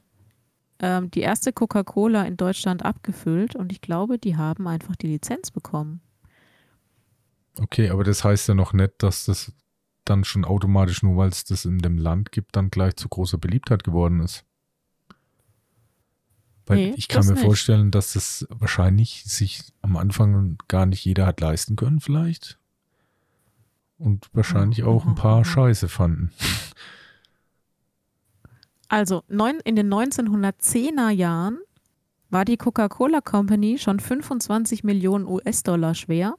ähm, 0.79 1.11
die 1.11 1.21
erste 1.21 1.53
Coca-Cola 1.53 2.23
in 2.23 2.37
Deutschland 2.37 2.83
abgefüllt 2.83 3.55
und 3.55 3.71
ich 3.71 3.81
glaube, 3.81 4.17
die 4.17 4.37
haben 4.37 4.67
einfach 4.67 4.95
die 4.95 5.07
Lizenz 5.07 5.51
bekommen. 5.51 6.01
Okay, 7.59 7.89
aber 7.89 8.03
das 8.03 8.23
heißt 8.23 8.47
ja 8.47 8.53
noch 8.53 8.73
nicht, 8.73 8.93
dass 8.99 9.25
das 9.25 9.53
dann 10.05 10.23
schon 10.23 10.45
automatisch, 10.45 11.03
nur 11.03 11.17
weil 11.17 11.29
es 11.29 11.43
das 11.43 11.65
in 11.65 11.79
dem 11.79 11.97
Land 11.97 12.31
gibt, 12.31 12.55
dann 12.55 12.71
gleich 12.71 12.95
zu 12.95 13.09
großer 13.09 13.37
Beliebtheit 13.37 13.83
geworden 13.83 14.21
ist. 14.21 14.45
Weil 16.65 16.77
Nee, 16.77 16.93
ich 16.95 17.07
kann 17.07 17.25
mir 17.25 17.33
nicht. 17.33 17.43
vorstellen, 17.43 17.91
dass 17.91 18.13
das 18.13 18.47
wahrscheinlich 18.49 19.23
sich 19.25 19.63
am 19.81 19.97
Anfang 19.97 20.57
gar 20.67 20.85
nicht 20.85 21.03
jeder 21.03 21.25
hat 21.25 21.41
leisten 21.41 21.75
können, 21.75 21.99
vielleicht. 21.99 22.59
Und 23.97 24.29
wahrscheinlich 24.33 24.83
auch 24.83 25.05
ein 25.05 25.15
paar 25.15 25.45
Scheiße 25.45 25.87
fanden. 25.87 26.31
Also 28.87 29.23
neun, 29.27 29.59
in 29.63 29.75
den 29.75 29.93
1910er 29.93 31.09
Jahren 31.11 31.59
war 32.29 32.45
die 32.45 32.57
Coca-Cola 32.57 33.21
Company 33.21 33.77
schon 33.77 33.99
25 33.99 34.83
Millionen 34.83 35.25
US-Dollar 35.25 35.93
schwer 35.95 36.35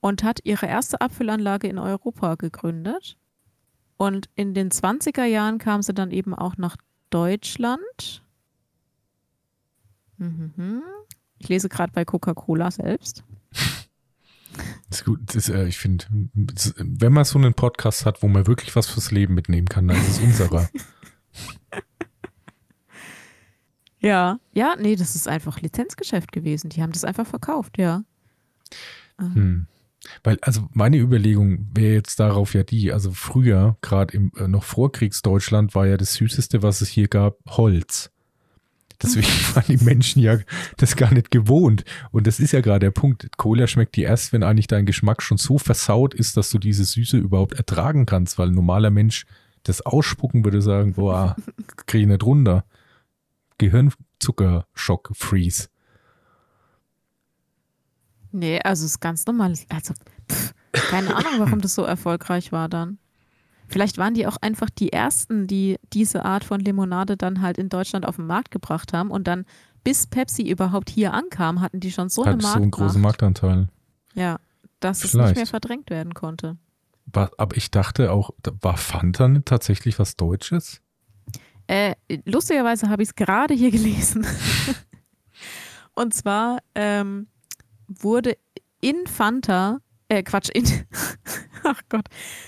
und 0.00 0.22
hat 0.22 0.40
ihre 0.44 0.66
erste 0.66 1.00
Abfüllanlage 1.00 1.68
in 1.68 1.78
Europa 1.78 2.34
gegründet. 2.34 3.16
Und 3.96 4.28
in 4.36 4.54
den 4.54 4.70
20er 4.70 5.24
Jahren 5.24 5.58
kam 5.58 5.82
sie 5.82 5.94
dann 5.94 6.10
eben 6.10 6.34
auch 6.34 6.56
nach 6.56 6.76
Deutschland. 7.10 8.22
Mhm. 10.18 10.82
Ich 11.38 11.48
lese 11.48 11.68
gerade 11.68 11.92
bei 11.92 12.04
Coca-Cola 12.04 12.70
selbst. 12.70 13.24
Das 14.88 15.00
ist 15.00 15.04
gut. 15.04 15.20
Das, 15.34 15.48
äh, 15.48 15.66
ich 15.66 15.78
finde, 15.78 16.04
wenn 16.34 17.12
man 17.12 17.24
so 17.24 17.38
einen 17.38 17.54
Podcast 17.54 18.04
hat, 18.04 18.22
wo 18.22 18.28
man 18.28 18.46
wirklich 18.46 18.74
was 18.74 18.88
fürs 18.88 19.10
Leben 19.10 19.34
mitnehmen 19.34 19.68
kann, 19.68 19.88
dann 19.88 19.96
ist 19.96 20.08
es 20.08 20.18
unserer. 20.20 20.68
Ja, 24.00 24.38
ja, 24.52 24.76
nee, 24.78 24.94
das 24.94 25.16
ist 25.16 25.26
einfach 25.26 25.60
Lizenzgeschäft 25.60 26.30
gewesen. 26.30 26.70
Die 26.70 26.82
haben 26.82 26.92
das 26.92 27.04
einfach 27.04 27.26
verkauft, 27.26 27.78
ja. 27.78 28.04
Hm. 29.18 29.66
Weil, 30.22 30.38
also 30.42 30.68
meine 30.72 30.98
Überlegung 30.98 31.68
wäre 31.74 31.94
jetzt 31.94 32.20
darauf 32.20 32.54
ja 32.54 32.62
die, 32.62 32.92
also 32.92 33.10
früher, 33.10 33.76
gerade 33.82 34.14
im 34.14 34.30
äh, 34.36 34.46
noch 34.46 34.62
Vorkriegsdeutschland, 34.62 35.74
war 35.74 35.86
ja 35.86 35.96
das 35.96 36.14
Süßeste, 36.14 36.62
was 36.62 36.80
es 36.80 36.88
hier 36.88 37.08
gab, 37.08 37.38
Holz. 37.48 38.12
Deswegen 39.02 39.28
waren 39.54 39.64
die 39.68 39.84
Menschen 39.84 40.22
ja 40.22 40.38
das 40.76 40.96
gar 40.96 41.12
nicht 41.12 41.30
gewohnt. 41.30 41.84
Und 42.10 42.26
das 42.26 42.40
ist 42.40 42.52
ja 42.52 42.60
gerade 42.60 42.86
der 42.86 42.90
Punkt. 42.90 43.28
Cola 43.36 43.66
schmeckt 43.66 43.96
dir 43.96 44.08
erst, 44.08 44.32
wenn 44.32 44.42
eigentlich 44.42 44.66
dein 44.66 44.86
Geschmack 44.86 45.22
schon 45.22 45.38
so 45.38 45.58
versaut 45.58 46.14
ist, 46.14 46.36
dass 46.36 46.50
du 46.50 46.58
diese 46.58 46.84
Süße 46.84 47.16
überhaupt 47.16 47.54
ertragen 47.54 48.06
kannst, 48.06 48.38
weil 48.38 48.48
ein 48.48 48.54
normaler 48.54 48.90
Mensch 48.90 49.24
das 49.62 49.82
ausspucken 49.82 50.44
würde 50.44 50.62
sagen, 50.62 50.94
boah, 50.94 51.36
kriege 51.86 52.02
ich 52.02 52.08
nicht 52.08 52.22
runter. 52.22 52.64
Gehirnzuckerschock, 53.58 55.10
Freeze. 55.14 55.68
Nee, 58.30 58.60
also 58.60 58.84
es 58.84 58.92
ist 58.92 59.00
ganz 59.00 59.26
normal. 59.26 59.54
Also, 59.68 59.94
pff, 60.30 60.54
keine 60.72 61.14
Ahnung, 61.14 61.32
warum 61.38 61.60
das 61.60 61.74
so 61.74 61.82
erfolgreich 61.82 62.52
war 62.52 62.68
dann. 62.68 62.98
Vielleicht 63.68 63.98
waren 63.98 64.14
die 64.14 64.26
auch 64.26 64.38
einfach 64.40 64.70
die 64.70 64.92
ersten, 64.92 65.46
die 65.46 65.78
diese 65.92 66.24
Art 66.24 66.44
von 66.44 66.60
Limonade 66.60 67.16
dann 67.16 67.42
halt 67.42 67.58
in 67.58 67.68
Deutschland 67.68 68.06
auf 68.06 68.16
den 68.16 68.26
Markt 68.26 68.50
gebracht 68.50 68.92
haben 68.92 69.10
und 69.10 69.28
dann 69.28 69.44
bis 69.84 70.06
Pepsi 70.06 70.42
überhaupt 70.42 70.90
hier 70.90 71.12
ankam, 71.12 71.60
hatten 71.60 71.80
die 71.80 71.92
schon 71.92 72.08
so 72.08 72.24
Hat 72.24 72.34
eine 72.34 72.42
so 72.42 72.48
einen 72.48 72.70
großen 72.70 73.00
Marktanteil. 73.00 73.68
Ja, 74.14 74.38
dass 74.80 75.04
es 75.04 75.12
Vielleicht. 75.12 75.30
nicht 75.30 75.36
mehr 75.36 75.46
verdrängt 75.46 75.90
werden 75.90 76.14
konnte. 76.14 76.56
War, 77.06 77.30
aber 77.38 77.56
ich 77.56 77.70
dachte 77.70 78.12
auch, 78.12 78.30
war 78.60 78.76
Fanta 78.76 79.28
nicht 79.28 79.46
tatsächlich 79.46 79.98
was 79.98 80.16
Deutsches? 80.16 80.82
Äh, 81.66 81.94
lustigerweise 82.24 82.88
habe 82.88 83.02
ich 83.02 83.10
es 83.10 83.14
gerade 83.14 83.54
hier 83.54 83.70
gelesen. 83.70 84.26
Und 85.94 86.14
zwar 86.14 86.58
ähm, 86.74 87.28
wurde 87.86 88.36
in 88.80 89.06
Fanta, 89.06 89.78
äh, 90.08 90.22
Quatsch, 90.22 90.50
in, 90.50 90.64
ach 91.64 91.80
Gott, 91.88 92.06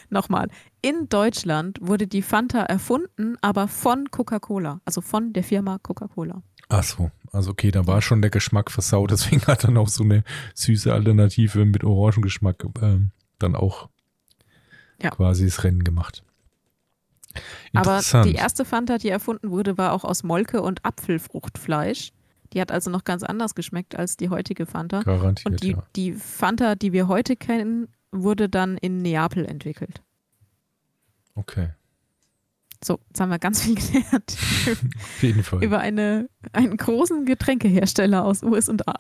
nochmal. 0.09 0.49
In 0.83 1.09
Deutschland 1.09 1.79
wurde 1.81 2.07
die 2.07 2.23
Fanta 2.23 2.61
erfunden, 2.63 3.37
aber 3.43 3.69
von 3.69 4.11
Coca-Cola, 4.11 4.81
also 4.85 5.01
von 5.01 5.33
der 5.33 5.45
Firma 5.45 5.79
Coca-Cola. 5.83 6.43
Ach 6.69 6.83
so, 6.83 7.11
also 7.33 7.51
okay, 7.51 7.71
da 7.71 7.87
war 7.87 8.01
schon 8.01 8.23
der 8.23 8.31
Geschmack 8.31 8.71
versaut, 8.71 9.11
deswegen 9.11 9.43
hat 9.47 9.65
dann 9.65 9.77
auch 9.77 9.89
so 9.89 10.05
eine 10.05 10.25
süße 10.55 10.93
Alternative 10.93 11.65
mit 11.65 11.85
Orangengeschmack 11.85 12.65
ähm, 12.81 13.11
dann 13.39 13.55
auch 13.55 13.89
Ja. 15.03 15.11
quasi 15.11 15.45
das 15.45 15.65
Rennen 15.65 15.85
gemacht. 15.85 16.25
Aber 17.75 18.01
die 18.25 18.35
erste 18.35 18.65
Fanta, 18.65 18.99
die 18.99 19.09
erfunden 19.09 19.51
wurde, 19.51 19.79
war 19.79 19.93
auch 19.93 20.05
aus 20.05 20.25
Molke 20.25 20.63
und 20.63 20.85
Apfelfruchtfleisch. 20.85 22.11
Die 22.53 22.61
hat 22.61 22.73
also 22.73 22.91
noch 22.91 23.05
ganz 23.05 23.23
anders 23.23 23.55
geschmeckt 23.55 23.95
als 23.95 24.17
die 24.17 24.31
heutige 24.31 24.67
Fanta. 24.67 25.03
Garantiert, 25.03 25.47
Und 25.47 25.63
die, 25.63 25.71
ja. 25.73 25.83
die 25.95 26.13
Fanta, 26.13 26.75
die 26.75 26.93
wir 26.93 27.07
heute 27.07 27.37
kennen, 27.37 27.87
wurde 28.11 28.49
dann 28.49 28.77
in 28.79 29.03
Neapel 29.03 29.45
entwickelt. 29.47 30.03
Okay, 31.41 31.69
So, 32.85 33.01
jetzt 33.09 33.21
haben 33.21 33.31
wir 33.31 33.39
ganz 33.39 33.63
viel 33.63 33.75
gelernt 33.75 34.37
auf 34.37 35.23
jeden 35.23 35.43
Fall. 35.43 35.63
über 35.65 35.79
eine, 35.81 36.29
einen 36.53 36.77
großen 36.77 37.25
Getränkehersteller 37.27 38.25
aus 38.25 38.43
USA. 38.43 38.95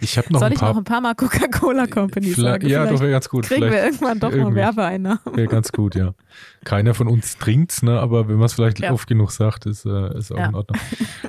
Ich 0.00 0.16
habe 0.16 0.32
noch 0.32 0.40
Soll 0.40 0.48
ein 0.48 0.52
ich 0.54 0.60
noch 0.62 0.76
ein 0.76 0.84
paar 0.84 1.02
Mal 1.02 1.14
Coca-Cola 1.14 1.86
Company 1.86 2.32
sagen? 2.32 2.66
ja, 2.66 2.86
doch, 2.86 2.98
wäre 3.00 3.10
ganz 3.10 3.28
gut. 3.28 3.44
kriegen 3.44 3.60
wir 3.62 3.68
Vielleicht 3.70 3.84
irgendwann 4.00 4.18
doch 4.18 4.32
mal. 4.34 4.54
Werbeeinnahmen. 4.54 5.20
wäre 5.34 5.46
ganz 5.48 5.70
gut, 5.70 5.94
ja. 5.94 6.14
Keiner 6.64 6.94
von 6.94 7.06
uns 7.08 7.36
trinkt's, 7.36 7.82
ne? 7.82 8.00
aber 8.00 8.26
wenn 8.28 8.36
man 8.36 8.46
es 8.46 8.54
vielleicht 8.54 8.80
Ja. 8.80 8.90
oft 8.92 9.06
genug 9.06 9.30
sagt, 9.32 9.66
ist, 9.66 9.84
äh, 9.84 10.16
ist 10.18 10.32
auch 10.32 10.38
Ja. 10.38 10.46
in 10.46 10.54
Ordnung. 10.54 10.80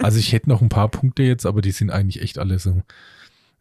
Also 0.01 0.17
ich 0.17 0.31
hätte 0.31 0.49
noch 0.49 0.61
ein 0.61 0.69
paar 0.69 0.87
Punkte 0.87 1.23
jetzt, 1.23 1.45
aber 1.45 1.61
die 1.61 1.71
sind 1.71 1.91
eigentlich 1.91 2.21
echt 2.21 2.39
alle 2.39 2.57
so, 2.57 2.81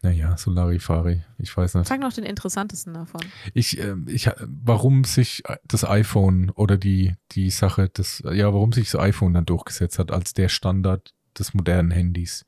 naja, 0.03 0.35
so 0.37 0.51
Larifari. 0.51 1.23
Ich 1.37 1.55
weiß 1.55 1.75
nicht. 1.75 1.87
Sag 1.87 1.99
noch 1.99 2.13
den 2.13 2.23
interessantesten 2.23 2.93
davon. 2.93 3.21
Ich, 3.53 3.79
ähm, 3.79 4.07
ich, 4.09 4.29
warum 4.39 5.03
sich 5.03 5.43
das 5.63 5.83
iPhone 5.85 6.49
oder 6.51 6.77
die, 6.77 7.15
die 7.33 7.51
Sache, 7.51 7.89
das, 7.93 8.23
ja, 8.31 8.51
warum 8.51 8.71
sich 8.71 8.89
das 8.91 8.99
iPhone 8.99 9.33
dann 9.33 9.45
durchgesetzt 9.45 9.99
hat 9.99 10.11
als 10.11 10.33
der 10.33 10.49
Standard 10.49 11.13
des 11.37 11.53
modernen 11.53 11.91
Handys. 11.91 12.45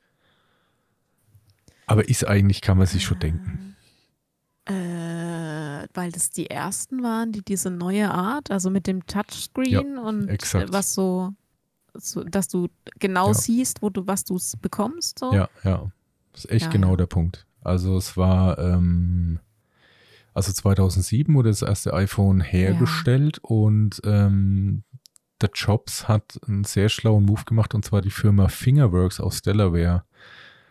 Aber 1.86 2.08
ist 2.10 2.26
eigentlich, 2.26 2.62
kann 2.62 2.78
man 2.78 2.88
sich 2.88 3.04
schon 3.04 3.20
denken. 3.20 3.76
Äh, 4.66 4.74
weil 5.94 6.12
das 6.12 6.30
die 6.32 6.50
ersten 6.50 7.04
waren, 7.04 7.34
die 7.34 7.42
diese 7.44 7.70
neue 7.70 8.10
Art, 8.10 8.50
also 8.50 8.70
mit 8.70 8.88
dem 8.88 9.06
Touchscreen 9.06 9.98
und 9.98 10.30
exakt. 10.30 10.70
äh, 10.70 10.74
was 10.74 10.94
so, 10.94 11.34
so, 11.94 12.24
dass 12.24 12.48
du 12.48 12.70
genau 12.98 13.28
Ja. 13.28 13.34
siehst, 13.34 13.82
wo 13.82 13.90
du 13.90 14.08
was 14.08 14.24
du 14.24 14.40
bekommst. 14.62 15.20
So. 15.20 15.34
Ja, 15.34 15.50
ja. 15.64 15.92
Das 16.34 16.46
ist 16.46 16.52
echt 16.52 16.66
Ja, 16.66 16.72
genau 16.72 16.92
ja. 16.92 16.98
der 16.98 17.06
Punkt. 17.06 17.46
Also 17.62 17.96
es 17.98 18.18
war, 18.18 18.58
ähm, 18.60 19.40
also 20.34 20.52
2007 20.52 21.34
wurde 21.34 21.50
das 21.50 21.62
erste 21.62 21.94
iPhone 21.94 22.42
hergestellt 22.42 23.40
und 23.42 24.02
ähm, 24.04 24.84
der 25.42 25.52
Jobs 25.54 26.08
hat 26.08 26.40
einen 26.48 26.64
sehr 26.64 26.90
schlauen 26.90 27.26
Move 27.26 27.44
gemacht 27.46 27.74
und 27.76 27.86
zwar 27.86 28.02
die 28.02 28.10
Firma 28.12 28.48
Fingerworks 28.48 29.20
aus 29.20 29.42
Delaware 29.42 30.04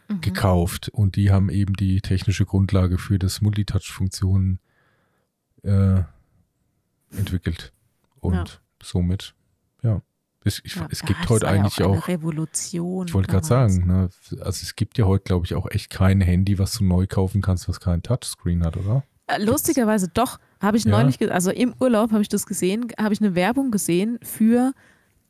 Mhm. 0.08 0.20
gekauft 0.20 0.88
und 0.88 1.14
die 1.16 1.30
haben 1.30 1.48
eben 1.48 1.74
die 1.74 2.00
technische 2.00 2.44
Grundlage 2.44 2.98
für 2.98 3.18
das 3.20 3.40
Multitouch-Funktion 3.40 4.58
äh, 5.62 6.02
entwickelt 7.16 7.72
und 8.20 8.34
Ja. 8.34 8.44
somit, 8.82 9.22
ja. 9.22 9.41
Es, 10.44 10.60
ich, 10.64 10.74
Ja, 10.76 10.86
es 10.90 11.02
gibt 11.02 11.28
heute 11.28 11.46
war 11.46 11.54
ja 11.54 11.60
eigentlich 11.60 11.82
auch. 11.82 11.98
auch 11.98 12.08
Revolution. 12.08 13.06
ich 13.06 13.14
wollte 13.14 13.30
gerade 13.30 13.46
sagen, 13.46 13.86
ne, 13.86 14.08
also 14.40 14.62
es 14.62 14.74
gibt 14.76 14.98
ja 14.98 15.04
heute, 15.06 15.24
glaube 15.24 15.46
ich, 15.46 15.54
auch 15.54 15.70
echt 15.70 15.90
kein 15.90 16.20
Handy, 16.20 16.58
was 16.58 16.74
du 16.74 16.84
neu 16.84 17.06
kaufen 17.06 17.42
kannst, 17.42 17.68
was 17.68 17.80
kein 17.80 18.02
Touchscreen 18.02 18.64
hat, 18.64 18.76
oder? 18.76 19.04
Äh, 19.28 19.42
Lustigerweise 19.42 20.08
doch, 20.08 20.38
habe 20.60 20.76
ich 20.76 20.84
Ja? 20.84 20.90
neulich, 21.00 21.30
also 21.32 21.50
im 21.50 21.74
Urlaub 21.80 22.10
habe 22.12 22.22
ich 22.22 22.28
das 22.28 22.46
gesehen, 22.46 22.88
habe 23.00 23.14
ich 23.14 23.20
eine 23.20 23.34
Werbung 23.34 23.70
gesehen 23.70 24.18
für 24.22 24.72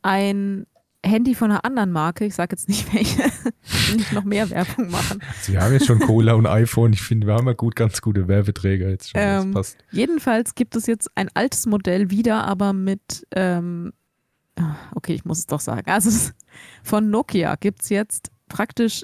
ein 0.01 0.65
Handy 1.05 1.35
von 1.35 1.51
einer 1.51 1.65
anderen 1.65 1.91
Marke. 1.91 2.25
Ich 2.25 2.33
sage 2.35 2.53
jetzt 2.55 2.69
nicht 2.69 2.93
welche, 2.93 3.19
will 3.19 3.97
nicht 3.97 4.13
noch 4.13 4.23
mehr 4.23 4.49
Werbung 4.49 4.89
machen. 4.89 5.21
Also 5.37 5.51
wir 5.51 5.61
haben 5.61 5.73
jetzt 5.73 5.85
schon 5.85 5.99
Cola 5.99 6.33
und 6.33 6.47
iPhone. 6.47 6.93
Ich 6.93 7.01
finde, 7.01 7.27
wir 7.27 7.33
haben 7.33 7.45
ja 7.45 7.53
gut, 7.53 7.75
ganz 7.75 8.01
gute 8.01 8.27
Werbeträger 8.27 8.89
jetzt 8.89 9.09
schon. 9.11 9.21
Ähm, 9.21 9.53
das 9.53 9.73
passt. 9.73 9.77
Jedenfalls 9.91 10.55
gibt 10.55 10.75
es 10.77 10.87
jetzt 10.87 11.09
ein 11.15 11.29
altes 11.33 11.65
Modell 11.65 12.09
wieder, 12.09 12.45
aber 12.45 12.71
mit, 12.73 13.27
ähm, 13.35 13.91
okay, 14.95 15.13
ich 15.13 15.25
muss 15.25 15.39
es 15.39 15.47
doch 15.47 15.59
sagen. 15.59 15.89
Also 15.89 16.31
von 16.83 17.09
Nokia 17.09 17.55
gibt 17.55 17.81
es 17.81 17.89
jetzt 17.89 18.31
praktisch 18.47 19.03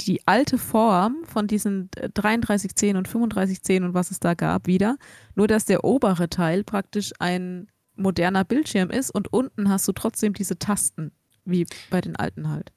die 0.00 0.26
alte 0.26 0.58
Form 0.58 1.24
von 1.24 1.46
diesen 1.46 1.88
3310 1.92 2.96
und 2.96 3.06
3510 3.06 3.84
und 3.84 3.94
was 3.94 4.10
es 4.10 4.20
da 4.20 4.34
gab 4.34 4.66
wieder. 4.66 4.96
Nur 5.34 5.48
dass 5.48 5.64
der 5.64 5.84
obere 5.84 6.28
Teil 6.28 6.62
praktisch 6.64 7.12
ein 7.18 7.68
moderner 7.96 8.44
Bildschirm 8.44 8.90
ist 8.90 9.10
und 9.10 9.32
unten 9.32 9.68
hast 9.68 9.86
du 9.88 9.92
trotzdem 9.92 10.34
diese 10.34 10.58
Tasten, 10.58 11.12
wie 11.44 11.66
bei 11.90 12.00
den 12.00 12.16
alten 12.16 12.48
halt. 12.48 12.72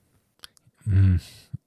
Hm. 0.84 1.20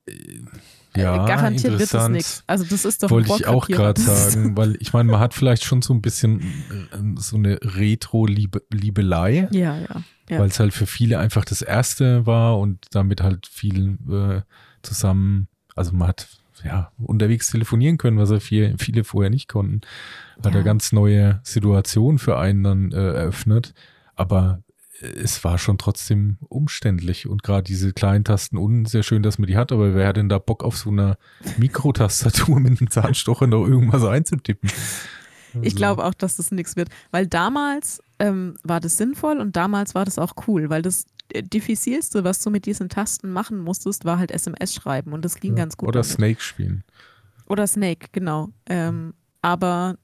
Äh, 0.08 1.00
Ja, 1.00 1.26
Garantiert 1.26 1.78
wird 1.78 1.94
es 1.94 2.08
nichts. 2.08 2.42
Also 2.46 2.64
das 2.64 2.84
ist 2.84 3.02
doch 3.02 3.10
Wollte 3.10 3.32
ich 3.36 3.46
auch 3.46 3.68
gerade 3.68 4.00
sagen, 4.00 4.56
weil 4.56 4.76
ich 4.80 4.92
meine, 4.92 5.10
man 5.12 5.20
hat 5.20 5.34
vielleicht 5.34 5.64
schon 5.64 5.82
so 5.82 5.92
ein 5.94 6.00
bisschen 6.02 6.40
äh, 6.40 7.20
so 7.20 7.36
eine 7.36 7.58
Retro-Liebelei, 7.62 9.48
Ja, 9.50 9.76
ja. 9.78 10.02
ja. 10.28 10.38
weil 10.38 10.48
es 10.48 10.58
halt 10.58 10.72
für 10.74 10.86
viele 10.86 11.18
einfach 11.18 11.44
das 11.44 11.62
erste 11.62 12.26
war 12.26 12.58
und 12.58 12.86
damit 12.92 13.22
halt 13.22 13.46
viel 13.46 13.98
äh, 14.10 14.40
zusammen, 14.82 15.48
also 15.76 15.92
man 15.92 16.08
hat 16.08 16.28
ja 16.64 16.90
unterwegs 16.98 17.48
telefonieren 17.50 17.98
können, 17.98 18.18
was 18.18 18.30
ja 18.30 18.40
viel, 18.40 18.74
viele 18.78 19.04
vorher 19.04 19.30
nicht 19.30 19.48
konnten. 19.48 19.82
Hat 20.38 20.46
Ja. 20.46 20.50
eine 20.52 20.64
ganz 20.64 20.92
neue 20.92 21.40
Situation 21.44 22.18
für 22.18 22.38
einen 22.38 22.64
dann 22.64 22.92
äh, 22.92 22.96
eröffnet. 22.96 23.74
Aber 24.16 24.62
es 25.00 25.44
war 25.44 25.58
schon 25.58 25.78
trotzdem 25.78 26.38
umständlich 26.48 27.28
und 27.28 27.42
gerade 27.42 27.62
diese 27.62 27.92
kleinen 27.92 28.24
Tasten 28.24 28.56
unten, 28.56 28.84
sehr 28.84 29.02
schön, 29.02 29.22
dass 29.22 29.38
man 29.38 29.46
die 29.46 29.56
hat, 29.56 29.72
aber 29.72 29.94
wer 29.94 30.08
hat 30.08 30.16
denn 30.16 30.28
da 30.28 30.38
Bock 30.38 30.64
auf 30.64 30.76
so 30.76 30.90
einer 30.90 31.18
Mikrotastatur 31.56 32.60
mit 32.60 32.80
einem 32.80 32.90
Zahnstocher 32.90 33.46
noch 33.46 33.66
irgendwas 33.66 34.04
einzutippen? 34.04 34.70
Ich 35.62 35.74
Also, 35.74 35.76
glaube 35.76 36.04
auch, 36.04 36.14
dass 36.14 36.36
das 36.36 36.50
nichts 36.50 36.76
wird, 36.76 36.88
weil 37.10 37.26
damals 37.26 38.02
ähm, 38.18 38.56
war 38.62 38.80
das 38.80 38.96
sinnvoll 38.96 39.38
und 39.38 39.56
damals 39.56 39.94
war 39.94 40.04
das 40.04 40.18
auch 40.18 40.34
cool, 40.46 40.68
weil 40.68 40.82
das 40.82 41.06
äh, 41.32 41.42
diffizilste, 41.42 42.24
was 42.24 42.40
du 42.42 42.50
mit 42.50 42.66
diesen 42.66 42.88
Tasten 42.88 43.30
machen 43.30 43.58
musstest, 43.58 44.04
war 44.04 44.18
halt 44.18 44.30
SMS 44.30 44.74
schreiben 44.74 45.12
und 45.12 45.24
das 45.24 45.36
ging 45.36 45.52
ja. 45.52 45.64
ganz 45.64 45.76
gut. 45.76 45.88
Oder 45.88 46.02
damit. 46.02 46.16
Snake 46.16 46.40
spielen. 46.40 46.84
Oder 47.46 47.66
Snake, 47.66 48.08
genau. 48.12 48.50
Ähm, 48.66 49.14
aber 49.40 49.96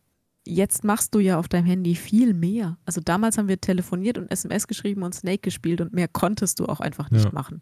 jetzt 0.46 0.84
machst 0.84 1.14
du 1.14 1.20
ja 1.20 1.38
auf 1.38 1.48
deinem 1.48 1.66
Handy 1.66 1.94
viel 1.94 2.34
mehr. 2.34 2.76
Also 2.84 3.00
damals 3.00 3.38
haben 3.38 3.48
wir 3.48 3.60
telefoniert 3.60 4.18
und 4.18 4.30
SMS 4.30 4.66
geschrieben 4.66 5.02
und 5.02 5.14
Snake 5.14 5.38
gespielt 5.38 5.80
und 5.80 5.92
mehr 5.92 6.08
konntest 6.08 6.60
du 6.60 6.66
auch 6.66 6.80
einfach 6.80 7.10
nicht 7.10 7.24
Ja. 7.24 7.32
machen. 7.32 7.60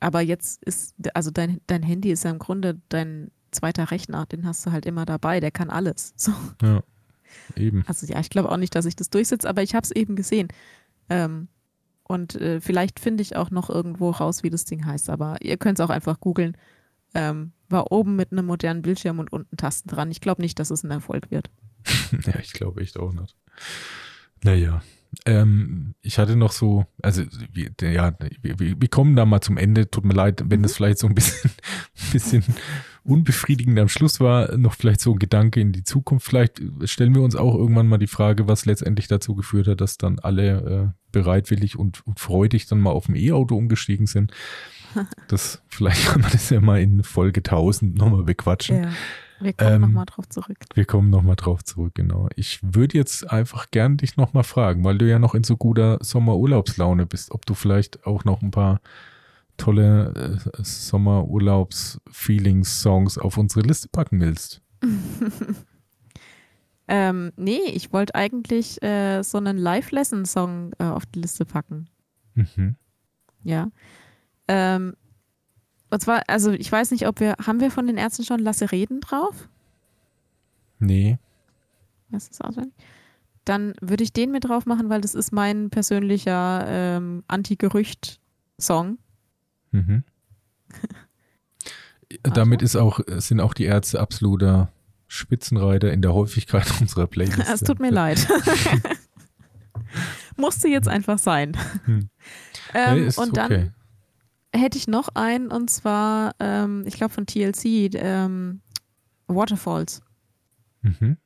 Aber 0.00 0.20
jetzt 0.20 0.62
ist, 0.64 0.94
also 1.14 1.30
dein, 1.30 1.60
dein 1.66 1.82
Handy 1.82 2.10
ist 2.10 2.24
ja 2.24 2.30
im 2.30 2.38
Grunde 2.38 2.80
dein 2.88 3.30
zweiter 3.52 3.90
Rechner, 3.90 4.26
den 4.26 4.46
hast 4.46 4.64
du 4.66 4.72
halt 4.72 4.86
immer 4.86 5.04
dabei, 5.04 5.38
der 5.40 5.50
kann 5.50 5.70
alles. 5.70 6.14
So. 6.16 6.32
Ja, 6.62 6.82
eben. 7.56 7.84
Also 7.86 8.06
ja, 8.06 8.18
ich 8.20 8.30
glaube 8.30 8.50
auch 8.50 8.56
nicht, 8.56 8.74
dass 8.74 8.84
ich 8.86 8.96
das 8.96 9.10
durchsetze, 9.10 9.48
aber 9.48 9.62
ich 9.62 9.74
habe 9.74 9.84
es 9.84 9.90
eben 9.90 10.16
gesehen. 10.16 10.48
Ähm, 11.08 11.48
Und 12.04 12.34
äh, 12.34 12.60
vielleicht 12.60 12.98
finde 13.00 13.22
ich 13.22 13.36
auch 13.36 13.50
noch 13.50 13.70
irgendwo 13.70 14.10
raus, 14.10 14.42
wie 14.42 14.50
das 14.50 14.64
Ding 14.64 14.84
heißt, 14.84 15.08
aber 15.08 15.36
ihr 15.40 15.56
könnt 15.56 15.78
es 15.78 15.84
auch 15.84 15.90
einfach 15.90 16.20
googeln. 16.20 16.56
Ähm, 17.14 17.52
war 17.68 17.92
oben 17.92 18.16
mit 18.16 18.32
einem 18.32 18.46
modernen 18.46 18.82
Bildschirm 18.82 19.18
und 19.18 19.32
unten 19.32 19.56
Tasten 19.56 19.88
dran. 19.88 20.10
Ich 20.10 20.20
glaube 20.20 20.42
nicht, 20.42 20.58
dass 20.58 20.70
es 20.70 20.82
ein 20.82 20.90
Erfolg 20.90 21.30
wird. 21.30 21.50
ja, 22.26 22.38
ich 22.40 22.52
glaube 22.52 22.80
echt 22.80 22.98
auch 22.98 23.12
nicht. 23.12 23.36
Naja, 24.42 24.82
ähm, 25.26 25.94
ich 26.00 26.18
hatte 26.18 26.36
noch 26.36 26.52
so, 26.52 26.86
also 27.02 27.22
wir, 27.52 27.70
ja, 27.82 28.14
wir, 28.40 28.58
wir, 28.58 28.88
kommen 28.88 29.14
da 29.14 29.26
mal 29.26 29.42
zum 29.42 29.58
Ende. 29.58 29.90
Tut 29.90 30.04
mir 30.04 30.14
leid, 30.14 30.44
wenn 30.46 30.62
das 30.62 30.74
vielleicht 30.74 30.98
so 30.98 31.06
ein 31.06 31.14
bisschen, 31.14 31.50
bisschen 32.12 32.44
unbefriedigend 33.04 33.78
am 33.78 33.88
Schluss 33.88 34.20
war. 34.20 34.56
Noch 34.56 34.74
vielleicht 34.74 35.00
so 35.00 35.12
ein 35.12 35.18
Gedanke 35.18 35.60
in 35.60 35.72
die 35.72 35.84
Zukunft. 35.84 36.26
Vielleicht 36.26 36.62
stellen 36.84 37.14
wir 37.14 37.22
uns 37.22 37.36
auch 37.36 37.54
irgendwann 37.54 37.88
mal 37.88 37.98
die 37.98 38.06
Frage, 38.06 38.48
was 38.48 38.64
letztendlich 38.64 39.06
dazu 39.06 39.34
geführt 39.34 39.68
hat, 39.68 39.82
dass 39.82 39.98
dann 39.98 40.18
alle 40.18 40.94
äh, 40.94 40.98
bereitwillig 41.12 41.78
und, 41.78 42.06
und 42.06 42.18
freudig 42.18 42.66
dann 42.66 42.80
mal 42.80 42.90
auf 42.90 43.08
ein 43.08 43.16
E-Auto 43.16 43.56
umgestiegen 43.56 44.06
sind. 44.06 44.32
Das, 45.28 45.62
vielleicht 45.68 46.04
kann 46.04 46.20
man 46.20 46.30
das 46.30 46.50
ja 46.50 46.60
mal 46.60 46.78
in 46.78 47.02
Folge 47.02 47.38
1000 47.38 47.96
nochmal 47.96 48.24
bequatschen. 48.24 48.82
Ja. 48.82 48.92
Wir 49.42 49.52
kommen 49.52 49.74
ähm, 49.74 49.80
nochmal 49.80 50.06
drauf 50.06 50.28
zurück. 50.28 50.58
Wir 50.74 50.84
kommen 50.84 51.10
nochmal 51.10 51.36
drauf 51.36 51.64
zurück, 51.64 51.94
genau. 51.94 52.28
Ich 52.36 52.60
würde 52.62 52.96
jetzt 52.96 53.28
einfach 53.30 53.70
gern 53.70 53.96
dich 53.96 54.16
nochmal 54.16 54.44
fragen, 54.44 54.84
weil 54.84 54.98
du 54.98 55.08
ja 55.08 55.18
noch 55.18 55.34
in 55.34 55.42
so 55.44 55.56
guter 55.56 55.98
Sommerurlaubslaune 56.00 57.06
bist, 57.06 57.32
ob 57.32 57.46
du 57.46 57.54
vielleicht 57.54 58.06
auch 58.06 58.24
noch 58.24 58.42
ein 58.42 58.50
paar 58.50 58.80
tolle 59.56 60.12
äh, 60.14 60.36
Sommerurlaubs-Feelings-Songs 60.62 63.18
auf 63.18 63.36
unsere 63.36 63.66
Liste 63.66 63.88
packen 63.88 64.20
willst. 64.20 64.62
ähm, 66.88 67.32
nee, 67.36 67.60
ich 67.72 67.92
wollte 67.92 68.14
eigentlich 68.14 68.80
äh, 68.82 69.22
so 69.22 69.36
einen 69.38 69.58
Live-Lesson-Song 69.58 70.72
äh, 70.78 70.84
auf 70.84 71.04
die 71.06 71.20
Liste 71.20 71.44
packen. 71.44 71.88
Mhm. 72.34 72.76
Ja. 73.44 73.68
Ähm, 74.48 74.96
und 75.92 76.00
zwar, 76.00 76.22
also 76.26 76.52
ich 76.52 76.72
weiß 76.72 76.90
nicht, 76.90 77.06
ob 77.06 77.20
wir, 77.20 77.34
haben 77.46 77.60
wir 77.60 77.70
von 77.70 77.86
den 77.86 77.98
Ärzten 77.98 78.24
schon 78.24 78.40
Lasse 78.40 78.72
Reden 78.72 79.02
drauf? 79.02 79.50
Nee. 80.78 81.18
Was 82.08 82.28
ist 82.28 82.42
auswendig? 82.42 82.72
Dann 83.44 83.74
würde 83.82 84.02
ich 84.02 84.14
den 84.14 84.30
mit 84.30 84.44
drauf 84.44 84.64
machen, 84.64 84.88
weil 84.88 85.02
das 85.02 85.14
ist 85.14 85.32
mein 85.32 85.68
persönlicher 85.68 86.64
ähm, 86.66 87.24
Anti-Gerücht-Song. 87.28 88.96
Mhm. 89.72 90.04
Damit 92.22 92.62
ist 92.62 92.76
auch, 92.76 93.00
sind 93.06 93.40
auch 93.40 93.52
die 93.52 93.64
Ärzte 93.64 94.00
absoluter 94.00 94.72
Spitzenreiter 95.08 95.92
in 95.92 96.00
der 96.00 96.14
Häufigkeit 96.14 96.72
unserer 96.80 97.06
Playlist. 97.06 97.50
Es 97.52 97.60
tut 97.60 97.80
mir 97.80 97.90
leid. 97.90 98.26
Musste 100.36 100.68
jetzt 100.68 100.88
einfach 100.88 101.18
sein. 101.18 101.54
Hm. 101.84 102.08
Ähm, 102.72 103.04
nee, 103.04 103.12
und 103.14 103.36
dann 103.36 103.52
okay 103.52 103.70
hätte 104.52 104.78
ich 104.78 104.86
noch 104.86 105.08
einen 105.14 105.50
und 105.50 105.70
zwar, 105.70 106.34
ähm, 106.38 106.84
ich 106.86 106.94
glaube 106.94 107.12
von 107.12 107.26
TLC, 107.26 107.94
ähm, 107.94 108.60
Waterfalls. 109.26 110.02
Mhm. 110.82 111.16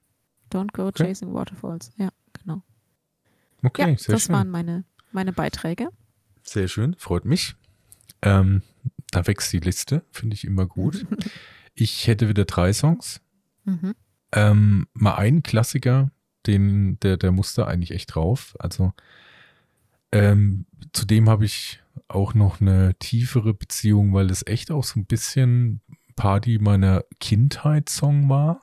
Don't 0.51 0.73
go 0.73 0.87
okay. 0.87 1.05
chasing 1.09 1.33
waterfalls. 1.33 1.91
Ja, 1.97 2.11
genau. 2.33 2.63
Okay, 3.63 3.91
ja, 3.91 3.99
sehr 3.99 4.15
das 4.15 4.25
schön. 4.25 4.35
waren 4.35 4.51
meine, 4.51 4.85
meine 5.13 5.33
Beiträge. 5.33 5.89
Sehr 6.43 6.69
schön, 6.69 6.95
freut 6.95 7.25
mich. 7.25 7.57
Ähm, 8.23 8.63
da 9.11 9.27
wächst 9.27 9.53
die 9.53 9.59
Liste, 9.59 10.05
finde 10.11 10.35
ich 10.35 10.45
immer 10.45 10.67
gut. 10.67 11.07
ich 11.75 12.07
hätte 12.07 12.29
wieder 12.29 12.45
drei 12.45 12.73
Songs. 12.73 13.21
Mhm. 13.65 13.95
Ähm, 14.33 14.87
mal 14.93 15.15
einen 15.17 15.43
Klassiker, 15.43 16.11
den, 16.47 17.01
der, 17.01 17.17
der 17.17 17.33
musste 17.33 17.67
eigentlich 17.67 17.91
echt 17.91 18.15
drauf. 18.15 18.55
Also 18.59 18.93
ähm, 20.13 20.67
zudem 20.93 21.29
habe 21.29 21.45
ich 21.45 21.83
auch 22.09 22.35
noch 22.35 22.61
eine 22.61 22.95
tiefere 22.99 23.55
Beziehung, 23.55 24.15
weil 24.15 24.31
es 24.31 24.47
echt 24.47 24.71
auch 24.71 24.85
so 24.85 25.01
ein 25.01 25.07
bisschen 25.07 25.81
Party 26.17 26.59
meiner 26.59 27.05
Kindheit-Song 27.21 28.29
war. 28.29 28.63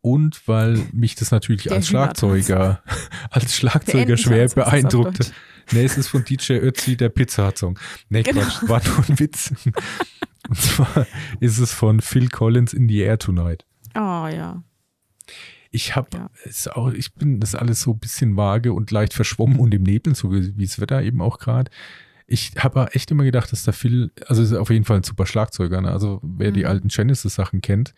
Und 0.00 0.46
weil 0.46 0.78
mich 0.92 1.16
das 1.16 1.32
natürlich 1.32 1.64
Der 1.64 1.72
als 1.72 1.88
Schlagzeuger, 1.88 2.80
als 3.30 3.56
Schlagzeuger 3.56 4.16
schwer 4.16 4.48
beeindruckte. 4.48 5.26
Nee, 5.72 5.84
es 5.84 5.98
ist 5.98 6.08
von 6.08 6.24
DJ 6.24 6.54
Ötzi, 6.54 6.96
der 6.96 7.08
Pizza-Song. 7.08 7.76
Nee, 8.08 8.22
genau. 8.22 8.42
Quatsch, 8.42 8.68
war 8.68 8.82
nur 8.84 9.08
ein 9.08 9.18
Witz. 9.18 9.52
Und 10.48 10.56
zwar 10.56 11.06
ist 11.40 11.58
es 11.58 11.72
von 11.72 12.00
Phil 12.00 12.28
Collins 12.28 12.72
in 12.72 12.88
the 12.88 13.00
Air 13.00 13.18
Tonight. 13.18 13.66
Oh 13.96 14.28
ja. 14.28 14.62
Ich 15.72 15.96
habe, 15.96 16.08
ja. 16.14 16.30
ist 16.44 16.72
auch, 16.72 16.92
ich 16.92 17.14
bin 17.14 17.40
das 17.40 17.54
alles 17.54 17.80
so 17.80 17.92
ein 17.92 17.98
bisschen 17.98 18.36
vage 18.36 18.72
und 18.72 18.90
leicht 18.90 19.12
verschwommen 19.12 19.58
und 19.58 19.74
im 19.74 19.82
Nebel, 19.82 20.14
so 20.14 20.32
wie, 20.32 20.56
wie 20.56 20.66
das 20.66 20.80
Wetter 20.80 21.02
eben 21.02 21.20
auch 21.20 21.38
gerade. 21.38 21.70
Ich 22.26 22.52
habe 22.58 22.88
echt 22.92 23.10
immer 23.10 23.24
gedacht, 23.24 23.52
dass 23.52 23.62
da 23.62 23.72
viel, 23.72 24.10
also 24.26 24.42
ist 24.42 24.52
auf 24.52 24.70
jeden 24.70 24.84
Fall 24.84 24.98
ein 24.98 25.02
super 25.04 25.26
Schlagzeuger. 25.26 25.80
Ne? 25.80 25.90
Also 25.90 26.20
wer 26.22 26.50
mhm. 26.50 26.54
die 26.54 26.66
alten 26.66 26.88
Genesis-Sachen 26.88 27.60
kennt, 27.60 27.94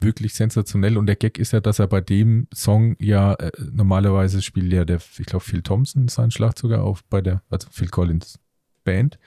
wirklich 0.00 0.34
sensationell. 0.34 0.96
Und 0.96 1.06
der 1.06 1.16
Gag 1.16 1.38
ist 1.38 1.52
ja, 1.52 1.60
dass 1.60 1.78
er 1.78 1.88
bei 1.88 2.00
dem 2.00 2.46
Song 2.54 2.96
ja 3.00 3.34
äh, 3.34 3.50
normalerweise 3.72 4.42
spielt 4.42 4.72
ja 4.72 4.84
der, 4.84 5.00
ich 5.18 5.26
glaube, 5.26 5.44
Phil 5.44 5.62
Thompson 5.62 6.08
sein 6.08 6.30
Schlagzeuger 6.30 6.82
auf 6.82 7.02
bei 7.04 7.20
der, 7.20 7.42
also 7.50 7.68
Phil 7.70 7.88
Collins 7.88 8.38
Band. 8.84 9.18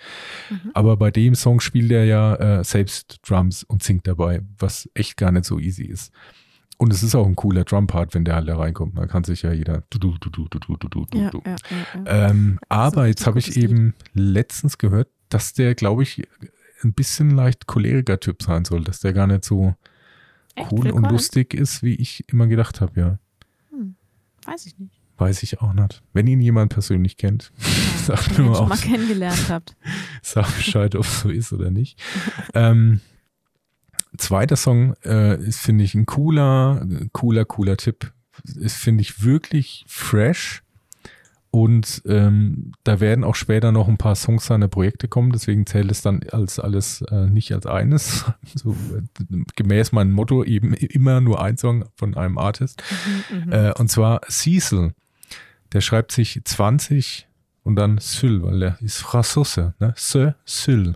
Mhm. 0.49 0.71
Aber 0.73 0.95
bei 0.97 1.11
dem 1.11 1.35
Song 1.35 1.59
spielt 1.59 1.91
er 1.91 2.05
ja 2.05 2.35
äh, 2.35 2.63
selbst 2.63 3.19
Drums 3.27 3.63
und 3.63 3.83
singt 3.83 4.07
dabei, 4.07 4.41
was 4.57 4.89
echt 4.93 5.17
gar 5.17 5.31
nicht 5.31 5.45
so 5.45 5.59
easy 5.59 5.83
ist. 5.83 6.13
Und 6.77 6.93
es 6.93 7.01
ist 7.01 7.15
auch 7.15 7.25
ein 7.25 7.35
cooler 7.35 7.63
Drum-Part, 7.63 8.13
wenn 8.13 8.23
der 8.23 8.35
halt 8.35 8.47
da 8.47 8.57
reinkommt. 8.57 8.97
Da 8.97 9.07
kann 9.07 9.23
sich 9.23 9.41
ja 9.41 9.51
jeder. 9.51 9.83
Du, 9.89 9.97
du, 9.97 10.17
du, 10.17 10.47
ja, 11.13 11.31
ja, 11.33 11.41
ja, 11.43 11.57
ähm, 12.29 12.59
aber 12.69 13.07
jetzt 13.07 13.25
habe 13.25 13.39
ich 13.39 13.57
eben 13.57 13.95
letztens 14.13 14.77
gehört, 14.77 15.09
dass 15.29 15.53
der, 15.53 15.73
glaube 15.73 16.03
ich, 16.03 16.27
ein 16.83 16.93
bisschen 16.93 17.31
leicht 17.31 17.65
Choleriker-Typ 17.65 18.43
sein 18.43 18.63
soll, 18.63 18.83
dass 18.83 18.99
der 18.99 19.13
gar 19.13 19.25
nicht 19.25 19.43
so 19.43 19.73
Echt? 20.55 20.71
cool 20.71 20.85
Willkommen? 20.85 21.05
und 21.05 21.11
lustig 21.11 21.55
ist, 21.55 21.81
wie 21.81 21.95
ich 21.95 22.23
immer 22.29 22.45
gedacht 22.45 22.79
habe, 22.79 22.99
ja. 22.99 23.19
Hm, 23.71 23.95
weiß 24.45 24.67
ich 24.67 24.77
nicht. 24.77 24.93
Weiß 25.17 25.41
ich 25.41 25.61
auch 25.61 25.73
nicht. 25.73 26.03
Wenn 26.13 26.27
ihn 26.27 26.41
jemand 26.41 26.73
persönlich 26.73 27.17
kennt, 27.17 27.51
sagt 28.05 28.37
mir 28.37 28.45
mal 28.45 28.67
mal 28.67 28.77
kennengelernt 28.77 29.49
habt. 29.49 29.75
Sag 30.21 30.45
Bescheid, 30.55 30.93
ob 30.95 31.05
es 31.05 31.21
so 31.21 31.29
ist 31.29 31.51
oder 31.53 31.71
nicht. 31.71 31.99
ähm, 32.53 33.01
zweiter 34.17 34.55
Song 34.55 34.95
äh, 35.03 35.41
ist, 35.41 35.59
finde 35.59 35.83
ich, 35.83 35.95
ein 35.95 36.05
cooler, 36.05 36.85
cooler, 37.13 37.45
cooler 37.45 37.77
Tipp. 37.77 38.13
Ist, 38.43 38.77
finde 38.77 39.01
ich, 39.01 39.23
wirklich 39.23 39.85
fresh. 39.87 40.63
Und 41.49 42.03
ähm, 42.05 42.73
da 42.83 42.99
werden 42.99 43.23
auch 43.23 43.35
später 43.35 43.71
noch 43.71 43.87
ein 43.87 43.97
paar 43.97 44.15
Songs 44.15 44.45
seiner 44.45 44.67
Projekte 44.67 45.07
kommen, 45.07 45.31
deswegen 45.31 45.65
zählt 45.65 45.89
es 45.89 46.01
dann 46.01 46.21
als 46.31 46.59
alles 46.59 47.01
äh, 47.09 47.27
nicht 47.27 47.51
als 47.53 47.65
eines. 47.65 48.25
so, 48.55 48.73
äh, 48.73 49.43
gemäß 49.55 49.91
meinem 49.91 50.11
Motto 50.11 50.43
eben 50.43 50.73
immer 50.73 51.21
nur 51.21 51.41
ein 51.41 51.57
Song 51.57 51.85
von 51.95 52.15
einem 52.15 52.37
Artist. 52.37 52.83
Mhm, 53.31 53.45
mhm. 53.45 53.51
äh, 53.51 53.73
und 53.77 53.89
zwar 53.89 54.21
Cecil. 54.29 54.93
Der 55.73 55.81
schreibt 55.81 56.11
sich 56.11 56.41
20 56.43 57.27
und 57.63 57.75
dann 57.75 57.97
Syl, 57.97 58.43
weil 58.43 58.61
er 58.61 58.81
ist 58.81 58.99
Franzose, 58.99 59.73
ne? 59.79 59.93
Se, 59.97 60.35
Syl. 60.45 60.95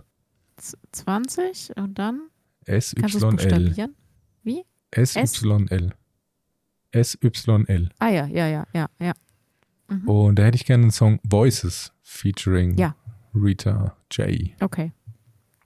20 0.92 1.76
und 1.76 1.98
dann? 1.98 2.20
S-Y-L. 2.66 3.88
Wie? 4.42 4.64
S-Y-L. 4.90 5.92
S-Y-L. 6.92 7.88
Ah 7.98 8.08
ja, 8.08 8.26
ja, 8.26 8.46
ja, 8.46 8.66
ja, 8.74 8.86
ja. 9.00 9.12
Mhm. 9.88 10.08
Und 10.08 10.38
da 10.38 10.44
hätte 10.44 10.56
ich 10.56 10.66
gerne 10.66 10.82
einen 10.84 10.90
Song 10.90 11.18
Voices 11.24 11.92
featuring 12.02 12.76
ja. 12.76 12.94
Rita 13.34 13.96
J. 14.10 14.50
Okay. 14.60 14.92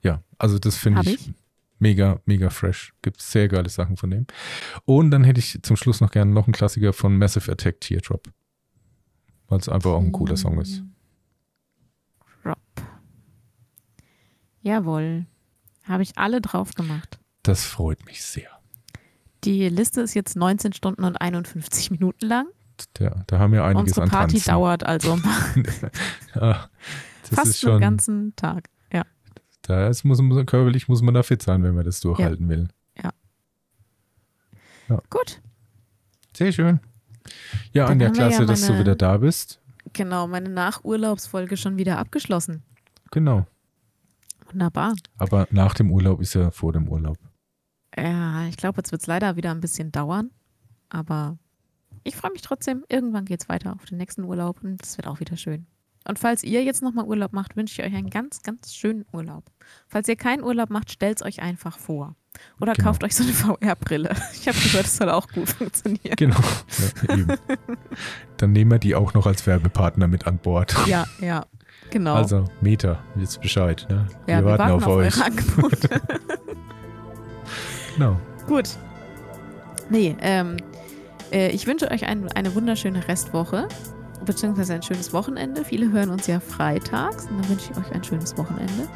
Ja, 0.03 0.23
also 0.37 0.57
das 0.59 0.77
finde 0.77 1.01
ich, 1.01 1.27
ich, 1.27 1.33
mega, 1.79 2.21
mega 2.25 2.49
fresh. 2.49 2.93
Gibt 3.01 3.21
sehr 3.21 3.47
geile 3.47 3.69
Sachen 3.69 3.97
von 3.97 4.09
dem. 4.09 4.25
Und 4.85 5.11
dann 5.11 5.23
hätte 5.23 5.39
ich 5.39 5.59
zum 5.63 5.75
Schluss 5.75 6.01
noch 6.01 6.11
gerne 6.11 6.31
noch 6.31 6.47
einen 6.47 6.53
Klassiker 6.53 6.93
von 6.93 7.17
Massive 7.17 7.51
Attack 7.51 7.81
Teardrop. 7.81 8.29
Weil 9.47 9.59
es 9.59 9.69
einfach 9.69 9.91
auch 9.91 10.01
ein 10.01 10.11
cooler 10.11 10.37
Song 10.37 10.59
ist. 10.59 10.83
Drop. 12.43 12.57
Jawohl. 14.61 15.25
Habe 15.87 16.03
ich 16.03 16.17
alle 16.17 16.41
drauf 16.41 16.73
gemacht. 16.73 17.19
Das 17.43 17.65
freut 17.65 18.05
mich 18.05 18.23
sehr. 18.23 18.49
Die 19.43 19.69
Liste 19.69 20.01
ist 20.01 20.13
jetzt 20.13 20.35
19 20.35 20.73
Stunden 20.73 21.03
und 21.03 21.21
51 21.21 21.91
Minuten 21.91 22.25
lang. 22.25 22.47
Ja, 22.99 23.23
da 23.27 23.39
haben 23.39 23.53
wir 23.53 23.63
einiges 23.63 23.91
Unsere 23.91 24.03
an 24.03 24.09
Party 24.09 24.33
Tanzen. 24.33 24.49
dauert 24.51 24.83
also 24.83 25.19
ja, 26.35 26.69
fast 27.23 27.59
schon, 27.59 27.71
einen 27.71 27.81
ganzen 27.81 28.35
Tag. 28.35 28.69
Ja. 28.91 29.03
Da 29.63 29.87
ist, 29.87 30.03
muss, 30.03 30.19
körperlich 30.45 30.87
muss 30.87 31.01
man 31.01 31.13
da 31.13 31.23
fit 31.23 31.41
sein, 31.41 31.63
wenn 31.63 31.73
man 31.73 31.85
das 31.85 32.01
durchhalten 32.01 32.45
ja. 32.45 32.49
will. 32.49 32.67
Ja. 33.01 33.09
ja. 34.89 35.01
Gut. 35.09 35.41
Sehr 36.35 36.51
schön. 36.51 36.79
Ja, 37.71 37.85
Dann 37.85 37.93
Anja, 37.93 38.09
klasse, 38.09 38.31
ja 38.31 38.39
meine, 38.39 38.45
dass 38.47 38.67
du 38.67 38.79
wieder 38.79 38.95
da 38.95 39.17
bist. 39.17 39.59
Genau, 39.93 40.27
meine 40.27 40.49
Nachurlaubsfolge 40.49 41.57
schon 41.57 41.77
wieder 41.77 41.97
abgeschlossen. 41.97 42.63
Genau. 43.11 43.47
Wunderbar. 44.51 44.95
Aber 45.17 45.47
nach 45.51 45.73
dem 45.73 45.91
Urlaub 45.91 46.21
ist 46.21 46.33
ja 46.33 46.51
vor 46.51 46.73
dem 46.73 46.87
Urlaub. 46.87 47.17
Ja, 47.97 48.45
ich 48.47 48.57
glaube, 48.57 48.77
jetzt 48.77 48.91
wird 48.91 49.01
es 49.01 49.07
leider 49.07 49.35
wieder 49.35 49.51
ein 49.51 49.59
bisschen 49.61 49.91
dauern. 49.91 50.31
Aber 50.89 51.37
ich 52.03 52.15
freue 52.15 52.31
mich 52.31 52.41
trotzdem. 52.41 52.83
Irgendwann 52.89 53.25
geht 53.25 53.41
es 53.41 53.49
weiter 53.49 53.73
auf 53.73 53.85
den 53.85 53.97
nächsten 53.97 54.23
Urlaub 54.23 54.63
und 54.63 54.81
es 54.83 54.97
wird 54.97 55.07
auch 55.07 55.19
wieder 55.19 55.35
schön. 55.37 55.65
Und 56.07 56.19
falls 56.19 56.43
ihr 56.43 56.63
jetzt 56.63 56.81
nochmal 56.81 57.05
Urlaub 57.05 57.33
macht, 57.33 57.57
wünsche 57.57 57.81
ich 57.81 57.85
euch 57.87 57.93
einen 57.93 58.09
ganz, 58.09 58.41
ganz 58.41 58.73
schönen 58.73 59.05
Urlaub. 59.11 59.43
Falls 59.89 60.07
ihr 60.07 60.15
keinen 60.15 60.41
Urlaub 60.41 60.69
macht, 60.69 60.89
stellt 60.91 61.17
es 61.19 61.25
euch 61.25 61.41
einfach 61.41 61.77
vor. 61.77 62.15
Oder 62.61 62.73
Genau. 62.73 62.89
kauft 62.89 63.03
euch 63.03 63.13
so 63.15 63.23
eine 63.23 63.33
VR-Brille. 63.33 64.15
Ich 64.33 64.47
habe 64.47 64.57
gehört, 64.57 64.85
das 64.85 64.95
soll 64.95 65.09
auch 65.09 65.27
gut 65.27 65.49
funktionieren. 65.49 66.15
Genau. 66.15 66.39
Ja. 67.09 67.35
Dann 68.37 68.51
nehmen 68.53 68.71
wir 68.71 68.79
die 68.79 68.95
auch 68.95 69.13
noch 69.13 69.25
als 69.25 69.45
Werbepartner 69.47 70.07
mit 70.07 70.27
an 70.27 70.37
Bord. 70.37 70.73
Ja, 70.87 71.05
ja, 71.19 71.45
genau. 71.89 72.15
Also, 72.15 72.45
Meta, 72.61 72.99
jetzt 73.15 73.41
Bescheid. 73.41 73.85
Ne? 73.89 74.05
ja, 74.27 74.37
wir, 74.37 74.45
warten 74.45 74.71
auf, 74.71 74.87
euch. 74.87 75.17
eure 75.17 75.25
Angebote. 75.25 76.01
Genau. 77.97 78.15
Gut. 78.47 78.69
Nee, 79.89 80.15
ähm, 80.21 80.57
äh, 81.31 81.49
ich 81.49 81.65
wünsche 81.65 81.89
euch 81.89 82.05
ein, 82.05 82.31
eine 82.33 82.53
wunderschöne 82.53 83.07
Restwoche, 83.07 83.67
beziehungsweise 84.23 84.75
ein 84.75 84.83
schönes 84.83 85.11
Wochenende. 85.13 85.65
Viele 85.65 85.91
hören 85.91 86.11
uns 86.11 86.27
ja 86.27 86.39
freitags 86.39 87.25
und 87.25 87.39
dann 87.39 87.49
wünsche 87.49 87.71
ich 87.71 87.77
euch 87.77 87.91
ein 87.91 88.03
schönes 88.03 88.37
Wochenende. 88.37 88.87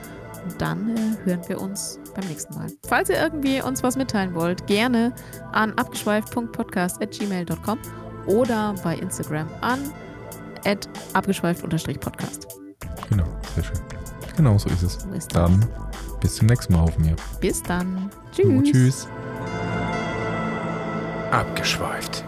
Und 0.43 0.61
dann 0.61 0.95
äh, 0.95 0.99
hören 1.25 1.41
wir 1.47 1.59
uns 1.59 1.99
beim 2.15 2.27
nächsten 2.27 2.53
Mal. 2.55 2.67
Falls 2.87 3.09
ihr 3.09 3.19
irgendwie 3.19 3.59
uns 3.61 3.81
was 3.83 3.95
mitteilen 3.95 4.35
wollt, 4.35 4.67
gerne 4.67 5.13
an 5.51 5.73
abgeschweift.podcast.gmail.com 5.73 7.79
oder 8.27 8.75
bei 8.83 8.97
Instagram 8.97 9.47
an 9.61 9.79
abgeschweift-podcast. 11.13 12.60
Genau, 13.09 13.25
sehr 13.55 13.63
schön. 13.63 13.79
Genau 14.37 14.57
so 14.57 14.69
ist 14.69 14.83
es. 14.83 14.93
So 14.93 15.11
ist 15.11 15.35
das. 15.35 15.51
Dann 15.51 15.65
bis 16.19 16.35
zum 16.35 16.47
nächsten 16.47 16.73
Mal 16.73 16.81
auf 16.81 16.97
mir. 16.97 17.15
Bis 17.39 17.61
dann. 17.61 18.09
Tschüss. 18.31 18.71
Tschüss. 18.71 19.07
Abgeschweift. 21.31 22.25